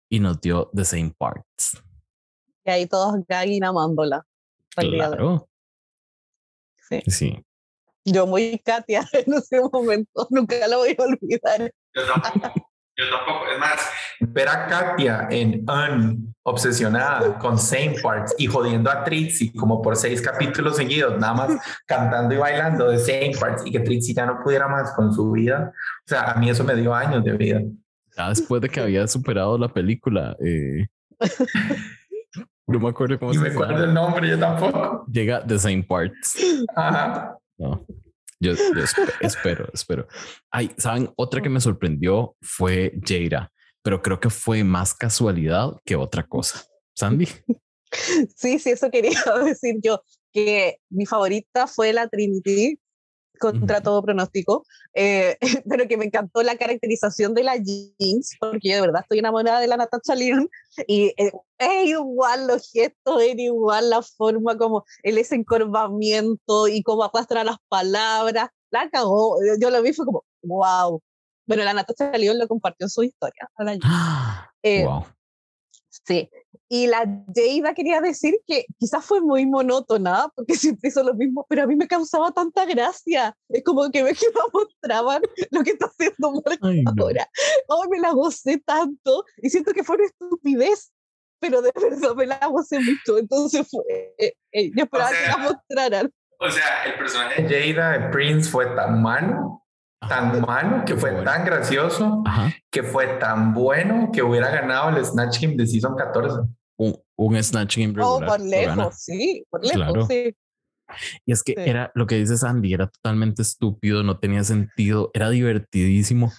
Y 0.08 0.20
nos 0.20 0.40
dio 0.40 0.70
The 0.74 0.84
Same 0.84 1.14
Parts. 1.16 1.82
Y 2.64 2.70
ahí 2.70 2.86
todos 2.86 3.16
gagging 3.26 3.64
amándola. 3.64 4.24
Claro. 4.74 5.48
Sí. 6.88 7.02
sí. 7.06 7.46
Yo 8.04 8.26
muy 8.26 8.58
Katia 8.58 9.08
en 9.12 9.34
ese 9.34 9.60
momento, 9.60 10.26
nunca 10.30 10.66
lo 10.68 10.78
voy 10.78 10.96
a 10.98 11.02
olvidar. 11.02 11.72
Yo 11.94 12.02
tampoco. 12.06 12.71
Yo 12.96 13.04
tampoco. 13.10 13.46
Es 13.52 13.58
más, 13.58 13.90
ver 14.20 14.48
a 14.48 14.66
Katia 14.66 15.28
en 15.30 15.64
Un, 15.68 16.34
obsesionada 16.42 17.38
con 17.38 17.58
Same 17.58 17.96
Parts 18.02 18.34
y 18.38 18.46
jodiendo 18.46 18.90
a 18.90 19.04
Trixie 19.04 19.52
como 19.54 19.80
por 19.80 19.96
seis 19.96 20.20
capítulos 20.20 20.76
seguidos, 20.76 21.18
nada 21.18 21.34
más 21.34 21.50
cantando 21.86 22.34
y 22.34 22.38
bailando 22.38 22.88
de 22.88 22.98
Same 22.98 23.32
Parts 23.38 23.62
y 23.64 23.72
que 23.72 23.80
Trixie 23.80 24.14
ya 24.14 24.26
no 24.26 24.42
pudiera 24.42 24.68
más 24.68 24.92
con 24.94 25.12
su 25.12 25.30
vida. 25.30 25.72
O 26.04 26.08
sea, 26.08 26.32
a 26.32 26.34
mí 26.34 26.50
eso 26.50 26.64
me 26.64 26.74
dio 26.74 26.94
años 26.94 27.24
de 27.24 27.32
vida. 27.32 27.60
Ya 28.16 28.28
después 28.28 28.60
de 28.60 28.68
que 28.68 28.80
había 28.80 29.06
superado 29.06 29.56
la 29.56 29.68
película, 29.68 30.36
eh, 30.44 30.86
no 32.66 32.78
me 32.78 32.88
acuerdo 32.90 33.18
cómo 33.18 33.32
se 33.32 33.38
llama. 33.38 33.48
No 33.48 33.58
me 33.58 33.64
acuerdo 33.64 33.84
el 33.84 33.94
nombre, 33.94 34.28
yo 34.28 34.38
tampoco. 34.38 35.06
Llega 35.10 35.44
The 35.46 35.58
Same 35.58 35.82
Parts. 35.82 36.36
Ajá. 36.76 37.36
No. 37.56 37.86
Yo, 38.42 38.54
espero, 39.20 39.68
espero. 39.72 40.08
Ay, 40.50 40.72
¿saben? 40.76 41.12
Otra 41.14 41.40
que 41.40 41.48
me 41.48 41.60
sorprendió 41.60 42.34
fue 42.40 42.92
Jaira, 43.06 43.52
pero 43.82 44.02
creo 44.02 44.18
que 44.18 44.30
fue 44.30 44.64
más 44.64 44.94
casualidad 44.94 45.76
que 45.84 45.94
otra 45.94 46.26
cosa. 46.26 46.64
Sandy. 46.94 47.28
Sí, 48.34 48.58
sí, 48.58 48.70
eso 48.70 48.90
quería 48.90 49.20
decir 49.44 49.76
yo, 49.82 50.00
que 50.32 50.78
mi 50.88 51.04
favorita 51.04 51.66
fue 51.66 51.92
la 51.92 52.08
Trinity, 52.08 52.80
contra 53.42 53.80
todo 53.80 54.02
pronóstico, 54.02 54.64
eh, 54.94 55.36
pero 55.68 55.88
que 55.88 55.96
me 55.96 56.04
encantó 56.04 56.42
la 56.44 56.56
caracterización 56.56 57.34
de 57.34 57.42
la 57.42 57.56
jeans, 57.56 58.36
porque 58.38 58.68
yo 58.68 58.76
de 58.76 58.80
verdad 58.82 59.02
estoy 59.02 59.18
enamorada 59.18 59.58
de 59.58 59.66
la 59.66 59.76
Natasha 59.76 60.14
Leon 60.14 60.48
y 60.86 61.12
eh, 61.16 61.32
es 61.58 61.86
igual 61.88 62.46
los 62.46 62.70
gestos, 62.70 63.20
es 63.20 63.36
igual 63.36 63.90
la 63.90 64.00
forma 64.02 64.56
como 64.56 64.84
el 65.02 65.18
ese 65.18 65.34
encorvamiento 65.34 66.68
y 66.68 66.84
cómo 66.84 67.02
arrastra 67.02 67.42
las 67.42 67.56
palabras, 67.68 68.48
la 68.70 68.88
cagó, 68.90 69.36
yo 69.60 69.70
lo 69.70 69.82
vi 69.82 69.92
fue 69.92 70.06
como, 70.06 70.24
wow. 70.42 71.02
Bueno, 71.44 71.64
la 71.64 71.74
Natasha 71.74 72.16
Leon 72.16 72.38
lo 72.38 72.46
compartió 72.46 72.86
en 72.86 72.90
su 72.90 73.02
historia. 73.02 73.50
wow. 73.58 73.74
Eh, 74.64 74.86
sí, 76.06 76.30
y 76.74 76.86
la 76.86 77.00
Jada 77.00 77.74
quería 77.74 78.00
decir 78.00 78.34
que 78.46 78.64
quizás 78.78 79.04
fue 79.04 79.20
muy 79.20 79.44
monótona, 79.44 80.28
porque 80.34 80.54
siempre 80.54 80.88
hizo 80.88 81.02
lo 81.02 81.12
mismo, 81.12 81.44
pero 81.46 81.64
a 81.64 81.66
mí 81.66 81.76
me 81.76 81.86
causaba 81.86 82.30
tanta 82.30 82.64
gracia. 82.64 83.36
Es 83.50 83.62
como 83.62 83.90
que 83.90 84.02
me, 84.02 84.14
que 84.14 84.26
me 84.34 84.40
mostraban 84.50 85.20
lo 85.50 85.62
que 85.62 85.72
está 85.72 85.84
haciendo 85.84 86.32
Marco 86.32 86.66
ahora. 86.98 87.28
Oh, 87.68 87.84
me 87.90 88.00
la 88.00 88.12
gocé 88.12 88.56
tanto 88.64 89.22
y 89.42 89.50
siento 89.50 89.74
que 89.74 89.84
fue 89.84 89.96
una 89.96 90.06
estupidez, 90.06 90.94
pero 91.40 91.60
de 91.60 91.72
verdad 91.78 92.14
me 92.16 92.24
la 92.24 92.38
gocé 92.46 92.78
mucho. 92.78 93.18
Entonces 93.18 93.68
fue, 93.70 94.14
eh, 94.16 94.32
eh, 94.52 94.70
yo 94.74 94.84
esperaba 94.84 95.10
que 95.10 95.28
la 95.30 95.36
mostraran. 95.36 96.10
O 96.40 96.48
sea, 96.48 96.84
el 96.86 96.96
personaje 96.96 97.42
de 97.42 97.74
Jada 97.74 97.98
de 97.98 98.08
Prince 98.08 98.48
fue 98.48 98.64
tan 98.74 99.02
malo 99.02 99.58
tan 100.08 100.40
malo, 100.40 100.84
que 100.84 100.96
fue 100.96 101.12
tan 101.22 101.44
gracioso, 101.44 102.24
que 102.70 102.82
fue 102.82 103.06
tan 103.18 103.54
bueno 103.54 104.10
que 104.12 104.20
hubiera 104.20 104.50
ganado 104.50 104.96
el 104.96 105.04
Snatch 105.04 105.40
Game 105.40 105.54
de 105.54 105.64
Season 105.64 105.94
14 105.94 106.40
un, 107.16 107.42
Snatch 107.42 107.76
Game 107.76 107.92
oh, 108.00 108.20
regular. 108.20 108.22
Oh, 108.22 108.26
por 108.26 108.40
lejos, 108.40 108.94
sí, 108.96 109.44
por 109.50 109.64
lejos, 109.64 110.08
sí. 110.08 110.34
Y 111.24 111.32
es 111.32 111.42
que 111.42 111.54
era 111.56 111.90
lo 111.94 112.06
que 112.06 112.16
dices 112.16 112.44
Andy, 112.44 112.74
era 112.74 112.86
totalmente 112.88 113.42
estúpido, 113.42 114.02
no 114.02 114.18
tenía 114.18 114.44
sentido, 114.44 115.10
era 115.14 115.30
divertidísimo. 115.30 116.32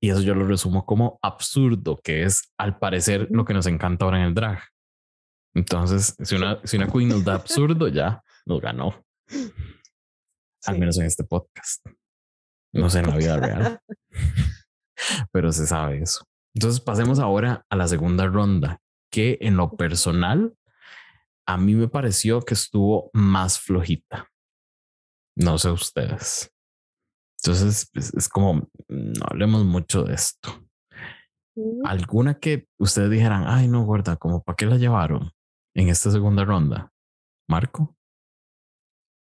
Y 0.00 0.10
eso 0.10 0.20
yo 0.20 0.34
lo 0.34 0.46
resumo 0.46 0.86
como 0.86 1.18
absurdo, 1.22 1.98
que 2.02 2.22
es 2.22 2.52
al 2.56 2.78
parecer 2.78 3.26
lo 3.30 3.44
que 3.44 3.54
nos 3.54 3.66
encanta 3.66 4.04
ahora 4.04 4.20
en 4.20 4.26
el 4.26 4.34
drag. 4.34 4.60
Entonces, 5.54 6.14
si 6.22 6.36
una, 6.36 6.60
si 6.62 6.76
una 6.76 6.86
queen 6.86 7.08
nos 7.08 7.24
da 7.24 7.34
absurdo, 7.34 7.88
ya 7.88 8.22
nos 8.46 8.60
ganó. 8.60 9.04
Al 10.66 10.78
menos 10.78 10.98
en 10.98 11.06
este 11.06 11.24
podcast. 11.24 11.84
No 12.72 12.90
sé 12.90 13.00
en 13.00 13.08
la 13.08 13.16
vida 13.16 13.36
real. 13.38 13.80
Pero 15.32 15.52
se 15.52 15.66
sabe 15.66 16.02
eso. 16.02 16.24
Entonces 16.54 16.80
pasemos 16.80 17.18
ahora 17.18 17.64
a 17.68 17.76
la 17.76 17.88
segunda 17.88 18.26
ronda, 18.26 18.80
que 19.10 19.38
en 19.40 19.56
lo 19.56 19.76
personal 19.76 20.54
a 21.46 21.56
mí 21.56 21.74
me 21.74 21.88
pareció 21.88 22.42
que 22.42 22.54
estuvo 22.54 23.10
más 23.14 23.58
flojita. 23.58 24.28
No 25.36 25.56
sé 25.56 25.70
ustedes. 25.70 26.52
Entonces 27.42 27.90
es, 27.94 28.28
como, 28.28 28.68
no 28.88 29.26
hablemos 29.30 29.64
mucho 29.64 30.02
de 30.04 30.14
esto. 30.14 30.68
¿Alguna 31.84 32.34
que 32.34 32.66
ustedes 32.78 33.10
dijeran, 33.10 33.44
ay, 33.46 33.66
no, 33.66 33.84
guarda, 33.84 34.16
como 34.16 34.42
para 34.42 34.56
qué 34.56 34.66
la 34.66 34.76
llevaron 34.76 35.30
en 35.74 35.88
esta 35.88 36.10
segunda 36.10 36.44
ronda? 36.44 36.92
Marco. 37.48 37.96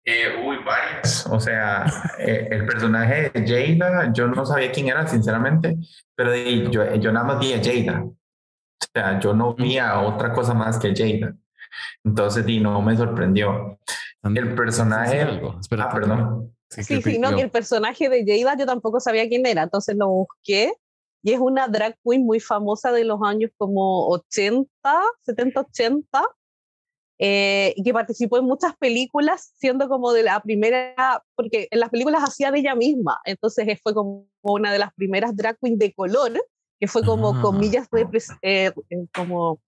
Eh, 0.05 0.43
uy, 0.45 0.57
varias. 0.63 1.25
O 1.27 1.39
sea, 1.39 1.85
eh, 2.19 2.47
el 2.51 2.65
personaje 2.65 3.29
de 3.29 3.77
Jada, 3.77 4.11
yo 4.13 4.27
no 4.27 4.45
sabía 4.45 4.71
quién 4.71 4.89
era, 4.89 5.07
sinceramente, 5.07 5.77
pero 6.15 6.35
yo, 6.35 6.95
yo 6.95 7.11
nada 7.11 7.25
más 7.25 7.39
vi 7.39 7.53
a 7.53 7.63
Jada. 7.63 8.05
O 8.81 8.91
sea, 8.93 9.19
yo 9.19 9.33
no 9.33 9.53
vi 9.53 9.77
a 9.77 10.01
otra 10.01 10.33
cosa 10.33 10.53
más 10.53 10.79
que 10.79 10.93
Jada. 10.95 11.35
Entonces, 12.03 12.47
y 12.47 12.59
no 12.59 12.81
me 12.81 12.97
sorprendió. 12.97 13.79
El 14.23 14.55
personaje. 14.55 15.21
ah, 15.21 15.89
perdón. 15.91 16.53
Sí, 16.69 17.01
sí, 17.01 17.19
no, 17.19 17.35
que 17.35 17.41
el 17.41 17.51
personaje 17.51 18.09
de 18.09 18.25
Jada 18.25 18.57
yo 18.57 18.65
tampoco 18.65 18.99
sabía 18.99 19.27
quién 19.27 19.45
era, 19.45 19.63
entonces 19.63 19.95
lo 19.97 20.07
busqué 20.07 20.73
y 21.23 21.33
es 21.33 21.39
una 21.39 21.67
drag 21.67 21.97
queen 22.03 22.25
muy 22.25 22.39
famosa 22.39 22.91
de 22.91 23.03
los 23.03 23.19
años 23.23 23.51
como 23.57 24.07
80, 24.09 24.67
70, 25.21 25.61
80, 25.61 26.23
y 27.75 27.83
que 27.83 27.93
participó 27.93 28.39
en 28.39 28.45
muchas 28.45 28.75
películas, 28.77 29.53
siendo 29.57 29.87
como 29.87 30.11
de 30.13 30.23
la 30.23 30.39
primera, 30.39 31.23
porque 31.35 31.67
en 31.69 31.79
las 31.79 31.89
películas 31.89 32.23
hacía 32.23 32.51
de 32.51 32.59
ella 32.59 32.73
misma, 32.73 33.19
entonces 33.25 33.79
fue 33.83 33.93
como 33.93 34.27
una 34.41 34.71
de 34.71 34.79
las 34.79 34.93
primeras 34.93 35.35
drag 35.35 35.57
queens 35.59 35.77
de 35.77 35.93
color 35.93 36.43
que 36.81 36.87
fue 36.87 37.03
como 37.03 37.35
ah. 37.35 37.41
comillas, 37.43 37.87
eh, 37.93 38.73
eh, 38.89 39.05
como 39.13 39.61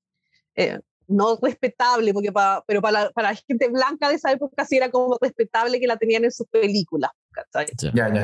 eh, 0.56 0.80
no 1.08 1.38
respetable, 1.40 2.12
porque 2.12 2.32
para, 2.32 2.64
pero 2.66 2.82
para 2.82 3.04
la, 3.04 3.12
para 3.12 3.30
la 3.30 3.36
gente 3.36 3.68
blanca 3.70 4.10
de 4.10 4.16
esa 4.16 4.32
época 4.32 4.66
sí 4.66 4.78
era 4.78 4.90
como 4.90 5.16
respetable 5.22 5.80
que 5.80 5.86
la 5.86 5.98
tenían 5.98 6.24
en 6.24 6.32
sus 6.32 6.48
películas, 6.48 7.12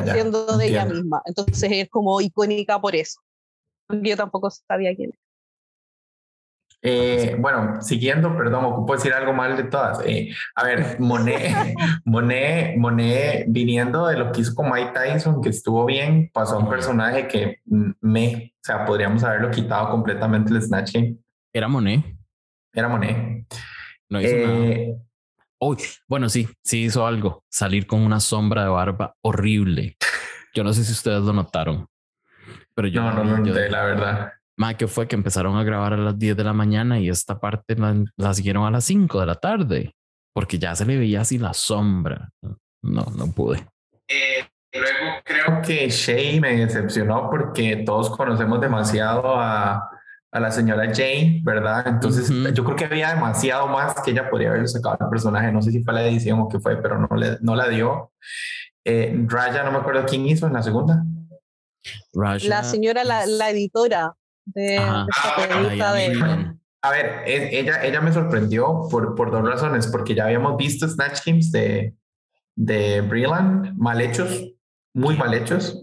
ya. 0.05 0.13
Siendo 0.13 0.57
de 0.57 0.67
ella 0.67 0.85
misma. 0.85 1.21
Entonces 1.25 1.69
es 1.71 1.89
como 1.89 2.19
icónica 2.19 2.81
por 2.81 2.95
eso. 2.95 3.21
Yo 3.89 4.17
tampoco 4.17 4.49
sabía 4.49 4.95
quién 4.95 5.11
era. 5.11 5.19
Eh, 6.81 7.35
bueno, 7.37 7.81
siguiendo, 7.81 8.35
perdón, 8.37 8.65
ocupo 8.65 8.93
decir 8.93 9.13
algo 9.13 9.33
mal 9.33 9.57
de 9.57 9.63
todas. 9.65 9.99
Eh, 10.05 10.33
a 10.55 10.63
ver, 10.63 10.99
Monet, 10.99 11.75
Monet, 12.05 12.77
Monet, 12.77 13.45
viniendo 13.49 14.07
de 14.07 14.17
lo 14.17 14.31
que 14.31 14.41
hizo 14.41 14.55
con 14.55 14.71
Mike 14.71 14.91
Tyson, 14.93 15.41
que 15.41 15.49
estuvo 15.49 15.85
bien, 15.85 16.29
pasó 16.33 16.55
a 16.55 16.59
un 16.59 16.69
personaje 16.69 17.27
que 17.27 17.59
me, 17.65 18.53
o 18.55 18.63
sea, 18.63 18.85
podríamos 18.85 19.23
haberlo 19.23 19.51
quitado 19.51 19.89
completamente 19.89 20.53
el 20.53 20.61
Snatch 20.61 20.93
Game. 20.93 21.17
Era 21.51 21.67
Monet. 21.67 22.05
Era 22.73 22.87
Monet. 22.87 23.45
No 24.07 24.21
hizo 24.21 24.35
eh, 24.35 24.97
bueno, 26.07 26.29
sí, 26.29 26.47
sí 26.63 26.85
hizo 26.85 27.05
algo. 27.05 27.43
Salir 27.49 27.85
con 27.85 28.01
una 28.01 28.19
sombra 28.19 28.63
de 28.63 28.69
barba 28.69 29.15
horrible. 29.21 29.97
Yo 30.53 30.63
no 30.63 30.73
sé 30.73 30.83
si 30.83 30.93
ustedes 30.93 31.21
lo 31.21 31.33
notaron, 31.33 31.87
pero 32.73 32.87
yo 32.87 33.01
no, 33.01 33.13
no 33.13 33.23
lo 33.23 33.37
noté, 33.37 33.69
la 33.69 33.83
verdad. 33.83 34.33
Más 34.59 34.75
que 34.75 34.87
fue 34.87 35.07
que 35.07 35.15
empezaron 35.15 35.55
a 35.55 35.63
grabar 35.63 35.93
a 35.93 35.97
las 35.97 36.19
10 36.19 36.35
de 36.35 36.43
la 36.43 36.51
mañana 36.51 36.99
y 36.99 37.07
esta 37.07 37.39
parte 37.39 37.77
la, 37.77 38.33
siguieron 38.33 38.65
a 38.65 38.71
las 38.71 38.83
5 38.83 39.21
de 39.21 39.25
la 39.25 39.35
tarde, 39.35 39.95
porque 40.33 40.59
ya 40.59 40.75
se 40.75 40.85
le 40.85 40.97
veía 40.97 41.21
así 41.21 41.37
la 41.37 41.53
sombra. 41.53 42.29
No, 42.83 43.05
no 43.15 43.31
pude. 43.31 43.65
Eh, 44.09 44.45
luego 44.73 45.21
creo 45.23 45.61
que 45.61 45.89
Shay 45.89 46.41
me 46.41 46.57
decepcionó 46.57 47.29
porque 47.29 47.83
todos 47.85 48.09
conocemos 48.09 48.59
demasiado 48.59 49.39
a, 49.39 49.89
a 50.29 50.39
la 50.41 50.51
señora 50.51 50.93
Jane, 50.93 51.39
¿verdad? 51.41 51.87
Entonces 51.87 52.29
yo 52.53 52.65
creo 52.65 52.75
que 52.75 52.83
había 52.83 53.13
demasiado 53.13 53.65
más 53.67 54.01
que 54.01 54.11
ella 54.11 54.29
podría 54.29 54.49
haber 54.49 54.67
sacado 54.67 54.97
al 54.99 55.09
personaje. 55.09 55.53
No 55.53 55.61
sé 55.61 55.71
si 55.71 55.81
fue 55.85 55.93
la 55.93 56.05
edición 56.05 56.37
o 56.37 56.49
qué 56.49 56.59
fue, 56.59 56.75
pero 56.81 56.99
no, 56.99 57.15
le, 57.15 57.37
no 57.39 57.55
la 57.55 57.69
dio. 57.69 58.11
Eh, 58.83 59.23
Raya, 59.25 59.63
no 59.63 59.71
me 59.71 59.77
acuerdo 59.77 60.03
quién 60.05 60.25
hizo 60.27 60.47
en 60.47 60.53
la 60.53 60.63
segunda. 60.63 61.01
La 62.11 62.63
señora, 62.63 63.05
la, 63.05 63.25
la 63.25 63.51
editora 63.51 64.15
de, 64.53 64.77
ah, 64.77 65.07
de, 65.93 66.53
A 66.81 66.91
ver, 66.91 67.23
ella, 67.25 67.83
ella 67.83 68.01
me 68.01 68.11
sorprendió 68.11 68.87
por, 68.89 69.15
por 69.15 69.31
dos 69.31 69.43
razones, 69.43 69.87
porque 69.87 70.15
ya 70.15 70.25
habíamos 70.25 70.57
visto 70.57 70.87
Snatch 70.87 71.25
Games 71.25 71.51
de, 71.51 71.93
de 72.55 73.01
Brilland, 73.01 73.77
mal 73.77 74.01
hechos, 74.01 74.53
muy 74.93 75.15
mal 75.15 75.33
hechos. 75.33 75.79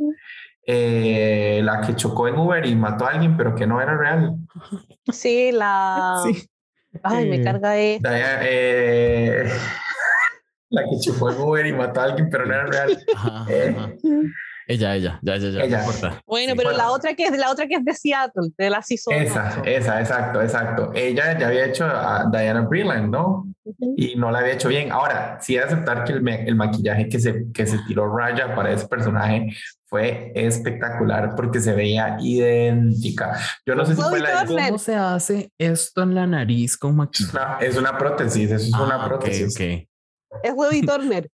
Eh, 0.68 1.60
la 1.62 1.80
que 1.80 1.94
chocó 1.94 2.26
en 2.26 2.36
Uber 2.36 2.66
y 2.66 2.74
mató 2.74 3.06
a 3.06 3.10
alguien, 3.10 3.36
pero 3.36 3.54
que 3.54 3.66
no 3.66 3.80
era 3.80 3.96
real. 3.96 4.36
Sí, 5.12 5.52
la. 5.52 6.22
Ay, 7.02 7.28
me 7.28 7.42
carga 7.42 7.78
eh, 7.78 8.00
la 10.70 10.82
que 10.82 10.98
chocó 11.00 11.30
en 11.30 11.40
Uber 11.40 11.66
y 11.66 11.72
mató 11.72 12.00
a 12.00 12.04
alguien, 12.04 12.28
pero 12.30 12.46
no 12.46 12.54
era 12.54 12.66
real. 12.66 13.04
Eh, 13.48 13.76
ella, 14.68 14.96
ella, 14.96 15.20
ya, 15.22 15.36
ya, 15.36 15.50
ya. 15.50 15.62
Ella. 15.62 16.22
Bueno, 16.26 16.54
pero 16.56 16.72
la 16.72 16.90
otra 16.90 17.14
que 17.14 17.24
es 17.24 17.38
la 17.38 17.50
otra 17.50 17.68
que 17.68 17.76
es 17.76 17.84
de 17.84 17.94
Seattle, 17.94 18.50
de 18.58 18.70
la 18.70 18.82
season. 18.82 19.14
Esa, 19.14 19.62
esa, 19.64 20.00
exacto, 20.00 20.42
exacto. 20.42 20.90
Ella 20.92 21.38
ya 21.38 21.46
había 21.46 21.66
hecho 21.66 21.84
a 21.84 22.28
Diana 22.32 22.62
Breland, 22.62 23.10
¿no? 23.10 23.46
Y 23.96 24.16
no 24.16 24.32
la 24.32 24.40
había 24.40 24.54
hecho 24.54 24.68
bien. 24.68 24.90
Ahora, 24.90 25.38
sí 25.40 25.56
aceptar 25.56 26.02
que 26.04 26.14
el, 26.14 26.28
el, 26.28 26.56
maquillaje 26.56 27.08
que 27.08 27.20
se, 27.20 27.46
que 27.52 27.64
se 27.64 27.78
tiró 27.86 28.12
Raya 28.12 28.56
para 28.56 28.72
ese 28.72 28.88
personaje 28.88 29.54
fue 29.84 30.32
espectacular 30.34 31.34
porque 31.36 31.60
se 31.60 31.72
veía 31.72 32.16
idéntica. 32.20 33.38
Yo 33.64 33.76
no 33.76 33.86
sé 33.86 33.94
si 33.94 34.02
fue 34.02 34.18
la 34.18 34.46
¿Cómo 34.46 34.78
se 34.78 34.96
hace 34.96 35.52
esto 35.58 36.02
en 36.02 36.16
la 36.16 36.26
nariz 36.26 36.76
con 36.76 36.96
maquillaje? 36.96 37.66
Es 37.66 37.76
una, 37.76 37.96
prótesis, 37.96 38.50
eso 38.50 38.66
es 38.66 38.72
una 38.72 38.96
ah, 38.96 39.06
prótesis. 39.06 39.54
Okay, 39.54 39.88
Es 40.42 40.52
Robbie 40.56 40.82
Turner. 40.84 41.30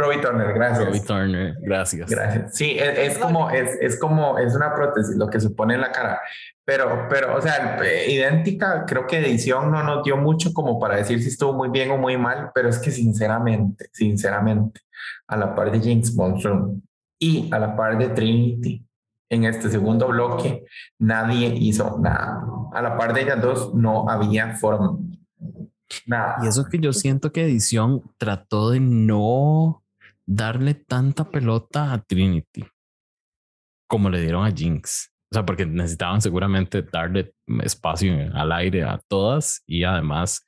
Robbie 0.00 0.20
Turner, 0.20 0.52
gracias. 0.52 0.86
Robbie 0.86 1.00
Turner, 1.00 1.56
gracias. 1.60 2.10
Gracias. 2.10 2.54
Sí, 2.56 2.76
es, 2.78 3.18
como, 3.18 3.50
es, 3.50 3.76
es, 3.80 3.98
como, 3.98 4.38
es 4.38 4.54
una 4.54 4.74
prótesis 4.74 5.16
lo 5.16 5.28
que 5.28 5.40
se 5.40 5.50
pone 5.50 5.74
en 5.74 5.82
la 5.82 5.92
cara. 5.92 6.20
Pero, 6.64 7.06
pero, 7.08 7.36
o 7.36 7.40
sea, 7.40 7.80
idéntica, 8.08 8.84
creo 8.86 9.06
que 9.06 9.18
edición 9.18 9.70
no 9.70 9.82
nos 9.82 10.04
dio 10.04 10.16
mucho 10.16 10.52
como 10.52 10.78
para 10.78 10.96
decir 10.96 11.22
si 11.22 11.28
estuvo 11.28 11.52
muy 11.52 11.68
bien 11.68 11.90
o 11.90 11.98
muy 11.98 12.16
mal, 12.16 12.50
pero 12.54 12.68
es 12.68 12.78
que 12.78 12.90
sinceramente, 12.90 13.88
sinceramente, 13.92 14.80
a 15.26 15.36
la 15.36 15.54
par 15.54 15.70
de 15.70 15.80
James 15.80 16.14
Bond 16.14 16.80
y 17.18 17.52
a 17.52 17.58
la 17.58 17.76
par 17.76 17.98
de 17.98 18.08
Trinity, 18.08 18.84
en 19.30 19.44
este 19.44 19.70
segundo 19.70 20.08
bloque, 20.08 20.64
nadie 20.98 21.48
hizo 21.48 21.98
nada. 22.00 22.44
A 22.72 22.82
la 22.82 22.96
par 22.96 23.14
de 23.14 23.22
ellas 23.22 23.40
dos, 23.40 23.74
no 23.74 24.08
había 24.08 24.56
forma. 24.56 24.98
Nada. 26.06 26.36
Y 26.42 26.48
eso 26.48 26.64
que 26.66 26.78
yo 26.78 26.92
siento 26.92 27.32
que 27.32 27.44
edición 27.44 28.02
trató 28.18 28.70
de 28.70 28.80
no 28.80 29.79
darle 30.30 30.74
tanta 30.74 31.28
pelota 31.28 31.92
a 31.92 32.00
Trinity 32.00 32.64
como 33.88 34.08
le 34.08 34.20
dieron 34.20 34.46
a 34.46 34.52
Jinx. 34.52 35.10
O 35.32 35.34
sea, 35.34 35.44
porque 35.44 35.66
necesitaban 35.66 36.22
seguramente 36.22 36.82
darle 36.82 37.34
espacio 37.64 38.14
al 38.32 38.52
aire 38.52 38.84
a 38.84 39.00
todas 39.08 39.62
y 39.66 39.82
además 39.82 40.46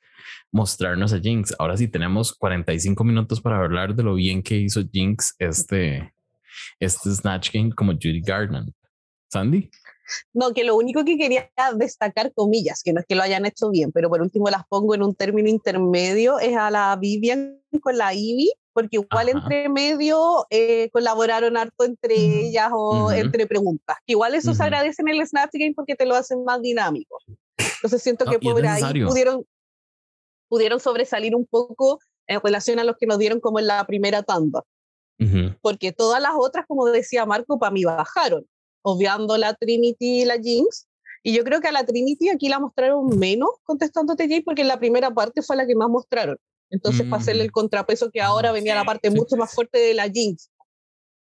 mostrarnos 0.52 1.12
a 1.12 1.18
Jinx. 1.18 1.56
Ahora 1.58 1.76
sí 1.76 1.88
tenemos 1.88 2.32
45 2.32 3.02
minutos 3.02 3.40
para 3.40 3.58
hablar 3.58 3.96
de 3.96 4.04
lo 4.04 4.14
bien 4.14 4.40
que 4.42 4.56
hizo 4.56 4.82
Jinx 4.88 5.34
este, 5.40 6.14
este 6.78 7.10
Snatch 7.10 7.50
Game 7.52 7.72
como 7.72 7.92
Judy 7.92 8.20
Garland. 8.20 8.72
Sandy. 9.32 9.68
No, 10.32 10.52
que 10.52 10.62
lo 10.62 10.76
único 10.76 11.04
que 11.04 11.16
quería 11.18 11.50
destacar, 11.74 12.32
comillas, 12.34 12.82
que 12.84 12.92
no 12.92 13.00
es 13.00 13.06
que 13.06 13.16
lo 13.16 13.22
hayan 13.22 13.46
hecho 13.46 13.70
bien, 13.70 13.90
pero 13.90 14.08
por 14.08 14.20
último 14.20 14.48
las 14.48 14.64
pongo 14.68 14.94
en 14.94 15.02
un 15.02 15.14
término 15.16 15.48
intermedio, 15.48 16.38
es 16.38 16.56
a 16.56 16.70
la 16.70 16.94
Vivian 16.96 17.60
con 17.80 17.96
la 17.96 18.14
Ivy, 18.14 18.52
porque 18.72 18.96
igual 18.96 19.28
entre 19.28 19.68
medio 19.68 20.46
eh, 20.50 20.90
colaboraron 20.92 21.56
harto 21.56 21.84
entre 21.84 22.14
ellas 22.14 22.70
o 22.72 23.10
entre 23.12 23.46
preguntas. 23.46 23.96
Igual 24.06 24.34
eso 24.34 24.54
se 24.54 24.62
agradece 24.62 25.02
en 25.02 25.08
el 25.08 25.26
Snatch 25.26 25.52
Game 25.52 25.74
porque 25.74 25.94
te 25.94 26.06
lo 26.06 26.14
hacen 26.14 26.44
más 26.44 26.60
dinámico. 26.62 27.18
Entonces 27.56 28.02
siento 28.02 28.24
que 28.24 28.38
por 28.38 28.64
ahí 28.66 28.82
pudieron, 29.04 29.44
pudieron 30.48 30.80
sobresalir 30.80 31.34
un 31.34 31.46
poco 31.46 31.98
en 32.26 32.40
relación 32.40 32.78
a 32.78 32.84
los 32.84 32.96
que 32.96 33.06
nos 33.06 33.18
dieron 33.18 33.40
como 33.40 33.58
en 33.58 33.66
la 33.66 33.84
primera 33.86 34.22
tanda. 34.22 34.62
Porque 35.60 35.92
todas 35.92 36.20
las 36.20 36.32
otras, 36.36 36.66
como 36.66 36.86
decía 36.86 37.24
Marco, 37.24 37.56
para 37.56 37.70
mí 37.70 37.84
bajaron 37.84 38.44
obviando 38.82 39.38
la 39.38 39.54
Trinity 39.54 40.22
y 40.22 40.24
la 40.24 40.38
Jinx. 40.38 40.88
Y 41.22 41.34
yo 41.34 41.44
creo 41.44 41.60
que 41.60 41.68
a 41.68 41.72
la 41.72 41.86
Trinity 41.86 42.28
aquí 42.30 42.48
la 42.48 42.58
mostraron 42.58 43.18
menos 43.18 43.50
contestándote 43.62 44.28
Jay, 44.28 44.42
porque 44.42 44.62
en 44.62 44.68
la 44.68 44.78
primera 44.80 45.12
parte 45.12 45.42
fue 45.42 45.56
la 45.56 45.66
que 45.66 45.76
más 45.76 45.88
mostraron. 45.88 46.36
Entonces, 46.72 47.06
para 47.06 47.20
hacerle 47.22 47.42
el 47.42 47.50
mm. 47.50 47.52
contrapeso 47.52 48.10
que 48.10 48.22
ahora 48.22 48.50
venía 48.50 48.74
la 48.74 48.84
parte 48.84 49.10
mucho 49.10 49.36
más 49.36 49.54
fuerte 49.54 49.78
de 49.78 49.94
la 49.94 50.08
Jinx. 50.08 50.50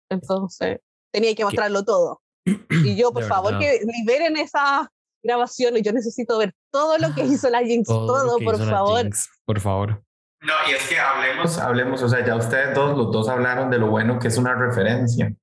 Entonces, 0.09 0.79
tenía 1.11 1.33
que 1.35 1.45
mostrarlo 1.45 1.85
todo. 1.85 2.21
Y 2.45 2.95
yo, 2.95 3.11
por 3.11 3.23
favor, 3.23 3.57
que 3.59 3.79
liberen 3.85 4.37
esas 4.37 4.87
grabaciones. 5.23 5.83
Yo 5.83 5.93
necesito 5.93 6.37
ver 6.39 6.53
todo 6.71 6.97
lo 6.97 7.13
que 7.13 7.23
hizo 7.25 7.49
la 7.49 7.63
Jinx, 7.63 7.87
todo, 7.87 8.37
por 8.39 8.57
favor. 8.57 9.09
por 9.45 9.59
favor. 9.59 10.03
No, 10.41 10.53
y 10.69 10.73
es 10.73 10.87
que 10.87 10.99
hablemos, 10.99 11.57
hablemos, 11.57 12.03
o 12.03 12.09
sea, 12.09 12.25
ya 12.25 12.35
ustedes 12.35 12.75
dos, 12.75 12.97
los 12.97 13.11
dos 13.11 13.29
hablaron 13.29 13.69
de 13.69 13.79
lo 13.79 13.89
bueno 13.89 14.19
que 14.19 14.27
es 14.27 14.37
una 14.37 14.53
referencia. 14.53 15.33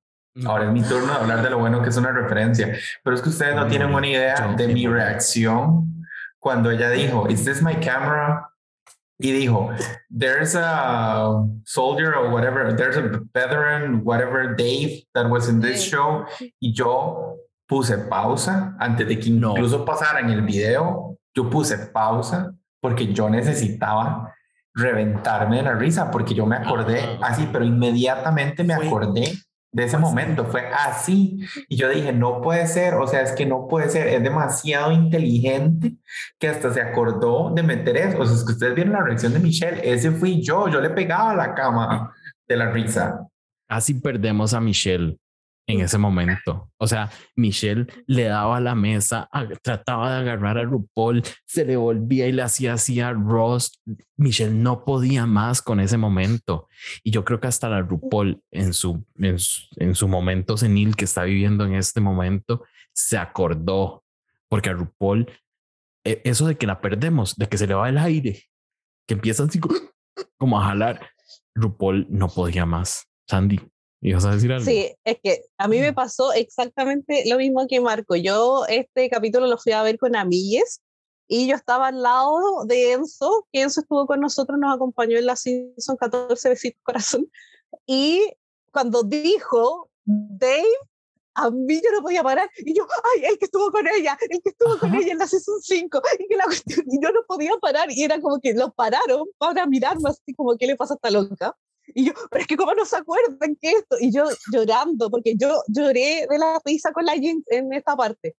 Ahora 0.47 0.67
es 0.67 0.73
mi 0.73 0.83
turno 0.83 1.13
de 1.13 1.19
hablar 1.19 1.43
de 1.43 1.51
lo 1.51 1.59
bueno 1.59 1.83
que 1.83 1.91
es 1.91 1.97
una 1.97 2.11
referencia, 2.11 2.77
pero 3.05 3.15
es 3.15 3.23
que 3.23 3.29
ustedes 3.29 3.55
no 3.55 3.67
tienen 3.67 3.93
una 3.93 4.07
idea 4.07 4.55
de 4.57 4.69
mi 4.69 4.87
reacción 4.87 6.07
cuando 6.39 6.71
ella 6.71 6.91
dijo, 6.91 7.29
¿Is 7.29 7.45
this 7.45 7.63
my 7.63 7.75
camera? 7.77 8.52
Y 9.23 9.31
dijo, 9.31 9.71
there's 10.11 10.57
a 10.57 11.47
soldier 11.65 12.13
or 12.15 12.31
whatever, 12.31 12.75
there's 12.75 12.97
a 12.97 13.21
veteran, 13.33 14.03
whatever, 14.05 14.55
Dave, 14.57 15.05
that 15.15 15.31
was 15.31 15.49
in 15.49 15.61
this 15.61 15.83
show. 15.83 16.27
Y 16.61 16.73
yo 16.73 17.37
puse 17.69 17.97
pausa 18.09 18.75
antes 18.81 19.07
de 19.07 19.19
que 19.19 19.31
incluso 19.31 19.85
pasara 19.85 20.21
en 20.21 20.31
el 20.31 20.43
video. 20.43 21.17
Yo 21.35 21.49
puse 21.49 21.79
pausa 21.93 22.53
porque 22.81 23.13
yo 23.15 23.31
necesitaba 23.31 24.35
reventarme 24.75 25.57
de 25.57 25.63
la 25.63 25.75
risa 25.75 26.11
porque 26.11 26.35
yo 26.35 26.45
me 26.45 26.57
acordé 26.57 27.19
así, 27.23 27.49
pero 27.53 27.65
inmediatamente 27.65 28.65
me 28.65 28.75
acordé 28.75 29.33
de 29.73 29.85
ese 29.85 29.97
momento, 29.97 30.45
fue 30.45 30.67
así. 30.69 31.41
Y 31.69 31.77
yo 31.77 31.89
dije, 31.89 32.13
no 32.13 32.43
puede 32.43 32.67
ser, 32.67 32.95
o 32.95 33.07
sea, 33.07 33.23
es 33.23 33.33
que 33.33 33.47
no 33.47 33.67
puede 33.67 33.89
ser, 33.89 34.09
es 34.09 34.23
demasiado 34.23 34.93
inteligente 34.93 35.95
que 36.39 36.49
hasta 36.49 36.73
se 36.73 36.83
acordó 36.83 37.53
de 37.55 37.63
meter 37.63 37.97
eso. 37.97 38.21
O 38.21 38.27
sea, 38.27 38.37
es 38.37 38.45
que 38.45 38.53
ustedes 38.53 38.75
vieron 38.75 38.93
la 38.93 39.03
reacción 39.03 39.33
de 39.33 39.41
Michelle, 39.41 39.81
ese 39.83 40.13
fui 40.13 40.43
yo, 40.43 40.69
yo 40.69 40.81
le 40.81 40.91
pegaba 40.91 41.31
a 41.31 41.37
la 41.37 41.55
cama 41.55 42.15
de 42.47 42.57
la 42.57 42.71
risa. 42.71 43.27
Así 43.69 43.95
perdemos 43.95 44.53
a 44.53 44.61
Michelle 44.61 45.17
en 45.67 45.81
ese 45.81 45.99
momento. 45.99 46.71
O 46.77 46.87
sea, 46.87 47.11
Michelle 47.37 47.87
le 48.07 48.25
daba 48.25 48.61
la 48.61 48.75
mesa, 48.75 49.29
trataba 49.63 50.13
de 50.13 50.21
agarrar 50.21 50.59
a 50.59 50.65
RuPaul, 50.65 51.23
se 51.47 51.65
le 51.65 51.77
volvía 51.77 52.27
y 52.27 52.33
le 52.33 52.43
hacía 52.43 52.75
así 52.75 53.01
a 53.01 53.13
Ross. 53.13 53.81
Michelle 54.17 54.55
no 54.55 54.85
podía 54.85 55.27
más 55.27 55.63
con 55.63 55.81
ese 55.81 55.97
momento. 55.97 56.69
Y 57.03 57.11
yo 57.11 57.25
creo 57.25 57.41
que 57.41 57.47
hasta 57.47 57.69
la 57.69 57.83
RuPaul 57.83 58.43
en 58.51 58.73
su, 58.73 59.05
en 59.17 59.95
su, 59.95 60.09
momento 60.09 60.57
senil 60.57 60.97
que 60.97 61.05
está 61.05 61.23
viviendo 61.25 61.65
en 61.65 61.75
este 61.75 62.01
momento, 62.01 62.65
se 62.93 63.17
acordó, 63.17 64.05
porque 64.49 64.71
a 64.71 64.75
RuPaul, 64.75 65.31
e, 66.05 66.21
eso 66.25 66.47
de 66.47 66.57
que 66.57 66.67
la 66.67 66.81
perdemos, 66.81 67.37
de 67.37 67.49
que 67.49 67.57
se 67.57 67.67
le 67.67 67.75
va 67.75 67.89
el 67.89 67.99
aire, 67.99 68.43
que 69.07 69.15
empieza 69.15 69.45
así 69.45 69.61
como 70.39 70.61
a 70.61 70.67
jalar, 70.67 71.09
RuPaul 71.55 72.07
no 72.11 72.29
podía 72.29 72.67
más. 72.67 73.07
Sandy, 73.29 73.61
a 74.03 74.31
decir 74.35 74.53
algo? 74.53 74.65
Sí, 74.65 74.95
es 75.05 75.19
que 75.23 75.45
a 75.59 75.69
mí 75.69 75.79
me 75.79 75.93
pasó 75.93 76.33
exactamente 76.33 77.25
lo 77.27 77.37
mismo 77.37 77.67
que 77.69 77.81
Marco. 77.81 78.17
Yo 78.17 78.65
este 78.69 79.09
capítulo 79.09 79.47
lo 79.47 79.59
fui 79.59 79.73
a 79.73 79.83
ver 79.83 79.99
con 79.99 80.17
amigues 80.17 80.81
y 81.29 81.47
yo 81.47 81.55
estaba 81.55 81.89
al 81.89 82.03
lado 82.03 82.65
de 82.67 82.93
Enzo, 82.93 83.47
que 83.53 83.63
Enzo 83.63 83.81
estuvo 83.81 84.07
con 84.07 84.21
nosotros, 84.21 84.59
nos 84.59 84.75
acompañó 84.75 85.19
en 85.19 85.27
la 85.27 85.37
season 85.37 85.97
14 85.97 86.49
Besitos 86.49 86.81
Corazón. 86.83 87.31
Y 87.87 88.33
cuando 88.73 89.03
dijo 89.03 89.89
Dave, 90.05 90.67
a 91.35 91.51
mí 91.51 91.81
yo 91.83 91.91
no 91.93 92.03
podía 92.03 92.23
parar. 92.23 92.51
Y 92.59 92.75
yo, 92.75 92.87
ay, 93.15 93.25
el 93.25 93.39
que 93.39 93.47
estuvo 93.47 93.71
con 93.71 93.87
ella, 93.87 94.19
el 94.29 94.43
que 94.43 94.51
estuvo 94.51 94.79
con 94.79 94.95
ella 94.95 95.13
en 95.13 95.19
la 95.19 95.27
season 95.27 95.63
5. 95.63 96.03
Y, 96.19 96.29
que 96.29 96.37
la 96.37 96.45
y 96.87 97.03
yo 97.03 97.13
no 97.13 97.21
podía 97.27 97.53
parar. 97.61 97.91
Y 97.91 98.03
era 98.03 98.21
como 98.21 98.41
que 98.41 98.53
lo 98.53 98.73
pararon 98.73 99.27
para 99.39 99.65
mirarme 99.67 100.11
así 100.11 100.35
como, 100.35 100.57
¿qué 100.57 100.67
le 100.67 100.77
pasa 100.77 100.95
a 100.95 100.97
esta 100.97 101.11
loca? 101.11 101.57
Y 101.95 102.07
yo, 102.07 102.13
pero 102.31 102.43
es 102.43 102.47
que 102.47 102.57
cómo 102.57 102.75
no 102.75 102.85
se 102.85 102.97
acuerdan 102.97 103.57
que 103.61 103.73
esto, 103.73 103.97
y 104.01 104.13
yo 104.13 104.25
llorando, 104.53 105.11
porque 105.11 105.35
yo 105.37 105.63
lloré 105.69 106.27
de 106.29 106.39
la 106.39 106.61
risa 106.65 106.93
con 106.93 107.05
la 107.05 107.17
jeans 107.17 107.45
en 107.49 107.73
esta 107.73 107.97
parte. 107.97 108.37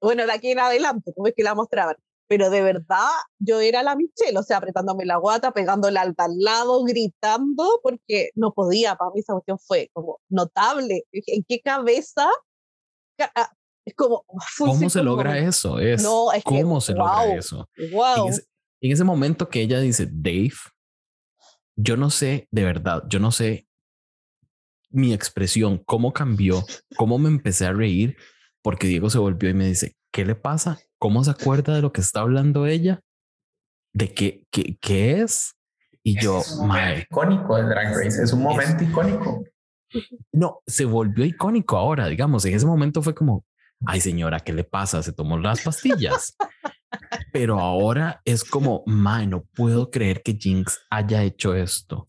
Bueno, 0.00 0.26
de 0.26 0.32
aquí 0.32 0.50
en 0.50 0.58
adelante, 0.58 1.12
como 1.14 1.28
es 1.28 1.34
que 1.34 1.42
la 1.42 1.54
mostraban. 1.54 1.96
Pero 2.26 2.50
de 2.50 2.62
verdad, 2.62 3.08
yo 3.38 3.60
era 3.60 3.82
la 3.82 3.96
Michelle, 3.96 4.38
o 4.38 4.42
sea, 4.42 4.58
apretándome 4.58 5.04
la 5.04 5.16
guata, 5.16 5.52
pegándole 5.52 5.98
al 5.98 6.14
al 6.16 6.38
lado, 6.38 6.82
gritando, 6.84 7.80
porque 7.82 8.30
no 8.34 8.52
podía. 8.52 8.96
Para 8.96 9.10
mí 9.12 9.20
esa 9.20 9.34
cuestión 9.34 9.58
fue 9.58 9.90
como 9.92 10.20
notable. 10.28 11.04
¿En 11.12 11.44
qué 11.46 11.60
cabeza 11.60 12.28
Es 13.84 13.94
como, 13.94 14.24
¿cómo 14.58 14.88
se 14.88 15.02
logra 15.02 15.38
eso? 15.38 15.78
Es, 15.78 16.02
no, 16.02 16.32
es 16.32 16.42
¿Cómo 16.44 16.80
se 16.80 16.94
logra 16.94 17.34
eso? 17.34 17.68
Wow. 17.92 18.28
en 18.80 18.92
ese 18.92 19.04
momento 19.04 19.48
que 19.48 19.60
ella 19.60 19.78
dice, 19.80 20.08
Dave, 20.10 20.54
yo 21.76 21.96
no 21.96 22.10
sé, 22.10 22.48
de 22.50 22.64
verdad, 22.64 23.04
yo 23.08 23.18
no 23.20 23.30
sé 23.30 23.66
mi 24.90 25.12
expresión, 25.12 25.78
cómo 25.84 26.12
cambió, 26.12 26.64
cómo 26.96 27.18
me 27.18 27.28
empecé 27.28 27.66
a 27.66 27.72
reír, 27.72 28.16
porque 28.62 28.86
Diego 28.86 29.10
se 29.10 29.18
volvió 29.18 29.50
y 29.50 29.54
me 29.54 29.66
dice, 29.66 29.96
¿qué 30.12 30.24
le 30.24 30.36
pasa? 30.36 30.78
¿Cómo 30.98 31.24
se 31.24 31.32
acuerda 31.32 31.74
de 31.74 31.82
lo 31.82 31.92
que 31.92 32.00
está 32.00 32.20
hablando 32.20 32.66
ella? 32.66 33.00
¿De 33.92 34.14
qué, 34.14 34.44
qué, 34.52 34.78
qué 34.80 35.20
es? 35.20 35.56
Y 36.04 36.20
yo, 36.20 36.38
es 36.38 36.52
un 36.52 36.70
icónico 36.98 37.56
de 37.56 37.64
Drag 37.64 37.96
Race, 37.96 38.22
es 38.22 38.32
un 38.32 38.42
momento 38.42 38.84
icónico. 38.84 39.44
No, 40.32 40.60
se 40.66 40.84
volvió 40.84 41.24
icónico 41.24 41.76
ahora, 41.76 42.06
digamos, 42.06 42.44
en 42.44 42.54
ese 42.54 42.66
momento 42.66 43.02
fue 43.02 43.14
como, 43.14 43.44
ay 43.86 44.00
señora, 44.00 44.40
¿qué 44.40 44.52
le 44.52 44.64
pasa? 44.64 45.02
Se 45.02 45.12
tomó 45.12 45.38
las 45.38 45.62
pastillas. 45.62 46.36
Pero 47.32 47.58
ahora 47.58 48.20
es 48.24 48.44
como, 48.44 48.82
mae, 48.86 49.26
no 49.26 49.44
puedo 49.44 49.90
creer 49.90 50.22
que 50.22 50.34
Jinx 50.34 50.80
haya 50.90 51.22
hecho 51.22 51.54
esto. 51.54 52.06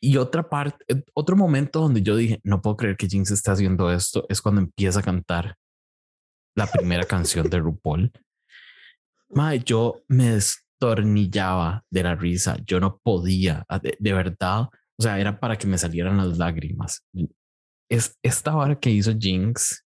Y 0.00 0.16
otra 0.16 0.48
parte, 0.48 0.84
eh, 0.88 1.02
otro 1.12 1.36
momento 1.36 1.80
donde 1.80 2.02
yo 2.02 2.16
dije, 2.16 2.40
no 2.42 2.62
puedo 2.62 2.76
creer 2.76 2.96
que 2.96 3.06
Jinx 3.06 3.30
está 3.30 3.52
haciendo 3.52 3.92
esto, 3.92 4.24
es 4.28 4.40
cuando 4.40 4.62
empieza 4.62 5.00
a 5.00 5.02
cantar 5.02 5.56
la 6.56 6.66
primera 6.66 7.04
canción 7.04 7.48
de 7.50 7.58
RuPaul. 7.58 8.10
Mae, 9.28 9.60
yo 9.60 10.02
me 10.08 10.30
destornillaba 10.30 11.84
de 11.90 12.02
la 12.02 12.14
risa, 12.14 12.56
yo 12.64 12.80
no 12.80 12.98
podía, 12.98 13.64
de, 13.82 14.12
verdad, 14.12 14.68
o 14.98 15.02
sea, 15.02 15.20
era 15.20 15.38
para 15.38 15.56
que 15.56 15.66
me 15.66 15.78
salieran 15.78 16.16
las 16.16 16.38
lágrimas. 16.38 17.06
Es 17.90 18.18
esta 18.22 18.56
hora 18.56 18.78
que 18.78 18.90
hizo 18.90 19.12
Jinx 19.18 19.84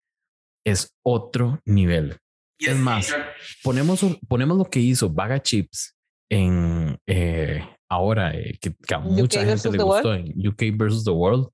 es 0.66 0.96
otro 1.04 1.60
nivel. 1.66 2.18
Es 2.60 2.78
más, 2.78 3.16
ponemos, 3.64 4.06
ponemos 4.28 4.58
lo 4.58 4.66
que 4.66 4.80
hizo 4.80 5.10
Vaga 5.10 5.42
Chips 5.42 5.96
en 6.30 6.98
eh, 7.08 7.64
ahora 7.90 8.34
eh, 8.34 8.58
que, 8.60 8.76
a 8.94 9.00
mucha 9.00 9.44
gente 9.44 9.72
le 9.72 9.84
gustó 9.84 10.14
en 10.14 10.48
UK 10.48 10.78
versus 10.78 11.04
the 11.04 11.12
World 11.12 11.50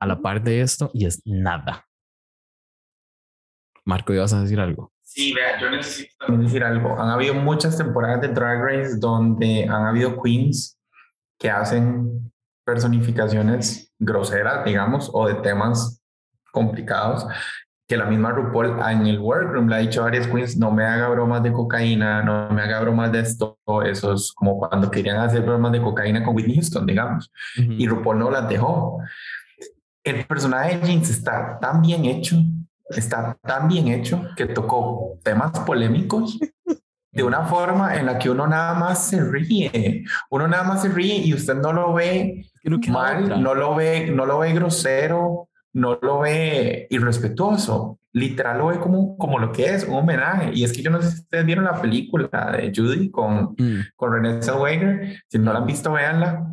a 0.00 0.06
la 0.06 0.20
par 0.20 0.42
de 0.42 0.60
esto 0.60 0.90
y 0.92 1.06
es 1.06 1.22
nada. 1.24 1.84
Marco, 3.84 4.12
¿ibas 4.12 4.32
a 4.34 4.42
decir 4.42 4.60
algo? 4.60 4.92
Sí, 5.02 5.32
vea, 5.32 5.58
yo 5.58 5.70
necesito 5.70 6.14
también 6.18 6.42
decir 6.42 6.62
algo. 6.62 7.00
Han 7.00 7.08
habido 7.08 7.34
muchas 7.34 7.78
temporadas 7.78 8.20
de 8.20 8.28
Drag 8.28 8.60
Race 8.60 8.98
donde 8.98 9.64
han 9.64 9.86
habido 9.86 10.20
queens 10.22 10.78
que 11.38 11.48
hacen 11.48 12.30
personificaciones 12.64 13.94
groseras, 13.98 14.64
digamos, 14.66 15.10
o 15.12 15.26
de 15.26 15.36
temas 15.36 16.02
complicados 16.52 17.26
que 17.88 17.96
la 17.96 18.04
misma 18.04 18.32
RuPaul 18.32 18.78
en 18.90 19.06
el 19.06 19.18
workroom 19.18 19.66
le 19.66 19.76
ha 19.76 19.78
dicho 19.78 20.02
a 20.02 20.04
varias 20.04 20.26
queens, 20.26 20.58
no 20.58 20.70
me 20.70 20.84
haga 20.84 21.08
bromas 21.08 21.42
de 21.42 21.50
cocaína, 21.50 22.22
no 22.22 22.50
me 22.50 22.60
haga 22.60 22.80
bromas 22.80 23.10
de 23.10 23.20
esto, 23.20 23.58
eso 23.86 24.12
es 24.12 24.30
como 24.32 24.58
cuando 24.58 24.90
querían 24.90 25.16
hacer 25.16 25.40
bromas 25.40 25.72
de 25.72 25.80
cocaína 25.80 26.22
con 26.22 26.36
Whitney 26.36 26.56
Houston, 26.56 26.84
digamos, 26.84 27.32
y 27.56 27.88
RuPaul 27.88 28.18
no 28.18 28.30
las 28.30 28.46
dejó. 28.46 29.00
El 30.04 30.26
personaje 30.26 30.76
de 30.76 30.86
Jinx 30.86 31.08
está 31.08 31.58
tan 31.58 31.80
bien 31.80 32.04
hecho, 32.04 32.36
está 32.90 33.38
tan 33.42 33.68
bien 33.68 33.88
hecho 33.88 34.22
que 34.36 34.44
tocó 34.44 35.18
temas 35.24 35.58
polémicos 35.60 36.38
de 37.10 37.22
una 37.22 37.46
forma 37.46 37.96
en 37.96 38.04
la 38.04 38.18
que 38.18 38.28
uno 38.28 38.46
nada 38.46 38.74
más 38.74 39.06
se 39.06 39.24
ríe, 39.24 40.04
uno 40.30 40.46
nada 40.46 40.64
más 40.64 40.82
se 40.82 40.90
ríe 40.90 41.16
y 41.16 41.32
usted 41.32 41.54
no 41.54 41.72
lo 41.72 41.94
ve 41.94 42.44
mal, 42.88 43.42
no 43.42 43.54
lo 43.54 43.74
ve, 43.74 44.10
no 44.14 44.26
lo 44.26 44.40
ve 44.40 44.52
grosero, 44.52 45.47
no 45.72 45.98
lo 46.00 46.20
ve 46.20 46.86
irrespetuoso, 46.90 47.98
literal 48.12 48.58
lo 48.58 48.66
ve 48.68 48.78
como, 48.78 49.16
como 49.16 49.38
lo 49.38 49.52
que 49.52 49.66
es, 49.66 49.84
un 49.84 49.94
homenaje. 49.94 50.50
Y 50.54 50.64
es 50.64 50.72
que 50.72 50.82
yo 50.82 50.90
no 50.90 51.00
sé 51.00 51.10
si 51.10 51.20
ustedes 51.20 51.46
vieron 51.46 51.64
la 51.64 51.80
película 51.80 52.28
de 52.52 52.72
Judy 52.74 53.10
con, 53.10 53.54
mm. 53.58 53.92
con 53.96 54.12
Renée 54.12 54.42
Zellweger, 54.42 55.22
si 55.28 55.38
no 55.38 55.52
la 55.52 55.60
han 55.60 55.66
visto, 55.66 55.92
véanla. 55.92 56.52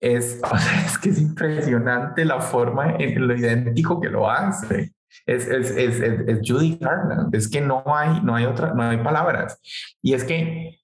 Es, 0.00 0.40
es 0.86 0.98
que 0.98 1.10
es 1.10 1.20
impresionante 1.20 2.24
la 2.24 2.40
forma 2.40 2.96
en 2.98 3.26
lo 3.26 3.36
idéntico 3.36 4.00
que 4.00 4.08
lo 4.08 4.30
hace. 4.30 4.92
Es, 5.26 5.46
es, 5.46 5.70
es, 5.70 6.00
es, 6.00 6.40
Judy 6.44 6.76
Garland, 6.80 7.32
es 7.34 7.48
que 7.48 7.60
no 7.60 7.84
hay, 7.86 8.20
no 8.22 8.34
hay 8.34 8.46
otra, 8.46 8.74
no 8.74 8.82
hay 8.82 8.98
palabras. 8.98 9.60
Y 10.02 10.14
es 10.14 10.24
que 10.24 10.80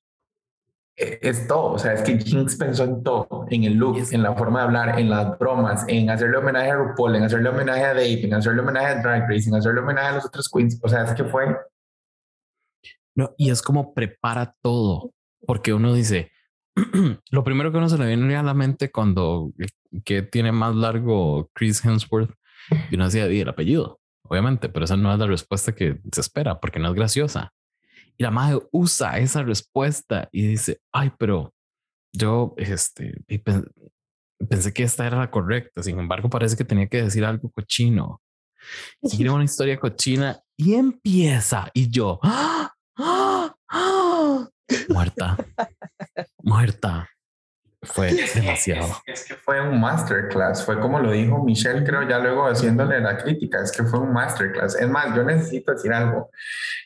es 1.01 1.49
todo, 1.49 1.73
o 1.73 1.79
sea, 1.79 1.95
es 1.95 2.03
que 2.03 2.19
Jinx 2.19 2.57
pensó 2.57 2.85
en 2.85 3.03
todo, 3.03 3.47
en 3.49 3.65
el 3.65 3.75
look, 3.75 3.97
en 4.11 4.23
la 4.23 4.35
forma 4.35 4.61
de 4.61 4.65
hablar, 4.67 5.01
en 5.01 5.09
las 5.09 5.39
bromas, 5.39 5.85
en 5.89 6.11
hacerle 6.11 6.37
homenaje 6.37 6.71
a 6.71 6.77
RuPaul, 6.77 7.17
en 7.17 7.23
hacerle 7.23 7.49
homenaje 7.49 7.85
a 7.85 7.95
Dave, 7.95 8.25
en 8.25 8.35
hacerle 8.35 8.61
homenaje 8.61 8.87
a 8.87 9.03
Drag 9.03 9.29
Race, 9.29 9.49
en 9.49 9.55
hacerle 9.55 9.81
homenaje 9.81 10.09
a 10.09 10.15
los 10.17 10.27
otros 10.27 10.49
queens, 10.51 10.79
o 10.83 10.89
sea, 10.89 11.05
es 11.05 11.15
que 11.15 11.25
fue... 11.25 11.57
No, 13.15 13.35
y 13.39 13.51
es 13.51 13.63
como 13.63 13.95
prepara 13.95 14.55
todo, 14.63 15.13
porque 15.47 15.73
uno 15.73 15.95
dice, 15.95 16.33
lo 17.31 17.45
primero 17.45 17.73
que 17.73 17.79
uno 17.79 17.89
se 17.89 17.97
le 17.97 18.07
viene 18.07 18.37
a 18.37 18.43
la 18.43 18.55
mente 18.55 18.91
cuando 18.91 19.53
que 20.05 20.23
tiene 20.23 20.53
más 20.53 20.77
largo 20.77 21.51
Chris 21.55 21.83
Hemsworth, 21.85 22.31
y 22.91 22.95
uno 22.95 23.07
decía, 23.07 23.25
el 23.25 23.49
apellido, 23.49 24.01
obviamente, 24.23 24.69
pero 24.69 24.85
esa 24.85 24.97
no 24.97 25.13
es 25.13 25.19
la 25.19 25.27
respuesta 25.27 25.75
que 25.75 25.99
se 26.13 26.21
espera, 26.21 26.61
porque 26.61 26.79
no 26.79 26.89
es 26.89 26.95
graciosa. 26.95 27.53
Y 28.21 28.23
la 28.23 28.31
madre 28.31 28.59
usa 28.71 29.17
esa 29.19 29.43
respuesta 29.43 30.29
y 30.31 30.47
dice, 30.47 30.83
ay, 30.93 31.11
pero 31.19 31.55
yo 32.15 32.53
este, 32.59 33.15
pensé 34.47 34.75
que 34.75 34.83
esta 34.83 35.07
era 35.07 35.17
la 35.17 35.31
correcta. 35.31 35.83
Sin 35.83 35.99
embargo, 35.99 36.29
parece 36.29 36.55
que 36.55 36.67
tenía 36.67 36.87
que 36.87 37.03
decir 37.03 37.25
algo 37.25 37.51
cochino. 37.51 38.21
Quiere 39.01 39.31
una 39.31 39.45
historia 39.45 39.81
cochina 39.81 40.39
y 40.55 40.75
empieza. 40.75 41.71
Y 41.73 41.89
yo, 41.89 42.21
¡Ah! 42.23 42.71
¡Ah! 42.99 43.57
¡Ah! 43.71 44.51
muerta, 44.91 45.39
muerta 46.43 47.09
fue 47.83 48.13
demasiado. 48.35 48.89
Es, 49.07 49.25
que 49.25 49.35
fue 49.35 49.61
un 49.61 49.81
masterclass, 49.81 50.65
fue 50.65 50.79
como 50.79 51.01
lo 51.01 51.13
dijo 51.13 51.43
Michelle, 51.43 51.85
creo, 51.85 52.09
ya 52.09 52.19
luego 52.19 52.47
haciéndole 52.47 53.01
la 53.01 53.17
crítica, 53.17 53.63
es 53.63 53.73
que 53.73 53.85
fue 53.85 54.01
un 54.01 54.13
masterclass. 54.13 54.77
Es 54.77 54.89
más, 54.89 55.15
yo 55.15 55.25
necesito 55.25 55.73
decir 55.73 55.93
algo. 55.93 56.31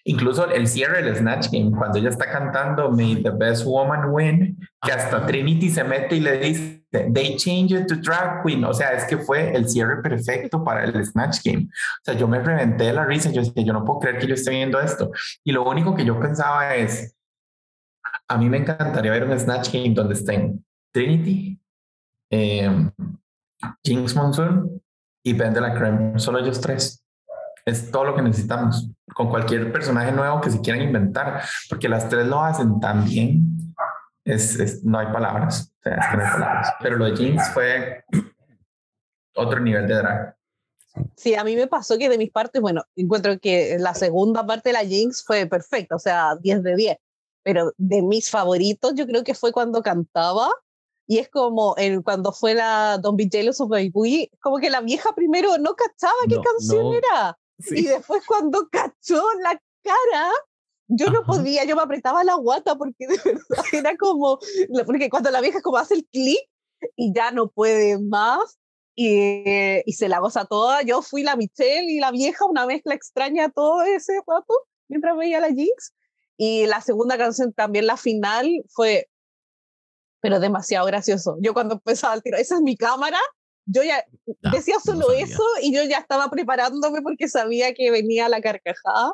Incluso 0.04 0.48
el 0.50 0.68
cierre 0.68 1.02
del 1.02 1.16
Snatch 1.16 1.48
Game, 1.50 1.72
cuando 1.76 1.98
ella 1.98 2.10
está 2.10 2.30
cantando 2.30 2.90
May 2.90 3.22
the 3.22 3.30
Best 3.30 3.64
Woman 3.64 4.10
Win, 4.10 4.58
que 4.82 4.92
hasta 4.92 5.26
Trinity 5.26 5.70
se 5.70 5.82
mete 5.82 6.16
y 6.16 6.20
le 6.20 6.38
dice, 6.38 6.84
They 7.12 7.36
change 7.36 7.72
it 7.72 7.88
to 7.88 7.96
drag 7.96 8.44
queen. 8.44 8.64
O 8.64 8.72
sea, 8.72 8.92
es 8.92 9.04
que 9.04 9.18
fue 9.18 9.52
el 9.54 9.68
cierre 9.68 10.00
perfecto 10.00 10.62
para 10.62 10.84
el 10.84 11.04
Snatch 11.04 11.38
Game. 11.44 11.64
O 11.64 12.04
sea, 12.04 12.14
yo 12.14 12.28
me 12.28 12.38
reventé 12.38 12.92
la 12.92 13.04
risa, 13.04 13.32
yo 13.32 13.42
decía, 13.42 13.64
yo 13.64 13.72
no 13.72 13.84
puedo 13.84 13.98
creer 13.98 14.18
que 14.18 14.28
yo 14.28 14.34
esté 14.34 14.50
viendo 14.50 14.80
esto. 14.80 15.10
Y 15.42 15.50
lo 15.50 15.64
único 15.68 15.94
que 15.94 16.04
yo 16.04 16.20
pensaba 16.20 16.76
es, 16.76 17.16
a 18.28 18.38
mí 18.38 18.48
me 18.48 18.58
encantaría 18.58 19.10
ver 19.10 19.24
un 19.24 19.38
Snatch 19.38 19.72
Game 19.72 19.94
donde 19.94 20.14
estén 20.14 20.64
Trinity, 20.94 21.60
eh, 22.30 22.70
Jinx 23.82 24.14
Monsoon 24.14 24.80
y 25.24 25.32
Ben 25.32 25.52
de 25.52 25.60
la 25.60 25.74
Creme. 25.74 26.18
Solo 26.20 26.38
ellos 26.38 26.60
tres. 26.60 27.04
Es 27.66 27.90
todo 27.90 28.04
lo 28.04 28.14
que 28.14 28.22
necesitamos. 28.22 28.88
Con 29.12 29.28
cualquier 29.28 29.72
personaje 29.72 30.12
nuevo 30.12 30.40
que 30.40 30.50
se 30.50 30.60
quieran 30.60 30.82
inventar, 30.82 31.42
porque 31.68 31.88
las 31.88 32.08
tres 32.08 32.26
lo 32.26 32.40
hacen 32.40 32.78
tan 32.78 33.04
bien. 33.04 33.74
Es, 34.24 34.84
no 34.84 34.98
hay 34.98 35.06
palabras. 35.06 35.74
Pero 36.80 36.96
lo 36.96 37.06
de 37.06 37.16
Jinx 37.16 37.52
fue 37.52 38.04
otro 39.34 39.60
nivel 39.60 39.88
de 39.88 39.94
drag. 39.94 40.36
Sí, 41.16 41.34
a 41.34 41.42
mí 41.42 41.56
me 41.56 41.66
pasó 41.66 41.98
que 41.98 42.08
de 42.08 42.18
mis 42.18 42.30
partes, 42.30 42.62
bueno, 42.62 42.84
encuentro 42.94 43.36
que 43.40 43.78
la 43.80 43.94
segunda 43.94 44.46
parte 44.46 44.68
de 44.68 44.74
la 44.74 44.84
Jinx 44.84 45.24
fue 45.24 45.46
perfecta, 45.46 45.96
o 45.96 45.98
sea, 45.98 46.36
10 46.36 46.62
de 46.62 46.76
10. 46.76 46.96
Pero 47.42 47.72
de 47.76 48.00
mis 48.02 48.30
favoritos, 48.30 48.94
yo 48.94 49.04
creo 49.04 49.24
que 49.24 49.34
fue 49.34 49.50
cuando 49.50 49.82
cantaba 49.82 50.50
y 51.06 51.18
es 51.18 51.28
como 51.28 51.74
cuando 52.02 52.32
fue 52.32 52.54
la 52.54 52.98
Don't 52.98 53.18
Be 53.18 53.28
Jealous 53.30 53.60
of 53.60 53.68
Baby, 53.68 54.30
como 54.40 54.58
que 54.58 54.70
la 54.70 54.80
vieja 54.80 55.14
primero 55.14 55.58
no 55.58 55.74
cachaba 55.74 56.14
qué 56.28 56.38
canción 56.40 56.94
era. 56.94 57.38
Y 57.70 57.84
después 57.84 58.24
cuando 58.26 58.68
cachó 58.72 59.22
la 59.42 59.60
cara, 59.82 60.30
yo 60.88 61.10
no 61.10 61.24
podía, 61.24 61.64
yo 61.64 61.76
me 61.76 61.82
apretaba 61.82 62.24
la 62.24 62.34
guata 62.34 62.76
porque 62.76 63.06
de 63.06 63.16
verdad 63.24 63.64
era 63.72 63.96
como, 63.96 64.38
porque 64.86 65.10
cuando 65.10 65.30
la 65.30 65.40
vieja 65.40 65.60
como 65.60 65.76
hace 65.76 65.94
el 65.94 66.06
clic 66.06 66.40
y 66.96 67.12
ya 67.14 67.30
no 67.30 67.48
puede 67.50 67.98
más 67.98 68.58
y, 68.94 69.34
y 69.84 69.92
se 69.92 70.08
la 70.08 70.20
goza 70.20 70.46
toda, 70.46 70.82
yo 70.82 71.02
fui 71.02 71.22
la 71.22 71.36
Michelle 71.36 71.90
y 71.90 72.00
la 72.00 72.12
vieja, 72.12 72.46
una 72.46 72.66
mezcla 72.66 72.94
extraña 72.94 73.50
todo 73.50 73.82
ese 73.82 74.14
rato 74.26 74.54
mientras 74.88 75.16
veía 75.16 75.40
la 75.40 75.48
Jinx. 75.48 75.92
Y 76.36 76.66
la 76.66 76.80
segunda 76.80 77.16
canción, 77.16 77.52
también 77.52 77.86
la 77.86 77.96
final, 77.96 78.50
fue 78.68 79.08
pero 80.24 80.40
demasiado 80.40 80.86
gracioso. 80.86 81.36
Yo 81.38 81.52
cuando 81.52 81.74
empezaba 81.74 82.14
el 82.14 82.22
tiro, 82.22 82.38
esa 82.38 82.54
es 82.54 82.62
mi 82.62 82.78
cámara, 82.78 83.18
yo 83.66 83.82
ya 83.82 84.02
decía 84.52 84.76
solo 84.82 85.12
eso 85.12 85.42
y 85.60 85.74
yo 85.74 85.82
ya 85.84 85.98
estaba 85.98 86.30
preparándome 86.30 87.02
porque 87.02 87.28
sabía 87.28 87.74
que 87.74 87.90
venía 87.90 88.30
la 88.30 88.40
carcajada. 88.40 89.12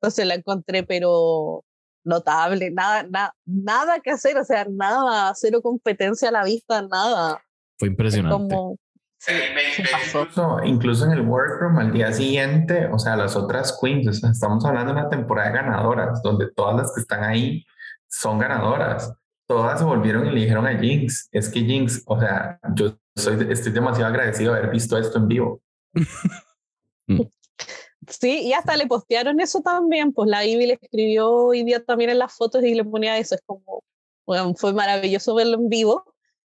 Entonces 0.00 0.24
la 0.24 0.34
encontré, 0.34 0.82
pero 0.82 1.62
notable, 2.04 2.70
nada, 2.70 3.02
nada, 3.02 3.34
nada 3.44 4.00
que 4.00 4.12
hacer, 4.12 4.38
o 4.38 4.44
sea, 4.44 4.66
nada, 4.70 5.34
cero 5.34 5.60
competencia 5.60 6.30
a 6.30 6.32
la 6.32 6.44
vista, 6.44 6.80
nada. 6.80 7.38
Fue 7.78 7.88
impresionante. 7.88 8.56
incluso, 9.76 10.64
incluso, 10.64 11.04
en 11.04 11.10
el 11.10 11.20
workroom 11.20 11.76
al 11.80 11.92
día 11.92 12.14
siguiente, 12.14 12.88
o 12.90 12.98
sea, 12.98 13.14
las 13.14 13.36
otras 13.36 13.78
queens, 13.78 14.24
estamos 14.24 14.64
hablando 14.64 14.94
de 14.94 15.00
una 15.00 15.10
temporada 15.10 15.50
de 15.50 15.56
ganadoras, 15.56 16.22
donde 16.22 16.50
todas 16.50 16.76
las 16.76 16.94
que 16.94 17.02
están 17.02 17.24
ahí 17.24 17.62
son 18.08 18.38
ganadoras. 18.38 19.12
Todas 19.46 19.78
se 19.78 19.84
volvieron 19.84 20.26
y 20.26 20.30
le 20.30 20.40
dijeron 20.40 20.66
a 20.66 20.78
Jinx, 20.78 21.28
es 21.30 21.48
que 21.48 21.60
Jinx, 21.60 22.02
o 22.06 22.18
sea, 22.18 22.58
yo 22.74 22.98
soy, 23.14 23.46
estoy 23.50 23.72
demasiado 23.72 24.08
agradecido 24.08 24.52
de 24.52 24.58
haber 24.58 24.70
visto 24.72 24.98
esto 24.98 25.18
en 25.18 25.28
vivo. 25.28 25.60
Sí, 28.08 28.42
y 28.42 28.52
hasta 28.52 28.76
le 28.76 28.86
postearon 28.86 29.40
eso 29.40 29.62
también, 29.62 30.12
pues 30.12 30.30
la 30.30 30.44
Ivy 30.44 30.66
le 30.66 30.78
escribió 30.80 31.28
hoy 31.28 31.64
día 31.64 31.84
también 31.84 32.10
en 32.10 32.18
las 32.18 32.34
fotos 32.34 32.62
y 32.62 32.74
le 32.74 32.84
ponía 32.84 33.18
eso, 33.18 33.34
es 33.34 33.42
como, 33.44 33.82
bueno, 34.24 34.54
fue 34.54 34.72
maravilloso 34.72 35.34
verlo 35.34 35.56
en 35.56 35.68
vivo. 35.68 36.04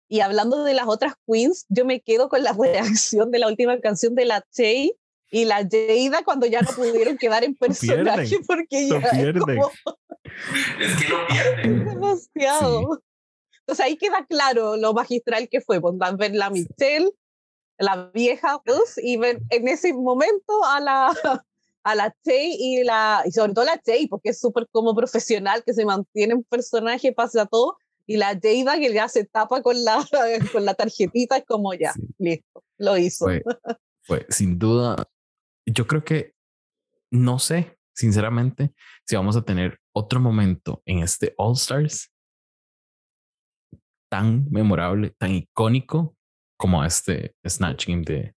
Y 0.07 0.21
hablando 0.21 0.63
de 0.63 0.73
las 0.73 0.87
otras 0.87 1.13
queens, 1.27 1.65
yo 1.69 1.85
me 1.85 2.01
quedo 2.01 2.29
con 2.29 2.43
la 2.43 2.53
reacción 2.59 3.31
de 3.31 3.39
la 3.39 3.47
última 3.47 3.79
canción 3.79 4.15
de 4.15 4.25
la 4.25 4.43
Che 4.51 4.91
y 5.31 5.45
la 5.45 5.57
Jada 5.57 6.23
cuando 6.23 6.47
ya 6.47 6.61
no 6.61 6.69
pudieron 6.71 7.17
quedar 7.17 7.43
en 7.43 7.55
personaje 7.59 8.37
porque 8.47 8.87
ya 8.87 8.97
es, 8.97 9.39
como... 9.39 9.71
es 10.79 10.95
que 10.95 11.09
lo 11.09 11.27
pierden. 11.27 11.85
Demasiado. 11.85 13.01
Entonces 13.61 13.85
ahí 13.85 13.97
queda 13.97 14.25
claro 14.25 14.77
lo 14.77 14.93
magistral 14.93 15.47
que 15.49 15.61
fue, 15.61 15.79
pues, 15.79 15.93
ver 16.17 16.33
la 16.33 16.49
Michelle, 16.49 17.11
la 17.77 18.09
vieja, 18.13 18.61
pues, 18.65 18.99
y 19.01 19.17
ver 19.17 19.41
en 19.49 19.67
ese 19.67 19.93
momento 19.93 20.63
a 20.65 20.79
la, 20.79 21.13
a 21.83 21.95
la 21.95 22.15
Che 22.23 22.55
y, 22.57 22.83
la, 22.83 23.23
y 23.25 23.31
sobre 23.31 23.53
todo 23.53 23.65
la 23.65 23.77
Che, 23.77 24.07
porque 24.09 24.29
es 24.29 24.39
súper 24.39 24.67
como 24.71 24.95
profesional, 24.95 25.63
que 25.63 25.73
se 25.73 25.85
mantiene 25.85 26.33
un 26.33 26.43
personaje, 26.43 27.13
pasa 27.13 27.45
todo, 27.45 27.77
y 28.07 28.17
la 28.17 28.39
Jada 28.41 28.79
que 28.79 28.91
ya 28.91 29.07
se 29.07 29.25
tapa 29.25 29.61
con 29.61 29.83
la, 29.83 30.03
con 30.51 30.65
la 30.65 30.73
tarjetita, 30.73 31.37
es 31.37 31.45
como 31.45 31.73
ya, 31.75 31.93
listo, 32.17 32.63
lo 32.77 32.97
hizo. 32.97 33.27
Fue, 34.01 34.25
sin 34.29 34.57
duda, 34.57 35.07
yo 35.67 35.85
creo 35.85 36.03
que, 36.03 36.33
no 37.11 37.37
sé, 37.37 37.77
sinceramente, 37.93 38.73
si 39.05 39.15
vamos 39.15 39.35
a 39.35 39.43
tener 39.43 39.79
otro 39.99 40.19
momento 40.19 40.81
en 40.85 40.99
este 40.99 41.33
All 41.37 41.53
Stars 41.53 42.11
tan 44.09 44.49
memorable, 44.49 45.13
tan 45.17 45.31
icónico 45.31 46.15
como 46.57 46.83
este 46.83 47.35
Snatch 47.45 47.87
Game 47.87 48.03
de, 48.03 48.33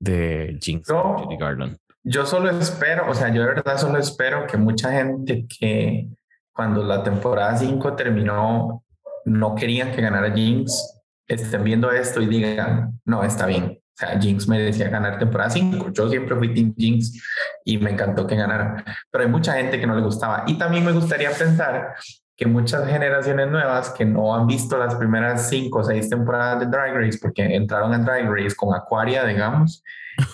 de 0.00 0.58
Jinx 0.60 0.88
Judy 0.88 1.36
Garland. 1.36 1.76
Yo 2.02 2.24
solo 2.24 2.48
espero, 2.50 3.10
o 3.10 3.14
sea, 3.14 3.28
yo 3.28 3.42
de 3.42 3.48
verdad 3.48 3.76
solo 3.76 3.98
espero 3.98 4.46
que 4.46 4.56
mucha 4.56 4.90
gente 4.92 5.46
que 5.46 6.08
cuando 6.52 6.82
la 6.82 7.02
temporada 7.02 7.56
5 7.56 7.94
terminó 7.94 8.84
no 9.26 9.54
querían 9.54 9.92
que 9.92 10.00
ganara 10.00 10.32
Jinx 10.32 11.02
estén 11.26 11.62
viendo 11.62 11.90
esto 11.90 12.22
y 12.22 12.26
digan, 12.26 13.00
no, 13.04 13.22
está 13.22 13.46
bien. 13.46 13.79
O 14.00 14.06
sea, 14.06 14.18
Jinx 14.18 14.48
merecía 14.48 14.88
ganar 14.88 15.18
temporada 15.18 15.50
5. 15.50 15.90
Yo 15.92 16.08
siempre 16.08 16.34
fui 16.34 16.54
Team 16.54 16.74
Jinx 16.74 17.22
y 17.66 17.76
me 17.76 17.90
encantó 17.90 18.26
que 18.26 18.34
ganara. 18.34 18.82
Pero 19.10 19.24
hay 19.24 19.30
mucha 19.30 19.52
gente 19.52 19.78
que 19.78 19.86
no 19.86 19.94
le 19.94 20.00
gustaba. 20.00 20.44
Y 20.46 20.56
también 20.56 20.86
me 20.86 20.92
gustaría 20.92 21.30
pensar 21.32 21.96
que 22.34 22.46
muchas 22.46 22.88
generaciones 22.88 23.50
nuevas 23.50 23.90
que 23.90 24.06
no 24.06 24.34
han 24.34 24.46
visto 24.46 24.78
las 24.78 24.94
primeras 24.94 25.50
cinco 25.50 25.80
o 25.80 25.84
seis 25.84 26.08
temporadas 26.08 26.60
de 26.60 26.66
Drag 26.66 26.94
Race, 26.94 27.18
porque 27.20 27.44
entraron 27.54 27.92
en 27.92 28.06
Drag 28.06 28.26
Race 28.30 28.56
con 28.56 28.74
Aquaria, 28.74 29.26
digamos, 29.26 29.84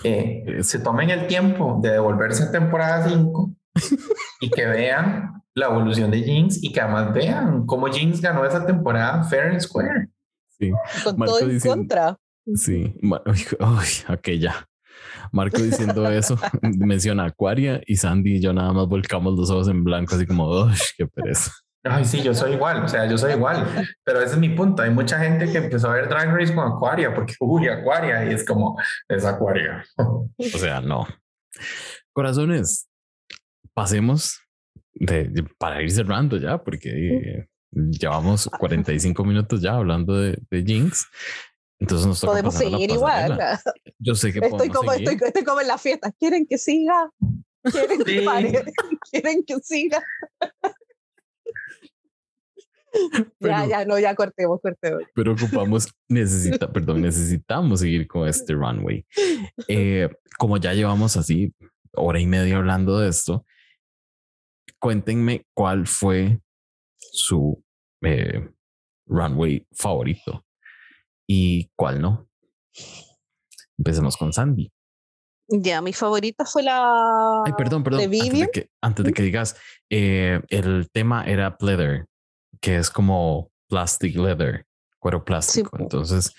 eh, 0.05 0.45
se 0.61 0.79
tomen 0.79 1.09
el 1.09 1.27
tiempo 1.27 1.79
de 1.81 1.91
devolverse 1.91 2.43
a 2.43 2.51
temporada 2.51 3.09
5 3.09 3.51
y 4.39 4.49
que 4.49 4.65
vean 4.65 5.43
la 5.53 5.65
evolución 5.65 6.09
de 6.09 6.21
Jinx 6.21 6.63
y 6.63 6.71
que 6.71 6.79
además 6.79 7.13
vean 7.13 7.65
cómo 7.65 7.87
Jinx 7.87 8.21
ganó 8.21 8.45
esa 8.45 8.65
temporada 8.65 9.25
fair 9.25 9.47
and 9.47 9.59
square. 9.59 10.07
Sí. 10.57 10.71
Con 11.03 11.17
todo 11.17 11.39
en 11.39 11.59
contra. 11.59 12.17
Sí, 12.55 12.95
aquella. 14.07 14.67
Marco 15.31 15.61
diciendo 15.61 16.09
eso, 16.09 16.37
menciona 16.61 17.25
Aquaria 17.25 17.81
y 17.85 17.95
Sandy 17.95 18.37
y 18.37 18.41
yo 18.41 18.53
nada 18.53 18.73
más 18.73 18.87
volcamos 18.87 19.37
los 19.37 19.49
ojos 19.49 19.67
en 19.67 19.83
blanco, 19.83 20.15
así 20.15 20.25
como, 20.25 20.65
¡ay, 20.65 20.77
qué 20.97 21.07
pereza! 21.07 21.51
Ay, 21.83 22.03
sí, 22.03 22.21
yo 22.21 22.33
soy 22.33 22.53
igual, 22.53 22.83
o 22.83 22.87
sea, 22.87 23.05
yo 23.05 23.17
soy 23.17 23.33
igual, 23.33 23.65
pero 24.03 24.19
ese 24.19 24.33
es 24.33 24.39
mi 24.39 24.49
punto. 24.49 24.81
Hay 24.81 24.89
mucha 24.89 25.19
gente 25.19 25.49
que 25.49 25.59
empezó 25.59 25.89
a 25.89 25.93
ver 25.93 26.09
Drag 26.09 26.35
Race 26.35 26.53
con 26.53 26.69
Aquaria 26.69 27.13
porque, 27.13 27.35
uy, 27.39 27.67
Aquaria, 27.69 28.25
y 28.29 28.33
es 28.33 28.45
como, 28.45 28.77
es 29.07 29.23
Aquaria. 29.23 29.85
O 29.97 30.27
sea, 30.37 30.81
no. 30.81 31.07
Corazones, 32.11 32.89
pasemos 33.73 34.41
de, 34.95 35.45
para 35.57 35.81
ir 35.81 35.91
cerrando 35.91 36.37
ya, 36.37 36.57
porque 36.57 37.47
llevamos 37.71 38.49
45 38.59 39.23
minutos 39.23 39.61
ya 39.61 39.75
hablando 39.75 40.17
de, 40.17 40.37
de 40.49 40.63
Jinx. 40.63 41.07
Entonces 41.79 42.07
nos 42.07 42.19
toca 42.19 42.33
Podemos 42.33 42.55
seguir 42.55 42.89
igual. 42.91 43.39
Yo 43.99 44.15
sé 44.15 44.33
que 44.33 44.39
estoy 44.39 44.69
como, 44.69 44.91
Estoy, 44.91 45.17
estoy, 45.21 45.43
como 45.43 45.61
en 45.61 45.67
la 45.67 45.77
fiesta. 45.77 46.11
¿Quieren 46.11 46.45
que 46.47 46.57
siga? 46.57 47.11
¿Quieren 47.63 48.03
que 48.03 48.21
pare? 48.23 48.63
¿Quieren 49.11 49.43
que 49.43 49.55
siga? 49.61 50.03
ya, 53.39 53.65
ya, 53.67 53.85
no, 53.85 53.99
ya 53.99 54.15
cortemos, 54.15 54.59
cortemos. 54.59 55.03
Pero 55.13 55.33
ocupamos, 55.33 55.93
necesita, 56.07 56.71
perdón, 56.71 57.01
necesitamos 57.01 57.81
seguir 57.81 58.07
con 58.07 58.27
este 58.27 58.53
runway. 58.53 59.05
Eh, 59.67 60.09
como 60.39 60.57
ya 60.57 60.73
llevamos 60.73 61.15
así 61.15 61.53
hora 61.93 62.19
y 62.19 62.25
media 62.25 62.57
hablando 62.57 62.99
de 62.99 63.09
esto, 63.09 63.45
cuéntenme 64.79 65.45
cuál 65.53 65.85
fue 65.85 66.39
su 66.97 67.63
eh, 68.01 68.49
runway 69.05 69.65
favorito 69.71 70.46
y 71.27 71.69
cuál 71.75 72.01
no. 72.01 72.27
Empecemos 73.77 74.17
con 74.17 74.33
Sandy. 74.33 74.71
Ya, 75.49 75.81
mi 75.81 75.93
favorita 75.93 76.45
fue 76.45 76.63
la. 76.63 77.43
Ay, 77.45 77.53
perdón, 77.57 77.83
perdón. 77.83 78.01
Antes 78.01 78.39
de 78.39 78.49
que, 78.51 78.69
antes 78.81 79.05
de 79.05 79.13
que 79.13 79.23
digas, 79.23 79.55
eh, 79.89 80.41
el 80.49 80.89
tema 80.91 81.23
era 81.25 81.57
pleather 81.57 82.07
que 82.59 82.77
es 82.77 82.89
como 82.89 83.51
plastic 83.69 84.15
leather, 84.15 84.65
cuero 84.99 85.23
plástico. 85.23 85.77
Entonces, 85.79 86.33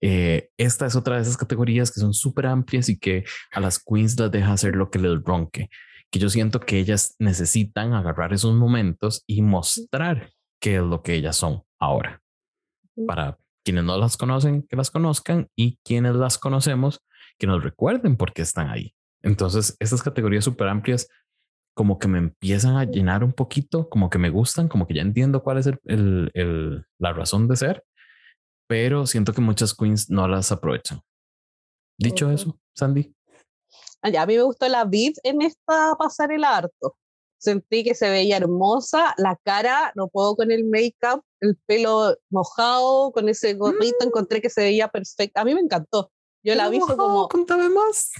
eh, 0.00 0.50
esta 0.56 0.86
es 0.86 0.96
otra 0.96 1.16
de 1.16 1.22
esas 1.22 1.36
categorías 1.36 1.90
que 1.90 2.00
son 2.00 2.14
súper 2.14 2.46
amplias 2.46 2.88
y 2.88 2.98
que 2.98 3.24
a 3.52 3.60
las 3.60 3.78
queens 3.82 4.18
las 4.18 4.30
deja 4.30 4.52
hacer 4.52 4.76
lo 4.76 4.90
que 4.90 4.98
les 4.98 5.22
ronque. 5.22 5.68
Que 6.10 6.18
yo 6.18 6.28
siento 6.28 6.60
que 6.60 6.78
ellas 6.78 7.16
necesitan 7.18 7.94
agarrar 7.94 8.32
esos 8.32 8.54
momentos 8.54 9.24
y 9.26 9.42
mostrar 9.42 10.30
qué 10.60 10.76
es 10.76 10.82
lo 10.82 11.02
que 11.02 11.14
ellas 11.14 11.36
son 11.36 11.62
ahora. 11.78 12.20
Para 13.06 13.38
quienes 13.64 13.84
no 13.84 13.98
las 13.98 14.16
conocen, 14.16 14.62
que 14.62 14.76
las 14.76 14.90
conozcan 14.90 15.48
y 15.56 15.78
quienes 15.84 16.14
las 16.14 16.38
conocemos, 16.38 17.00
que 17.38 17.46
nos 17.46 17.62
recuerden 17.62 18.16
por 18.16 18.32
qué 18.32 18.42
están 18.42 18.68
ahí. 18.68 18.94
Entonces, 19.22 19.76
estas 19.78 20.02
categorías 20.02 20.44
súper 20.44 20.68
amplias 20.68 21.08
como 21.74 21.98
que 21.98 22.08
me 22.08 22.18
empiezan 22.18 22.76
a 22.76 22.84
llenar 22.84 23.24
un 23.24 23.32
poquito, 23.32 23.88
como 23.88 24.10
que 24.10 24.18
me 24.18 24.30
gustan, 24.30 24.68
como 24.68 24.86
que 24.86 24.94
ya 24.94 25.02
entiendo 25.02 25.42
cuál 25.42 25.58
es 25.58 25.66
el, 25.66 25.78
el, 26.34 26.84
la 26.98 27.12
razón 27.12 27.48
de 27.48 27.56
ser, 27.56 27.84
pero 28.68 29.06
siento 29.06 29.32
que 29.32 29.40
muchas 29.40 29.74
queens 29.74 30.10
no 30.10 30.28
las 30.28 30.52
aprovechan. 30.52 31.00
Dicho 31.98 32.30
eso, 32.30 32.58
Sandy. 32.74 33.14
Ah, 34.02 34.10
a 34.18 34.26
mí 34.26 34.36
me 34.36 34.42
gustó 34.42 34.68
la 34.68 34.84
vid 34.84 35.14
en 35.22 35.42
esta 35.42 35.94
pasarela 35.96 36.56
harto. 36.56 36.96
Sentí 37.42 37.82
que 37.82 37.96
se 37.96 38.08
veía 38.08 38.36
hermosa, 38.36 39.14
la 39.18 39.36
cara, 39.42 39.92
no 39.96 40.06
puedo 40.06 40.36
con 40.36 40.52
el 40.52 40.64
make-up, 40.64 41.24
el 41.40 41.56
pelo 41.66 42.16
mojado, 42.30 43.10
con 43.10 43.28
ese 43.28 43.54
gorrito, 43.54 43.96
mm. 43.98 44.06
encontré 44.06 44.40
que 44.40 44.48
se 44.48 44.60
veía 44.60 44.86
perfecta. 44.86 45.40
A 45.40 45.44
mí 45.44 45.52
me 45.52 45.60
encantó. 45.60 46.12
Yo 46.44 46.54
la 46.54 46.68
vi 46.68 46.78
como... 46.78 47.26
Contame 47.26 47.68
más. 47.68 48.12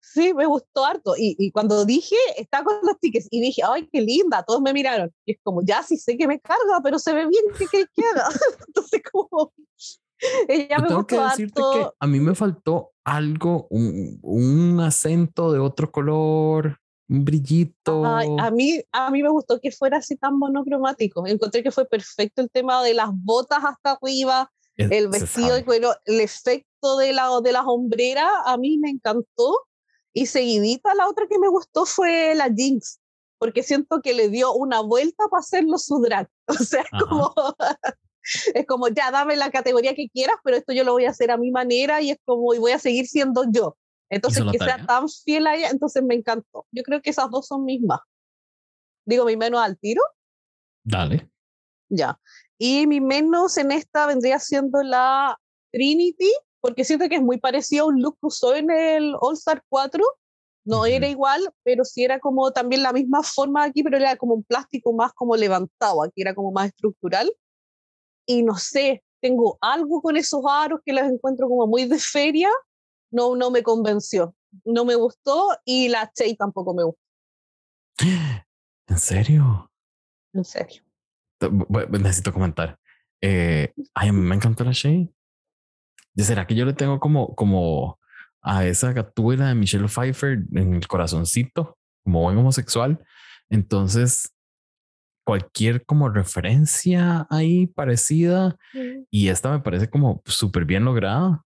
Sí, 0.00 0.34
me 0.34 0.44
gustó 0.46 0.84
harto. 0.84 1.14
Y, 1.16 1.36
y, 1.38 1.52
cuando 1.52 1.84
dije, 1.84 2.16
está 2.36 2.64
con 2.64 2.78
los 2.82 2.98
tickets, 2.98 3.28
y 3.30 3.40
dije, 3.40 3.62
ay, 3.64 3.88
qué 3.92 4.00
linda, 4.00 4.42
todos 4.42 4.60
me 4.60 4.72
miraron. 4.72 5.14
Y 5.24 5.34
es 5.34 5.38
como, 5.44 5.62
ya 5.62 5.84
sí 5.84 5.96
sé 5.96 6.16
que 6.16 6.26
me 6.26 6.40
carga, 6.40 6.80
pero 6.82 6.98
se 6.98 7.12
ve 7.12 7.28
bien, 7.28 7.44
¿qué 7.56 7.66
quieres 7.68 7.90
que 7.94 8.02
haga? 8.06 8.26
Entonces, 8.66 9.02
como, 9.12 9.52
ella 10.48 10.78
me 10.78 10.88
gustó 10.96 11.06
que 11.06 11.16
decirte 11.16 11.62
harto. 11.62 11.72
que 11.72 11.96
a 12.00 12.06
mí 12.08 12.18
me 12.18 12.34
faltó 12.34 12.90
algo, 13.04 13.68
un, 13.70 14.18
un 14.22 14.80
acento 14.80 15.52
de 15.52 15.60
otro 15.60 15.92
color, 15.92 16.79
un 17.10 17.24
brillito. 17.24 18.06
Ay, 18.06 18.28
a, 18.38 18.50
mí, 18.50 18.80
a 18.92 19.10
mí 19.10 19.22
me 19.22 19.28
gustó 19.28 19.60
que 19.60 19.72
fuera 19.72 19.98
así 19.98 20.16
tan 20.16 20.38
monocromático. 20.38 21.26
Encontré 21.26 21.62
que 21.62 21.72
fue 21.72 21.84
perfecto 21.84 22.40
el 22.40 22.50
tema 22.50 22.82
de 22.84 22.94
las 22.94 23.10
botas 23.12 23.58
hasta 23.64 23.98
arriba, 24.00 24.50
el 24.76 25.08
vestido 25.08 25.54
de 25.54 25.64
cuero, 25.64 25.92
el 26.06 26.20
efecto 26.20 26.96
de 26.96 27.12
la, 27.12 27.28
de 27.42 27.52
las 27.52 27.64
hombreras, 27.66 28.30
a 28.46 28.56
mí 28.56 28.78
me 28.78 28.90
encantó. 28.90 29.66
Y 30.12 30.26
seguidita 30.26 30.94
la 30.94 31.08
otra 31.08 31.26
que 31.28 31.38
me 31.38 31.48
gustó 31.48 31.84
fue 31.84 32.34
la 32.34 32.52
Jinx, 32.52 32.98
porque 33.38 33.62
siento 33.62 34.00
que 34.02 34.12
le 34.12 34.28
dio 34.28 34.52
una 34.52 34.80
vuelta 34.80 35.24
para 35.30 35.40
hacerlo 35.40 35.78
su 35.78 36.00
drag. 36.00 36.28
O 36.48 36.54
sea, 36.54 36.82
es 36.82 36.88
como, 37.08 37.34
es 38.54 38.66
como, 38.66 38.88
ya 38.88 39.10
dame 39.10 39.36
la 39.36 39.50
categoría 39.50 39.94
que 39.94 40.08
quieras, 40.08 40.36
pero 40.42 40.56
esto 40.56 40.72
yo 40.72 40.82
lo 40.82 40.92
voy 40.92 41.04
a 41.04 41.10
hacer 41.10 41.30
a 41.30 41.36
mi 41.36 41.50
manera 41.50 42.00
y 42.00 42.10
es 42.10 42.18
como, 42.24 42.54
y 42.54 42.58
voy 42.58 42.72
a 42.72 42.78
seguir 42.78 43.06
siendo 43.06 43.44
yo. 43.52 43.76
Entonces, 44.10 44.44
que 44.50 44.58
sea 44.58 44.84
tan 44.84 45.08
fiel 45.08 45.46
a 45.46 45.54
ella, 45.54 45.68
entonces 45.70 46.02
me 46.02 46.16
encantó. 46.16 46.66
Yo 46.72 46.82
creo 46.82 47.00
que 47.00 47.10
esas 47.10 47.30
dos 47.30 47.46
son 47.46 47.64
mismas. 47.64 48.00
Digo, 49.06 49.24
mi 49.24 49.36
menos 49.36 49.60
al 49.60 49.78
tiro. 49.78 50.02
Dale. 50.84 51.30
Ya. 51.88 52.20
Y 52.58 52.86
mi 52.86 53.00
menos 53.00 53.56
en 53.56 53.70
esta 53.70 54.06
vendría 54.06 54.38
siendo 54.38 54.82
la 54.82 55.38
Trinity, 55.72 56.30
porque 56.60 56.84
siento 56.84 57.08
que 57.08 57.16
es 57.16 57.22
muy 57.22 57.38
parecido 57.38 57.84
a 57.84 57.88
un 57.88 58.02
look 58.02 58.18
que 58.20 58.26
usó 58.26 58.54
en 58.54 58.70
el 58.70 59.14
All 59.20 59.34
Star 59.34 59.62
4. 59.68 60.04
No 60.64 60.84
era 60.84 61.08
igual, 61.08 61.48
pero 61.62 61.84
sí 61.84 62.04
era 62.04 62.18
como 62.20 62.50
también 62.52 62.82
la 62.82 62.92
misma 62.92 63.22
forma 63.22 63.64
aquí, 63.64 63.82
pero 63.82 63.96
era 63.96 64.16
como 64.16 64.34
un 64.34 64.44
plástico 64.44 64.92
más 64.92 65.12
como 65.12 65.34
levantado, 65.36 66.02
aquí 66.02 66.20
era 66.20 66.34
como 66.34 66.52
más 66.52 66.66
estructural. 66.66 67.32
Y 68.26 68.42
no 68.42 68.56
sé, 68.56 69.02
tengo 69.20 69.56
algo 69.60 70.02
con 70.02 70.16
esos 70.16 70.42
aros 70.48 70.80
que 70.84 70.92
los 70.92 71.04
encuentro 71.04 71.48
como 71.48 71.66
muy 71.66 71.86
de 71.86 71.98
feria, 71.98 72.50
no, 73.10 73.36
no 73.36 73.50
me 73.50 73.62
convenció, 73.62 74.34
no 74.64 74.84
me 74.84 74.94
gustó 74.94 75.56
y 75.64 75.88
la 75.88 76.10
Che 76.12 76.34
tampoco 76.36 76.74
me 76.74 76.84
gustó. 76.84 77.00
¿En 78.86 78.98
serio? 78.98 79.70
En 80.32 80.44
serio. 80.44 80.82
Necesito 81.90 82.32
comentar. 82.32 82.78
Eh, 83.20 83.72
ay, 83.94 84.12
me 84.12 84.34
encantó 84.34 84.64
la 84.64 84.72
Shea. 84.72 85.06
¿Será 86.16 86.46
que 86.46 86.54
yo 86.54 86.64
le 86.64 86.72
tengo 86.72 86.98
como, 87.00 87.34
como 87.34 87.98
a 88.42 88.64
esa 88.66 88.92
gatúbela 88.92 89.48
de 89.48 89.54
Michelle 89.54 89.88
Pfeiffer 89.88 90.38
en 90.52 90.74
el 90.74 90.86
corazoncito, 90.86 91.78
como 92.04 92.22
buen 92.22 92.36
homosexual? 92.36 93.02
Entonces, 93.48 94.34
cualquier 95.24 95.84
como 95.84 96.08
referencia 96.08 97.26
ahí 97.30 97.66
parecida 97.68 98.56
y 99.10 99.28
esta 99.28 99.50
me 99.50 99.60
parece 99.60 99.88
como 99.88 100.22
súper 100.26 100.64
bien 100.64 100.84
lograda. 100.84 101.44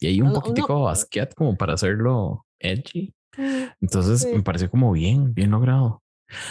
Y 0.00 0.06
hay 0.06 0.20
un 0.22 0.32
poquitico 0.32 0.76
de 0.76 0.82
basquet 0.84 1.34
como 1.34 1.56
para 1.56 1.74
hacerlo 1.74 2.46
edgy. 2.58 3.14
Entonces 3.80 4.26
me 4.26 4.42
pareció 4.42 4.70
como 4.70 4.92
bien, 4.92 5.34
bien 5.34 5.50
logrado. 5.50 6.02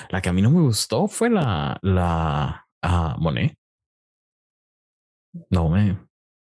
La 0.10 0.22
que 0.22 0.30
a 0.30 0.34
mí 0.34 0.42
no 0.42 0.52
me 0.52 0.62
gustó 0.62 1.08
fue 1.08 1.30
la, 1.30 1.80
la 1.82 2.68
uh, 2.84 3.20
Monet. 3.20 3.58
No 5.50 5.70
me, 5.70 5.98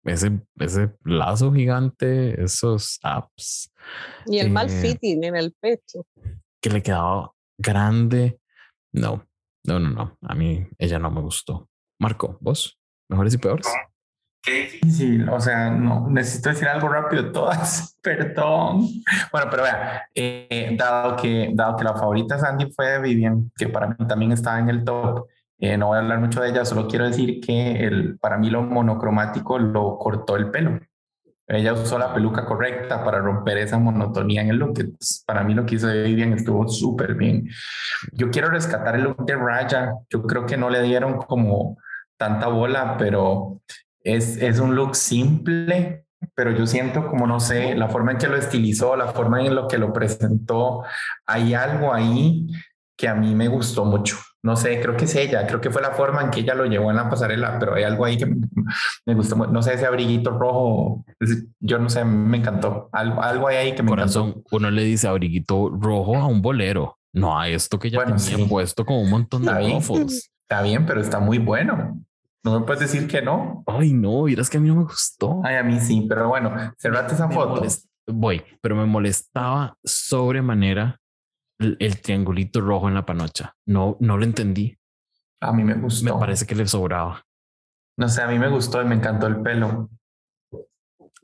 ese, 0.03 0.39
ese 0.59 0.95
lazo 1.03 1.51
gigante, 1.51 2.41
esos 2.41 2.99
apps. 3.03 3.71
Y 4.25 4.39
el 4.39 4.51
mal 4.51 4.69
eh, 4.69 4.81
fitting 4.81 5.23
en 5.23 5.35
el 5.35 5.53
pecho. 5.53 6.05
Que 6.61 6.69
le 6.69 6.81
quedaba 6.81 7.33
grande. 7.57 8.39
No, 8.93 9.27
no, 9.63 9.79
no, 9.79 9.89
no. 9.89 10.17
A 10.21 10.35
mí 10.35 10.65
ella 10.77 10.99
no 10.99 11.11
me 11.11 11.21
gustó. 11.21 11.69
Marco, 11.99 12.37
vos, 12.41 12.79
mejores 13.09 13.33
y 13.33 13.37
peores. 13.37 13.67
Qué 14.45 14.51
difícil, 14.51 15.27
o 15.27 15.39
sea, 15.39 15.71
no, 15.71 16.07
necesito 16.07 16.49
decir 16.49 16.67
algo 16.67 16.87
rápido 16.87 17.31
todas, 17.33 17.97
perdón. 18.01 18.87
Bueno, 19.31 19.47
pero 19.49 19.63
vea, 19.63 20.03
eh, 20.13 20.75
dado, 20.77 21.15
que, 21.15 21.49
dado 21.53 21.75
que 21.75 21.83
la 21.83 21.95
favorita 21.95 22.37
Sandy 22.37 22.71
fue 22.71 22.99
Vivian, 23.01 23.51
que 23.57 23.69
para 23.69 23.87
mí 23.87 23.95
también 24.07 24.31
estaba 24.31 24.59
en 24.59 24.69
el 24.69 24.83
top, 24.83 25.27
eh, 25.57 25.77
no 25.77 25.87
voy 25.87 25.97
a 25.97 26.01
hablar 26.01 26.19
mucho 26.19 26.41
de 26.41 26.49
ella, 26.49 26.63
solo 26.63 26.87
quiero 26.87 27.05
decir 27.05 27.39
que 27.41 27.85
el, 27.85 28.19
para 28.19 28.37
mí 28.37 28.49
lo 28.51 28.61
monocromático 28.61 29.57
lo 29.57 29.97
cortó 29.97 30.35
el 30.35 30.51
pelo. 30.51 30.79
Ella 31.47 31.73
usó 31.73 31.99
la 31.99 32.13
peluca 32.13 32.43
correcta 32.45 33.03
para 33.03 33.19
romper 33.19 33.59
esa 33.59 33.77
monotonía 33.77 34.41
en 34.41 34.49
el 34.49 34.57
look. 34.57 34.79
para 35.27 35.43
mí 35.43 35.53
lo 35.53 35.65
que 35.65 35.75
hizo 35.75 35.87
Vivian 35.87 36.33
estuvo 36.33 36.67
súper 36.67 37.13
bien. 37.13 37.47
Yo 38.13 38.31
quiero 38.31 38.49
rescatar 38.49 38.95
el 38.95 39.03
look 39.03 39.25
de 39.25 39.35
Raya. 39.35 39.93
Yo 40.09 40.23
creo 40.23 40.45
que 40.47 40.57
no 40.57 40.71
le 40.71 40.81
dieron 40.81 41.17
como 41.17 41.77
tanta 42.17 42.47
bola, 42.47 42.95
pero 42.97 43.61
es, 44.05 44.37
es 44.37 44.59
un 44.59 44.75
look 44.75 44.95
simple, 44.95 46.05
pero 46.35 46.51
yo 46.51 46.65
siento 46.65 47.07
como, 47.07 47.27
no 47.27 47.39
sé, 47.39 47.75
la 47.75 47.89
forma 47.89 48.11
en 48.11 48.17
que 48.19 48.27
lo 48.27 48.37
estilizó, 48.37 48.95
la 48.95 49.07
forma 49.07 49.41
en 49.41 49.55
lo 49.55 49.67
que 49.67 49.77
lo 49.77 49.91
presentó, 49.91 50.83
hay 51.25 51.53
algo 51.53 51.93
ahí 51.93 52.47
que 52.97 53.07
a 53.07 53.15
mí 53.15 53.35
me 53.35 53.47
gustó 53.47 53.83
mucho. 53.83 54.17
No 54.43 54.55
sé, 54.55 54.79
creo 54.79 54.95
que 54.95 55.05
es 55.05 55.15
ella, 55.15 55.47
creo 55.47 55.59
que 55.59 55.71
fue 55.71 55.81
la 55.81 55.91
forma 55.91 56.21
en 56.21 56.29
que 56.29 56.41
ella 56.41 56.53
lo 56.53 56.65
llevó 56.65 56.91
en 56.91 56.97
la 56.97 57.09
pasarela, 57.09 57.57
pero 57.57 57.73
hay 57.73 57.83
algo 57.83 58.05
ahí 58.05 58.15
que 58.15 58.27
me 58.27 59.15
gustó, 59.15 59.35
no 59.35 59.61
sé, 59.63 59.73
ese 59.73 59.87
abriguito 59.87 60.29
rojo, 60.37 61.03
yo 61.59 61.79
no 61.79 61.89
sé, 61.89 62.05
me 62.05 62.37
encantó. 62.37 62.89
Algo, 62.91 63.23
algo 63.23 63.47
hay 63.47 63.57
ahí 63.57 63.75
que 63.75 63.81
me 63.81 63.89
Corazón, 63.89 64.43
Uno 64.51 64.69
le 64.69 64.83
dice 64.83 65.07
abriguito 65.07 65.69
rojo 65.69 66.15
a 66.17 66.27
un 66.27 66.43
bolero, 66.43 66.99
no 67.11 67.39
a 67.39 67.49
esto 67.49 67.79
que 67.79 67.89
ya 67.89 68.03
bueno, 68.03 68.17
tenía 68.17 68.47
puesto 68.47 68.85
con 68.85 68.97
un 68.97 69.09
montón 69.09 69.45
de 69.45 69.73
ruffles. 69.73 70.31
Está 70.43 70.61
bien, 70.61 70.85
pero 70.85 71.01
está 71.01 71.19
muy 71.19 71.39
bueno. 71.39 71.99
No 72.45 72.59
me 72.59 72.65
puedes 72.65 72.81
decir 72.81 73.07
que 73.07 73.23
no. 73.23 73.63
Ay, 73.65 73.91
no, 73.93 74.27
es 74.27 74.51
que 74.51 74.57
a 74.57 74.59
mí 74.59 74.67
no 74.67 74.75
me 74.75 74.83
gustó. 74.83 75.41
Ay, 75.43 75.55
a 75.55 75.63
mí 75.63 75.79
sí, 75.79 76.05
pero 76.07 76.27
bueno, 76.27 76.55
cerrate 76.77 77.15
esa 77.15 77.27
foto. 77.27 77.65
Voy, 78.07 78.43
pero 78.61 78.75
me 78.75 78.85
molestaba 78.85 79.79
sobremanera 79.83 81.01
el, 81.57 81.75
el, 81.79 81.99
triangulito 81.99 82.61
rojo 82.61 82.87
en 82.87 82.93
la 82.93 83.03
panocha. 83.03 83.55
No, 83.65 83.97
no 83.99 84.17
lo 84.17 84.25
entendí. 84.25 84.77
A 85.41 85.51
mí 85.53 85.63
me 85.63 85.73
gustó. 85.73 86.13
Me 86.13 86.19
parece 86.19 86.45
que 86.45 86.53
le 86.53 86.67
sobraba. 86.67 87.25
No 87.97 88.07
sé, 88.09 88.21
a 88.21 88.27
mí 88.27 88.37
me 88.37 88.49
gustó 88.49 88.79
y 88.79 88.85
me 88.85 88.93
encantó 88.93 89.25
el 89.25 89.41
pelo. 89.41 89.89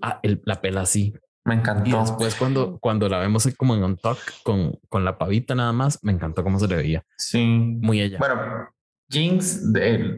Ah, 0.02 0.20
el, 0.24 0.42
la 0.46 0.60
pela 0.60 0.88
sí. 0.88 1.14
Me 1.46 1.54
encantó. 1.54 1.88
Y 1.88 1.94
después 1.94 2.34
cuando, 2.34 2.80
cuando 2.80 3.08
la 3.08 3.20
vemos 3.20 3.48
como 3.58 3.76
en 3.76 3.84
un 3.84 3.98
talk 3.98 4.18
con, 4.42 4.80
con 4.90 5.06
la 5.06 5.20
pavita 5.20 5.54
nada 5.54 5.72
más, 5.72 6.04
me 6.04 6.14
encantó 6.14 6.44
cómo 6.44 6.58
se 6.58 6.68
le 6.68 6.78
veía. 6.78 7.06
Sí. 7.16 7.46
Muy 7.46 8.02
ella. 8.02 8.18
Bueno, 8.18 8.72
Jinx, 9.12 9.62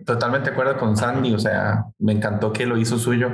totalmente 0.06 0.49
de 0.49 0.53
acuerdo 0.53 0.78
con 0.78 0.95
Sandy, 0.95 1.34
o 1.34 1.40
sea, 1.40 1.86
me 1.98 2.14
encantó 2.14 2.53
que 2.53 2.65
lo 2.65 2.78
hizo 2.78 2.99
suyo. 2.99 3.30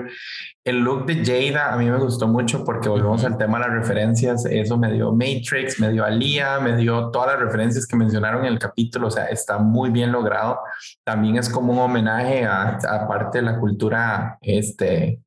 El 0.63 0.79
look 0.79 1.05
de 1.05 1.23
Jada 1.25 1.73
a 1.73 1.77
mí 1.77 1.89
me 1.89 1.97
gustó 1.97 2.27
mucho 2.27 2.63
porque 2.63 2.87
volvemos 2.87 3.25
al 3.25 3.37
tema 3.37 3.59
de 3.59 3.65
las 3.65 3.73
referencias, 3.73 4.45
eso 4.45 4.77
me 4.77 4.91
dio 4.93 5.11
Matrix, 5.11 5.79
me 5.79 5.91
dio 5.91 6.05
Alia, 6.05 6.59
me 6.59 6.77
dio 6.77 7.09
todas 7.11 7.33
las 7.33 7.41
referencias 7.41 7.85
que 7.85 7.97
mencionaron 7.97 8.45
en 8.45 8.53
el 8.53 8.59
capítulo, 8.59 9.07
o 9.07 9.11
sea, 9.11 9.25
está 9.25 9.57
muy 9.57 9.89
bien 9.89 10.11
logrado. 10.11 10.59
También 11.03 11.37
es 11.37 11.49
como 11.49 11.73
un 11.73 11.79
homenaje 11.79 12.45
a, 12.45 12.77
a 12.77 13.07
parte 13.07 13.39
de 13.39 13.43
la 13.43 13.59
cultura 13.59 14.37
este, 14.41 15.19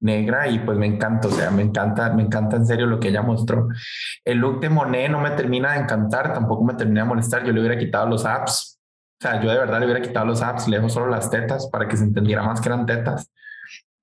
negra 0.00 0.48
y 0.48 0.58
pues 0.58 0.76
me 0.76 0.86
encanta, 0.86 1.28
o 1.28 1.30
sea, 1.30 1.50
me 1.50 1.62
encanta, 1.62 2.12
me 2.12 2.22
encanta 2.22 2.56
en 2.56 2.66
serio 2.66 2.86
lo 2.86 3.00
que 3.00 3.08
ella 3.08 3.22
mostró. 3.22 3.68
El 4.24 4.38
look 4.38 4.60
de 4.60 4.68
Monet 4.68 5.10
no 5.10 5.20
me 5.20 5.30
termina 5.30 5.72
de 5.72 5.80
encantar, 5.80 6.34
tampoco 6.34 6.64
me 6.64 6.74
termina 6.74 7.02
de 7.02 7.08
molestar, 7.08 7.44
yo 7.44 7.52
le 7.52 7.60
hubiera 7.60 7.78
quitado 7.78 8.06
los 8.06 8.26
apps 8.26 8.77
o 9.20 9.20
sea, 9.20 9.42
yo 9.42 9.50
de 9.50 9.58
verdad 9.58 9.80
le 9.80 9.86
hubiera 9.86 10.00
quitado 10.02 10.26
los 10.26 10.42
apps, 10.42 10.68
le 10.68 10.76
dejo 10.76 10.88
solo 10.88 11.08
las 11.08 11.28
tetas 11.28 11.66
para 11.66 11.88
que 11.88 11.96
se 11.96 12.04
entendiera 12.04 12.44
más 12.44 12.60
que 12.60 12.68
eran 12.68 12.86
tetas. 12.86 13.32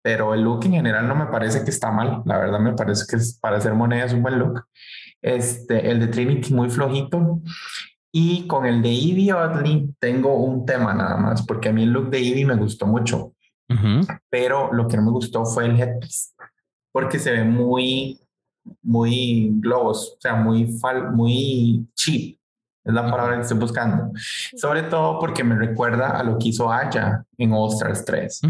Pero 0.02 0.34
el 0.34 0.42
look 0.42 0.66
en 0.66 0.74
general 0.74 1.08
no 1.08 1.16
me 1.16 1.28
parece 1.28 1.64
que 1.64 1.70
está 1.70 1.90
mal. 1.90 2.22
La 2.26 2.38
verdad 2.38 2.60
me 2.60 2.74
parece 2.74 3.06
que 3.10 3.16
es, 3.16 3.40
para 3.40 3.58
hacer 3.58 3.74
moneda 3.74 4.06
es 4.06 4.14
un 4.14 4.22
buen 4.22 4.38
look. 4.38 4.66
Este, 5.22 5.90
el 5.90 6.02
de 6.02 6.08
Trinity 6.08 6.54
muy 6.54 6.70
flojito. 6.70 7.40
Y 8.12 8.46
con 8.46 8.66
el 8.66 8.82
de 8.82 8.90
Evie 8.90 9.34
Oddly 9.34 9.96
tengo 10.00 10.36
un 10.36 10.66
tema 10.66 10.94
nada 10.94 11.18
más, 11.18 11.46
porque 11.46 11.70
a 11.70 11.72
mí 11.72 11.84
el 11.84 11.92
look 11.92 12.10
de 12.10 12.20
Evie 12.20 12.46
me 12.46 12.56
gustó 12.56 12.86
mucho. 12.86 13.34
Pero 14.30 14.74
lo 14.74 14.88
que 14.88 14.98
no 14.98 15.04
me 15.04 15.12
gustó 15.12 15.46
fue 15.46 15.66
el 15.66 15.80
headpiece, 15.80 16.34
porque 16.92 17.20
se 17.20 17.32
ve 17.32 17.44
muy, 17.44 18.20
muy 18.84 19.50
globos, 19.56 20.16
o 20.18 20.22
sea, 20.22 20.36
muy, 20.36 20.68
fal, 20.78 21.14
muy 21.14 21.88
cheap 21.96 22.38
es 22.86 22.94
la 22.94 23.10
palabra 23.10 23.36
que 23.36 23.41
estoy 23.41 23.57
buscando. 23.57 24.12
Sobre 24.56 24.84
todo 24.84 25.20
porque 25.20 25.44
me 25.44 25.56
recuerda 25.56 26.12
a 26.12 26.24
lo 26.24 26.38
que 26.38 26.49
hizo 26.49 26.72
Aya 26.72 27.24
en 27.38 27.52
All 27.52 27.74
Stars 27.74 28.06
3. 28.06 28.41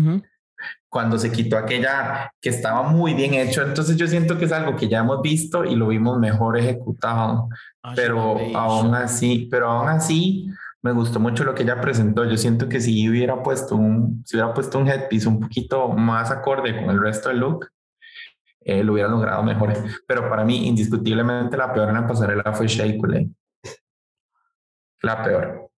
Cuando 0.90 1.18
se 1.18 1.32
quitó 1.32 1.57
aquella 1.57 2.32
que 2.41 2.49
estaba 2.49 2.84
muy 2.84 3.14
bien 3.14 3.34
hecho. 3.34 3.64
Entonces 3.64 3.95
yo 3.95 4.07
siento 4.07 4.38
que 4.38 4.45
es 4.45 4.52
algo 4.52 4.76
que 4.76 4.90
ya 4.90 4.99
hemos 4.99 5.22
visto 5.22 5.64
y 5.64 5.76
lo 5.76 5.88
vimos 5.88 6.20
mejor 6.20 6.57
ejecutado. 6.57 7.48
pero 7.95 8.38
aún 8.53 8.94
así, 8.94 9.48
pero 9.49 9.70
aún 9.70 9.88
así 9.88 10.49
me 10.82 10.91
gustó 10.91 11.20
mucho 11.20 11.45
lo 11.45 11.56
que 11.56 11.64
ella 11.64 11.80
presentó. 11.80 12.26
Yo 12.26 12.38
siento 12.38 12.68
que 12.68 12.82
si 12.82 13.10
hubiera 13.10 13.41
puesto 13.41 13.76
un, 13.76 14.22
si 14.26 14.36
hubiera 14.36 14.53
puesto 14.53 14.80
un 14.80 14.88
headpiece 14.88 15.30
un 15.30 15.40
poquito 15.40 15.88
más 15.90 16.30
acorde 16.30 16.76
con 16.76 16.90
el 16.90 17.02
resto 17.02 17.30
del 17.30 17.40
look, 17.40 17.70
eh, 18.66 18.84
lo 18.84 18.94
hubiera 18.94 19.07
logrado 19.07 19.44
mejor. 19.44 19.74
Pero 20.06 20.30
para 20.30 20.44
mí, 20.44 20.68
indiscutiblemente, 20.68 21.56
la 21.56 21.72
peor 21.72 21.88
en 21.90 21.95
la 21.95 22.06
pasarela 22.06 22.52
fue 22.52 22.68
Shea 22.68 22.98
la 25.01 25.23
peor. 25.23 25.69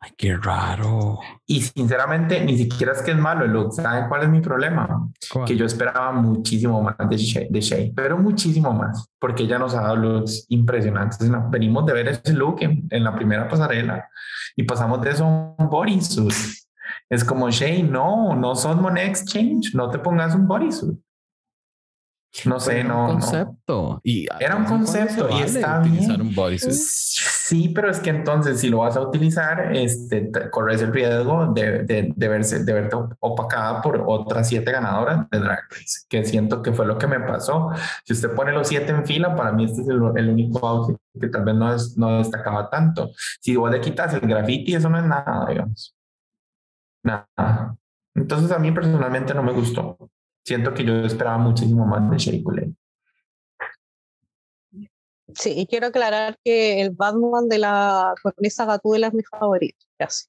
Ay, 0.00 0.12
qué 0.16 0.36
raro. 0.36 1.18
Y 1.44 1.60
sinceramente, 1.60 2.44
ni 2.44 2.56
siquiera 2.56 2.92
es 2.92 3.02
que 3.02 3.10
es 3.10 3.16
malo 3.16 3.44
el 3.44 3.50
look. 3.50 3.72
¿Saben 3.72 4.08
cuál 4.08 4.22
es 4.22 4.28
mi 4.28 4.40
problema? 4.40 5.10
Que 5.44 5.56
yo 5.56 5.66
esperaba 5.66 6.12
muchísimo 6.12 6.80
más 6.80 6.96
de 7.08 7.16
Shay, 7.16 7.48
de 7.50 7.92
pero 7.96 8.16
muchísimo 8.16 8.72
más, 8.72 9.08
porque 9.18 9.42
ella 9.42 9.58
nos 9.58 9.74
ha 9.74 9.82
dado 9.82 9.96
looks 9.96 10.46
impresionantes. 10.50 11.18
Venimos 11.50 11.84
de 11.84 11.92
ver 11.92 12.08
ese 12.08 12.32
look 12.32 12.58
en, 12.60 12.86
en 12.90 13.02
la 13.02 13.14
primera 13.14 13.48
pasarela 13.48 14.08
y 14.54 14.62
pasamos 14.62 15.00
de 15.02 15.10
eso 15.10 15.24
a 15.24 15.54
un 15.58 15.68
bodysuit. 15.68 16.34
Es 17.10 17.24
como 17.24 17.50
Shay, 17.50 17.82
no, 17.82 18.36
no 18.36 18.54
son 18.54 18.80
Monet 18.80 19.08
Exchange, 19.08 19.74
no 19.74 19.90
te 19.90 19.98
pongas 19.98 20.34
un 20.34 20.46
bodysuit. 20.46 20.98
No 22.44 22.60
sé, 22.60 22.84
no. 22.84 23.06
Un 23.06 23.12
concepto. 23.12 24.00
Y 24.04 24.26
era 24.38 24.56
un 24.56 24.64
concepto 24.64 25.28
y 25.30 25.42
está 25.42 25.80
bien. 25.80 26.20
Un 26.20 26.34
Sí, 27.48 27.70
pero 27.70 27.88
es 27.90 27.98
que 28.00 28.10
entonces 28.10 28.60
si 28.60 28.68
lo 28.68 28.80
vas 28.80 28.94
a 28.98 29.00
utilizar, 29.00 29.74
este, 29.74 30.30
corres 30.50 30.82
el 30.82 30.92
riesgo 30.92 31.46
de, 31.54 31.82
de, 31.84 32.12
de, 32.14 32.28
verse, 32.28 32.62
de 32.62 32.72
verte 32.74 32.94
opacada 33.20 33.80
por 33.80 34.04
otras 34.06 34.46
siete 34.46 34.70
ganadoras 34.70 35.30
de 35.30 35.38
Drag 35.38 35.60
Race, 35.70 36.00
que 36.10 36.26
siento 36.26 36.60
que 36.62 36.74
fue 36.74 36.84
lo 36.84 36.98
que 36.98 37.06
me 37.06 37.20
pasó. 37.20 37.70
Si 38.04 38.12
usted 38.12 38.34
pone 38.34 38.52
los 38.52 38.68
siete 38.68 38.92
en 38.92 39.06
fila, 39.06 39.34
para 39.34 39.52
mí 39.52 39.64
este 39.64 39.80
es 39.80 39.88
el, 39.88 40.02
único 40.02 40.68
outfit 40.68 40.98
que 41.18 41.28
tal 41.28 41.46
vez 41.46 41.54
no, 41.54 41.74
es, 41.74 41.96
no 41.96 42.18
destacaba 42.18 42.68
tanto. 42.68 43.12
Si 43.40 43.56
vos 43.56 43.70
le 43.70 43.80
quitas 43.80 44.12
el 44.12 44.20
graffiti, 44.20 44.74
eso 44.74 44.90
no 44.90 44.98
es 44.98 45.04
nada, 45.06 45.46
digamos. 45.48 45.96
Nada. 47.02 47.74
Entonces 48.14 48.52
a 48.52 48.58
mí 48.58 48.72
personalmente 48.72 49.32
no 49.32 49.42
me 49.42 49.52
gustó. 49.52 49.96
siento 50.44 50.74
que 50.74 50.84
yo 50.84 50.96
esperaba 50.96 51.38
muchísimo 51.38 51.86
más 51.86 52.10
de 52.10 52.18
Shea 52.18 52.42
Sí, 55.34 55.52
y 55.56 55.66
quiero 55.66 55.88
aclarar 55.88 56.38
que 56.42 56.80
el 56.80 56.90
Batman 56.90 57.48
de 57.48 57.58
la 57.58 58.14
cornisa 58.22 58.64
Gatúbela 58.64 59.08
es 59.08 59.14
mi 59.14 59.22
favorito, 59.22 59.84
casi. 59.98 60.26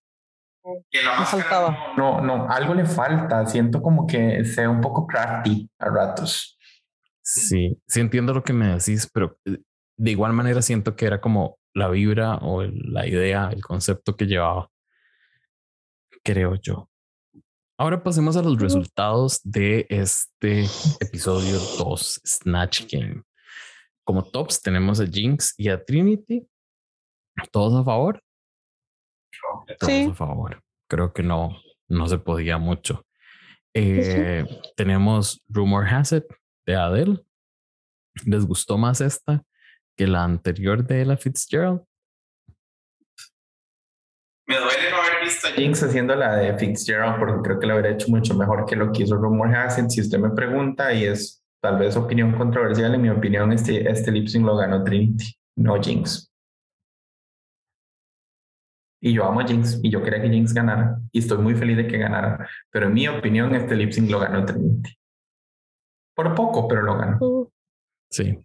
Que 0.91 1.01
la 1.01 1.25
faltaba. 1.25 1.93
No, 1.97 2.21
no, 2.21 2.47
algo 2.49 2.73
le 2.73 2.85
falta. 2.85 3.45
Siento 3.45 3.81
como 3.81 4.05
que 4.05 4.43
sea 4.45 4.69
un 4.69 4.81
poco 4.81 5.07
crafty 5.07 5.69
a 5.79 5.89
ratos. 5.89 6.57
Sí, 7.21 7.79
sí 7.87 7.99
entiendo 7.99 8.33
lo 8.33 8.43
que 8.43 8.53
me 8.53 8.67
decís, 8.75 9.09
pero 9.11 9.37
eh, 9.45 9.59
de 9.97 10.11
igual 10.11 10.33
manera 10.33 10.61
siento 10.61 10.95
que 10.95 11.05
era 11.05 11.21
como 11.21 11.59
la 11.73 11.89
vibra 11.89 12.35
o 12.37 12.63
la 12.63 13.07
idea, 13.07 13.49
el 13.51 13.61
concepto 13.61 14.15
que 14.15 14.25
llevaba. 14.25 14.69
Creo 16.23 16.55
yo. 16.55 16.89
Ahora 17.77 18.03
pasemos 18.03 18.35
a 18.35 18.41
los 18.41 18.59
resultados 18.59 19.39
de 19.43 19.85
este 19.89 20.65
episodio 20.99 21.57
2, 21.77 22.21
Snatch 22.25 22.91
Game. 22.91 23.23
Como 24.09 24.23
tops 24.23 24.59
tenemos 24.59 24.99
a 24.99 25.05
Jinx 25.05 25.53
y 25.55 25.69
a 25.69 25.85
Trinity. 25.85 26.43
¿Todos 27.51 27.79
a 27.79 27.83
favor? 27.83 28.19
Todos 29.77 30.09
a 30.09 30.15
favor. 30.15 30.63
Creo 30.89 31.13
que 31.13 31.21
no, 31.21 31.55
no 31.87 32.07
se 32.07 32.17
podía 32.17 32.57
mucho. 32.57 33.05
Eh, 33.71 34.47
tenemos 34.75 35.43
Rumor 35.47 35.85
Has 35.85 36.13
It 36.13 36.23
de 36.65 36.75
Adele. 36.75 37.23
¿Les 38.25 38.47
gustó 38.47 38.79
más 38.79 38.99
esta 38.99 39.43
que 39.95 40.07
la 40.07 40.23
anterior 40.23 40.83
de 40.83 41.03
Ella 41.03 41.15
Fitzgerald? 41.15 41.83
Me 44.47 44.57
duele 44.57 44.89
no 44.89 44.97
haber 44.97 45.23
visto 45.23 45.49
a 45.49 45.51
Jinx 45.51 45.83
haciendo 45.83 46.15
la 46.15 46.35
de 46.35 46.57
Fitzgerald 46.57 47.19
porque 47.19 47.43
creo 47.43 47.59
que 47.59 47.67
lo 47.67 47.73
hubiera 47.75 47.91
hecho 47.91 48.07
mucho 48.07 48.33
mejor 48.33 48.65
que 48.65 48.75
lo 48.75 48.91
que 48.91 49.03
hizo 49.03 49.17
Rumor 49.17 49.55
Has 49.55 49.77
It. 49.77 49.89
Si 49.89 50.01
usted 50.01 50.17
me 50.17 50.31
pregunta, 50.31 50.91
y 50.95 51.03
es 51.03 51.38
tal 51.61 51.77
vez 51.77 51.95
opinión 51.95 52.37
controversial, 52.37 52.95
en 52.95 53.01
mi 53.01 53.09
opinión, 53.09 53.51
este, 53.51 53.89
este 53.89 54.11
lip 54.11 54.27
sync 54.27 54.45
lo 54.45 54.55
ganó 54.55 54.83
Trinity, 54.83 55.33
no 55.57 55.81
Jinx. 55.81 56.31
Y 59.01 59.13
yo 59.13 59.25
amo 59.25 59.39
a 59.39 59.47
Jinx 59.47 59.79
y 59.81 59.89
yo 59.89 60.03
quería 60.03 60.21
que 60.21 60.29
Jinx 60.29 60.53
ganara 60.53 60.99
y 61.11 61.19
estoy 61.19 61.37
muy 61.37 61.55
feliz 61.55 61.77
de 61.77 61.87
que 61.87 61.97
ganara. 61.97 62.47
Pero 62.69 62.87
en 62.87 62.93
mi 62.93 63.07
opinión, 63.07 63.55
este 63.55 63.75
lip 63.75 63.91
sync 63.91 64.09
lo 64.09 64.19
ganó 64.19 64.45
Trinity. 64.45 64.97
Por 66.15 66.35
poco, 66.35 66.67
pero 66.67 66.81
lo 66.81 66.97
ganó. 66.97 67.51
Sí. 68.09 68.37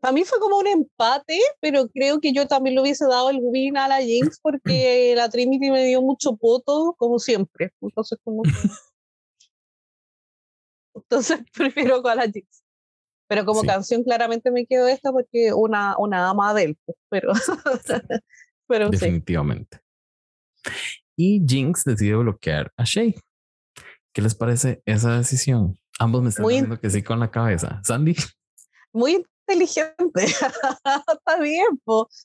Para 0.00 0.12
mí 0.12 0.24
fue 0.24 0.38
como 0.38 0.58
un 0.58 0.66
empate, 0.66 1.38
pero 1.60 1.88
creo 1.88 2.20
que 2.20 2.32
yo 2.32 2.46
también 2.46 2.76
le 2.76 2.82
hubiese 2.82 3.04
dado 3.06 3.30
el 3.30 3.38
win 3.42 3.76
a 3.76 3.88
la 3.88 3.98
Jinx 4.00 4.38
porque 4.40 5.12
la 5.16 5.28
Trinity 5.28 5.70
me 5.70 5.84
dio 5.84 6.00
mucho 6.00 6.36
voto, 6.36 6.94
como 6.96 7.18
siempre. 7.18 7.72
Entonces, 7.80 8.18
como 8.24 8.42
Entonces 10.94 11.40
prefiero 11.54 12.02
con 12.02 12.16
la 12.16 12.24
Jinx. 12.24 12.62
Pero 13.28 13.44
como 13.44 13.62
canción 13.62 14.02
claramente 14.02 14.50
me 14.50 14.66
quedo 14.66 14.88
esta 14.88 15.12
porque 15.12 15.52
una, 15.54 15.96
una 15.98 16.30
ama 16.30 16.52
de 16.52 16.64
él, 16.64 16.78
pues, 16.84 16.98
pero 17.08 17.32
Definitivamente. 18.90 19.80
Y 21.16 21.44
Jinx 21.46 21.84
decide 21.84 22.16
bloquear 22.16 22.72
a 22.76 22.84
Shay. 22.84 23.14
¿Qué 24.12 24.22
les 24.22 24.34
parece 24.34 24.82
esa 24.84 25.16
decisión? 25.18 25.78
Ambos 25.98 26.22
me 26.22 26.30
están 26.30 26.46
diciendo 26.46 26.80
que 26.80 26.90
sí 26.90 27.02
con 27.02 27.20
la 27.20 27.30
cabeza. 27.30 27.80
Sandy. 27.84 28.16
Muy 28.92 29.24
inteligente. 29.46 30.24
Está 30.24 31.40
bien. 31.40 31.66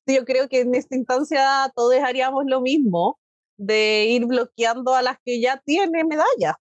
Yo 0.07 0.25
creo 0.25 0.47
que 0.47 0.61
en 0.61 0.75
esta 0.75 0.95
instancia 0.95 1.71
todos 1.75 1.95
haríamos 1.95 2.45
lo 2.47 2.61
mismo 2.61 3.19
de 3.57 4.05
ir 4.05 4.25
bloqueando 4.25 4.93
a 4.93 5.01
las 5.01 5.17
que 5.23 5.39
ya 5.39 5.61
tienen 5.65 6.07
medallas. 6.07 6.55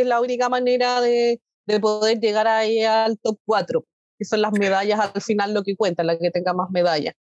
Es 0.00 0.06
la 0.06 0.20
única 0.20 0.48
manera 0.48 1.00
de, 1.00 1.40
de 1.66 1.80
poder 1.80 2.18
llegar 2.20 2.46
ahí 2.46 2.82
al 2.82 3.18
top 3.18 3.38
4, 3.44 3.84
que 4.18 4.24
son 4.24 4.42
las 4.42 4.52
medallas 4.52 5.00
al 5.00 5.22
final 5.22 5.54
lo 5.54 5.62
que 5.62 5.76
cuenta, 5.76 6.02
la 6.02 6.18
que 6.18 6.30
tenga 6.30 6.52
más 6.52 6.70
medallas. 6.70 7.14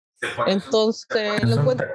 Entonces, 0.48 1.44
lo 1.44 1.60
encuentro, 1.60 1.88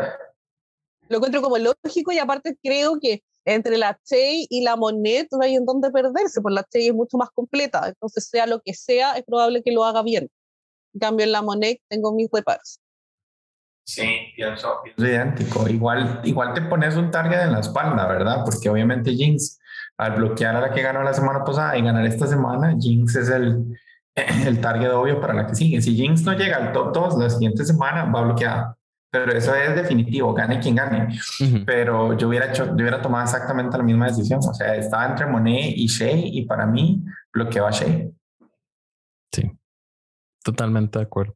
lo 1.08 1.16
encuentro 1.16 1.42
como 1.42 1.58
lógico 1.58 2.12
y 2.12 2.18
aparte 2.18 2.56
creo 2.62 2.98
que 3.00 3.22
entre 3.44 3.78
la 3.78 3.98
Chey 4.04 4.46
y 4.50 4.62
la 4.62 4.76
Monet 4.76 5.28
no 5.32 5.42
hay 5.42 5.54
en 5.54 5.64
dónde 5.64 5.90
perderse, 5.90 6.40
porque 6.40 6.54
la 6.54 6.64
Chey 6.64 6.88
es 6.88 6.94
mucho 6.94 7.16
más 7.16 7.30
completa, 7.30 7.88
entonces 7.88 8.28
sea 8.28 8.46
lo 8.46 8.60
que 8.60 8.74
sea, 8.74 9.14
es 9.14 9.24
probable 9.24 9.62
que 9.62 9.72
lo 9.72 9.84
haga 9.84 10.02
bien. 10.02 10.28
En 10.92 11.00
cambio, 11.00 11.24
en 11.24 11.32
la 11.32 11.42
Monet 11.42 11.80
tengo 11.88 12.12
mis 12.12 12.28
reparos. 12.32 12.80
Sí, 13.84 14.06
pienso, 14.36 14.80
pienso 14.84 15.04
idéntico. 15.04 15.68
Igual, 15.68 16.20
igual 16.24 16.54
te 16.54 16.62
pones 16.62 16.96
un 16.96 17.10
target 17.10 17.42
en 17.42 17.52
la 17.52 17.60
espalda, 17.60 18.06
¿verdad? 18.06 18.44
Porque 18.44 18.68
obviamente 18.68 19.12
Jinx, 19.12 19.58
al 20.00 20.16
bloquear 20.16 20.56
a 20.56 20.60
la 20.60 20.70
que 20.72 20.80
ganó 20.80 21.02
la 21.02 21.12
semana 21.12 21.44
pasada 21.44 21.76
y 21.76 21.82
ganar 21.82 22.06
esta 22.06 22.26
semana, 22.26 22.74
Jinx 22.80 23.16
es 23.16 23.28
el, 23.28 23.78
el 24.46 24.60
target 24.60 24.90
obvio 24.92 25.20
para 25.20 25.34
la 25.34 25.46
que 25.46 25.54
sigue. 25.54 25.82
Si 25.82 25.94
Jinx 25.94 26.22
no 26.22 26.32
llega 26.32 26.56
al 26.56 26.72
top 26.72 26.94
2 26.94 27.18
la 27.18 27.28
siguiente 27.28 27.64
semana, 27.66 28.04
va 28.04 28.22
bloqueada. 28.22 28.76
Pero 29.12 29.32
eso 29.32 29.54
es 29.54 29.74
definitivo, 29.74 30.32
gane 30.32 30.60
quien 30.60 30.76
gane. 30.76 31.18
Pero 31.66 32.16
yo 32.16 32.28
hubiera, 32.28 32.46
hecho, 32.46 32.64
yo 32.64 32.74
hubiera 32.74 33.02
tomado 33.02 33.24
exactamente 33.24 33.76
la 33.76 33.82
misma 33.82 34.06
decisión. 34.06 34.38
O 34.38 34.54
sea, 34.54 34.74
estaba 34.76 35.04
entre 35.04 35.26
Monet 35.26 35.72
y 35.76 35.86
Shea 35.86 36.16
y 36.16 36.46
para 36.46 36.64
mí 36.64 37.04
bloqueó 37.32 37.66
a 37.66 37.70
Shea. 37.72 38.08
Sí, 39.32 39.50
totalmente 40.44 40.98
de 40.98 41.04
acuerdo. 41.04 41.34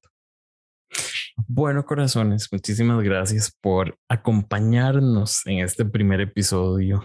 Bueno, 1.48 1.84
corazones, 1.84 2.48
muchísimas 2.52 3.02
gracias 3.02 3.54
por 3.60 3.98
acompañarnos 4.08 5.44
en 5.46 5.58
este 5.58 5.84
primer 5.84 6.20
episodio 6.20 7.04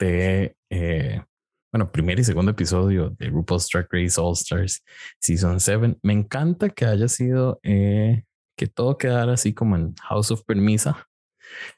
de 0.00 0.56
eh, 0.72 1.22
bueno, 1.70 1.92
primer 1.92 2.18
y 2.18 2.24
segundo 2.24 2.50
episodio 2.50 3.10
de 3.18 3.28
RuPaul's 3.28 3.68
Drag 3.68 3.86
Race 3.90 4.18
All 4.18 4.32
Stars 4.32 4.82
Season 5.20 5.60
7. 5.60 5.98
Me 6.02 6.14
encanta 6.14 6.70
que 6.70 6.86
haya 6.86 7.08
sido 7.08 7.60
eh, 7.62 8.24
que 8.56 8.66
todo 8.66 8.96
quedara 8.96 9.34
así 9.34 9.52
como 9.52 9.76
en 9.76 9.94
House 9.96 10.30
of 10.30 10.44
Permisa. 10.44 11.06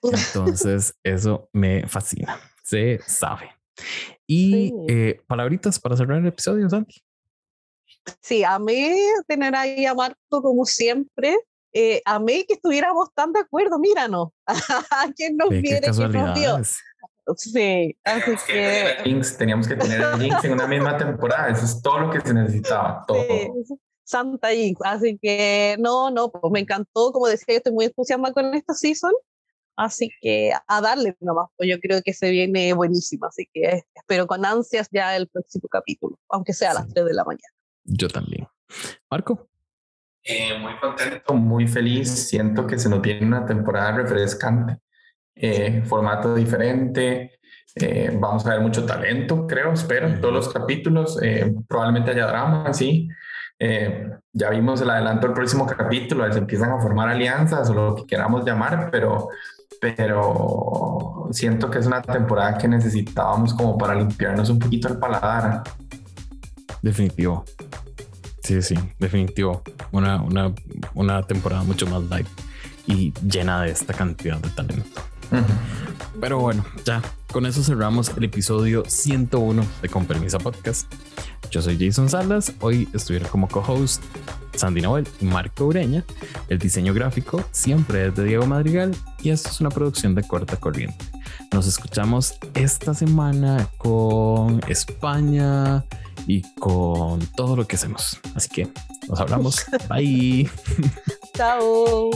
Entonces, 0.00 0.94
eso 1.02 1.48
me 1.52 1.88
fascina. 1.88 2.38
Se 2.62 3.00
sabe. 3.04 3.50
Y 4.28 4.72
eh, 4.88 5.20
palabritas 5.26 5.80
para 5.80 5.96
cerrar 5.96 6.18
el 6.18 6.28
episodio, 6.28 6.70
Santi. 6.70 7.02
Sí, 8.20 8.44
a 8.44 8.60
mí 8.60 8.92
tener 9.26 9.56
ahí 9.56 9.86
a 9.86 9.94
Marco 9.94 10.40
como 10.40 10.64
siempre. 10.64 11.36
Eh, 11.72 12.00
a 12.04 12.20
mí 12.20 12.44
que 12.46 12.54
estuviéramos 12.54 13.12
tan 13.12 13.32
de 13.32 13.40
acuerdo, 13.40 13.80
míranos. 13.80 14.28
¿Quién 15.16 15.36
nos 15.36 15.50
viene? 15.50 15.80
¿Quién 15.80 16.12
nos 16.12 16.38
vio? 16.38 16.60
Sí, 17.36 17.96
así 18.04 18.32
que... 18.46 19.22
teníamos 19.38 19.66
que 19.66 19.76
tener 19.76 20.02
a 20.02 20.18
Jinx 20.18 20.44
en 20.44 20.52
una 20.52 20.66
misma 20.66 20.96
temporada, 20.98 21.48
eso 21.48 21.64
es 21.64 21.80
todo 21.80 22.00
lo 22.00 22.10
que 22.10 22.20
se 22.20 22.34
necesitaba, 22.34 23.04
todo. 23.06 23.24
Santa 24.04 24.50
Jinx, 24.50 24.78
así 24.84 25.18
que 25.20 25.76
no, 25.78 26.10
no, 26.10 26.30
pues 26.30 26.52
me 26.52 26.60
encantó, 26.60 27.10
como 27.12 27.26
decía, 27.26 27.54
yo 27.54 27.56
estoy 27.56 27.72
muy 27.72 27.86
entusiasmada 27.86 28.34
con 28.34 28.54
esta 28.54 28.74
season, 28.74 29.12
así 29.76 30.10
que 30.20 30.52
a 30.66 30.80
darle 30.82 31.16
nomás, 31.20 31.48
pues 31.56 31.70
yo 31.70 31.80
creo 31.80 32.02
que 32.02 32.12
se 32.12 32.30
viene 32.30 32.74
buenísimo, 32.74 33.26
así 33.26 33.48
que 33.52 33.84
espero 33.94 34.26
con 34.26 34.44
ansias 34.44 34.88
ya 34.92 35.16
el 35.16 35.26
próximo 35.28 35.68
capítulo, 35.70 36.18
aunque 36.28 36.52
sea 36.52 36.72
a 36.72 36.74
las 36.74 36.88
3 36.88 37.06
de 37.06 37.14
la 37.14 37.24
mañana. 37.24 37.54
Yo 37.84 38.08
también. 38.08 38.46
Marco. 39.10 39.48
Eh, 40.22 40.58
muy 40.58 40.76
contento, 40.78 41.34
muy 41.34 41.66
feliz, 41.66 42.28
siento 42.28 42.66
que 42.66 42.78
se 42.78 42.90
nos 42.90 43.00
viene 43.00 43.26
una 43.26 43.46
temporada 43.46 43.92
refrescante 43.92 44.83
eh, 45.36 45.82
formato 45.84 46.34
diferente. 46.34 47.38
Eh, 47.74 48.16
vamos 48.20 48.46
a 48.46 48.50
ver 48.50 48.60
mucho 48.60 48.86
talento, 48.86 49.46
creo, 49.46 49.72
espero, 49.72 50.06
en 50.06 50.20
todos 50.20 50.34
los 50.34 50.48
capítulos. 50.52 51.18
Eh, 51.22 51.54
probablemente 51.68 52.12
haya 52.12 52.26
drama, 52.26 52.72
sí. 52.72 53.08
ya 54.32 54.50
vimos 54.50 54.80
el 54.80 54.90
adelanto 54.90 55.26
del 55.26 55.34
próximo 55.34 55.66
capítulo, 55.66 56.30
se 56.32 56.38
empiezan 56.38 56.70
a 56.72 56.80
formar 56.80 57.08
alianzas 57.08 57.70
o 57.70 57.74
lo 57.74 57.94
que 57.94 58.06
queramos 58.06 58.44
llamar, 58.44 58.90
pero, 58.92 59.28
pero 59.80 61.28
siento 61.30 61.70
que 61.70 61.78
es 61.78 61.86
una 61.86 62.02
temporada 62.02 62.58
que 62.58 62.68
necesitábamos 62.68 63.54
como 63.54 63.76
para 63.78 63.94
limpiarnos 63.94 64.50
un 64.50 64.58
poquito 64.58 64.88
el 64.88 64.98
paladar. 64.98 65.62
Definitivo. 66.82 67.44
Sí, 68.42 68.60
sí, 68.60 68.74
definitivo. 68.98 69.62
Una, 69.90 70.20
una, 70.22 70.52
una 70.94 71.22
temporada 71.22 71.62
mucho 71.62 71.86
más 71.86 72.02
light 72.04 72.28
y 72.86 73.12
llena 73.26 73.62
de 73.62 73.70
esta 73.70 73.94
cantidad 73.94 74.38
de 74.38 74.50
talento. 74.50 75.00
Pero 76.20 76.38
bueno, 76.38 76.64
ya 76.84 77.02
con 77.32 77.46
eso 77.46 77.62
cerramos 77.62 78.12
el 78.16 78.24
episodio 78.24 78.84
101 78.86 79.64
de 79.82 79.88
Con 79.88 80.06
Permisa 80.06 80.38
Podcast. 80.38 80.92
Yo 81.50 81.60
soy 81.60 81.76
Jason 81.78 82.08
Salas. 82.08 82.52
Hoy 82.60 82.88
estuvieron 82.94 83.28
como 83.28 83.48
co-host 83.48 84.02
Sandy 84.54 84.80
Noel 84.80 85.06
y 85.20 85.24
Marco 85.24 85.66
Ureña. 85.66 86.04
El 86.48 86.58
diseño 86.58 86.94
gráfico 86.94 87.44
siempre 87.50 88.06
es 88.06 88.14
de 88.14 88.24
Diego 88.24 88.46
Madrigal 88.46 88.94
y 89.20 89.30
esto 89.30 89.48
es 89.50 89.60
una 89.60 89.70
producción 89.70 90.14
de 90.14 90.22
corta 90.22 90.56
corriente. 90.56 91.04
Nos 91.52 91.66
escuchamos 91.66 92.34
esta 92.54 92.94
semana 92.94 93.68
con 93.78 94.60
España 94.68 95.84
y 96.26 96.42
con 96.54 97.20
todo 97.36 97.56
lo 97.56 97.66
que 97.66 97.76
hacemos. 97.76 98.18
Así 98.34 98.48
que 98.48 98.68
nos 99.08 99.20
hablamos. 99.20 99.64
Bye. 99.88 100.48
Chao. 101.34 102.10